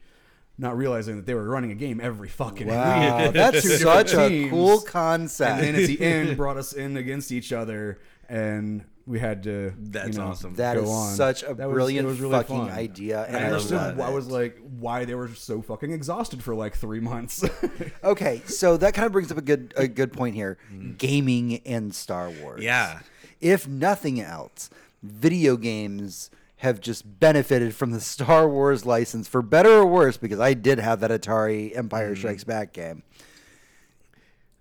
not 0.58 0.78
realizing 0.78 1.18
that 1.18 1.26
they 1.26 1.34
were 1.34 1.44
running 1.50 1.72
a 1.72 1.76
game 1.76 2.00
every 2.02 2.30
fucking 2.30 2.68
Wow, 2.68 3.24
week. 3.26 3.34
that's 3.34 3.82
such 3.82 4.14
a 4.14 4.30
teams. 4.30 4.50
cool 4.50 4.80
concept. 4.80 5.62
And 5.62 5.76
then 5.76 5.76
at 5.84 5.88
the 5.88 6.00
end, 6.02 6.38
brought 6.38 6.56
us 6.56 6.72
in 6.72 6.96
against 6.96 7.34
each 7.34 7.52
other, 7.52 8.00
and 8.30 8.86
we 9.10 9.20
had 9.20 9.42
to. 9.44 9.74
That's 9.78 10.10
you 10.10 10.14
know, 10.24 10.28
awesome. 10.30 10.54
That 10.56 10.76
go 10.76 10.84
is 10.84 10.90
on. 10.90 11.16
such 11.16 11.42
a 11.44 11.54
That 11.56 11.68
was- 11.68 11.74
brilliant 11.74 12.06
it 12.06 12.10
was 12.10 12.20
really 12.22 12.32
fucking 12.34 12.68
fun. 12.68 12.70
idea, 12.70 13.24
And 13.26 13.36
and 13.36 13.46
I 13.46 13.48
I 13.48 13.52
understood. 13.52 13.98
love 13.98 14.00
I 14.00 14.12
it. 14.12 14.14
was 14.14 14.28
like, 14.28 14.58
why 14.80 15.04
they 15.06 15.16
were 15.16 15.30
so 15.34 15.62
fucking 15.64 15.92
exhausted 15.92 16.44
for 16.44 16.54
like 16.56 16.76
three 16.78 17.00
months. 17.02 17.44
Okay, 18.04 18.42
so 18.46 18.78
that 18.78 18.94
kind 18.94 19.06
of 19.06 19.12
brings 19.12 19.32
up 19.32 19.38
a 19.38 19.42
good 19.42 19.74
a 19.76 19.88
good 19.88 20.14
point 20.14 20.36
here. 20.36 20.58
Mm. 20.74 20.98
Gaming 20.98 21.60
and 21.66 21.94
Star 21.94 22.30
Wars. 22.30 22.64
Yeah. 22.64 23.00
If 23.42 23.68
nothing 23.68 24.22
else, 24.22 24.70
video 25.04 25.58
games 25.58 26.30
have 26.58 26.80
just 26.82 27.20
benefited 27.20 27.74
from 27.76 27.92
the 27.92 28.00
Star 28.02 28.48
Wars 28.50 28.86
license 28.86 29.28
for 29.28 29.42
better 29.42 29.70
or 29.70 29.86
worse 29.86 30.18
because 30.18 30.40
I 30.40 30.54
did 30.54 30.78
have 30.80 31.00
that 31.02 31.10
Atari 31.12 31.76
Empire 31.76 32.12
mm-hmm. 32.12 32.20
Strikes 32.20 32.44
Back 32.44 32.74
game. 32.74 33.04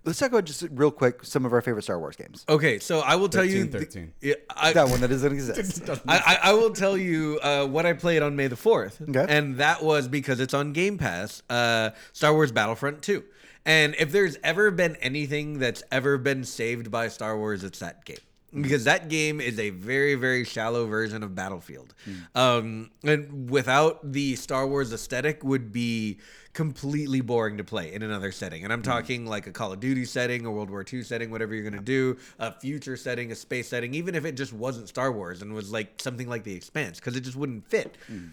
Let's 0.05 0.17
talk 0.17 0.29
about 0.29 0.45
just 0.45 0.63
real 0.71 0.91
quick 0.91 1.23
some 1.25 1.45
of 1.45 1.51
our 1.51 1.61
favorite 1.61 1.81
Star 1.83 1.99
Wars 1.99 2.15
games. 2.15 2.45
Okay, 2.47 2.79
so 2.79 2.99
I 2.99 3.15
will 3.15 3.27
tell 3.29 3.43
you. 3.43 3.65
13, 3.65 3.71
the- 3.71 3.79
13. 3.79 4.13
yeah, 4.21 4.33
I, 4.55 4.71
That 4.73 4.89
one 4.89 5.01
that 5.01 5.09
doesn't 5.09 5.31
exist. 5.33 5.89
I, 6.07 6.17
I, 6.43 6.49
I 6.49 6.53
will 6.53 6.71
tell 6.71 6.97
you 6.97 7.39
uh, 7.43 7.65
what 7.65 7.85
I 7.85 7.93
played 7.93 8.21
on 8.21 8.35
May 8.35 8.47
the 8.47 8.55
4th. 8.55 9.09
Okay. 9.15 9.25
And 9.37 9.57
that 9.57 9.83
was 9.83 10.07
because 10.07 10.39
it's 10.39 10.53
on 10.53 10.71
Game 10.71 10.97
Pass 10.97 11.43
uh, 11.49 11.89
Star 12.13 12.33
Wars 12.33 12.51
Battlefront 12.51 13.01
2. 13.01 13.23
And 13.65 13.93
if 13.99 14.11
there's 14.11 14.37
ever 14.41 14.71
been 14.71 14.95
anything 14.97 15.59
that's 15.59 15.83
ever 15.91 16.17
been 16.17 16.45
saved 16.45 16.89
by 16.89 17.09
Star 17.09 17.37
Wars, 17.37 17.63
it's 17.63 17.79
that 17.79 18.05
game. 18.05 18.17
Because 18.53 18.83
that 18.85 19.09
game 19.09 19.39
is 19.39 19.59
a 19.59 19.69
very, 19.69 20.15
very 20.15 20.43
shallow 20.43 20.85
version 20.85 21.23
of 21.23 21.35
Battlefield. 21.35 21.93
Hmm. 22.05 22.13
Um, 22.35 22.91
and 23.03 23.49
without 23.49 24.11
the 24.11 24.35
Star 24.35 24.67
Wars 24.67 24.91
aesthetic, 24.91 25.43
would 25.43 25.71
be 25.71 26.19
completely 26.53 27.21
boring 27.21 27.57
to 27.57 27.63
play 27.63 27.93
in 27.93 28.01
another 28.01 28.31
setting. 28.31 28.63
And 28.63 28.73
I'm 28.73 28.79
hmm. 28.79 28.89
talking 28.89 29.25
like 29.25 29.47
a 29.47 29.51
Call 29.51 29.71
of 29.71 29.79
Duty 29.79 30.05
setting, 30.05 30.45
a 30.45 30.51
World 30.51 30.69
War 30.69 30.83
II 30.91 31.03
setting, 31.03 31.31
whatever 31.31 31.53
you're 31.53 31.69
going 31.69 31.81
to 31.81 31.85
do, 31.85 32.17
a 32.39 32.51
future 32.59 32.97
setting, 32.97 33.31
a 33.31 33.35
space 33.35 33.67
setting, 33.67 33.93
even 33.93 34.15
if 34.15 34.25
it 34.25 34.33
just 34.33 34.53
wasn't 34.53 34.89
Star 34.89 35.11
Wars 35.11 35.41
and 35.41 35.53
was 35.53 35.71
like 35.71 36.01
something 36.01 36.27
like 36.27 36.43
The 36.43 36.55
Expanse, 36.55 36.99
because 36.99 37.15
it 37.15 37.21
just 37.21 37.37
wouldn't 37.37 37.67
fit. 37.67 37.97
Hmm. 38.07 38.29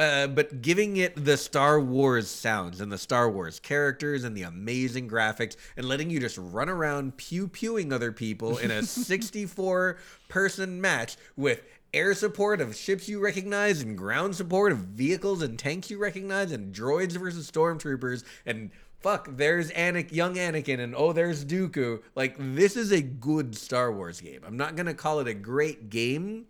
Uh, 0.00 0.26
but 0.26 0.62
giving 0.62 0.96
it 0.96 1.26
the 1.26 1.36
Star 1.36 1.78
Wars 1.78 2.26
sounds 2.26 2.80
and 2.80 2.90
the 2.90 2.96
Star 2.96 3.30
Wars 3.30 3.60
characters 3.60 4.24
and 4.24 4.34
the 4.34 4.44
amazing 4.44 5.10
graphics 5.10 5.56
and 5.76 5.86
letting 5.86 6.08
you 6.08 6.18
just 6.18 6.38
run 6.38 6.70
around 6.70 7.18
pew 7.18 7.46
pewing 7.46 7.92
other 7.92 8.10
people 8.10 8.56
in 8.56 8.70
a 8.70 8.82
64 8.86 9.98
person 10.30 10.80
match 10.80 11.18
with 11.36 11.62
air 11.92 12.14
support 12.14 12.62
of 12.62 12.74
ships 12.74 13.10
you 13.10 13.20
recognize 13.20 13.82
and 13.82 13.98
ground 13.98 14.34
support 14.34 14.72
of 14.72 14.78
vehicles 14.78 15.42
and 15.42 15.58
tanks 15.58 15.90
you 15.90 15.98
recognize 15.98 16.50
and 16.50 16.74
droids 16.74 17.12
versus 17.12 17.50
stormtroopers 17.50 18.24
and 18.46 18.70
fuck 19.00 19.28
there's 19.36 19.70
Anakin, 19.72 20.12
young 20.12 20.36
Anakin 20.36 20.80
and 20.80 20.94
oh 20.94 21.12
there's 21.12 21.44
Dooku. 21.44 22.00
Like 22.14 22.36
this 22.38 22.74
is 22.74 22.90
a 22.90 23.02
good 23.02 23.54
Star 23.54 23.92
Wars 23.92 24.22
game. 24.22 24.40
I'm 24.46 24.56
not 24.56 24.76
gonna 24.76 24.94
call 24.94 25.20
it 25.20 25.28
a 25.28 25.34
great 25.34 25.90
game 25.90 26.46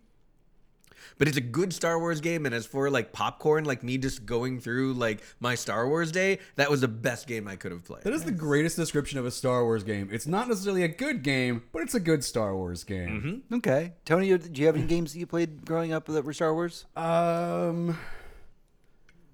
but 1.21 1.27
it's 1.27 1.37
a 1.37 1.41
good 1.41 1.71
Star 1.71 1.99
Wars 1.99 2.19
game 2.19 2.47
and 2.47 2.55
as 2.55 2.65
for 2.65 2.89
like 2.89 3.13
popcorn 3.13 3.63
like 3.63 3.83
me 3.83 3.95
just 3.99 4.25
going 4.25 4.59
through 4.59 4.93
like 4.93 5.21
my 5.39 5.53
Star 5.53 5.87
Wars 5.87 6.11
day 6.11 6.39
that 6.55 6.67
was 6.67 6.81
the 6.81 6.87
best 6.87 7.27
game 7.27 7.47
I 7.47 7.55
could 7.57 7.71
have 7.71 7.85
played 7.85 8.01
That 8.01 8.13
is 8.13 8.23
the 8.23 8.31
greatest 8.31 8.75
description 8.75 9.19
of 9.19 9.27
a 9.27 9.29
Star 9.29 9.63
Wars 9.63 9.83
game. 9.83 10.09
It's 10.11 10.25
not 10.25 10.47
necessarily 10.47 10.81
a 10.81 10.87
good 10.87 11.21
game, 11.21 11.61
but 11.73 11.83
it's 11.83 11.93
a 11.93 11.99
good 11.99 12.23
Star 12.23 12.55
Wars 12.55 12.83
game. 12.83 13.43
Okay, 13.53 13.93
Tony, 14.03 14.35
do 14.35 14.61
you 14.61 14.65
have 14.65 14.75
any 14.75 14.87
games 14.87 15.13
that 15.13 15.19
you 15.19 15.27
played 15.27 15.63
growing 15.63 15.93
up 15.93 16.07
that 16.07 16.25
were 16.25 16.33
Star 16.33 16.55
Wars? 16.55 16.85
Um, 16.95 17.99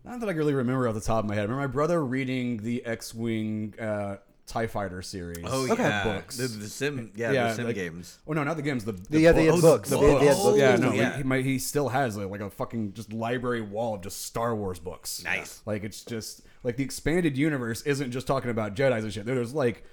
not 0.04 0.20
that 0.20 0.28
I 0.28 0.34
can 0.34 0.40
really 0.40 0.56
remember 0.56 0.90
off 0.90 0.94
the 0.94 1.00
top 1.00 1.24
of 1.24 1.30
my 1.30 1.36
head. 1.36 1.44
I 1.44 1.44
remember 1.44 1.70
my 1.70 1.72
brother 1.72 2.04
reading 2.04 2.58
the 2.58 2.84
X-wing 2.86 3.76
uh, 3.80 4.18
Tie 4.48 4.66
Fighter 4.68 5.02
series. 5.02 5.43
oh 5.45 5.70
Okay. 5.72 5.84
yeah 5.84 6.04
Books. 6.06 6.38
the, 6.38 6.48
the 6.48 6.68
sim 6.70 7.12
yeah, 7.16 7.32
Yeah, 7.32 7.48
the 7.50 7.54
sim 7.56 7.66
like- 7.66 7.76
games 7.76 8.18
Oh 8.26 8.34
no, 8.34 8.43
not 8.43 8.56
the 8.56 8.62
games. 8.64 8.86
The, 8.86 8.93
the 8.93 9.20
Yeah, 9.20 9.34
they 9.34 9.45
had 9.45 9.52
books. 9.62 9.62
books. 9.62 9.89
The 9.89 9.98
They 10.00 10.06
oh, 10.06 10.12
had- 10.14 10.22
they 10.22 10.26
had 10.28 10.34
books. 10.36 10.43
books. 10.43 10.58
Yeah, 10.60 10.76
no, 10.78 10.91
Yeah. 10.93 11.12
He, 11.12 11.18
he, 11.18 11.24
might- 11.24 11.45
he 11.45 11.60
still 11.60 11.89
has 11.89 12.16
like, 12.18 12.30
like 12.30 12.41
a 12.41 12.50
fucking 12.50 12.93
just 12.93 13.12
library 13.12 13.62
wall 13.62 13.95
of 13.95 14.02
just 14.02 14.22
Star 14.24 14.56
Wars 14.56 14.80
books. 14.80 15.22
Nice. 15.24 15.62
Like 15.66 15.84
it's 15.84 16.04
just 16.04 16.41
like 16.64 16.78
the 16.78 16.84
expanded 16.84 17.38
universe 17.38 17.82
isn't 17.84 18.12
just 18.12 18.26
talking 18.26 18.50
about 18.50 18.74
Jedi's 18.76 19.04
and 19.04 19.14
shit. 19.14 19.26
There's 19.26 19.54
like. 19.54 19.84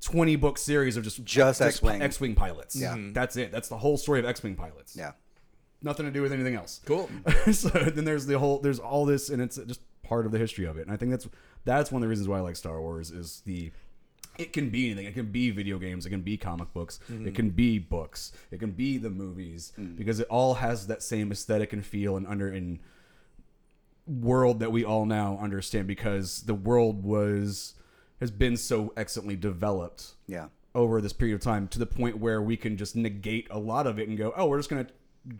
20 0.00 0.36
book 0.36 0.58
series 0.58 0.98
of 0.98 1.04
just 1.04 1.24
Just 1.24 1.62
X-Wing. 1.62 2.02
X-wing 2.02 2.34
pilots. 2.34 2.76
Yeah. 2.76 2.94
Mm-hmm. 2.94 3.14
That's 3.14 3.36
it. 3.38 3.50
That's 3.50 3.68
the 3.68 3.78
whole 3.78 3.96
story 3.96 4.18
of 4.20 4.26
X-wing 4.26 4.54
pilots. 4.54 4.94
Yeah. 4.94 5.12
Nothing 5.80 6.04
to 6.04 6.12
do 6.12 6.20
with 6.20 6.30
anything 6.30 6.54
else. 6.56 6.80
Cool. 6.84 7.08
so 7.52 7.68
then 7.70 8.04
there's 8.04 8.26
the 8.26 8.38
whole 8.38 8.58
there's 8.58 8.78
all 8.78 9.06
this 9.06 9.30
and 9.30 9.40
it's 9.40 9.56
just 9.56 9.80
part 10.02 10.26
of 10.26 10.32
the 10.32 10.36
history 10.38 10.66
of 10.66 10.76
it. 10.76 10.82
And 10.82 10.92
I 10.92 10.98
think 10.98 11.10
that's 11.10 11.26
that's 11.64 11.90
one 11.90 12.00
of 12.00 12.02
the 12.02 12.08
reasons 12.08 12.28
why 12.28 12.36
I 12.36 12.40
like 12.40 12.56
Star 12.56 12.82
Wars 12.82 13.10
is 13.10 13.40
the 13.46 13.72
it 14.38 14.52
can 14.52 14.70
be 14.70 14.86
anything. 14.86 15.06
It 15.06 15.14
can 15.14 15.26
be 15.26 15.50
video 15.50 15.78
games. 15.78 16.06
It 16.06 16.10
can 16.10 16.22
be 16.22 16.36
comic 16.36 16.72
books. 16.72 17.00
It 17.08 17.12
mm-hmm. 17.12 17.32
can 17.32 17.50
be 17.50 17.78
books. 17.78 18.32
It 18.50 18.58
can 18.58 18.72
be 18.72 18.98
the 18.98 19.10
movies 19.10 19.72
mm. 19.78 19.96
because 19.96 20.20
it 20.20 20.26
all 20.28 20.54
has 20.54 20.86
that 20.88 21.02
same 21.02 21.30
aesthetic 21.30 21.72
and 21.72 21.84
feel 21.84 22.16
and 22.16 22.26
under 22.26 22.52
in 22.52 22.80
world 24.06 24.60
that 24.60 24.70
we 24.70 24.84
all 24.84 25.06
now 25.06 25.38
understand 25.40 25.86
because 25.86 26.42
the 26.42 26.54
world 26.54 27.02
was 27.04 27.74
has 28.20 28.30
been 28.30 28.56
so 28.56 28.92
excellently 28.96 29.36
developed 29.36 30.12
Yeah. 30.26 30.48
over 30.74 31.00
this 31.00 31.12
period 31.12 31.34
of 31.34 31.40
time 31.40 31.68
to 31.68 31.78
the 31.78 31.86
point 31.86 32.18
where 32.18 32.40
we 32.40 32.56
can 32.56 32.76
just 32.76 32.96
negate 32.96 33.46
a 33.50 33.58
lot 33.58 33.86
of 33.86 33.98
it 33.98 34.08
and 34.08 34.16
go, 34.16 34.32
oh, 34.36 34.46
we're 34.46 34.58
just 34.58 34.70
going 34.70 34.84
to 34.84 34.92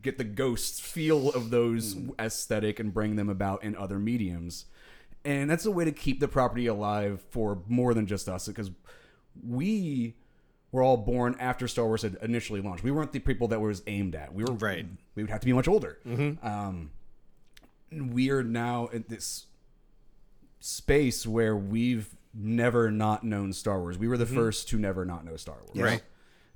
get 0.03 0.19
the 0.19 0.25
ghost 0.25 0.83
feel 0.83 1.31
of 1.31 1.51
those 1.51 1.95
mm. 1.95 2.11
aesthetic 2.19 2.81
and 2.81 2.93
bring 2.93 3.17
them 3.17 3.29
about 3.29 3.63
in 3.63 3.77
other 3.77 3.99
mediums. 3.99 4.67
And 5.25 5.49
that's 5.51 5.65
a 5.65 5.71
way 5.71 5.85
to 5.85 5.93
keep 5.93 6.21
the 6.21 6.29
property 6.29 6.67
alive 6.67 7.23
for 7.31 7.63
more 7.67 7.95
than 7.95 8.07
just 8.07 8.29
us 8.29 8.47
because 8.47 8.71
we 9.47 10.15
were 10.71 10.83
all 10.83 10.97
born 10.97 11.37
after 11.39 11.67
Star 11.69 11.87
Wars 11.87 12.03
had 12.03 12.17
initially 12.21 12.61
launched. 12.61 12.85
We 12.85 12.91
weren't 12.91 13.13
the 13.13 13.21
people 13.21 13.49
that 13.49 13.61
was 13.61 13.83
aimed 13.87 14.15
at. 14.15 14.35
We 14.35 14.45
were 14.45 14.53
Right. 14.53 14.87
We 15.15 15.23
would 15.23 15.31
have 15.31 15.41
to 15.41 15.47
be 15.47 15.53
much 15.53 15.69
older. 15.69 15.99
Um, 16.43 16.91
we 17.91 18.31
are 18.31 18.43
now 18.43 18.89
at 18.93 19.09
this 19.09 19.47
space 20.61 21.27
where 21.27 21.57
we've 21.57 22.15
never 22.35 22.91
not 22.91 23.23
known 23.25 23.53
Star 23.53 23.79
Wars. 23.81 23.97
We 23.99 24.09
were 24.09 24.17
the 24.19 24.27
first 24.27 24.69
to 24.71 24.79
never 24.79 25.05
not 25.05 25.25
know 25.25 25.37
Star 25.37 25.57
Wars. 25.67 25.79
Right. 25.79 26.03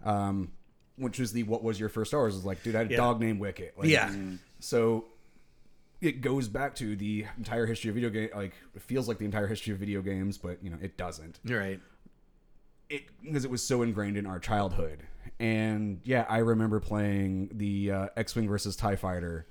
Um, 0.05 0.51
which 0.97 1.19
was 1.21 1.33
the 1.33 1.45
what 1.45 1.63
was 1.63 1.79
your 1.79 1.89
first 1.89 2.11
Star 2.11 2.21
Wars? 2.21 2.35
Is 2.35 2.45
like, 2.45 2.63
dude, 2.63 2.75
I 2.75 2.79
had 2.79 2.89
a 2.89 2.91
Yeah. 2.91 2.97
dog 2.97 3.21
named 3.21 3.39
Wicket. 3.41 3.75
Like, 3.79 3.89
Yeah. 3.89 4.13
So 4.59 5.05
it 6.01 6.21
goes 6.21 6.49
back 6.49 6.75
to 6.77 6.97
the 6.97 7.27
entire 7.37 7.67
history 7.67 7.89
of 7.91 7.95
video 7.95 8.11
game. 8.11 8.31
Like, 8.35 8.55
it 8.75 8.83
feels 8.83 9.09
like 9.09 9.19
the 9.19 9.25
entire 9.25 9.47
history 9.47 9.73
of 9.73 9.79
video 9.79 10.03
games, 10.03 10.39
but 10.39 10.63
you 10.63 10.71
know, 10.71 10.79
it 10.81 10.97
doesn't 10.97 11.41
right 11.45 11.81
it 12.89 13.05
because 13.23 13.45
it 13.45 13.51
was 13.51 13.63
so 13.63 13.83
ingrained 13.83 14.17
in 14.17 14.27
our 14.27 14.39
childhood. 14.39 15.03
And 15.41 16.01
yeah, 16.05 16.25
I 16.29 16.39
remember 16.39 16.81
playing 16.81 17.51
the 17.53 17.91
uh, 17.91 18.09
X-wing 18.17 18.49
versus 18.49 18.77
Tie 18.77 18.97
Fighter, 18.97 19.47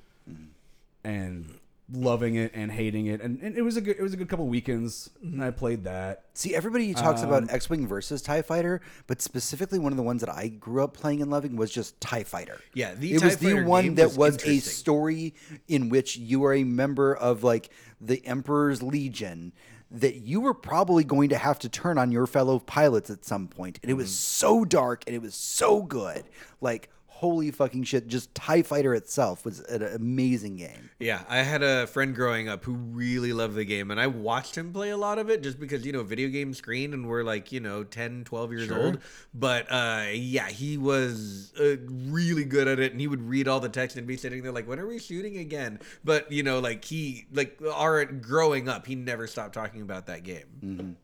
and 1.03 1.53
loving 1.91 2.35
it 2.35 2.51
and 2.53 2.71
hating 2.71 3.05
it. 3.05 3.21
And, 3.21 3.41
and 3.41 3.57
it 3.57 3.61
was 3.61 3.77
a 3.77 3.81
good 3.81 3.97
it 3.97 4.01
was 4.01 4.13
a 4.13 4.17
good 4.17 4.29
couple 4.29 4.47
weekends. 4.47 5.09
And 5.21 5.43
I 5.43 5.51
played 5.51 5.83
that. 5.85 6.25
See, 6.33 6.55
everybody 6.55 6.93
talks 6.93 7.23
about 7.23 7.43
um, 7.43 7.49
X-wing 7.51 7.87
versus 7.87 8.21
Tie 8.21 8.41
Fighter, 8.41 8.81
but 9.07 9.21
specifically 9.21 9.79
one 9.79 9.93
of 9.93 9.97
the 9.97 10.03
ones 10.03 10.21
that 10.21 10.29
I 10.29 10.49
grew 10.49 10.83
up 10.83 10.93
playing 10.93 11.21
and 11.21 11.31
loving 11.31 11.55
was 11.55 11.71
just 11.71 11.99
Tie 12.01 12.23
Fighter. 12.23 12.59
Yeah, 12.73 12.93
the 12.93 13.13
it 13.13 13.19
TIE 13.19 13.25
was 13.25 13.37
the 13.37 13.63
one 13.63 13.95
that 13.95 14.15
was 14.15 14.17
was 14.17 14.45
a 14.45 14.59
story 14.59 15.33
in 15.67 15.89
which 15.89 16.17
you 16.17 16.43
are 16.45 16.53
a 16.53 16.63
member 16.63 17.15
of 17.15 17.43
like 17.43 17.69
the 18.01 18.25
Emperor's 18.25 18.83
Legion. 18.83 19.53
That 19.89 20.15
you 20.17 20.41
were 20.41 20.53
probably 20.53 21.05
going 21.05 21.29
to 21.29 21.37
have 21.37 21.59
to 21.59 21.69
turn 21.69 21.97
on 21.97 22.11
your 22.11 22.27
fellow 22.27 22.59
pilots 22.59 23.09
at 23.09 23.23
some 23.23 23.47
point, 23.47 23.79
and 23.81 23.89
it 23.89 23.93
was 23.93 24.07
mm-hmm. 24.07 24.15
so 24.15 24.65
dark 24.65 25.03
and 25.07 25.15
it 25.15 25.21
was 25.21 25.33
so 25.33 25.81
good. 25.81 26.25
Like 26.59 26.89
holy 27.17 27.49
fucking 27.51 27.83
shit! 27.83 28.07
Just 28.07 28.33
Tie 28.35 28.61
Fighter 28.61 28.93
itself 28.93 29.43
was 29.43 29.59
an 29.61 29.81
amazing 29.81 30.55
game. 30.55 30.91
Yeah, 30.99 31.23
I 31.27 31.37
had 31.39 31.63
a 31.63 31.87
friend 31.87 32.15
growing 32.15 32.47
up 32.47 32.63
who 32.63 32.73
really 32.73 33.33
loved 33.33 33.55
the 33.55 33.65
game, 33.65 33.91
and 33.91 33.99
I 33.99 34.07
watched 34.07 34.55
him 34.55 34.71
play 34.71 34.89
a 34.89 34.97
lot 34.97 35.17
of 35.19 35.29
it 35.29 35.41
just 35.41 35.59
because, 35.59 35.85
you 35.85 35.91
know, 35.91 36.03
video 36.03 36.29
game 36.29 36.53
screen, 36.53 36.93
and 36.93 37.07
we're 37.07 37.23
like, 37.23 37.51
you 37.51 37.59
know, 37.59 37.83
10, 37.83 38.23
12 38.23 38.51
years 38.51 38.71
old. 38.71 38.99
But 39.33 39.71
uh, 39.71 40.07
yeah, 40.13 40.47
he 40.47 40.77
was 40.77 41.53
uh, 41.59 41.77
really 41.87 42.45
good 42.45 42.67
at 42.67 42.79
it, 42.79 42.91
and 42.91 43.01
he 43.01 43.07
would 43.07 43.21
read 43.21 43.47
all 43.47 43.59
the 43.59 43.69
text 43.69 43.97
and 43.97 44.07
be 44.07 44.17
sitting 44.17 44.43
there 44.43 44.51
like, 44.51 44.67
when 44.67 44.79
are 44.79 44.87
we 44.87 44.99
shooting 44.99 45.37
again? 45.37 45.79
But, 46.03 46.31
you 46.31 46.43
know, 46.43 46.59
like 46.59 46.85
he, 46.85 47.25
like, 47.31 47.59
our 47.73 48.05
growing 48.05 48.69
up, 48.69 48.85
he 48.85 48.95
never 48.95 49.27
stopped 49.27 49.53
talking 49.53 49.81
about 49.81 50.07
that 50.07 50.23
game. 50.23 50.97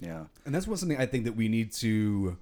Yeah. 0.00 0.24
And 0.44 0.54
that's 0.54 0.66
one 0.66 0.76
something 0.76 0.98
I 0.98 1.06
think 1.06 1.24
that 1.24 1.36
we 1.36 1.48
need 1.48 1.72
to. 1.72 2.38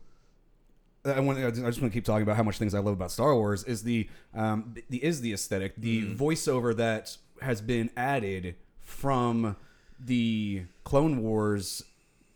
I 1.05 1.21
want. 1.21 1.39
I 1.39 1.51
just 1.51 1.63
want 1.63 1.75
to 1.75 1.91
keep 1.91 2.05
talking 2.05 2.23
about 2.23 2.37
how 2.37 2.43
much 2.43 2.59
things 2.59 2.75
I 2.75 2.81
love 2.81 2.95
about 2.95 3.11
Star 3.11 3.35
Wars 3.35 3.65
is 3.65 3.83
the 3.83 4.09
um 4.35 4.75
the 4.89 5.03
is 5.03 5.21
the 5.21 5.33
aesthetic, 5.33 5.77
the 5.77 6.03
mm. 6.03 6.17
voiceover 6.17 6.77
that 6.77 7.17
has 7.41 7.61
been 7.61 7.91
added 7.97 8.57
from 8.81 9.57
the 10.01 10.65
Clone 10.85 11.23
Wars 11.23 11.83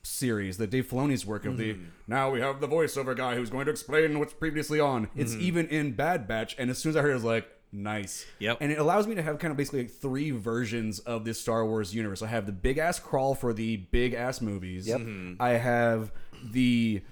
series, 0.02 0.56
the 0.58 0.66
Dave 0.66 0.88
Filoni's 0.88 1.24
work 1.24 1.44
of 1.44 1.56
the 1.56 1.74
mm-hmm. 1.74 1.84
now 2.08 2.30
we 2.30 2.40
have 2.40 2.60
the 2.60 2.68
voiceover 2.68 3.16
guy 3.16 3.36
who's 3.36 3.50
going 3.50 3.66
to 3.66 3.70
explain 3.70 4.18
what's 4.18 4.32
previously 4.32 4.80
on. 4.80 5.08
It's 5.14 5.32
mm-hmm. 5.32 5.42
even 5.42 5.68
in 5.68 5.92
Bad 5.92 6.26
Batch, 6.26 6.56
and 6.58 6.70
as 6.70 6.78
soon 6.78 6.90
as 6.90 6.96
I 6.96 7.02
heard 7.02 7.10
it, 7.10 7.12
I 7.12 7.16
was 7.16 7.24
like, 7.24 7.48
nice. 7.72 8.26
Yep. 8.38 8.58
And 8.60 8.72
it 8.72 8.78
allows 8.78 9.06
me 9.06 9.14
to 9.14 9.22
have 9.22 9.38
kind 9.38 9.50
of 9.50 9.56
basically 9.56 9.82
like 9.82 9.90
three 9.90 10.30
versions 10.30 10.98
of 11.00 11.24
this 11.24 11.40
Star 11.40 11.64
Wars 11.64 11.94
universe. 11.94 12.22
I 12.22 12.26
have 12.26 12.46
the 12.46 12.52
big 12.52 12.78
ass 12.78 12.98
crawl 12.98 13.34
for 13.34 13.52
the 13.52 13.76
big 13.76 14.14
ass 14.14 14.40
movies. 14.40 14.86
Yep. 14.86 15.00
Mm-hmm. 15.00 15.42
I 15.42 15.50
have 15.50 16.12
the 16.50 17.02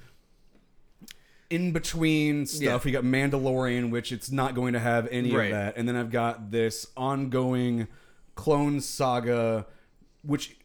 in 1.51 1.73
between 1.73 2.47
stuff. 2.47 2.63
Yeah. 2.63 2.81
We 2.85 2.93
got 2.93 3.05
Mandalorian, 3.05 3.91
which 3.91 4.13
it's 4.13 4.31
not 4.31 4.55
going 4.55 4.73
to 4.73 4.79
have 4.79 5.09
any 5.11 5.35
Right. 5.35 5.47
of 5.47 5.51
that, 5.51 5.77
and 5.77 5.87
then 5.89 5.97
I've 5.97 6.11
got 6.11 6.51
this 6.53 6.87
ongoing 6.97 7.89
clone 8.37 8.81
saga, 8.81 9.67
which 10.23 10.57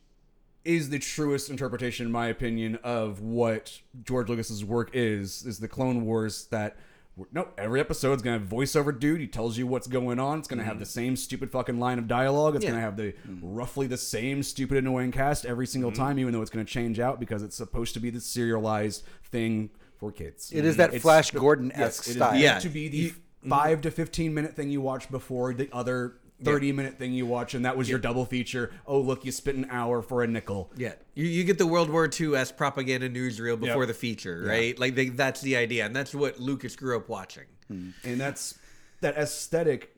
is 0.64 0.90
the 0.90 1.00
truest 1.00 1.50
interpretation, 1.50 2.06
in 2.06 2.12
my 2.12 2.28
opinion, 2.28 2.80
of 2.84 3.20
what 3.20 3.82
George 4.04 4.30
Lucas's 4.30 4.64
work 4.64 4.92
is. 4.94 5.46
Is 5.46 5.60
the 5.60 5.68
Clone 5.68 6.06
Wars 6.06 6.46
that. 6.52 6.78
No, 7.32 7.48
every 7.58 7.80
episode's 7.80 8.22
gonna 8.22 8.40
have 8.40 8.50
voiceover 8.50 8.98
dude. 8.98 9.22
He 9.22 9.28
tells 9.28 9.58
you 9.58 9.66
what's 9.66 9.88
going 9.88 10.20
on. 10.20 10.40
It's 10.40 10.50
gonna 10.50 10.66
have 10.66 10.74
mm-hmm. 10.74 10.80
the 10.82 10.86
same 10.86 11.16
stupid 11.16 11.50
fucking 11.50 11.80
line 11.80 11.98
of 11.98 12.10
dialogue. 12.10 12.56
It's 12.56 12.66
Yeah. 12.66 12.72
gonna 12.72 12.82
have 12.82 12.98
the 12.98 13.14
mm-hmm. 13.14 13.56
roughly 13.56 13.88
the 13.88 13.96
same 13.96 14.44
stupid 14.44 14.78
annoying 14.78 15.14
cast 15.14 15.46
every 15.46 15.66
single 15.66 15.92
mm-hmm. 15.92 16.02
time, 16.02 16.20
even 16.20 16.34
though 16.34 16.42
it's 16.42 16.52
gonna 16.52 16.66
change 16.66 17.00
out 17.00 17.22
because 17.22 17.42
it's 17.42 17.56
supposed 17.56 17.94
to 17.94 18.02
be 18.02 18.10
the 18.10 18.20
serialized 18.20 19.06
thing 19.24 19.70
for 19.98 20.12
kids. 20.12 20.52
It 20.54 20.66
is 20.66 20.78
that 20.78 20.93
It's 20.93 21.02
Flash 21.02 21.32
Gordon-esque 21.32 22.08
yes, 22.08 22.16
style. 22.16 22.36
Yeah. 22.39 22.60
to 22.60 22.70
be 22.70 22.88
the 22.88 23.14
five 23.50 23.82
to 23.82 23.91
fifteen 23.91 24.34
minute 24.34 24.56
thing 24.56 24.70
you 24.70 24.82
watch 24.82 25.10
before 25.12 25.54
the 25.54 25.70
other 25.72 26.18
thirty 26.43 26.72
minute 26.72 26.98
thing 26.98 27.14
you 27.14 27.26
watch, 27.26 27.54
and 27.54 27.64
that 27.66 27.78
was 27.78 27.89
your 27.89 28.00
double 28.00 28.26
feature. 28.26 28.72
Oh, 28.86 29.00
look, 29.00 29.24
you 29.26 29.32
spent 29.32 29.58
an 29.58 29.68
hour 29.70 30.02
for 30.02 30.24
a 30.24 30.28
nickel. 30.28 30.72
Yeah, 30.76 30.93
you, 31.14 31.26
you 31.26 31.43
get 31.43 31.58
the 31.58 31.68
World 31.68 31.89
War 31.89 32.10
II 32.20 32.36
as 32.36 32.52
propaganda 32.52 33.10
newsreel 33.10 33.60
before 33.60 33.84
Yep. 33.84 33.88
the 33.88 33.93
feature, 33.93 34.43
right? 34.46 34.78
Like 34.78 34.96
they, 34.96 35.10
that's 35.10 35.41
the 35.41 35.56
idea, 35.56 35.86
and 35.86 35.96
that's 35.96 36.14
what 36.14 36.39
Lucas 36.39 36.76
grew 36.76 36.98
up 36.98 37.08
watching. 37.10 37.46
Hmm. 37.68 37.89
and 38.04 38.20
that's 38.22 38.60
that 39.02 39.18
aesthetic 39.18 39.82
ha- 39.84 39.95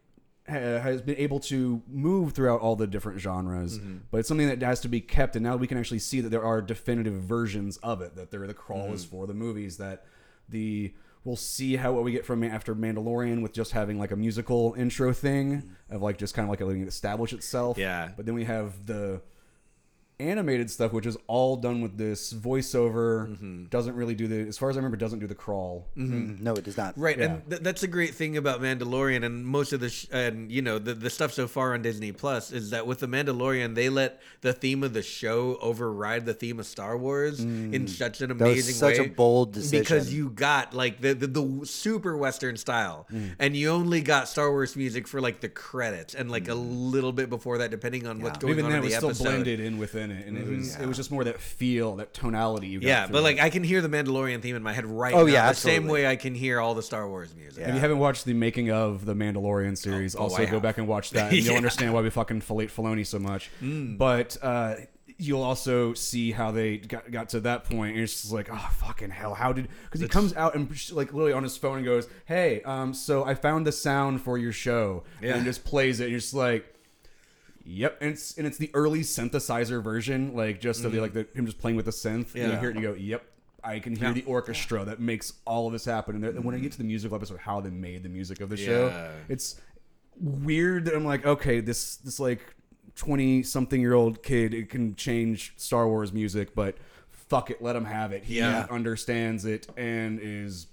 has 0.48 1.02
been 1.02 1.18
able 1.18 1.40
to 1.40 1.82
move 1.88 2.34
throughout 2.34 2.62
all 2.62 2.76
the 2.76 2.88
different 2.88 3.20
genres 3.20 3.80
mm-hmm. 3.80 3.98
but 4.12 4.20
it's 4.20 4.28
something 4.28 4.48
that 4.48 4.62
has 4.62 4.80
to 4.80 4.88
be 4.88 5.02
kept 5.02 5.36
and 5.36 5.44
now 5.44 5.56
we 5.56 5.68
can 5.68 5.78
actually 5.78 6.00
see 6.00 6.22
that 6.22 6.30
there 6.30 6.44
are 6.44 6.62
definitive 6.62 7.14
versions 7.14 7.78
of 7.78 8.02
it 8.02 8.16
that 8.16 8.32
there 8.32 8.42
are 8.42 8.48
the 8.48 8.54
crawl 8.54 8.94
is 8.94 9.06
mm-hmm. 9.06 9.16
for 9.18 9.28
the 9.28 9.34
movies 9.34 9.78
that 9.78 10.06
the 10.50 10.94
we'll 11.24 11.36
see 11.36 11.76
how 11.76 11.92
what 11.92 12.04
we 12.04 12.12
get 12.12 12.26
from 12.26 12.44
after 12.44 12.74
mandalorian 12.74 13.42
with 13.42 13.52
just 13.52 13.72
having 13.74 14.00
like 14.00 14.12
a 14.12 14.16
musical 14.16 14.74
intro 14.78 15.12
thing 15.12 15.62
mm-hmm. 15.62 15.96
of 15.96 16.02
like 16.02 16.18
just 16.18 16.34
kind 16.34 16.46
of 16.46 16.50
like 16.50 16.62
letting 16.62 16.82
it 16.82 16.88
establish 16.88 17.34
itself 17.34 17.78
Yeah. 17.78 18.12
but 18.16 18.26
then 18.26 18.36
we 18.36 18.46
have 18.46 18.86
the 18.86 19.22
animated 20.20 20.72
stuff, 20.72 20.94
which 20.94 21.06
is 21.06 21.16
all 21.28 21.56
done 21.58 21.82
with 21.82 21.98
this 21.98 22.34
voiceover, 22.34 23.28
Mm-hmm. 23.28 23.66
doesn't 23.66 23.96
really 23.96 24.16
do 24.16 24.28
the, 24.28 24.48
as 24.48 24.58
far 24.58 24.70
as 24.70 24.76
I 24.76 24.80
remember, 24.80 24.98
doesn't 24.98 25.20
do 25.20 25.28
the 25.28 25.36
crawl. 25.36 25.88
No, 25.96 26.54
it 26.54 26.64
does 26.64 26.76
not. 26.78 26.98
Right, 26.98 27.18
Yeah. 27.18 27.26
and 27.26 27.50
th- 27.50 27.62
that's 27.62 27.84
a 27.84 27.88
great 27.88 28.16
thing 28.16 28.36
about 28.38 28.62
Mandalorian, 28.62 29.24
and 29.24 29.46
most 29.46 29.74
of 29.74 29.80
the 29.80 29.90
sh- 29.90 30.08
and 30.12 30.52
you 30.52 30.62
know 30.62 30.80
the 30.80 30.94
the 30.96 31.10
stuff 31.10 31.34
so 31.34 31.48
far 31.48 31.74
on 31.74 31.82
Disney 31.82 32.12
Plus 32.12 32.52
is 32.52 32.72
that 32.72 32.88
with 32.88 33.00
the 33.00 33.08
Mandalorian, 33.08 33.76
they 33.76 33.90
let 33.90 34.22
the 34.42 34.54
theme 34.54 34.84
of 34.84 34.94
the 34.94 35.04
show 35.04 35.58
override 35.62 36.26
the 36.26 36.34
theme 36.34 36.60
of 36.60 36.66
Star 36.66 36.98
Wars 36.98 37.40
in 37.40 37.88
such 37.88 38.22
an 38.22 38.30
Mm. 38.32 38.40
was 38.40 38.42
amazing 38.42 38.76
such 38.76 38.98
a 38.98 39.02
way. 39.04 39.08
bold 39.10 39.54
because 39.72 40.14
you 40.14 40.30
got 40.30 40.74
like 40.74 41.00
the, 41.02 41.14
the 41.14 41.28
the 41.28 41.66
super 41.66 42.18
Western 42.18 42.58
style, 42.58 43.08
Mm. 43.14 43.36
and 43.40 43.56
you 43.56 43.70
only 43.70 44.02
got 44.02 44.28
Star 44.28 44.50
Wars 44.50 44.76
music 44.76 45.08
for 45.08 45.22
like 45.22 45.42
the 45.42 45.50
credits 45.50 46.16
and 46.16 46.32
like 46.32 46.48
a 46.48 46.56
little 46.56 47.12
bit 47.12 47.30
before 47.30 47.60
that, 47.60 47.70
depending 47.72 48.08
on 48.08 48.20
what's 48.22 48.38
Yeah. 48.38 48.42
going 48.42 48.54
Even 48.54 48.66
on 48.66 48.72
then, 48.72 48.80
in 48.80 48.84
it 48.92 48.94
was 49.02 49.02
the 49.02 49.14
still 49.16 49.32
blended 49.32 49.60
in 49.60 49.78
within 49.78 50.07
it, 50.12 50.28
and 50.28 50.38
it 50.38 50.48
was 50.48 50.76
it 50.76 50.86
was 50.88 50.98
just 50.98 51.12
more 51.12 51.24
that 51.24 51.40
feel, 51.40 51.96
that 51.98 52.14
tonality 52.14 52.68
you 52.68 52.80
got. 52.80 52.88
Yeah, 52.88 53.08
but 53.08 53.20
it. 53.20 53.22
like 53.22 53.40
I 53.40 53.50
can 53.50 53.64
hear 53.64 53.82
the 53.82 53.90
Mandalorian 53.90 54.42
theme 54.42 54.56
in 54.56 54.64
my 54.64 54.74
head 54.74 54.86
right 54.86 55.14
Oh, 55.14 55.26
now. 55.26 55.32
yeah, 55.34 55.50
the 55.50 55.56
same 55.56 55.88
way 55.88 56.08
I 56.08 56.16
can 56.16 56.36
hear 56.36 56.60
all 56.60 56.74
the 56.76 56.84
Star 56.84 57.08
Wars 57.08 57.34
music. 57.36 57.68
If 57.68 57.74
you 57.74 57.80
haven't 57.80 58.00
watched 58.00 58.26
the 58.26 58.34
making 58.34 58.72
of 58.72 59.06
the 59.06 59.14
Mandalorian 59.16 59.78
series, 59.78 60.16
oh, 60.16 60.20
also 60.24 60.42
I 60.42 60.46
go 60.46 60.60
back 60.60 60.78
and 60.78 60.88
watch 60.88 61.10
that, 61.18 61.32
and 61.32 61.42
you'll 61.44 61.54
Mm. 61.54 61.58
understand 61.58 61.94
why 61.94 62.02
we 62.02 62.10
fucking 62.10 62.42
fillet 62.42 62.68
Filoni 62.68 63.06
so 63.06 63.20
much. 63.20 63.50
But 63.62 64.38
uh, 64.42 64.76
you'll 65.18 65.42
also 65.44 65.94
see 65.96 66.32
how 66.32 66.52
they 66.52 66.78
got, 66.78 67.10
got 67.10 67.30
to 67.30 67.40
that 67.42 67.64
point, 67.66 67.96
and 67.96 68.04
it's 68.04 68.22
just 68.22 68.32
like, 68.34 68.50
oh 68.52 68.70
fucking 68.74 69.10
hell, 69.10 69.34
how 69.34 69.52
did? 69.54 69.68
Because 69.86 70.02
he 70.02 70.08
comes 70.08 70.34
out 70.36 70.56
and 70.56 70.70
like 70.92 71.14
literally 71.14 71.34
on 71.34 71.44
his 71.44 71.58
phone 71.58 71.78
and 71.78 71.86
goes, 71.86 72.08
"Hey, 72.26 72.62
um, 72.64 72.94
so 72.94 73.24
I 73.26 73.34
found 73.34 73.66
the 73.66 73.72
sound 73.72 74.22
for 74.22 74.38
your 74.38 74.52
show," 74.52 75.04
Yeah. 75.22 75.36
and 75.36 75.44
just 75.46 75.64
plays 75.66 76.00
it, 76.00 76.06
and 76.06 76.12
you're 76.12 76.20
just 76.20 76.34
like. 76.34 76.74
Yep, 77.70 77.98
and 78.02 78.12
it's 78.12 78.38
and 78.38 78.48
it's 78.48 78.58
the 78.58 78.72
early 78.74 79.02
synthesizer 79.02 79.84
version, 79.84 80.34
like 80.34 80.62
just 80.62 80.82
the, 80.84 80.90
like 80.90 81.12
the, 81.14 81.28
him 81.36 81.46
just 81.46 81.60
playing 81.60 81.76
with 81.76 81.86
the 81.86 81.92
synth. 81.92 82.34
And 82.34 82.36
you 82.36 82.42
Mm-hmm. 82.44 82.60
Hear 82.62 82.70
it, 82.70 82.76
and 82.78 82.82
you 82.84 82.90
go, 82.92 82.96
"Yep, 82.96 83.24
I 83.64 83.80
can 83.80 83.94
hear 83.96 84.08
Yeah. 84.08 84.14
the 84.14 84.24
orchestra 84.24 84.86
that 84.86 85.02
makes 85.02 85.34
all 85.46 85.68
of 85.68 85.74
this 85.74 85.84
happen." 85.84 86.16
And, 86.16 86.24
then 86.24 86.44
when 86.44 86.56
I 86.56 86.60
get 86.60 86.72
to 86.72 86.78
the 86.78 86.86
musical 86.86 87.18
episode, 87.18 87.40
how 87.40 87.60
they 87.60 87.70
made 87.70 88.04
the 88.04 88.10
music 88.10 88.40
of 88.40 88.48
the 88.50 88.56
show, 88.58 88.88
Yeah. 88.88 89.12
it's 89.28 89.60
weird. 90.20 90.86
That 90.86 90.96
I'm 90.96 91.04
like, 91.06 91.26
okay, 91.26 91.60
this 91.60 91.98
this 91.98 92.20
like 92.22 92.56
twenty 92.96 93.44
something 93.44 93.82
year 93.82 93.94
old 93.94 94.24
kid 94.24 94.54
it 94.54 94.70
can 94.70 94.96
change 94.96 95.54
Star 95.58 95.88
Wars 95.88 96.14
music, 96.14 96.56
but 96.56 96.78
fuck 97.10 97.52
it, 97.52 97.62
let 97.62 97.76
him 97.76 97.86
have 97.86 98.14
it. 98.14 98.24
He 98.24 98.38
Yeah. 98.38 98.66
understands 98.72 99.44
it 99.46 99.68
and 99.76 100.20
is 100.22 100.68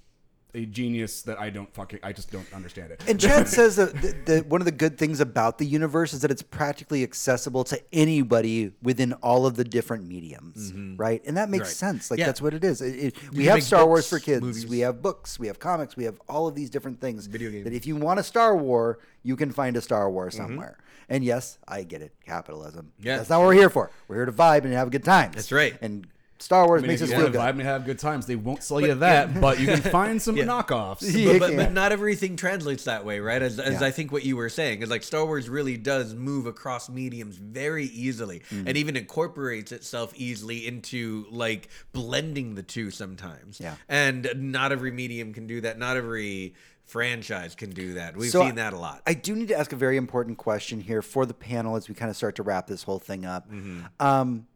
a 0.55 0.65
genius 0.67 1.23
that 1.23 1.39
I 1.41 1.51
don't 1.51 1.73
fucking 1.75 1.99
I 2.03 2.13
just 2.13 2.31
don't 2.31 2.51
understand 2.53 2.93
it. 2.93 3.03
And 3.09 3.19
Chad 3.19 3.49
says 3.59 3.77
that, 3.77 4.45
one 4.49 4.61
of 4.61 4.65
the 4.65 4.73
good 4.73 4.97
things 4.99 5.21
about 5.21 5.59
the 5.59 5.65
universe 5.67 6.13
is 6.13 6.21
that 6.21 6.31
it's 6.31 6.43
practically 6.43 7.03
accessible 7.03 7.65
to 7.65 7.81
anybody 7.93 8.73
within 8.83 9.13
all 9.15 9.47
of 9.47 9.57
the 9.57 9.65
different 9.65 10.07
mediums, 10.07 10.73
mm-hmm. 10.73 10.97
right? 10.97 11.23
And 11.27 11.37
that 11.37 11.51
makes 11.51 11.65
Right. 11.65 11.77
sense. 11.77 12.11
Like 12.11 12.21
Yeah. 12.21 12.27
that's 12.27 12.41
what 12.43 12.55
it 12.55 12.65
is. 12.65 12.81
It, 12.81 12.95
it- 12.95 13.33
we 13.33 13.47
have 13.47 13.63
Star 13.63 13.87
Wars 13.87 14.09
for 14.09 14.19
kids. 14.19 14.43
movies. 14.43 14.67
We 14.67 14.81
have 14.81 15.03
books. 15.03 15.39
We 15.39 15.47
have 15.49 15.59
comics. 15.59 15.97
We 15.97 16.05
have 16.05 16.21
all 16.29 16.47
of 16.47 16.55
these 16.55 16.71
different 16.71 17.01
things. 17.01 17.27
Video 17.27 17.51
games. 17.51 17.65
That 17.65 17.73
if 17.73 17.87
you 17.87 17.97
want 17.97 18.21
a 18.21 18.23
Star 18.23 18.57
War, 18.57 18.99
you 19.23 19.37
can 19.37 19.51
find 19.51 19.77
a 19.77 19.81
Star 19.81 20.11
War 20.11 20.29
mm-hmm. 20.29 20.37
somewhere. 20.37 20.79
And 21.09 21.25
yes, 21.25 21.59
I 21.69 21.83
get 21.83 22.01
it. 22.01 22.13
Capitalism. 22.25 22.93
Yeah. 23.01 23.19
That's 23.19 23.29
not 23.29 23.41
what 23.41 23.49
we're 23.49 23.55
here 23.55 23.71
for. 23.71 23.91
We're 24.09 24.17
here 24.17 24.27
to 24.27 24.33
vibe 24.33 24.65
and 24.65 24.73
have 24.73 24.89
a 24.89 24.91
good 24.91 25.05
time. 25.05 25.33
That's 25.35 25.53
right. 25.53 25.77
And 25.83 26.07
Star 26.45 26.67
Wars 26.67 26.81
I 26.81 26.83
mean, 26.83 26.89
makes 26.91 27.01
if 27.01 27.07
us 27.07 27.11
you 27.11 27.17
feel 27.17 27.25
want 27.25 27.33
to 27.33 27.39
good. 27.39 27.45
vibe 27.47 27.51
and 27.51 27.63
have 27.63 27.85
good 27.87 27.99
times, 27.99 28.27
they 28.27 28.37
won't 28.37 28.63
sell 28.63 28.81
you 28.81 28.95
that, 28.97 29.41
but 29.41 29.59
you 29.59 29.67
can 29.67 29.81
find 29.81 30.21
some 30.27 30.37
Yeah. 30.37 30.45
knockoffs. 30.45 31.01
Yeah. 31.03 31.33
but, 31.33 31.39
but, 31.41 31.51
Yeah. 31.53 31.57
but 31.65 31.73
not 31.73 31.91
everything 31.91 32.37
translates 32.37 32.85
that 32.85 33.05
way, 33.05 33.19
right? 33.21 33.41
As, 33.41 33.59
as 33.59 33.81
Yeah. 33.81 33.87
I 33.87 33.91
think 33.91 34.13
what 34.13 34.25
you 34.25 34.37
were 34.37 34.51
saying 34.51 34.83
is 34.83 34.91
like 34.91 35.03
Star 35.03 35.25
Wars 35.25 35.49
really 35.49 35.77
does 35.79 36.15
move 36.15 36.45
across 36.47 36.89
mediums 36.91 37.37
very 37.37 37.87
easily, 37.87 38.43
Mm. 38.51 38.65
and 38.69 38.77
even 38.77 38.97
incorporates 38.97 39.73
itself 39.73 40.13
easily 40.17 40.67
into 40.67 41.27
like 41.31 41.69
blending 41.93 42.55
the 42.57 42.63
two 42.63 42.91
sometimes. 42.91 43.59
Yeah. 43.59 43.77
and 43.89 44.29
not 44.37 44.71
every 44.73 44.91
medium 44.91 45.33
can 45.33 45.47
do 45.47 45.61
that. 45.63 45.79
Not 45.79 45.97
every 45.97 46.55
franchise 46.85 47.55
can 47.55 47.71
do 47.71 47.95
that. 47.95 48.17
We've 48.17 48.31
So 48.31 48.43
seen 48.43 48.57
that 48.57 48.73
a 48.75 48.79
lot. 48.79 49.01
I 49.07 49.15
do 49.15 49.35
need 49.35 49.49
to 49.49 49.59
ask 49.59 49.73
a 49.73 49.77
very 49.77 49.97
important 49.97 50.37
question 50.37 50.81
here 50.81 51.01
for 51.01 51.25
the 51.25 51.33
panel 51.35 51.77
as 51.77 51.89
we 51.89 51.95
kind 51.95 52.11
of 52.11 52.17
start 52.17 52.37
to 52.37 52.43
wrap 52.43 52.67
this 52.67 52.83
whole 52.83 52.99
thing 52.99 53.25
up. 53.25 53.51
Mm-hmm. 53.51 53.81
Um, 53.99 54.47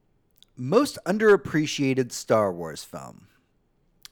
most 0.59 0.99
underappreciated 1.07 2.13
Star 2.13 2.53
Wars 2.53 2.85
film. 2.85 3.29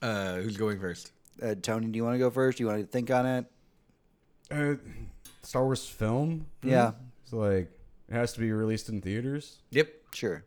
uh, 0.03 0.37
who's 0.37 0.57
going 0.57 0.79
first? 0.81 1.13
Uh, 1.43 1.55
Tony, 1.61 1.89
do 1.89 1.97
you 1.97 2.05
want 2.05 2.15
to 2.15 2.19
go 2.19 2.31
first? 2.31 2.59
Do 2.59 2.65
you 2.65 2.69
want 2.69 2.81
to 2.81 2.87
think 2.87 3.11
on 3.11 3.27
it? 3.27 3.45
Uh, 4.51 4.75
Star 5.43 5.65
Wars 5.65 5.87
film. 5.87 6.47
Yeah. 6.63 6.93
So 7.25 7.39
like, 7.39 7.71
it 8.09 8.15
has 8.15 8.33
to 8.35 8.41
be 8.41 8.53
released 8.53 8.89
in 8.89 9.01
theaters. 9.03 9.59
Yep. 9.71 9.93
Sure. 10.15 10.45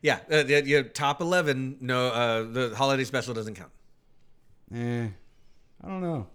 Yeah, 0.00 0.18
uh, 0.32 0.44
yeah, 0.46 0.62
yeah, 0.64 0.82
top 0.82 1.20
eleven. 1.20 1.76
No, 1.80 2.08
uh, 2.08 2.42
the 2.42 2.74
holiday 2.74 3.04
special 3.04 3.34
doesn't 3.34 3.54
count. 3.54 3.70
Eh, 4.74 5.06
I 5.84 5.88
don't 5.88 6.00
know. 6.00 6.26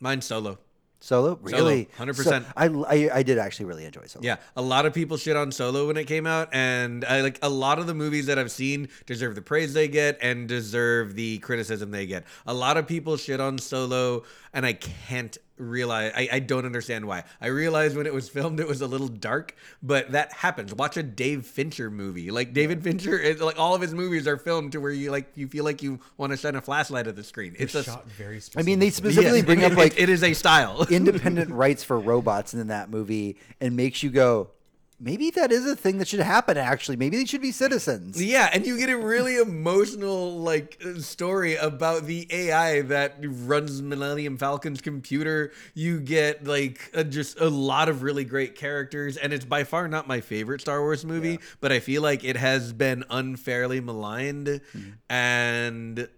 Mine's 0.00 0.24
Solo. 0.24 0.58
Solo, 1.00 1.38
really, 1.42 1.88
100%. 1.98 2.14
So, 2.14 2.44
I, 2.56 2.66
I 2.66 3.18
I 3.18 3.22
did 3.22 3.38
actually 3.38 3.66
really 3.66 3.84
enjoy 3.84 4.06
Solo. 4.06 4.24
Yeah, 4.24 4.36
a 4.56 4.62
lot 4.62 4.86
of 4.86 4.94
people 4.94 5.16
shit 5.16 5.36
on 5.36 5.52
Solo 5.52 5.86
when 5.86 5.96
it 5.96 6.06
came 6.06 6.26
out, 6.26 6.48
and 6.52 7.04
I 7.04 7.20
like 7.20 7.38
a 7.42 7.50
lot 7.50 7.78
of 7.78 7.86
the 7.86 7.94
movies 7.94 8.26
that 8.26 8.38
I've 8.38 8.50
seen 8.50 8.88
deserve 9.04 9.34
the 9.34 9.42
praise 9.42 9.74
they 9.74 9.88
get 9.88 10.18
and 10.22 10.48
deserve 10.48 11.14
the 11.14 11.38
criticism 11.38 11.90
they 11.90 12.06
get. 12.06 12.24
A 12.46 12.54
lot 12.54 12.76
of 12.76 12.86
people 12.86 13.16
shit 13.16 13.40
on 13.40 13.58
Solo, 13.58 14.24
and 14.52 14.64
I 14.64 14.72
can't 14.72 15.36
realize 15.56 16.12
I, 16.14 16.28
I 16.32 16.38
don't 16.40 16.64
understand 16.66 17.06
why. 17.06 17.24
I 17.40 17.46
realized 17.48 17.96
when 17.96 18.06
it 18.06 18.12
was 18.14 18.28
filmed 18.28 18.60
it 18.60 18.68
was 18.68 18.80
a 18.80 18.86
little 18.86 19.08
dark, 19.08 19.54
but 19.82 20.12
that 20.12 20.32
happens. 20.32 20.74
Watch 20.74 20.96
a 20.96 21.02
Dave 21.02 21.46
Fincher 21.46 21.90
movie. 21.90 22.30
Like 22.30 22.52
David 22.52 22.82
Fincher, 22.82 23.18
is, 23.18 23.40
like 23.40 23.58
all 23.58 23.74
of 23.74 23.80
his 23.80 23.94
movies 23.94 24.26
are 24.26 24.36
filmed 24.36 24.72
to 24.72 24.80
where 24.80 24.90
you 24.92 25.10
like 25.10 25.30
you 25.34 25.48
feel 25.48 25.64
like 25.64 25.82
you 25.82 26.00
want 26.16 26.32
to 26.32 26.36
shine 26.36 26.54
a 26.56 26.60
flashlight 26.60 27.06
at 27.06 27.16
the 27.16 27.24
screen. 27.24 27.54
It's 27.58 27.74
a 27.74 27.82
shot 27.84 28.08
very. 28.10 28.40
I 28.56 28.62
mean, 28.62 28.78
they 28.78 28.90
specifically. 28.90 29.12
specifically 29.12 29.38
Yes, 29.38 29.46
bring 29.46 29.60
it- 29.62 29.64
up 29.64 29.72
it- 29.72 29.78
like 29.78 30.00
it 30.00 30.08
is 30.08 30.22
a 30.22 30.32
style. 30.34 30.86
independent 30.90 31.50
rights 31.50 31.82
for 31.84 31.98
robots 31.98 32.54
in 32.54 32.66
that 32.68 32.90
movie, 32.90 33.36
and 33.60 33.76
makes 33.76 34.02
you 34.02 34.10
go, 34.10 34.50
maybe 34.98 35.30
that 35.30 35.52
is 35.52 35.66
a 35.66 35.76
thing 35.76 35.98
that 35.98 36.08
should 36.08 36.20
happen. 36.20 36.56
Actually, 36.56 36.96
maybe 36.96 37.16
they 37.16 37.24
should 37.24 37.42
be 37.42 37.52
citizens. 37.52 38.22
Yeah, 38.22 38.48
and 38.52 38.66
you 38.66 38.78
get 38.78 38.90
a 38.90 38.96
really 38.96 39.36
emotional 39.36 40.38
like 40.38 40.82
story 40.98 41.56
about 41.56 42.04
the 42.04 42.26
AI 42.30 42.82
that 42.82 43.16
runs 43.20 43.82
Millennium 43.82 44.36
Falcon's 44.38 44.80
computer. 44.80 45.52
You 45.74 46.00
get 46.00 46.46
like 46.46 46.90
a, 46.94 47.04
just 47.04 47.40
a 47.40 47.48
lot 47.48 47.88
of 47.88 48.02
really 48.02 48.24
great 48.24 48.54
characters, 48.54 49.16
and 49.16 49.32
it's 49.32 49.44
by 49.44 49.64
far 49.64 49.88
not 49.88 50.08
my 50.08 50.20
favorite 50.20 50.60
Star 50.60 50.80
Wars 50.80 51.04
movie, 51.04 51.38
but 51.60 51.72
I 51.72 51.80
feel 51.80 52.02
like 52.02 52.24
it 52.24 52.36
has 52.36 52.72
been 52.72 53.04
unfairly 53.10 53.80
maligned, 53.80 54.46
mm-hmm. 54.46 54.90
and. 55.10 56.08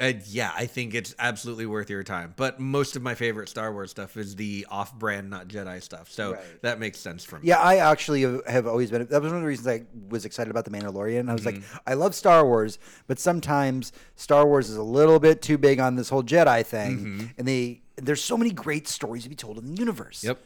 Uh, 0.00 0.12
yeah, 0.26 0.50
I 0.56 0.66
think 0.66 0.92
it's 0.92 1.14
absolutely 1.20 1.66
worth 1.66 1.88
your 1.88 2.02
time. 2.02 2.34
But 2.36 2.58
most 2.58 2.96
of 2.96 3.02
my 3.02 3.14
favorite 3.14 3.48
Star 3.48 3.72
Wars 3.72 3.92
stuff 3.92 4.16
is 4.16 4.34
the 4.34 4.66
off-brand, 4.68 5.30
not 5.30 5.46
Jedi 5.46 5.80
stuff. 5.80 6.10
So 6.10 6.32
Right. 6.32 6.62
that 6.62 6.80
makes 6.80 6.98
sense 6.98 7.24
for 7.24 7.38
me. 7.38 7.42
Yeah, 7.46 7.58
I 7.60 7.76
actually 7.76 8.22
have- 8.48 8.66
always 8.66 8.90
been. 8.90 9.06
That 9.06 9.22
was 9.22 9.30
one 9.30 9.36
of 9.36 9.42
the 9.42 9.46
reasons 9.48 9.68
I 9.68 9.84
was 10.08 10.24
excited 10.24 10.50
about 10.50 10.64
the 10.64 10.72
Mandalorian. 10.72 11.28
I 11.30 11.32
was 11.32 11.46
like, 11.46 11.54
Mm-hmm. 11.56 11.76
I 11.86 11.94
love 11.94 12.14
Star 12.16 12.44
Wars, 12.44 12.80
but 13.06 13.20
sometimes 13.20 13.92
Star 14.16 14.44
Wars 14.46 14.68
is 14.68 14.76
a 14.76 14.82
little 14.82 15.20
bit 15.20 15.42
too 15.42 15.58
big 15.58 15.78
on 15.78 15.94
this 15.94 16.08
whole 16.08 16.24
Jedi 16.24 16.66
thing, 16.66 17.32
and 17.38 17.46
they 17.46 17.82
there's 17.96 18.20
so 18.24 18.36
many 18.36 18.50
great 18.50 18.88
stories 18.88 19.22
to 19.22 19.28
be 19.28 19.36
told 19.36 19.56
in 19.58 19.66
the 19.66 19.78
universe. 19.78 20.18
Mm-hmm. 20.18 20.26
Yep. 20.28 20.38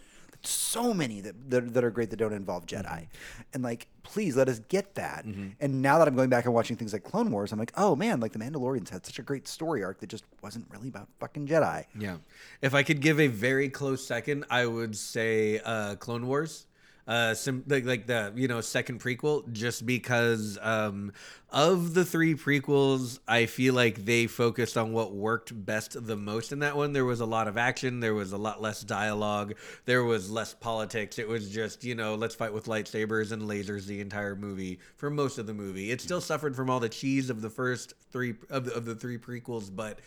So 0.42 0.94
many 0.94 1.20
that, 1.22 1.50
that 1.50 1.74
that 1.74 1.84
are 1.84 1.90
great 1.90 2.10
that 2.10 2.16
don't 2.16 2.32
involve 2.32 2.64
Jedi, 2.66 2.84
Mm-hmm. 2.84 3.42
and 3.54 3.62
like, 3.64 3.88
please 4.02 4.36
let 4.36 4.48
us 4.48 4.60
get 4.68 4.94
that. 4.94 5.24
And 5.24 5.82
now 5.82 5.98
that 5.98 6.06
I'm 6.08 6.14
going 6.14 6.30
back 6.30 6.44
and 6.44 6.54
watching 6.54 6.76
things 6.76 6.92
like 6.92 7.02
Clone 7.04 7.30
Wars, 7.30 7.52
I'm 7.52 7.58
like, 7.58 7.72
oh 7.76 7.96
man, 7.96 8.20
like 8.20 8.32
the 8.32 8.38
Mandalorians 8.38 8.88
had 8.88 9.04
such 9.04 9.18
a 9.18 9.22
great 9.22 9.48
story 9.48 9.82
arc 9.82 9.98
that 10.00 10.06
just 10.08 10.24
wasn't 10.42 10.66
really 10.70 10.88
about 10.88 11.08
fucking 11.20 11.48
Jedi. 11.48 11.84
Yeah. 11.98 12.18
If 12.62 12.72
I 12.74 12.82
could 12.84 13.00
give 13.00 13.18
a 13.20 13.26
very 13.26 13.68
close 13.68 14.06
second, 14.06 14.44
I 14.48 14.64
would 14.66 14.96
say 14.96 15.60
uh, 15.64 15.96
Clone 15.96 16.26
Wars. 16.26 16.66
Uh, 17.08 17.32
sim- 17.32 17.64
like, 17.66 17.86
like 17.86 18.06
the 18.06 18.30
you 18.36 18.46
know 18.46 18.60
second 18.60 19.00
prequel, 19.00 19.50
just 19.50 19.86
because 19.86 20.58
um, 20.60 21.10
of 21.50 21.94
the 21.94 22.04
three 22.04 22.34
prequels, 22.34 23.18
I 23.26 23.46
feel 23.46 23.72
like 23.72 24.04
they 24.04 24.26
focused 24.26 24.76
on 24.76 24.92
what 24.92 25.14
worked 25.14 25.64
best 25.64 26.06
the 26.06 26.16
most 26.16 26.52
in 26.52 26.58
that 26.58 26.76
one. 26.76 26.92
There 26.92 27.06
was 27.06 27.20
a 27.20 27.24
lot 27.24 27.48
of 27.48 27.56
action, 27.56 28.00
there 28.00 28.12
was 28.12 28.32
a 28.32 28.36
lot 28.36 28.60
less 28.60 28.82
dialogue, 28.82 29.54
there 29.86 30.04
was 30.04 30.30
less 30.30 30.52
politics. 30.52 31.18
It 31.18 31.26
was 31.26 31.48
just 31.48 31.82
you 31.82 31.94
know 31.94 32.14
let's 32.14 32.34
fight 32.34 32.52
with 32.52 32.66
lightsabers 32.66 33.32
and 33.32 33.40
lasers 33.40 33.86
the 33.86 34.02
entire 34.02 34.36
movie 34.36 34.78
for 34.96 35.08
most 35.08 35.38
of 35.38 35.46
the 35.46 35.54
movie. 35.54 35.90
It 35.90 36.02
still 36.02 36.20
suffered 36.20 36.54
from 36.54 36.68
all 36.68 36.78
the 36.78 36.90
cheese 36.90 37.30
of 37.30 37.40
the 37.40 37.48
first 37.48 37.94
three 38.12 38.34
of 38.50 38.66
the, 38.66 38.74
of 38.74 38.84
the 38.84 38.94
three 38.94 39.16
prequels, 39.16 39.74
but 39.74 39.98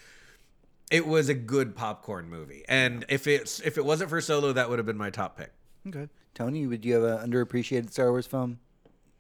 it 0.92 1.08
was 1.08 1.30
a 1.30 1.34
good 1.34 1.76
popcorn 1.76 2.30
movie. 2.30 2.64
And 2.70 3.06
if 3.10 3.26
it's 3.26 3.60
if 3.62 3.80
it 3.80 3.86
wasn't 3.86 4.12
for 4.12 4.22
Solo, 4.22 4.54
that 4.54 4.70
would 4.70 4.78
have 4.78 4.86
been 4.86 4.98
my 4.98 5.10
top 5.10 5.36
pick. 5.36 5.52
Okay, 5.88 6.08
Tony, 6.34 6.66
would 6.68 6.86
you 6.86 6.94
have 6.96 7.04
an 7.04 7.30
underappreciated 7.32 7.92
Star 7.92 8.10
Wars 8.12 8.26
film? 8.28 8.60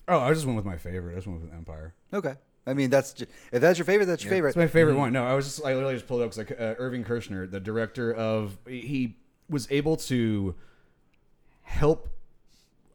Oh, 0.07 0.19
I 0.19 0.33
just 0.33 0.45
went 0.45 0.55
with 0.55 0.65
my 0.65 0.77
favorite. 0.77 1.13
I 1.13 1.15
just 1.15 1.27
went 1.27 1.41
with 1.41 1.53
Empire. 1.53 1.93
Okay. 2.13 2.35
I 2.65 2.73
mean, 2.73 2.89
that's 2.89 3.13
ju- 3.13 3.25
if 3.51 3.61
that's 3.61 3.79
your 3.79 3.85
favorite, 3.85 4.05
that's 4.05 4.23
your 4.23 4.31
favorite. 4.31 4.49
It's 4.49 4.57
my 4.57 4.67
favorite 4.67 4.95
one. 4.95 5.13
No, 5.13 5.25
I 5.25 5.33
was 5.33 5.45
just 5.45 5.65
I 5.65 5.73
literally 5.73 5.95
just 5.95 6.07
pulled 6.07 6.21
it 6.21 6.25
up 6.25 6.35
because 6.35 6.49
like 6.49 6.59
uh, 6.59 6.75
Irving 6.77 7.03
Kershner, 7.03 7.49
the 7.49 7.59
director 7.59 8.13
of, 8.13 8.57
he 8.67 9.17
was 9.49 9.67
able 9.71 9.97
to 9.97 10.55
help. 11.63 12.07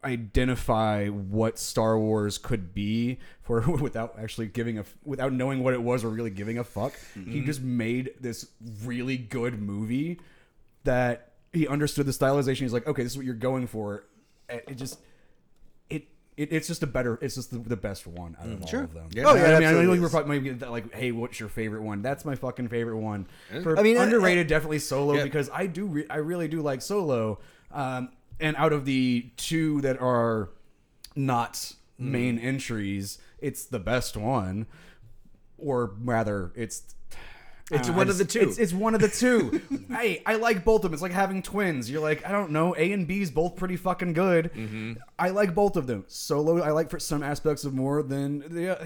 identify 0.03 1.07
what 1.07 1.59
Star 1.59 1.99
Wars 1.99 2.37
could 2.37 2.73
be 2.73 3.17
for 3.41 3.61
without 3.81 4.15
actually 4.17 4.47
giving 4.47 4.77
a 4.79 4.85
without 5.03 5.33
knowing 5.33 5.63
what 5.63 5.73
it 5.73 5.81
was 5.81 6.03
or 6.03 6.09
really 6.09 6.29
giving 6.29 6.57
a 6.57 6.63
fuck. 6.63 6.93
He 7.27 7.41
just 7.41 7.61
made 7.61 8.11
this 8.19 8.47
really 8.83 9.17
good 9.17 9.61
movie 9.61 10.19
that 10.85 11.33
he 11.53 11.67
understood 11.67 12.05
the 12.05 12.11
stylization. 12.11 12.61
He's 12.61 12.73
like, 12.73 12.87
okay, 12.87 13.03
this 13.03 13.13
is 13.13 13.17
what 13.17 13.25
you're 13.25 13.35
going 13.35 13.67
for. 13.67 14.05
Eh, 14.49 14.59
it 14.67 14.75
just 14.75 14.99
it. 15.89 16.07
It, 16.35 16.51
it's 16.51 16.67
just 16.67 16.83
a 16.83 16.87
better. 16.87 17.17
It's 17.21 17.35
just 17.35 17.51
the, 17.51 17.59
the 17.59 17.75
best 17.77 18.05
one 18.05 18.37
out 18.39 18.45
of 18.45 18.59
mm, 18.59 18.73
all 18.73 18.79
of 18.81 18.93
them. 18.93 19.09
Oh, 19.09 19.09
yeah, 19.13 19.27
I 19.27 19.33
mean, 19.33 19.43
I 19.43 19.59
know 19.59 19.65
absolutely 19.67 19.95
you 19.95 20.01
were 20.01 20.09
probably 20.09 20.39
maybe 20.39 20.65
like, 20.65 20.93
hey, 20.93 21.11
what's 21.11 21.39
your 21.39 21.49
favorite 21.49 21.81
one? 21.81 22.01
That's 22.01 22.25
my 22.25 22.35
fucking 22.35 22.67
favorite 22.69 22.97
one. 22.97 23.27
For 23.63 23.77
I 23.77 23.81
mean, 23.81 23.97
underrated, 23.97 24.47
definitely 24.47 24.79
Solo 24.79 25.15
Yeah. 25.15 25.23
because 25.23 25.49
I 25.51 25.67
do. 25.67 25.85
Re- 25.85 26.07
I 26.09 26.17
really 26.17 26.47
do 26.47 26.61
like 26.61 26.81
Solo. 26.81 27.39
Um, 27.71 28.09
and 28.39 28.55
out 28.55 28.71
of 28.71 28.85
the 28.85 29.31
two 29.35 29.81
that 29.81 29.99
are 29.99 30.49
not 31.15 31.53
mm. 31.53 31.73
main 31.97 32.37
entries, 32.39 33.17
it's 33.39 33.65
the 33.65 33.79
best 33.79 34.15
one, 34.15 34.67
or 35.57 35.93
rather, 36.03 36.51
it's. 36.55 36.95
I 37.71 37.75
It's 37.75 37.87
don't 37.87 37.97
one 37.97 38.07
I 38.07 38.11
of 38.11 38.17
the 38.17 38.25
two. 38.25 38.39
It's, 38.41 38.57
it's 38.57 38.73
one 38.73 38.95
of 38.95 39.01
the 39.01 39.09
two. 39.09 39.61
hey, 39.89 40.21
I 40.25 40.35
like 40.35 40.63
both 40.63 40.77
of 40.79 40.83
them. 40.83 40.93
It's 40.93 41.01
like 41.01 41.11
having 41.11 41.41
twins. 41.41 41.89
You're 41.91 42.01
like, 42.01 42.25
I 42.25 42.31
don't 42.31 42.51
know. 42.51 42.73
A 42.77 42.91
and 42.93 43.05
B 43.07 43.21
is 43.21 43.29
both 43.31 43.55
pretty 43.57 43.75
fucking 43.75 44.13
good. 44.13 44.51
Mm-hmm. 44.53 44.93
I 45.19 45.29
like 45.29 45.53
both 45.53 45.75
of 45.75 45.85
them. 45.87 46.05
Solo, 46.07 46.61
I 46.61 46.71
like 46.71 46.89
for 46.89 46.99
some 46.99 47.23
aspects 47.23 47.65
of 47.65 47.73
more 47.73 48.01
than 48.03 48.39
the. 48.47 48.79
Uh, 48.81 48.85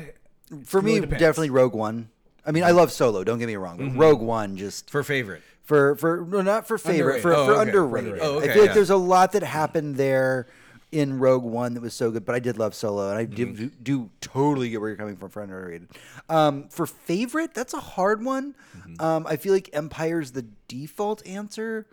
For 0.66 0.80
really 0.82 0.96
me, 0.96 1.02
depends. 1.02 1.20
definitely 1.22 1.52
Rogue 1.52 1.74
One. 1.76 2.10
I 2.46 2.52
mean, 2.52 2.64
I 2.64 2.72
love 2.72 2.92
Solo. 2.92 3.24
Don't 3.24 3.38
get 3.38 3.46
me 3.48 3.56
wrong, 3.56 3.78
but 3.78 4.00
Rogue 4.00 4.22
One 4.22 4.58
just 4.58 4.90
for 4.90 5.04
favorite. 5.04 5.44
for 5.62 5.96
for 5.98 6.26
no, 6.28 6.42
not 6.42 6.68
for 6.68 6.80
favorite 6.80 7.22
for, 7.22 7.32
Underrated. 7.34 7.48
for 7.48 7.54
Oh, 7.54 7.60
okay. 7.62 7.70
underrated. 7.70 8.14
Underrated. 8.14 8.28
Oh, 8.28 8.34
I 8.34 8.38
okay, 8.44 8.54
feel 8.54 8.62
like 8.64 8.70
yeah. 8.70 8.74
there's 8.74 8.90
a 8.90 8.96
lot 8.98 9.32
that 9.34 9.44
happened 9.44 9.96
there 9.98 10.48
in 10.92 11.20
Rogue 11.20 11.44
One 11.44 11.74
that 11.76 11.82
was 11.82 11.94
so 11.94 12.12
good, 12.12 12.26
but 12.26 12.36
I 12.36 12.40
did 12.40 12.58
love 12.58 12.76
Solo, 12.76 13.10
and 13.10 13.18
I 13.18 13.26
Mm-hmm. 13.26 13.54
do, 13.54 13.72
do 13.82 14.10
totally 14.20 14.70
get 14.70 14.82
where 14.82 14.90
you're 14.90 14.98
coming 14.98 15.16
from 15.16 15.30
for 15.30 15.42
underrated. 15.42 15.88
Um, 16.30 16.68
for 16.70 16.86
favorite, 16.86 17.54
that's 17.54 17.74
a 17.74 17.80
hard 17.80 18.24
one. 18.26 18.56
Mm-hmm. 18.78 19.02
Um, 19.02 19.26
I 19.28 19.38
feel 19.38 19.54
like 19.54 19.70
Empire's 19.74 20.32
the 20.32 20.46
default 20.68 21.26
answer. 21.26 21.88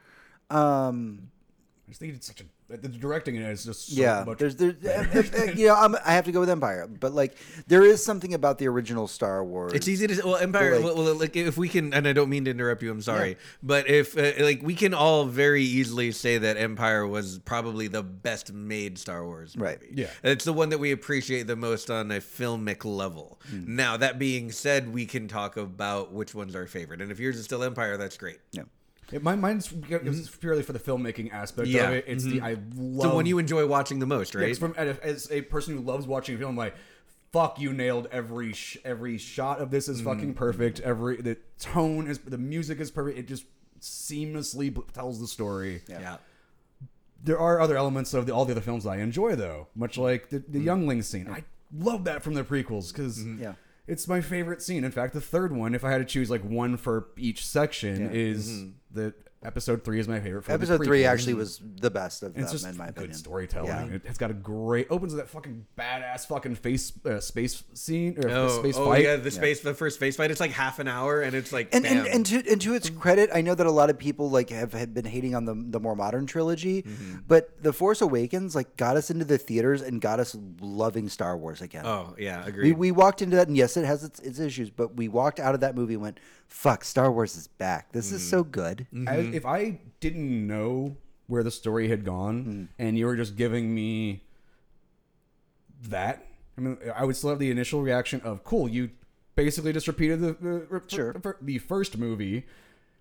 Um, 0.50 1.30
I 1.86 1.90
just 1.90 2.00
think 2.00 2.14
it's 2.14 2.26
such 2.26 2.40
a. 2.40 2.44
The 2.70 2.88
directing 2.88 3.36
in 3.36 3.44
it 3.44 3.50
is 3.50 3.64
just 3.64 3.88
so 3.88 3.98
yeah, 3.98 4.24
much 4.26 4.36
there's 4.36 4.56
there's 4.56 5.32
uh, 5.32 5.52
you 5.56 5.68
know 5.68 5.74
I'm, 5.74 5.96
I 6.04 6.12
have 6.12 6.26
to 6.26 6.32
go 6.32 6.40
with 6.40 6.50
Empire, 6.50 6.86
but 6.86 7.14
like 7.14 7.34
there 7.66 7.82
is 7.82 8.04
something 8.04 8.34
about 8.34 8.58
the 8.58 8.68
original 8.68 9.08
Star 9.08 9.42
Wars. 9.42 9.72
It's 9.72 9.88
easy 9.88 10.06
to 10.06 10.20
well 10.22 10.36
Empire. 10.36 10.74
Like- 10.74 10.84
well, 10.84 10.96
well, 11.02 11.14
like 11.14 11.34
if 11.34 11.56
we 11.56 11.70
can, 11.70 11.94
and 11.94 12.06
I 12.06 12.12
don't 12.12 12.28
mean 12.28 12.44
to 12.44 12.50
interrupt 12.50 12.82
you. 12.82 12.90
I'm 12.90 13.00
sorry, 13.00 13.38
but 13.62 13.88
if 13.88 14.18
uh, 14.18 14.44
like 14.44 14.60
we 14.62 14.74
can 14.74 14.92
all 14.92 15.24
very 15.24 15.62
easily 15.62 16.12
say 16.12 16.36
that 16.36 16.58
Empire 16.58 17.06
was 17.06 17.38
probably 17.38 17.88
the 17.88 18.02
best 18.02 18.52
made 18.52 18.98
Star 18.98 19.24
Wars. 19.24 19.56
Movie. 19.56 19.64
Right. 19.66 19.78
Yeah. 19.90 20.10
it's 20.22 20.44
the 20.44 20.52
one 20.52 20.68
that 20.68 20.78
we 20.78 20.92
appreciate 20.92 21.46
the 21.46 21.56
most 21.56 21.90
on 21.90 22.10
a 22.10 22.20
filmic 22.20 22.84
level. 22.84 23.40
Hmm. 23.48 23.76
Now 23.76 23.96
that 23.96 24.18
being 24.18 24.52
said, 24.52 24.92
we 24.92 25.06
can 25.06 25.26
talk 25.26 25.56
about 25.56 26.12
which 26.12 26.34
one's 26.34 26.54
our 26.54 26.66
favorite, 26.66 27.00
and 27.00 27.10
if 27.10 27.18
yours 27.18 27.38
is 27.38 27.46
still 27.46 27.62
Empire, 27.62 27.96
that's 27.96 28.18
great. 28.18 28.40
Yeah. 28.52 28.64
It, 29.12 29.22
my 29.22 29.34
mine's 29.36 29.72
it's 29.88 30.28
purely 30.36 30.62
for 30.62 30.72
the 30.72 30.78
filmmaking 30.78 31.32
aspect 31.32 31.68
Yeah. 31.68 31.88
of 31.88 31.94
it. 31.94 32.04
It's 32.06 32.24
the 32.24 32.40
I 32.42 32.56
love 32.76 33.10
So 33.10 33.16
when 33.16 33.26
you 33.26 33.38
enjoy 33.38 33.66
watching 33.66 33.98
the 34.00 34.06
most, 34.06 34.34
right? 34.34 34.48
It's 34.48 34.58
from 34.58 34.74
as 34.76 34.98
as 34.98 35.30
a 35.30 35.42
person 35.42 35.76
who 35.76 35.82
loves 35.82 36.06
watching 36.06 36.34
a 36.34 36.38
film, 36.38 36.56
like 36.56 36.74
fuck, 37.32 37.58
you 37.60 37.72
nailed 37.72 38.08
every 38.12 38.52
sh- 38.52 38.76
every 38.84 39.16
shot 39.18 39.60
of 39.60 39.70
this 39.70 39.88
is 39.88 40.00
fucking 40.00 40.34
perfect. 40.34 40.80
Every 40.80 41.16
the 41.22 41.36
tone 41.58 42.08
is 42.08 42.18
the 42.18 42.38
music 42.38 42.80
is 42.80 42.90
perfect. 42.90 43.18
It 43.18 43.26
just 43.28 43.44
seamlessly 43.80 44.74
b- 44.74 44.82
tells 44.92 45.20
the 45.20 45.26
story. 45.26 45.82
yeah. 45.88 46.18
There 47.24 47.38
are 47.38 47.60
other 47.60 47.76
elements 47.76 48.14
of 48.14 48.26
the, 48.26 48.32
all 48.34 48.44
the 48.44 48.52
other 48.52 48.60
films 48.60 48.86
I 48.86 48.98
enjoy 48.98 49.34
though, 49.34 49.66
much 49.74 49.98
like 49.98 50.28
the, 50.30 50.38
Mm. 50.40 50.52
the 50.52 50.60
youngling 50.60 51.02
scene. 51.02 51.28
I 51.28 51.44
love 51.76 52.04
that 52.04 52.22
from 52.22 52.34
the 52.34 52.44
prequels 52.44 52.92
because 52.92 53.18
Mm-hmm. 53.18 53.42
Yeah. 53.42 53.54
It's 53.88 54.06
my 54.06 54.20
favorite 54.20 54.62
scene. 54.62 54.84
In 54.84 54.90
fact, 54.92 55.14
the 55.14 55.20
third 55.20 55.52
one, 55.56 55.74
if 55.74 55.82
I 55.84 55.90
had 55.90 55.98
to 55.98 56.04
choose 56.04 56.30
like 56.30 56.44
one 56.44 56.76
for 56.76 57.08
each 57.16 57.44
section, 57.44 58.02
Yeah. 58.02 58.10
is 58.12 58.48
Mm-hmm. 58.48 58.70
the 58.92 59.14
episode 59.42 59.84
three 59.84 60.00
is 60.00 60.08
my 60.08 60.18
favorite. 60.20 60.44
For 60.44 60.52
Episode 60.52 60.84
three 60.84 61.04
actually 61.04 61.34
was 61.34 61.60
the 61.80 61.90
best 61.90 62.22
of 62.22 62.34
them, 62.34 62.42
It's 62.42 62.52
just 62.52 62.66
in 62.66 62.76
my 62.76 62.86
good 62.86 62.96
opinion. 62.96 63.14
storytelling. 63.18 63.68
Yeah. 63.68 63.94
It, 63.96 64.06
has 64.06 64.18
got 64.18 64.30
a 64.30 64.34
great 64.34 64.86
opens 64.90 65.14
with 65.14 65.22
that 65.22 65.28
fucking 65.30 65.66
badass 65.78 66.26
fucking 66.26 66.56
face 66.56 66.92
uh, 67.06 67.20
space 67.20 67.62
scene 67.74 68.18
or 68.18 68.28
Oh, 68.30 68.48
space 68.60 68.76
oh 68.76 68.86
fight. 68.86 69.04
yeah, 69.04 69.16
the 69.16 69.30
space, 69.30 69.60
the 69.60 69.74
first 69.74 69.96
space 69.96 70.16
fight. 70.16 70.30
It's 70.30 70.40
like 70.40 70.50
half 70.50 70.78
an 70.80 70.88
hour, 70.88 71.22
and 71.22 71.34
it's 71.36 71.52
like 71.52 71.74
And, 71.74 71.86
and, 71.86 72.04
bam. 72.04 72.12
and 72.16 72.26
to 72.26 72.50
and 72.50 72.60
to 72.62 72.74
its 72.74 72.90
credit, 72.90 73.30
I 73.32 73.40
know 73.42 73.54
that 73.54 73.66
a 73.66 73.70
lot 73.70 73.90
of 73.90 73.98
people 73.98 74.28
like 74.30 74.50
have, 74.50 74.72
have 74.72 74.92
been 74.92 75.04
hating 75.04 75.34
on 75.34 75.44
the 75.44 75.54
the 75.54 75.80
more 75.80 75.94
modern 75.94 76.26
trilogy, 76.26 76.82
Mm-hmm. 76.82 77.18
but 77.28 77.62
The 77.62 77.72
Force 77.72 78.00
Awakens 78.00 78.54
like 78.54 78.76
got 78.76 78.96
us 78.96 79.10
into 79.10 79.24
the 79.24 79.38
theaters 79.38 79.82
and 79.82 80.00
got 80.00 80.18
us 80.20 80.36
loving 80.60 81.08
Star 81.08 81.36
Wars 81.36 81.62
again. 81.62 81.86
oh 81.86 82.14
yeah, 82.18 82.42
we, 82.44 82.48
agreed. 82.50 82.78
we 82.78 82.90
walked 82.90 83.22
into 83.22 83.36
that, 83.36 83.48
and 83.48 83.56
yes, 83.56 83.76
it 83.76 83.84
has 83.84 84.02
its, 84.04 84.18
its 84.20 84.38
issues, 84.38 84.70
but 84.70 84.96
we 84.96 85.06
walked 85.08 85.38
out 85.40 85.54
of 85.54 85.60
that 85.60 85.74
movie 85.76 85.94
and 85.94 86.02
went, 86.02 86.18
"Fuck, 86.48 86.84
Star 86.84 87.12
Wars 87.12 87.36
is 87.36 87.46
back. 87.46 87.92
This 87.92 88.10
is 88.12 88.20
Mm-hmm. 88.22 88.30
so 88.30 88.44
good." 88.44 88.86
I, 89.06 89.16
if 89.18 89.46
I 89.46 89.80
didn't 90.00 90.46
know 90.46 90.96
where 91.26 91.42
the 91.42 91.50
story 91.50 91.88
had 91.88 92.04
gone, 92.04 92.42
Hmm. 92.44 92.64
and 92.78 92.98
you 92.98 93.06
were 93.06 93.16
just 93.16 93.36
giving 93.36 93.74
me 93.74 94.24
that, 95.82 96.26
I 96.56 96.60
mean, 96.60 96.78
I 96.94 97.04
would 97.04 97.16
still 97.16 97.30
have 97.30 97.38
the 97.38 97.50
initial 97.50 97.82
reaction 97.82 98.20
of 98.22 98.44
"cool." 98.44 98.68
You 98.68 98.90
basically 99.36 99.72
just 99.72 99.86
repeated 99.86 100.20
the 100.20 100.32
the, 100.32 100.82
Sure. 100.88 101.12
the, 101.12 101.36
the 101.40 101.58
first 101.58 101.96
movie, 101.98 102.46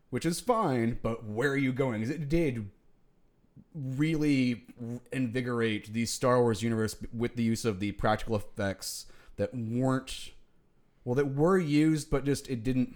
which 0.09 0.25
is 0.25 0.39
fine, 0.39 0.99
but 1.01 1.23
where 1.25 1.49
are 1.51 1.57
you 1.57 1.73
going? 1.73 2.01
'Cause 2.01 2.09
it 2.11 2.29
did 2.29 2.69
really 3.73 4.65
invigorate 5.11 5.93
the 5.93 6.05
Star 6.05 6.41
Wars 6.41 6.61
universe 6.61 6.95
with 7.13 7.35
the 7.35 7.43
use 7.43 7.65
of 7.65 7.79
the 7.79 7.91
practical 7.93 8.35
effects 8.35 9.05
that 9.37 9.53
weren't 9.53 10.31
well 11.03 11.15
that 11.15 11.33
were 11.35 11.57
used 11.57 12.09
but 12.09 12.25
just 12.25 12.47
it 12.49 12.63
didn't 12.63 12.95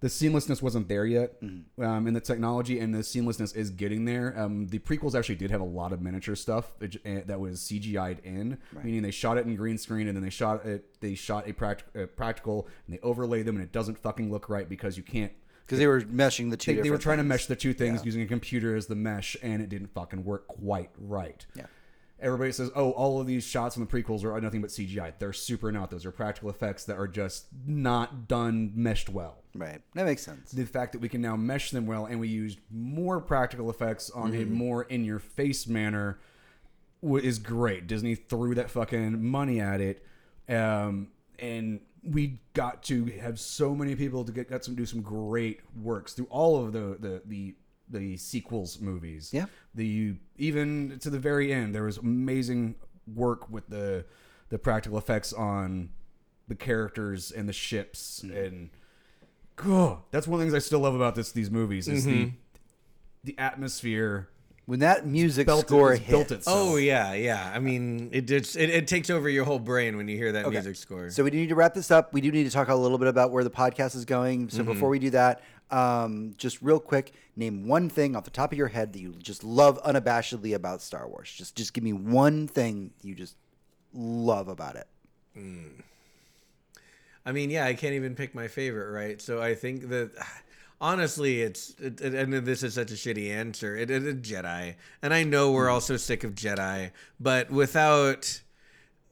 the 0.00 0.08
seamlessness 0.08 0.62
wasn't 0.62 0.88
there 0.88 1.04
yet 1.04 1.34
um, 1.78 2.06
in 2.06 2.14
the 2.14 2.20
technology 2.20 2.78
and 2.80 2.94
the 2.94 2.98
seamlessness 3.00 3.54
is 3.54 3.70
getting 3.70 4.04
there 4.06 4.34
um, 4.38 4.66
the 4.68 4.78
prequels 4.78 5.14
actually 5.14 5.34
did 5.34 5.50
have 5.50 5.60
a 5.60 5.64
lot 5.64 5.92
of 5.92 6.00
miniature 6.00 6.34
stuff 6.34 6.72
that, 6.78 6.96
eh, 7.04 7.34
was 7.34 7.60
cgi'd 7.60 8.18
in 8.24 8.58
meaning 8.82 9.02
they 9.02 9.10
shot 9.10 9.36
it 9.38 9.46
in 9.46 9.54
green 9.56 9.76
screen 9.78 10.08
and 10.08 10.16
then 10.16 10.22
they 10.24 10.30
shot 10.30 10.64
it 10.64 11.00
they 11.00 11.14
shot 11.14 11.48
a 11.48 11.52
practic- 11.52 12.02
uh, 12.02 12.06
practical 12.06 12.66
and 12.86 12.96
they 12.96 13.00
overlay 13.00 13.42
them 13.42 13.56
and 13.56 13.62
it 13.64 13.72
doesn't 13.72 13.98
fucking 13.98 14.30
look 14.30 14.48
right 14.48 14.68
because 14.68 14.96
you 14.96 15.02
can't 15.02 15.32
Because 15.66 15.78
they 15.78 15.86
were 15.86 16.00
meshing 16.02 16.50
the 16.50 16.56
two. 16.56 16.76
they, 16.76 16.82
they 16.82 16.90
were 16.90 16.98
trying 16.98 17.18
to 17.18 17.24
mesh 17.24 17.46
the 17.46 17.56
two 17.56 17.72
things 17.74 18.00
Yeah. 18.00 18.06
using 18.06 18.22
a 18.22 18.26
computer 18.26 18.74
as 18.74 18.86
the 18.86 18.96
mesh, 18.96 19.36
and 19.42 19.62
it 19.62 19.68
didn't 19.68 19.92
fucking 19.94 20.24
work 20.24 20.48
quite 20.48 20.90
right. 20.98 21.44
Yeah. 21.54 21.66
Everybody 22.20 22.52
says, 22.52 22.70
"Oh, 22.74 22.90
all 22.92 23.20
of 23.20 23.26
these 23.26 23.44
shots 23.44 23.76
in 23.76 23.84
the 23.84 23.88
prequels 23.88 24.24
are 24.24 24.38
nothing 24.40 24.60
but 24.60 24.70
CGI." 24.70 25.14
They're 25.18 25.32
super 25.32 25.72
not. 25.72 25.90
Those 25.90 26.04
are 26.04 26.10
practical 26.12 26.50
effects 26.50 26.84
that 26.84 26.98
are 26.98 27.08
just 27.08 27.46
not 27.66 28.28
done 28.28 28.72
meshed 28.74 29.08
well. 29.08 29.38
Right. 29.54 29.80
That 29.94 30.04
makes 30.04 30.22
sense. 30.22 30.52
The 30.52 30.64
fact 30.66 30.92
that 30.92 31.00
we 31.00 31.08
can 31.08 31.20
now 31.22 31.36
mesh 31.36 31.70
them 31.70 31.86
well, 31.86 32.06
and 32.06 32.20
we 32.20 32.28
used 32.28 32.58
more 32.70 33.20
practical 33.20 33.70
effects 33.70 34.10
on 34.10 34.32
Mm-hmm. 34.32 34.42
a 34.42 34.46
more 34.46 34.82
in-your-face 34.84 35.66
manner, 35.66 36.18
is 37.02 37.38
great. 37.38 37.86
Disney 37.86 38.14
threw 38.14 38.54
that 38.54 38.70
fucking 38.70 39.24
money 39.24 39.58
at 39.60 39.80
it, 39.80 40.04
um, 40.48 41.08
and 41.38 41.80
we 42.02 42.38
got 42.54 42.82
to 42.84 43.06
have 43.20 43.38
so 43.40 43.74
many 43.74 43.94
people 43.94 44.24
to 44.24 44.32
get 44.32 44.48
got 44.50 44.64
some 44.64 44.74
do 44.74 44.86
some 44.86 45.00
great 45.02 45.60
works 45.82 46.12
through 46.14 46.26
all 46.30 46.62
of 46.64 46.72
the 46.72 46.96
the 47.00 47.22
the, 47.26 47.54
the 47.90 48.16
sequels 48.16 48.80
movies. 48.80 49.30
Yeah. 49.32 49.46
the 49.74 50.14
even 50.36 50.98
to 51.00 51.10
the 51.10 51.18
very 51.18 51.52
end, 51.52 51.74
there 51.74 51.82
was 51.84 51.98
amazing 51.98 52.76
work 53.14 53.50
with 53.50 53.68
the 53.68 54.04
the 54.48 54.58
practical 54.58 54.96
effects 54.98 55.32
on 55.32 55.90
the 56.48 56.54
characters 56.54 57.30
and 57.30 57.48
the 57.48 57.52
ships 57.52 58.22
and. 58.22 58.70
God, 59.56 59.98
that's 60.10 60.26
one 60.26 60.36
of 60.36 60.38
the 60.40 60.44
things 60.50 60.54
I 60.54 60.64
still 60.66 60.80
love 60.80 60.94
about 60.94 61.14
this 61.14 61.32
these 61.32 61.50
movies 61.50 61.86
is 61.86 62.06
the 62.06 62.30
the 63.24 63.34
atmosphere 63.38 64.30
When 64.64 64.78
that 64.80 65.04
music 65.06 65.46
built, 65.46 65.66
score 65.66 65.92
it's 65.92 66.06
built 66.06 66.30
hit, 66.30 66.38
itself. 66.38 66.56
Oh 66.58 66.76
yeah, 66.76 67.12
yeah. 67.12 67.52
I 67.54 67.58
mean, 67.58 68.08
it 68.12 68.22
just 68.22 68.56
it, 68.56 68.70
it 68.70 68.86
takes 68.88 69.10
over 69.10 69.28
your 69.28 69.44
whole 69.44 69.58
brain 69.58 69.98
when 69.98 70.08
you 70.08 70.16
hear 70.16 70.32
that 70.32 70.48
music 70.48 70.76
score. 70.76 71.10
So 71.10 71.22
we 71.24 71.30
do 71.30 71.36
need 71.36 71.50
to 71.50 71.54
wrap 71.54 71.74
this 71.74 71.90
up. 71.90 72.14
We 72.14 72.22
do 72.22 72.32
need 72.32 72.44
to 72.44 72.50
talk 72.50 72.68
a 72.68 72.74
little 72.74 72.96
bit 72.96 73.08
about 73.08 73.32
where 73.32 73.44
the 73.44 73.50
podcast 73.50 73.94
is 73.94 74.06
going. 74.06 74.48
So 74.48 74.62
Mm-hmm. 74.62 74.72
before 74.72 74.88
we 74.88 74.98
do 74.98 75.10
that, 75.10 75.42
um, 75.72 76.34
just 76.36 76.60
real 76.62 76.80
quick, 76.80 77.12
name 77.36 77.66
one 77.66 77.88
thing 77.88 78.16
off 78.16 78.24
the 78.24 78.30
top 78.30 78.52
of 78.52 78.58
your 78.58 78.68
head 78.68 78.92
that 78.92 79.00
you 79.00 79.14
just 79.18 79.44
love 79.44 79.82
unabashedly 79.84 80.54
about 80.54 80.82
Star 80.82 81.08
Wars. 81.08 81.32
Just 81.32 81.56
just 81.56 81.72
give 81.74 81.84
me 81.84 81.92
one 81.92 82.46
thing 82.48 82.92
you 83.02 83.14
just 83.14 83.36
love 83.94 84.48
about 84.48 84.76
it. 84.76 84.86
I 87.24 87.32
mean, 87.32 87.50
yeah, 87.50 87.66
I 87.66 87.74
can't 87.74 87.94
even 87.94 88.14
pick 88.14 88.34
my 88.34 88.48
favorite, 88.48 88.90
right? 88.90 89.20
So 89.20 89.40
I 89.42 89.54
think 89.54 89.88
that 89.90 90.10
honestly, 90.80 91.42
it's 91.42 91.70
it, 91.78 92.00
it- 92.00 92.14
and 92.14 92.32
this 92.32 92.62
is 92.62 92.74
such 92.74 92.90
a 92.90 92.94
shitty 92.94 93.30
answer. 93.30 93.76
It, 93.76 93.90
it, 93.90 94.06
it 94.06 94.22
Jedi, 94.22 94.74
and 95.02 95.12
I 95.14 95.24
know 95.24 95.52
we're 95.52 95.68
all 95.68 95.80
so 95.80 95.96
sick 95.96 96.24
of 96.24 96.34
Jedi, 96.34 96.90
but 97.18 97.50
without 97.50 98.40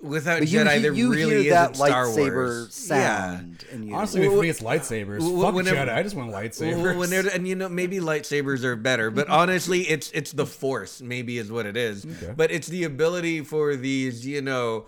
without 0.01 0.39
But 0.41 0.49
you, 0.49 0.61
Jedi, 0.61 0.77
you, 0.77 0.81
there 0.83 0.93
you 0.93 1.11
really 1.13 1.43
hear 1.45 1.55
that 1.55 1.73
isn't 1.73 1.87
Star 1.87 2.07
lightsaber 2.07 2.35
Wars. 2.35 2.75
sound, 2.75 3.65
and 3.73 3.85
you 3.85 3.95
Honestly, 3.95 4.27
for 4.29 4.41
me, 4.43 4.49
it's 4.49 4.61
lightsabers. 4.61 5.21
well, 5.21 5.43
Fuck 5.43 5.55
whenever- 5.55 5.77
Jedi. 5.77 5.95
I 5.95 6.03
just 6.03 6.15
want 6.17 6.31
lightsabers. 6.31 6.83
Well, 6.83 6.99
when 6.99 7.13
and 7.29 7.49
you 7.49 7.55
know 7.57 7.69
maybe 7.69 7.99
lightsabers 7.99 8.65
are 8.65 8.77
better, 8.77 9.11
but 9.11 9.29
honestly, 9.41 9.83
it's 9.83 10.11
it's 10.13 10.33
the 10.33 10.47
Force. 10.47 11.01
Maybe 11.03 11.39
is 11.39 11.51
what 11.51 11.67
it 11.67 11.77
is. 11.77 12.05
But 12.37 12.51
it's 12.51 12.69
the 12.69 12.85
ability 12.85 13.43
for 13.43 13.77
these, 13.77 14.27
you 14.27 14.41
know, 14.43 14.87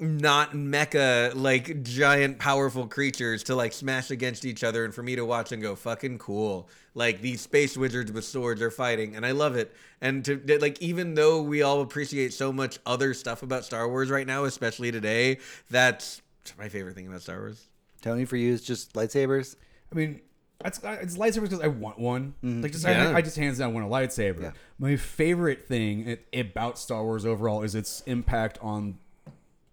not 0.00 0.52
mecha 0.52 1.34
like 1.34 1.82
giant 1.82 2.38
powerful 2.38 2.86
creatures 2.86 3.42
to 3.44 3.54
like 3.54 3.72
smash 3.72 4.10
against 4.10 4.44
each 4.44 4.64
other, 4.64 4.84
and 4.84 4.94
for 4.94 5.02
me 5.02 5.16
to 5.16 5.24
watch 5.24 5.52
and 5.52 5.62
go 5.62 5.74
fucking 5.74 6.18
cool. 6.18 6.68
Like 6.94 7.20
these 7.20 7.40
space 7.40 7.76
wizards 7.76 8.12
with 8.12 8.24
swords 8.24 8.60
are 8.62 8.70
fighting, 8.70 9.16
and 9.16 9.24
I 9.24 9.32
love 9.32 9.56
it. 9.56 9.74
And 10.00 10.24
to 10.24 10.58
like 10.60 10.80
even 10.80 11.14
though 11.14 11.42
we 11.42 11.62
all 11.62 11.80
appreciate 11.80 12.32
so 12.32 12.52
much 12.52 12.78
other 12.86 13.14
stuff 13.14 13.42
about 13.42 13.64
Star 13.64 13.88
Wars 13.88 14.10
right 14.10 14.26
now, 14.26 14.44
especially 14.44 14.90
today, 14.92 15.38
that's 15.70 16.22
my 16.58 16.68
favorite 16.68 16.94
thing 16.94 17.06
about 17.06 17.22
Star 17.22 17.38
Wars. 17.38 17.68
Tony 18.00 18.24
for 18.24 18.36
you 18.36 18.52
is 18.52 18.62
just 18.62 18.94
lightsabers. 18.94 19.56
I 19.92 19.96
mean, 19.96 20.20
it's, 20.64 20.80
it's 20.82 21.16
lightsabers 21.16 21.42
because 21.42 21.60
I 21.60 21.68
want 21.68 21.98
one. 21.98 22.34
Mm-hmm. 22.42 22.62
Like, 22.62 22.72
just 22.72 22.84
Yeah. 22.84 23.10
I, 23.10 23.16
I 23.16 23.22
just 23.22 23.36
hands 23.36 23.58
down 23.58 23.74
want 23.74 23.86
a 23.86 23.88
lightsaber. 23.88 24.42
Yeah. 24.42 24.52
My 24.78 24.96
favorite 24.96 25.66
thing 25.66 26.18
about 26.32 26.78
Star 26.78 27.02
Wars 27.02 27.24
overall 27.26 27.62
is 27.62 27.74
its 27.74 28.02
impact 28.06 28.58
on 28.60 28.98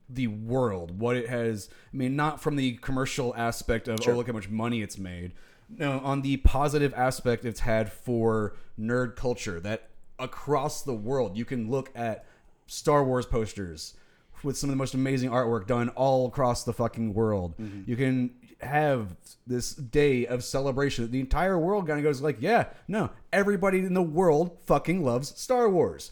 the 0.10 0.28
world. 0.28 1.00
What 1.00 1.16
it 1.16 1.30
has. 1.30 1.70
I 1.94 1.98
mean, 1.98 2.16
not 2.16 2.42
from 2.42 2.56
the 2.56 2.74
commercial 2.74 3.36
aspect 3.36 3.88
of 3.88 4.00
oh 4.08 4.12
look 4.12 4.28
how 4.28 4.34
much 4.34 4.50
money 4.50 4.82
it's 4.82 4.98
made. 4.98 5.34
No, 5.70 6.00
on 6.00 6.22
the 6.22 6.38
positive 6.38 6.94
aspect 6.96 7.46
it's 7.46 7.62
had 7.62 7.92
for 7.92 8.56
nerd 8.80 9.16
culture. 9.16 9.60
That 9.60 9.90
across 10.20 10.82
the 10.84 10.94
world 10.94 11.38
you 11.38 11.46
can 11.46 11.70
look 11.70 11.92
at 11.96 12.26
Star 12.68 13.04
Wars 13.04 13.26
posters 13.26 13.96
with 14.44 14.58
some 14.58 14.70
of 14.70 14.76
the 14.76 14.78
most 14.78 14.94
amazing 14.94 15.30
artwork 15.32 15.68
done 15.68 15.90
all 15.90 16.28
across 16.28 16.64
the 16.64 16.74
fucking 16.74 17.14
world. 17.14 17.58
Mm-hmm. 17.58 17.90
You 17.90 17.96
can 17.96 18.32
have 18.62 19.16
this 19.46 19.74
day 19.74 20.26
of 20.26 20.44
celebration. 20.44 21.10
The 21.12 21.20
entire 21.20 21.58
world 21.60 21.88
kind 21.88 22.00
of 22.00 22.04
goes 22.04 22.22
like, 22.22 22.38
yeah, 22.40 22.68
no, 22.88 23.10
everybody 23.34 23.80
in 23.80 23.94
the 23.94 24.02
world 24.02 24.58
fucking 24.66 25.04
loves 25.04 25.40
Star 25.40 25.70
Wars. 25.70 26.12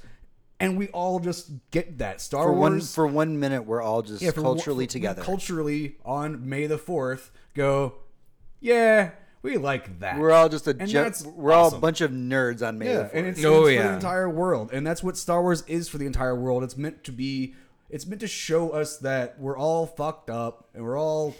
And 0.63 0.77
we 0.77 0.87
all 0.89 1.19
just 1.19 1.49
get 1.71 1.97
that. 1.99 2.21
Star 2.21 2.45
For 2.45 2.51
one 2.53 2.71
Wars 2.73 2.93
for 2.95 3.05
one 3.07 3.39
minute, 3.39 3.63
we're 3.65 3.81
all 3.81 4.01
just 4.01 4.21
yeah, 4.21 4.31
culturally 4.31 4.85
for- 4.85 4.91
together. 4.93 5.21
Culturally 5.21 5.97
on 6.05 6.47
May 6.49 6.67
the 6.67 6.77
4th 6.77 7.29
go, 7.53 7.93
yeah, 8.59 9.11
we 9.41 9.57
like 9.57 9.99
that. 9.99 10.17
we're 10.17 10.31
all 10.31 10.47
just 10.49 10.67
a 10.67 10.75
And 10.79 10.89
ge- 10.89 11.25
we're 11.25 11.51
all 11.51 11.75
a 11.75 11.77
bunch 11.79 11.99
of 12.01 12.11
nerds 12.11 12.65
on 12.65 12.77
May 12.77 12.87
Yeah, 12.87 12.97
the 12.97 13.03
4th. 13.03 13.09
and 13.13 13.27
it's, 13.27 13.43
Oh, 13.45 13.65
it's 13.65 13.77
for 13.77 13.83
the 13.87 13.93
entire 13.93 14.29
world, 14.29 14.71
and 14.71 14.87
that's 14.87 15.03
what 15.03 15.17
Star 15.17 15.41
Wars 15.41 15.63
is 15.67 15.89
for 15.89 15.97
the 15.97 16.05
entire 16.05 16.35
world. 16.35 16.63
It's 16.63 16.77
meant 16.77 17.03
to 17.03 17.11
be. 17.11 17.53
It's 17.89 18.07
meant 18.07 18.21
to 18.21 18.27
show 18.27 18.69
us 18.71 18.97
that 18.99 19.39
we're 19.39 19.57
all 19.57 19.85
fucked 19.85 20.29
up 20.31 20.67
and 20.73 20.83
we're 20.83 20.97
all 20.97 21.35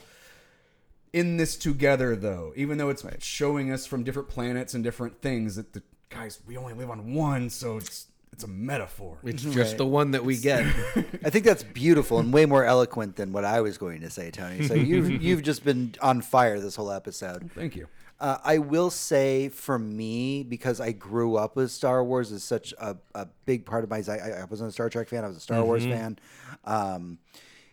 in 1.11 1.37
this 1.37 1.55
together, 1.55 2.15
though. 2.15 2.53
Even 2.55 2.77
though 2.77 2.89
it's 2.89 3.03
showing 3.19 3.71
us 3.71 3.85
from 3.87 4.03
different 4.03 4.29
planets 4.29 4.73
and 4.75 4.83
different 4.83 5.21
things 5.21 5.55
that 5.55 5.73
the 5.73 5.81
guys 6.09 6.39
we 6.45 6.55
only 6.57 6.73
live 6.73 6.89
on 6.91 7.13
one, 7.15 7.49
so 7.49 7.77
it's 7.77 8.05
it's 8.33 8.43
a 8.43 8.47
metaphor. 8.47 9.19
It's 9.23 9.43
just 9.43 9.77
the 9.77 9.85
one 9.85 10.11
that 10.11 10.25
we 10.25 10.37
get. 10.37 10.61
I 11.23 11.29
think 11.29 11.45
that's 11.45 11.63
beautiful 11.63 12.17
and 12.17 12.33
way 12.33 12.47
more 12.47 12.65
eloquent 12.65 13.15
than 13.15 13.31
what 13.31 13.45
I 13.45 13.61
was 13.61 13.77
going 13.77 14.01
to 14.01 14.09
say, 14.09 14.31
Tony. 14.31 14.67
So 14.67 14.73
you've 14.73 15.09
you've 15.21 15.43
just 15.43 15.63
been 15.63 15.93
on 16.01 16.21
fire 16.21 16.59
this 16.59 16.75
whole 16.75 16.91
episode. 16.91 17.51
Thank 17.53 17.75
you. 17.75 17.87
Uh, 18.19 18.39
I 18.43 18.57
will 18.57 18.89
say 18.89 19.49
for 19.49 19.77
me, 19.77 20.43
because 20.43 20.81
I 20.81 20.93
grew 20.93 21.35
up 21.35 21.55
with 21.55 21.69
Star 21.69 22.03
Wars 22.03 22.31
is 22.31 22.43
such 22.43 22.73
a, 22.79 22.97
a 23.13 23.27
big 23.45 23.65
part 23.67 23.83
of 23.83 23.91
my. 23.91 24.01
I, 24.07 24.41
I 24.41 24.43
wasn't 24.45 24.69
a 24.69 24.73
Star 24.73 24.89
Trek 24.89 25.09
fan. 25.09 25.23
I 25.23 25.27
was 25.27 25.37
a 25.37 25.41
Star 25.41 25.63
Wars 25.63 25.83
fan. 25.83 26.17
Um, 26.65 27.19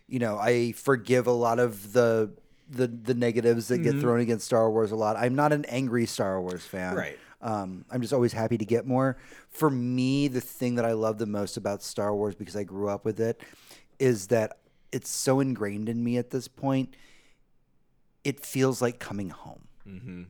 you 0.08 0.18
know, 0.18 0.36
I 0.36 0.72
forgive 0.72 1.26
a 1.26 1.32
lot 1.32 1.58
of 1.58 1.94
the 1.94 2.32
the 2.68 2.86
the 2.86 3.14
negatives 3.14 3.68
that 3.68 3.78
get 3.78 3.98
thrown 3.98 4.20
against 4.20 4.44
Star 4.44 4.70
Wars 4.70 4.92
a 4.92 4.96
lot. 4.96 5.16
I'm 5.16 5.34
not 5.34 5.52
an 5.52 5.64
angry 5.66 6.04
Star 6.04 6.38
Wars 6.40 6.66
fan. 6.66 6.94
Right. 6.94 7.18
Um, 7.42 7.84
I'm 7.90 8.00
just 8.02 8.12
always 8.12 8.32
happy 8.32 8.58
to 8.58 8.64
get 8.64 8.86
more. 8.86 9.16
For 9.48 9.70
me, 9.70 10.28
the 10.28 10.40
thing 10.40 10.74
that 10.74 10.84
I 10.84 10.92
love 10.92 11.18
the 11.18 11.26
most 11.26 11.56
about 11.56 11.82
Star 11.82 12.14
Wars, 12.14 12.34
because 12.34 12.56
I 12.56 12.64
grew 12.64 12.88
up 12.88 13.04
with 13.04 13.18
it, 13.20 13.40
is 13.98 14.26
that 14.28 14.58
it's 14.92 15.08
so 15.10 15.40
ingrained 15.40 15.88
in 15.88 16.02
me 16.04 16.18
at 16.18 16.30
this 16.30 16.48
point. 16.48 16.94
It 18.24 18.44
feels 18.44 18.82
like 18.82 18.98
coming 18.98 19.30
home 19.30 19.68
mm-hmm. 19.86 20.22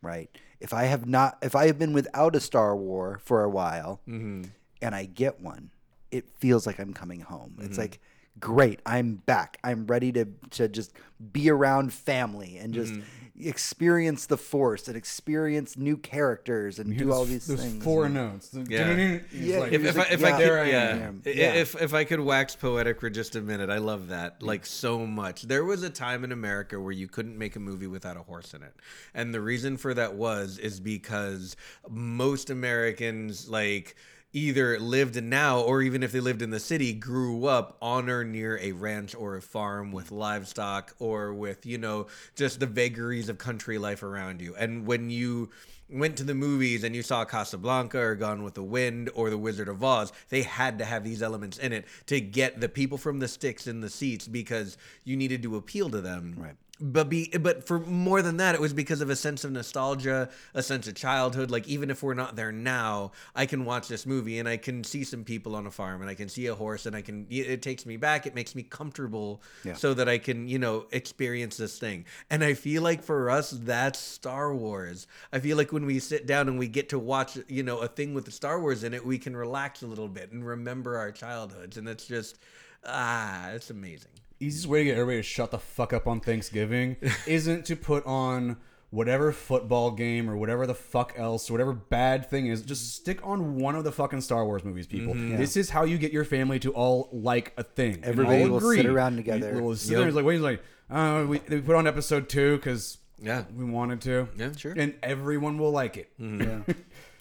right? 0.00 0.30
If 0.60 0.72
I 0.72 0.84
have 0.84 1.06
not, 1.06 1.38
if 1.42 1.56
I 1.56 1.66
have 1.66 1.78
been 1.78 1.92
without 1.92 2.36
a 2.36 2.40
Star 2.40 2.76
War 2.76 3.20
for 3.24 3.42
a 3.42 3.50
while, 3.50 4.00
Mm-hmm. 4.08 4.44
and 4.80 4.94
I 4.94 5.04
get 5.06 5.40
one, 5.40 5.70
it 6.10 6.28
feels 6.38 6.66
like 6.66 6.78
I'm 6.78 6.92
coming 6.94 7.20
home. 7.20 7.56
It's 7.60 7.78
like, 7.78 8.00
great, 8.40 8.80
I'm 8.86 9.16
back. 9.16 9.58
I'm 9.64 9.86
ready 9.86 10.12
to 10.12 10.26
to 10.50 10.68
just 10.68 10.92
be 11.32 11.50
around 11.50 11.92
family 11.92 12.58
and 12.58 12.74
just 12.74 12.92
mm-hmm. 12.92 13.48
experience 13.48 14.26
the 14.26 14.36
Force 14.36 14.88
and 14.88 14.96
experience 14.96 15.76
new 15.76 15.96
characters 15.96 16.78
and 16.78 16.96
do 16.96 17.06
Those- 17.06 17.14
all 17.14 17.24
these 17.24 17.46
those 17.46 17.60
things. 17.60 17.84
four 17.84 18.06
and- 18.06 18.14
notes. 18.14 18.50
Yeah. 18.52 19.20
Yeah, 19.32 19.58
like- 19.60 19.72
if, 19.72 19.84
if, 19.84 19.98
I, 19.98 20.02
if 20.10 20.24
I 20.24 20.32
could, 20.32 20.50
I 20.50 20.64
yeah, 20.68 21.10
Yeah. 21.24 21.52
if 21.54 21.80
if 21.80 21.94
I 21.94 22.04
could 22.04 22.20
wax 22.20 22.56
poetic 22.56 23.00
for 23.00 23.10
just 23.10 23.36
a 23.36 23.40
minute, 23.40 23.70
I 23.70 23.78
love 23.78 24.08
that 24.08 24.42
like 24.42 24.66
so 24.66 25.06
much. 25.06 25.42
There 25.42 25.64
was 25.64 25.82
a 25.82 25.90
time 25.90 26.24
in 26.24 26.32
America 26.32 26.80
where 26.80 26.92
you 26.92 27.08
couldn't 27.08 27.38
make 27.38 27.56
a 27.56 27.60
movie 27.60 27.86
without 27.86 28.16
a 28.16 28.22
horse 28.22 28.54
in 28.54 28.62
it, 28.62 28.74
and 29.14 29.32
the 29.32 29.40
reason 29.40 29.76
for 29.76 29.94
that 29.94 30.14
was 30.14 30.58
is 30.58 30.80
because 30.80 31.56
most 31.88 32.50
Americans 32.50 33.48
like 33.48 33.94
either 34.32 34.78
lived 34.78 35.22
now 35.22 35.60
or 35.60 35.82
even 35.82 36.02
if 36.02 36.12
they 36.12 36.20
lived 36.20 36.42
in 36.42 36.50
the 36.50 36.60
city 36.60 36.92
grew 36.92 37.46
up 37.46 37.76
on 37.82 38.08
or 38.08 38.24
near 38.24 38.58
a 38.58 38.72
ranch 38.72 39.14
or 39.14 39.36
a 39.36 39.42
farm 39.42 39.92
with 39.92 40.06
mm-hmm. 40.06 40.16
livestock 40.16 40.94
or 40.98 41.34
with 41.34 41.66
you 41.66 41.78
know 41.78 42.06
just 42.34 42.60
the 42.60 42.66
vagaries 42.66 43.28
of 43.28 43.38
country 43.38 43.78
life 43.78 44.02
around 44.02 44.40
you 44.40 44.54
and 44.56 44.86
when 44.86 45.10
you 45.10 45.50
went 45.92 46.16
to 46.16 46.24
the 46.24 46.34
movies 46.34 46.84
and 46.84 46.96
you 46.96 47.02
saw 47.02 47.24
Casablanca 47.24 47.98
or 47.98 48.14
Gone 48.14 48.42
with 48.42 48.54
the 48.54 48.62
Wind 48.62 49.10
or 49.14 49.30
The 49.30 49.38
Wizard 49.38 49.68
of 49.68 49.84
Oz, 49.84 50.12
they 50.30 50.42
had 50.42 50.78
to 50.78 50.84
have 50.84 51.04
these 51.04 51.22
elements 51.22 51.58
in 51.58 51.72
it 51.72 51.84
to 52.06 52.20
get 52.20 52.60
the 52.60 52.68
people 52.68 52.96
from 52.98 53.18
the 53.18 53.28
sticks 53.28 53.66
in 53.66 53.80
the 53.80 53.90
seats 53.90 54.26
because 54.26 54.78
you 55.04 55.16
needed 55.16 55.42
to 55.42 55.56
appeal 55.56 55.90
to 55.90 56.00
them. 56.00 56.34
Right. 56.38 56.54
But 56.84 57.08
be 57.08 57.28
but 57.40 57.64
for 57.68 57.78
more 57.78 58.22
than 58.22 58.38
that, 58.38 58.56
it 58.56 58.60
was 58.60 58.72
because 58.72 59.00
of 59.00 59.08
a 59.08 59.14
sense 59.14 59.44
of 59.44 59.52
nostalgia, 59.52 60.28
a 60.52 60.64
sense 60.64 60.88
of 60.88 60.96
childhood. 60.96 61.48
Like 61.48 61.68
even 61.68 61.90
if 61.90 62.02
we're 62.02 62.14
not 62.14 62.34
there 62.34 62.50
now, 62.50 63.12
I 63.36 63.46
can 63.46 63.64
watch 63.64 63.86
this 63.86 64.04
movie 64.04 64.40
and 64.40 64.48
I 64.48 64.56
can 64.56 64.82
see 64.82 65.04
some 65.04 65.22
people 65.22 65.54
on 65.54 65.64
a 65.68 65.70
farm 65.70 66.00
and 66.00 66.10
I 66.10 66.14
can 66.16 66.28
see 66.28 66.46
a 66.48 66.56
horse 66.56 66.84
and 66.84 66.96
I 66.96 67.02
can. 67.02 67.28
It 67.30 67.62
takes 67.62 67.86
me 67.86 67.96
back. 67.96 68.26
It 68.26 68.34
makes 68.34 68.56
me 68.56 68.64
comfortable, 68.64 69.42
Yeah. 69.62 69.74
so 69.74 69.94
that 69.94 70.08
I 70.08 70.18
can 70.18 70.48
you 70.48 70.58
know 70.58 70.86
experience 70.90 71.56
this 71.56 71.78
thing. 71.78 72.04
And 72.30 72.42
I 72.42 72.54
feel 72.54 72.82
like 72.82 73.04
for 73.04 73.30
us, 73.30 73.50
that's 73.52 74.00
Star 74.00 74.52
Wars. 74.52 75.06
I 75.32 75.38
feel 75.38 75.56
like 75.56 75.72
when 75.72 75.86
we 75.86 76.00
sit 76.00 76.26
down 76.26 76.48
and 76.48 76.58
we 76.58 76.66
get 76.66 76.88
to 76.88 76.98
watch 76.98 77.38
you 77.46 77.62
know 77.62 77.78
a 77.78 77.86
thing 77.86 78.12
with 78.12 78.24
the 78.24 78.32
Star 78.32 78.60
Wars 78.60 78.82
in 78.82 78.92
it, 78.92 79.06
we 79.06 79.18
can 79.18 79.36
relax 79.36 79.82
a 79.82 79.86
little 79.86 80.08
bit 80.08 80.32
and 80.32 80.44
remember 80.44 80.98
our 80.98 81.12
childhoods. 81.12 81.76
And 81.76 81.88
it's 81.88 82.06
just 82.06 82.38
ah, 82.84 83.50
it's 83.50 83.70
amazing. 83.70 84.10
Easiest 84.44 84.66
way 84.66 84.80
to 84.80 84.84
get 84.84 84.92
everybody 84.98 85.18
to 85.18 85.22
shut 85.22 85.50
the 85.50 85.58
fuck 85.58 85.92
up 85.92 86.06
on 86.06 86.20
Thanksgiving 86.20 86.96
isn't 87.26 87.64
to 87.66 87.76
put 87.76 88.04
on 88.06 88.56
whatever 88.90 89.32
football 89.32 89.90
game 89.90 90.28
or 90.28 90.36
whatever 90.36 90.66
the 90.66 90.74
fuck 90.74 91.14
else, 91.16 91.50
whatever 91.50 91.72
bad 91.72 92.28
thing 92.28 92.46
is. 92.46 92.60
Just 92.62 92.94
stick 92.94 93.20
on 93.24 93.56
one 93.56 93.74
of 93.74 93.84
the 93.84 93.92
fucking 93.92 94.20
Star 94.20 94.44
Wars 94.44 94.64
movies, 94.64 94.86
people. 94.86 95.14
This 95.14 95.56
is 95.56 95.70
how 95.70 95.84
you 95.84 95.96
get 95.96 96.12
your 96.12 96.24
family 96.24 96.58
to 96.60 96.72
all 96.72 97.08
like 97.12 97.54
a 97.56 97.62
thing. 97.62 98.00
Everybody 98.02 98.44
will 98.44 98.58
agree. 98.58 98.76
sit 98.76 98.86
around 98.86 99.16
together. 99.16 99.62
We'll 99.62 99.76
sit 99.76 99.96
there 99.96 100.06
and 100.06 100.14
like, 100.14 100.24
wait, 100.26 100.40
like, 100.40 100.62
uh, 100.90 101.24
we, 101.26 101.40
we 101.48 101.60
put 101.62 101.74
on 101.76 101.86
episode 101.86 102.28
two 102.28 102.56
because 102.56 102.98
Yeah. 103.18 103.44
we 103.56 103.64
wanted 103.64 104.02
to. 104.02 104.28
Yeah, 104.36 104.52
sure. 104.54 104.74
And 104.76 104.94
everyone 105.02 105.56
will 105.56 105.70
like 105.72 105.96
it. 105.96 106.10
Yeah. 106.18 106.60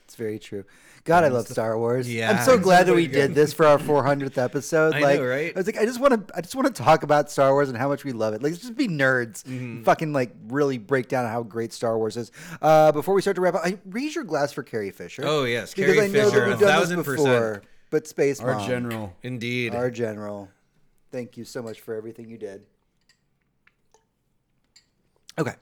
It's 0.03 0.18
very 0.18 0.39
true. 0.39 0.65
God, 1.03 1.23
I 1.23 1.30
love 1.30 1.48
Star 1.48 1.78
Wars. 1.80 2.11
Yeah. 2.11 2.30
I'm 2.32 2.45
so 2.45 2.57
glad 2.60 2.86
that 2.86 2.94
we 2.94 3.07
did 3.07 3.34
this 3.34 3.53
for 3.53 3.65
our 3.65 3.80
400th 3.80 4.38
episode. 4.44 4.94
I 4.94 4.99
like, 4.99 5.19
know, 5.19 5.26
right? 5.26 5.52
I 5.56 5.60
was 5.60 5.65
like, 5.65 5.78
I 5.80 5.86
just 5.86 5.99
want 5.99 6.28
to, 6.28 6.38
I 6.38 6.41
just 6.41 6.56
want 6.56 6.68
to 6.73 6.84
talk 6.84 7.02
about 7.03 7.32
Star 7.32 7.52
Wars 7.53 7.69
and 7.69 7.78
how 7.78 7.88
much 7.88 8.03
we 8.03 8.11
love 8.11 8.34
it. 8.36 8.44
Like, 8.44 8.52
let's 8.52 8.61
just 8.61 8.76
be 8.78 8.88
nerds, 8.88 9.44
Mm-hmm. 9.44 9.84
fucking 9.84 10.14
like 10.14 10.36
really 10.48 10.78
break 10.78 11.07
down 11.07 11.28
how 11.28 11.41
great 11.44 11.73
Star 11.73 11.98
Wars 11.98 12.18
is. 12.18 12.32
Uh, 12.61 12.91
before 12.91 13.15
we 13.15 13.22
start 13.22 13.36
to 13.36 13.41
wrap 13.41 13.56
up, 13.56 13.61
I 13.65 13.80
raise 13.86 14.14
your 14.14 14.23
glass 14.26 14.52
for 14.52 14.61
Carrie 14.64 14.91
Fisher. 14.91 15.23
Oh, 15.26 15.44
yes, 15.45 15.73
because 15.73 15.95
Carrie 15.95 16.06
I 16.06 16.07
know 16.07 16.26
Fisher, 16.30 16.40
that 16.41 16.48
we've 16.49 16.57
a 16.57 16.60
done 16.60 16.69
thousand 16.69 16.98
this 16.99 17.06
percent. 17.06 17.28
before. 17.28 17.61
But 17.90 18.07
Space 18.07 18.40
Our 18.40 18.53
Mom, 18.53 18.68
general. 18.68 19.14
Indeed. 19.23 19.73
our 19.76 19.90
general, 19.91 20.49
thank 21.11 21.36
you 21.36 21.44
so 21.45 21.61
much 21.61 21.82
for 21.82 21.94
everything 21.95 22.30
you 22.30 22.38
did. 22.38 22.61
Okay, 25.40 25.53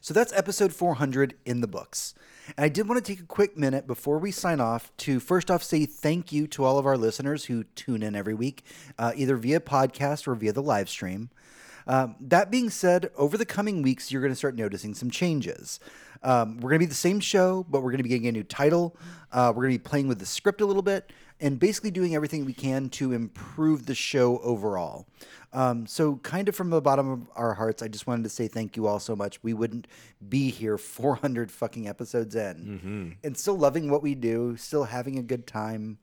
so 0.00 0.12
that's 0.14 0.32
episode 0.32 0.72
400 0.72 1.34
in 1.44 1.60
the 1.60 1.66
books. 1.66 2.14
And 2.56 2.64
I 2.64 2.68
did 2.68 2.88
want 2.88 3.04
to 3.04 3.12
take 3.12 3.20
a 3.20 3.26
quick 3.26 3.56
minute 3.56 3.86
before 3.86 4.18
we 4.18 4.30
sign 4.30 4.60
off 4.60 4.90
to 4.98 5.20
first 5.20 5.50
off 5.50 5.62
say 5.62 5.86
thank 5.86 6.32
you 6.32 6.46
to 6.48 6.64
all 6.64 6.78
of 6.78 6.86
our 6.86 6.96
listeners 6.96 7.44
who 7.46 7.64
tune 7.74 8.02
in 8.02 8.14
every 8.14 8.34
week, 8.34 8.64
uh, 8.98 9.12
either 9.14 9.36
via 9.36 9.60
podcast 9.60 10.26
or 10.26 10.34
via 10.34 10.52
the 10.52 10.62
live 10.62 10.88
stream. 10.88 11.30
Um, 11.86 12.16
that 12.20 12.50
being 12.50 12.68
said, 12.68 13.10
over 13.16 13.38
the 13.38 13.46
coming 13.46 13.80
weeks, 13.80 14.12
you're 14.12 14.20
going 14.20 14.32
to 14.32 14.36
start 14.36 14.54
noticing 14.54 14.94
some 14.94 15.10
changes. 15.10 15.80
Um, 16.22 16.56
we're 16.56 16.70
going 16.70 16.80
to 16.80 16.86
be 16.86 16.86
the 16.86 16.94
same 16.94 17.18
show, 17.18 17.64
but 17.70 17.82
we're 17.82 17.90
going 17.90 17.98
to 17.98 18.02
be 18.02 18.10
getting 18.10 18.26
a 18.26 18.32
new 18.32 18.42
title. 18.42 18.94
Uh, 19.32 19.52
we're 19.54 19.62
going 19.62 19.72
to 19.74 19.78
be 19.78 19.88
playing 19.88 20.08
with 20.08 20.18
the 20.18 20.26
script 20.26 20.60
a 20.60 20.66
little 20.66 20.82
bit 20.82 21.10
and 21.40 21.58
basically 21.58 21.90
doing 21.90 22.14
everything 22.14 22.44
we 22.44 22.52
can 22.52 22.88
to 22.90 23.12
improve 23.12 23.86
the 23.86 23.94
show 23.94 24.38
overall. 24.38 25.06
Um, 25.52 25.86
so, 25.86 26.16
kind 26.16 26.48
of 26.48 26.54
from 26.56 26.70
the 26.70 26.80
bottom 26.80 27.10
of 27.10 27.28
our 27.36 27.54
hearts, 27.54 27.82
I 27.82 27.88
just 27.88 28.06
wanted 28.06 28.24
to 28.24 28.28
say 28.28 28.48
thank 28.48 28.76
you 28.76 28.86
all 28.86 28.98
so 29.00 29.16
much. 29.16 29.42
We 29.42 29.54
wouldn't 29.54 29.86
be 30.28 30.50
here 30.50 30.76
400 30.78 31.50
fucking 31.50 31.88
episodes 31.88 32.34
in 32.34 33.16
and 33.24 33.36
still 33.36 33.56
loving 33.56 33.90
what 33.90 34.02
we 34.02 34.14
do, 34.14 34.56
still 34.56 34.84
having 34.84 35.18
a 35.18 35.22
good 35.22 35.46
time. 35.46 35.98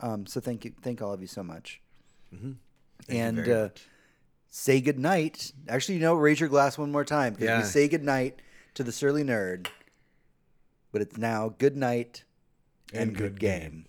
Um, 0.00 0.26
so, 0.26 0.40
thank 0.40 0.64
you. 0.64 0.72
Thank 0.82 1.00
all 1.02 1.12
of 1.12 1.20
you 1.20 1.26
so 1.28 1.42
much. 1.42 1.80
and 3.08 3.36
very 3.36 3.52
uh, 3.52 3.68
say 4.50 4.80
good 4.80 4.98
night. 4.98 5.52
Actually, 5.68 5.94
you 5.96 6.00
know, 6.00 6.14
raise 6.14 6.40
your 6.40 6.48
glass 6.48 6.76
one 6.76 6.90
more 6.92 7.04
time 7.04 7.32
because 7.34 7.46
Yeah. 7.46 7.58
we 7.58 7.64
say 7.64 7.88
good 7.88 8.04
night 8.04 8.40
to 8.74 8.82
the 8.82 8.92
surly 8.92 9.22
nerd. 9.24 9.68
But 10.92 11.02
it's 11.02 11.16
now 11.16 11.54
good 11.58 11.76
night 11.76 12.24
and, 12.92 13.02
And 13.02 13.16
good, 13.16 13.32
good 13.34 13.40
game. 13.40 13.60
game. 13.60 13.84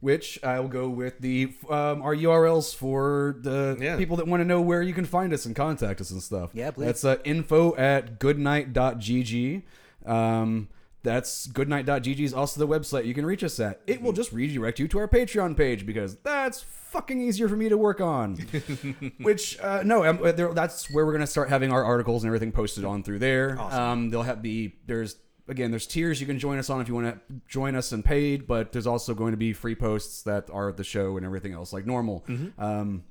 Which 0.00 0.38
I 0.44 0.60
will 0.60 0.68
go 0.68 0.88
with 0.88 1.18
the 1.20 1.54
um, 1.68 2.02
our 2.02 2.14
URLs 2.14 2.74
for 2.74 3.36
the 3.40 3.76
Yeah. 3.80 3.96
people 3.96 4.16
that 4.18 4.26
want 4.26 4.40
to 4.40 4.44
know 4.44 4.60
where 4.60 4.82
you 4.82 4.94
can 4.94 5.04
find 5.04 5.32
us 5.32 5.44
and 5.46 5.56
contact 5.56 6.00
us 6.00 6.10
and 6.10 6.22
stuff. 6.22 6.50
Yeah, 6.54 6.70
please. 6.70 6.86
That's 6.86 7.04
uh, 7.04 7.16
info 7.24 7.74
at 7.76 8.18
goodnight.gg. 8.18 9.62
Um, 10.06 10.68
that's 11.02 11.46
goodnight.gg 11.46 12.20
is 12.20 12.34
also 12.34 12.58
the 12.64 12.68
website 12.68 13.06
you 13.06 13.14
can 13.14 13.24
reach 13.24 13.44
us 13.44 13.58
at. 13.60 13.80
It 13.86 14.02
will 14.02 14.12
just 14.12 14.32
redirect 14.32 14.78
you 14.78 14.88
to 14.88 14.98
our 14.98 15.08
Patreon 15.08 15.56
page 15.56 15.86
because 15.86 16.16
that's 16.16 16.60
fucking 16.62 17.20
easier 17.20 17.48
for 17.48 17.56
me 17.56 17.68
to 17.68 17.76
work 17.78 18.00
on. 18.00 18.34
Which 19.20 19.58
uh, 19.60 19.82
no, 19.84 20.04
um, 20.04 20.20
uh, 20.22 20.32
there, 20.32 20.52
that's 20.54 20.90
where 20.90 21.06
we're 21.06 21.12
gonna 21.12 21.26
start 21.26 21.48
having 21.50 21.72
our 21.72 21.84
articles 21.84 22.24
and 22.24 22.28
everything 22.28 22.50
posted 22.52 22.84
on 22.84 23.02
through 23.02 23.20
there. 23.20 23.58
Um, 23.60 24.10
they'll 24.10 24.22
have 24.22 24.42
the 24.42 24.72
there's 24.86 25.16
again 25.48 25.70
there's 25.70 25.86
tiers 25.86 26.20
you 26.20 26.26
can 26.26 26.38
join 26.38 26.58
us 26.58 26.70
on 26.70 26.80
if 26.80 26.88
you 26.88 26.94
want 26.94 27.06
to 27.28 27.34
join 27.48 27.74
us 27.74 27.92
and 27.92 28.04
paid, 28.04 28.46
but 28.46 28.72
there's 28.72 28.86
also 28.86 29.14
going 29.14 29.32
to 29.32 29.36
be 29.38 29.52
free 29.52 29.74
posts 29.74 30.22
that 30.22 30.48
are 30.52 30.70
the 30.72 30.84
show 30.84 31.16
and 31.16 31.24
everything 31.26 31.52
else 31.52 31.72
like 31.72 31.86
normal. 31.86 32.24
Um, 32.58 33.04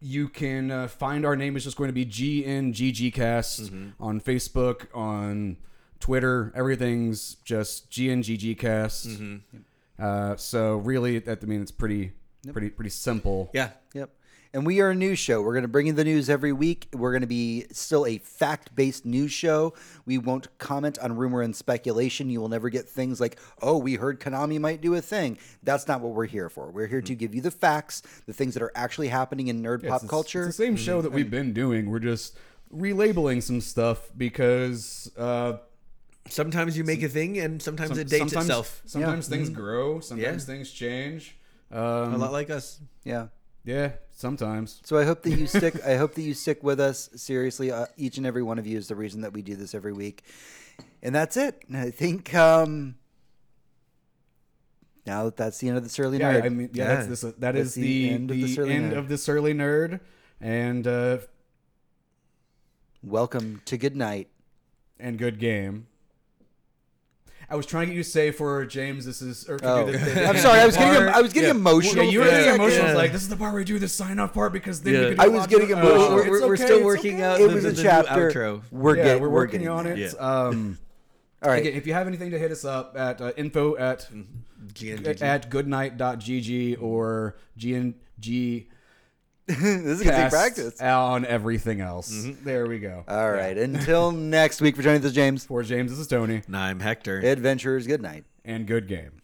you 0.00 0.28
can 0.28 0.70
uh, 0.70 0.88
find 0.88 1.24
our 1.24 1.34
name 1.36 1.56
is 1.56 1.64
just 1.64 1.76
going 1.76 1.88
to 1.88 1.94
be 1.94 2.04
GNGGcast 2.04 3.92
on 3.98 4.20
Facebook, 4.20 4.86
on 4.94 5.56
Twitter. 6.00 6.52
Everything's 6.54 7.36
just 7.36 7.90
GNGGcast. 7.90 9.40
Uh, 9.98 10.36
so 10.36 10.76
really, 10.76 11.18
that 11.20 11.42
I 11.42 11.46
mean, 11.46 11.62
it's 11.62 11.70
pretty, 11.70 12.12
pretty, 12.52 12.68
pretty 12.70 12.90
simple. 12.90 13.50
Yeah. 13.54 13.70
Yep. 13.94 14.10
And 14.54 14.64
we 14.64 14.80
are 14.80 14.90
a 14.90 14.94
news 14.94 15.18
show. 15.18 15.42
We're 15.42 15.52
going 15.52 15.62
to 15.62 15.68
bring 15.68 15.88
you 15.88 15.92
the 15.92 16.04
news 16.04 16.30
every 16.30 16.52
week. 16.52 16.86
We're 16.94 17.10
going 17.10 17.22
to 17.22 17.26
be 17.26 17.66
still 17.72 18.06
a 18.06 18.18
fact 18.18 18.72
based 18.76 19.04
news 19.04 19.32
show. 19.32 19.74
We 20.06 20.16
won't 20.16 20.46
comment 20.58 20.96
on 21.00 21.16
rumor 21.16 21.42
and 21.42 21.56
speculation. 21.56 22.30
You 22.30 22.40
will 22.40 22.48
never 22.48 22.68
get 22.68 22.88
things 22.88 23.20
like, 23.20 23.40
oh, 23.60 23.76
we 23.78 23.94
heard 23.96 24.20
Konami 24.20 24.60
might 24.60 24.80
do 24.80 24.94
a 24.94 25.00
thing. 25.00 25.38
That's 25.64 25.88
not 25.88 26.00
what 26.00 26.12
we're 26.14 26.26
here 26.26 26.48
for. 26.48 26.70
We're 26.70 26.86
here 26.86 27.02
to 27.02 27.14
give 27.16 27.34
you 27.34 27.40
the 27.40 27.50
facts, 27.50 28.02
the 28.26 28.32
things 28.32 28.54
that 28.54 28.62
are 28.62 28.70
actually 28.76 29.08
happening 29.08 29.48
in 29.48 29.60
nerd 29.60 29.80
It's 29.82 29.88
pop 29.90 30.02
the- 30.02 30.08
culture. 30.08 30.46
It's 30.46 30.56
the 30.56 30.64
same 30.66 30.76
show 30.76 31.02
that 31.02 31.10
we've 31.10 31.30
been 31.32 31.52
doing. 31.52 31.90
We're 31.90 31.98
just 31.98 32.38
relabeling 32.72 33.42
some 33.42 33.60
stuff 33.60 34.08
because 34.16 35.10
uh, 35.18 35.54
Sometimes 36.28 36.78
you 36.78 36.84
make 36.84 37.02
a 37.02 37.08
thing, 37.08 37.38
and 37.38 37.60
sometimes 37.60 37.90
some- 37.90 37.98
it 37.98 38.08
dates 38.08 38.20
sometimes, 38.32 38.46
itself. 38.46 38.82
Sometimes 38.86 39.28
things 39.28 39.50
grow. 39.50 39.98
Sometimes 40.00 40.42
Yeah. 40.48 40.54
things 40.54 40.70
change. 40.70 41.36
A 41.70 41.78
Um, 41.78 42.18
lot 42.20 42.32
like 42.32 42.48
us. 42.50 42.80
yeah. 43.02 43.26
yeah, 43.64 43.90
sometimes. 44.14 44.80
So 44.84 44.96
I 44.96 45.04
hope 45.04 45.22
that 45.22 45.30
you 45.32 45.46
stick. 45.46 45.84
I 45.86 45.96
hope 45.96 46.14
that 46.14 46.22
you 46.22 46.34
stick 46.34 46.62
with 46.62 46.80
us. 46.80 47.10
Seriously, 47.16 47.70
uh, 47.70 47.86
each 47.96 48.16
and 48.16 48.26
every 48.26 48.42
one 48.42 48.58
of 48.58 48.66
you 48.66 48.78
is 48.78 48.88
the 48.88 48.96
reason 48.96 49.20
that 49.22 49.32
we 49.32 49.42
do 49.42 49.54
this 49.56 49.74
every 49.74 49.92
week, 49.92 50.24
and 51.02 51.14
that's 51.14 51.36
it. 51.36 51.62
And 51.68 51.76
I 51.76 51.90
think 51.90 52.34
um, 52.34 52.94
now 55.06 55.24
that 55.24 55.36
that's 55.36 55.58
the 55.58 55.68
end 55.68 55.76
of 55.76 55.82
the 55.84 55.90
surly 55.90 56.18
Yeah, 56.18 56.32
nerd. 56.40 56.44
I 56.44 56.48
mean, 56.48 56.70
yeah, 56.72 56.84
Yeah. 56.88 56.94
that's 56.94 57.06
this. 57.08 57.20
That 57.20 57.40
That's 57.40 57.58
is 57.58 57.74
the 57.74 57.82
the, 57.82 58.10
end 58.10 58.30
of 58.30 58.36
the 58.36 58.42
the 58.44 58.54
Surly 58.54 58.72
end 58.74 58.92
Nerd. 58.92 58.98
of 58.98 59.08
the 59.08 59.18
surly 59.18 59.52
nerd, 59.54 60.00
and 60.40 60.86
uh, 60.86 61.18
Welcome 63.02 63.60
to 63.66 63.76
good 63.76 63.96
night. 63.96 64.28
and 64.98 65.18
good 65.18 65.38
game. 65.38 65.86
I 67.54 67.56
was 67.56 67.66
trying 67.66 67.82
to 67.86 67.92
get 67.92 67.98
you 67.98 68.02
to 68.02 68.10
say 68.10 68.32
for 68.32 68.66
James, 68.66 69.06
this 69.06 69.22
is. 69.22 69.48
Or 69.48 69.58
to 69.58 69.64
Oh. 69.70 69.86
do 69.86 69.92
the, 69.92 69.98
the- 69.98 70.26
I'm 70.28 70.36
sorry. 70.38 70.58
I 70.58 70.66
was 70.66 70.76
getting. 70.76 70.94
part. 71.04 71.08
I 71.16 71.20
was 71.22 71.32
getting 71.32 71.50
Yeah. 71.50 71.54
emotional. 71.54 72.04
Yeah, 72.04 72.10
you 72.10 72.18
were 72.18 72.24
for 72.24 72.30
getting 72.32 72.54
emotional. 72.56 72.86
Yeah. 72.88 72.94
Like 72.96 73.12
this 73.12 73.22
is 73.22 73.28
the 73.28 73.36
part 73.36 73.52
where 73.52 73.60
we 73.60 73.64
do 73.64 73.78
the 73.78 73.86
sign 73.86 74.18
off 74.18 74.34
part 74.34 74.52
because 74.52 74.80
then 74.82 74.94
Yeah. 74.94 75.00
you 75.02 75.08
can. 75.10 75.20
I 75.20 75.28
was 75.28 75.46
getting 75.46 75.70
emotional. 75.70 76.00
Oh, 76.02 76.14
We're, 76.16 76.30
we're, 76.30 76.40
we're 76.48 76.54
okay, 76.54 76.64
still 76.64 76.84
working 76.84 77.14
okay. 77.16 77.22
out 77.24 77.40
It 77.40 77.48
the, 77.48 77.54
was 77.54 77.64
a 77.64 77.70
the 77.70 77.80
chapter. 77.82 78.26
new 78.28 78.32
outro. 78.34 78.62
We're 78.72 78.96
yeah, 78.96 79.04
get- 79.04 79.20
we're 79.20 79.28
we're 79.28 79.34
working 79.34 79.60
getting 79.60 79.68
on 79.68 79.86
it. 79.86 79.98
Yeah. 79.98 80.08
Um, 80.18 80.78
All 81.44 81.50
right. 81.50 81.60
again, 81.64 81.74
if 81.74 81.86
you 81.86 81.92
have 81.92 82.08
anything 82.08 82.32
to 82.32 82.38
hit 82.40 82.50
us 82.50 82.64
up 82.64 82.96
at 82.98 83.20
uh, 83.20 83.30
info 83.36 83.76
at 83.76 84.08
GNGG. 84.74 85.22
at 85.22 85.48
goodnight.gg 85.48 86.82
or 86.82 87.36
gng 87.56 88.66
this 89.46 89.60
is 90.00 90.02
gonna 90.02 90.16
take 90.22 90.30
practice. 90.30 90.80
on 90.80 91.24
everything 91.26 91.80
else. 91.80 92.10
Mm-hmm. 92.12 92.44
There 92.44 92.66
we 92.66 92.78
go. 92.78 93.04
All 93.06 93.30
right. 93.30 93.56
Until 93.56 94.10
next 94.12 94.60
week, 94.60 94.76
for 94.76 94.82
joining 94.82 95.04
us, 95.04 95.12
James. 95.12 95.44
For 95.44 95.62
James, 95.62 95.90
this 95.90 95.98
is 96.00 96.06
Tony, 96.06 96.42
And 96.46 96.56
I'm 96.56 96.80
Hector. 96.80 97.18
Adventurers. 97.20 97.86
Good 97.86 98.02
night. 98.02 98.24
and 98.44 98.66
good 98.66 98.88
game. 98.88 99.20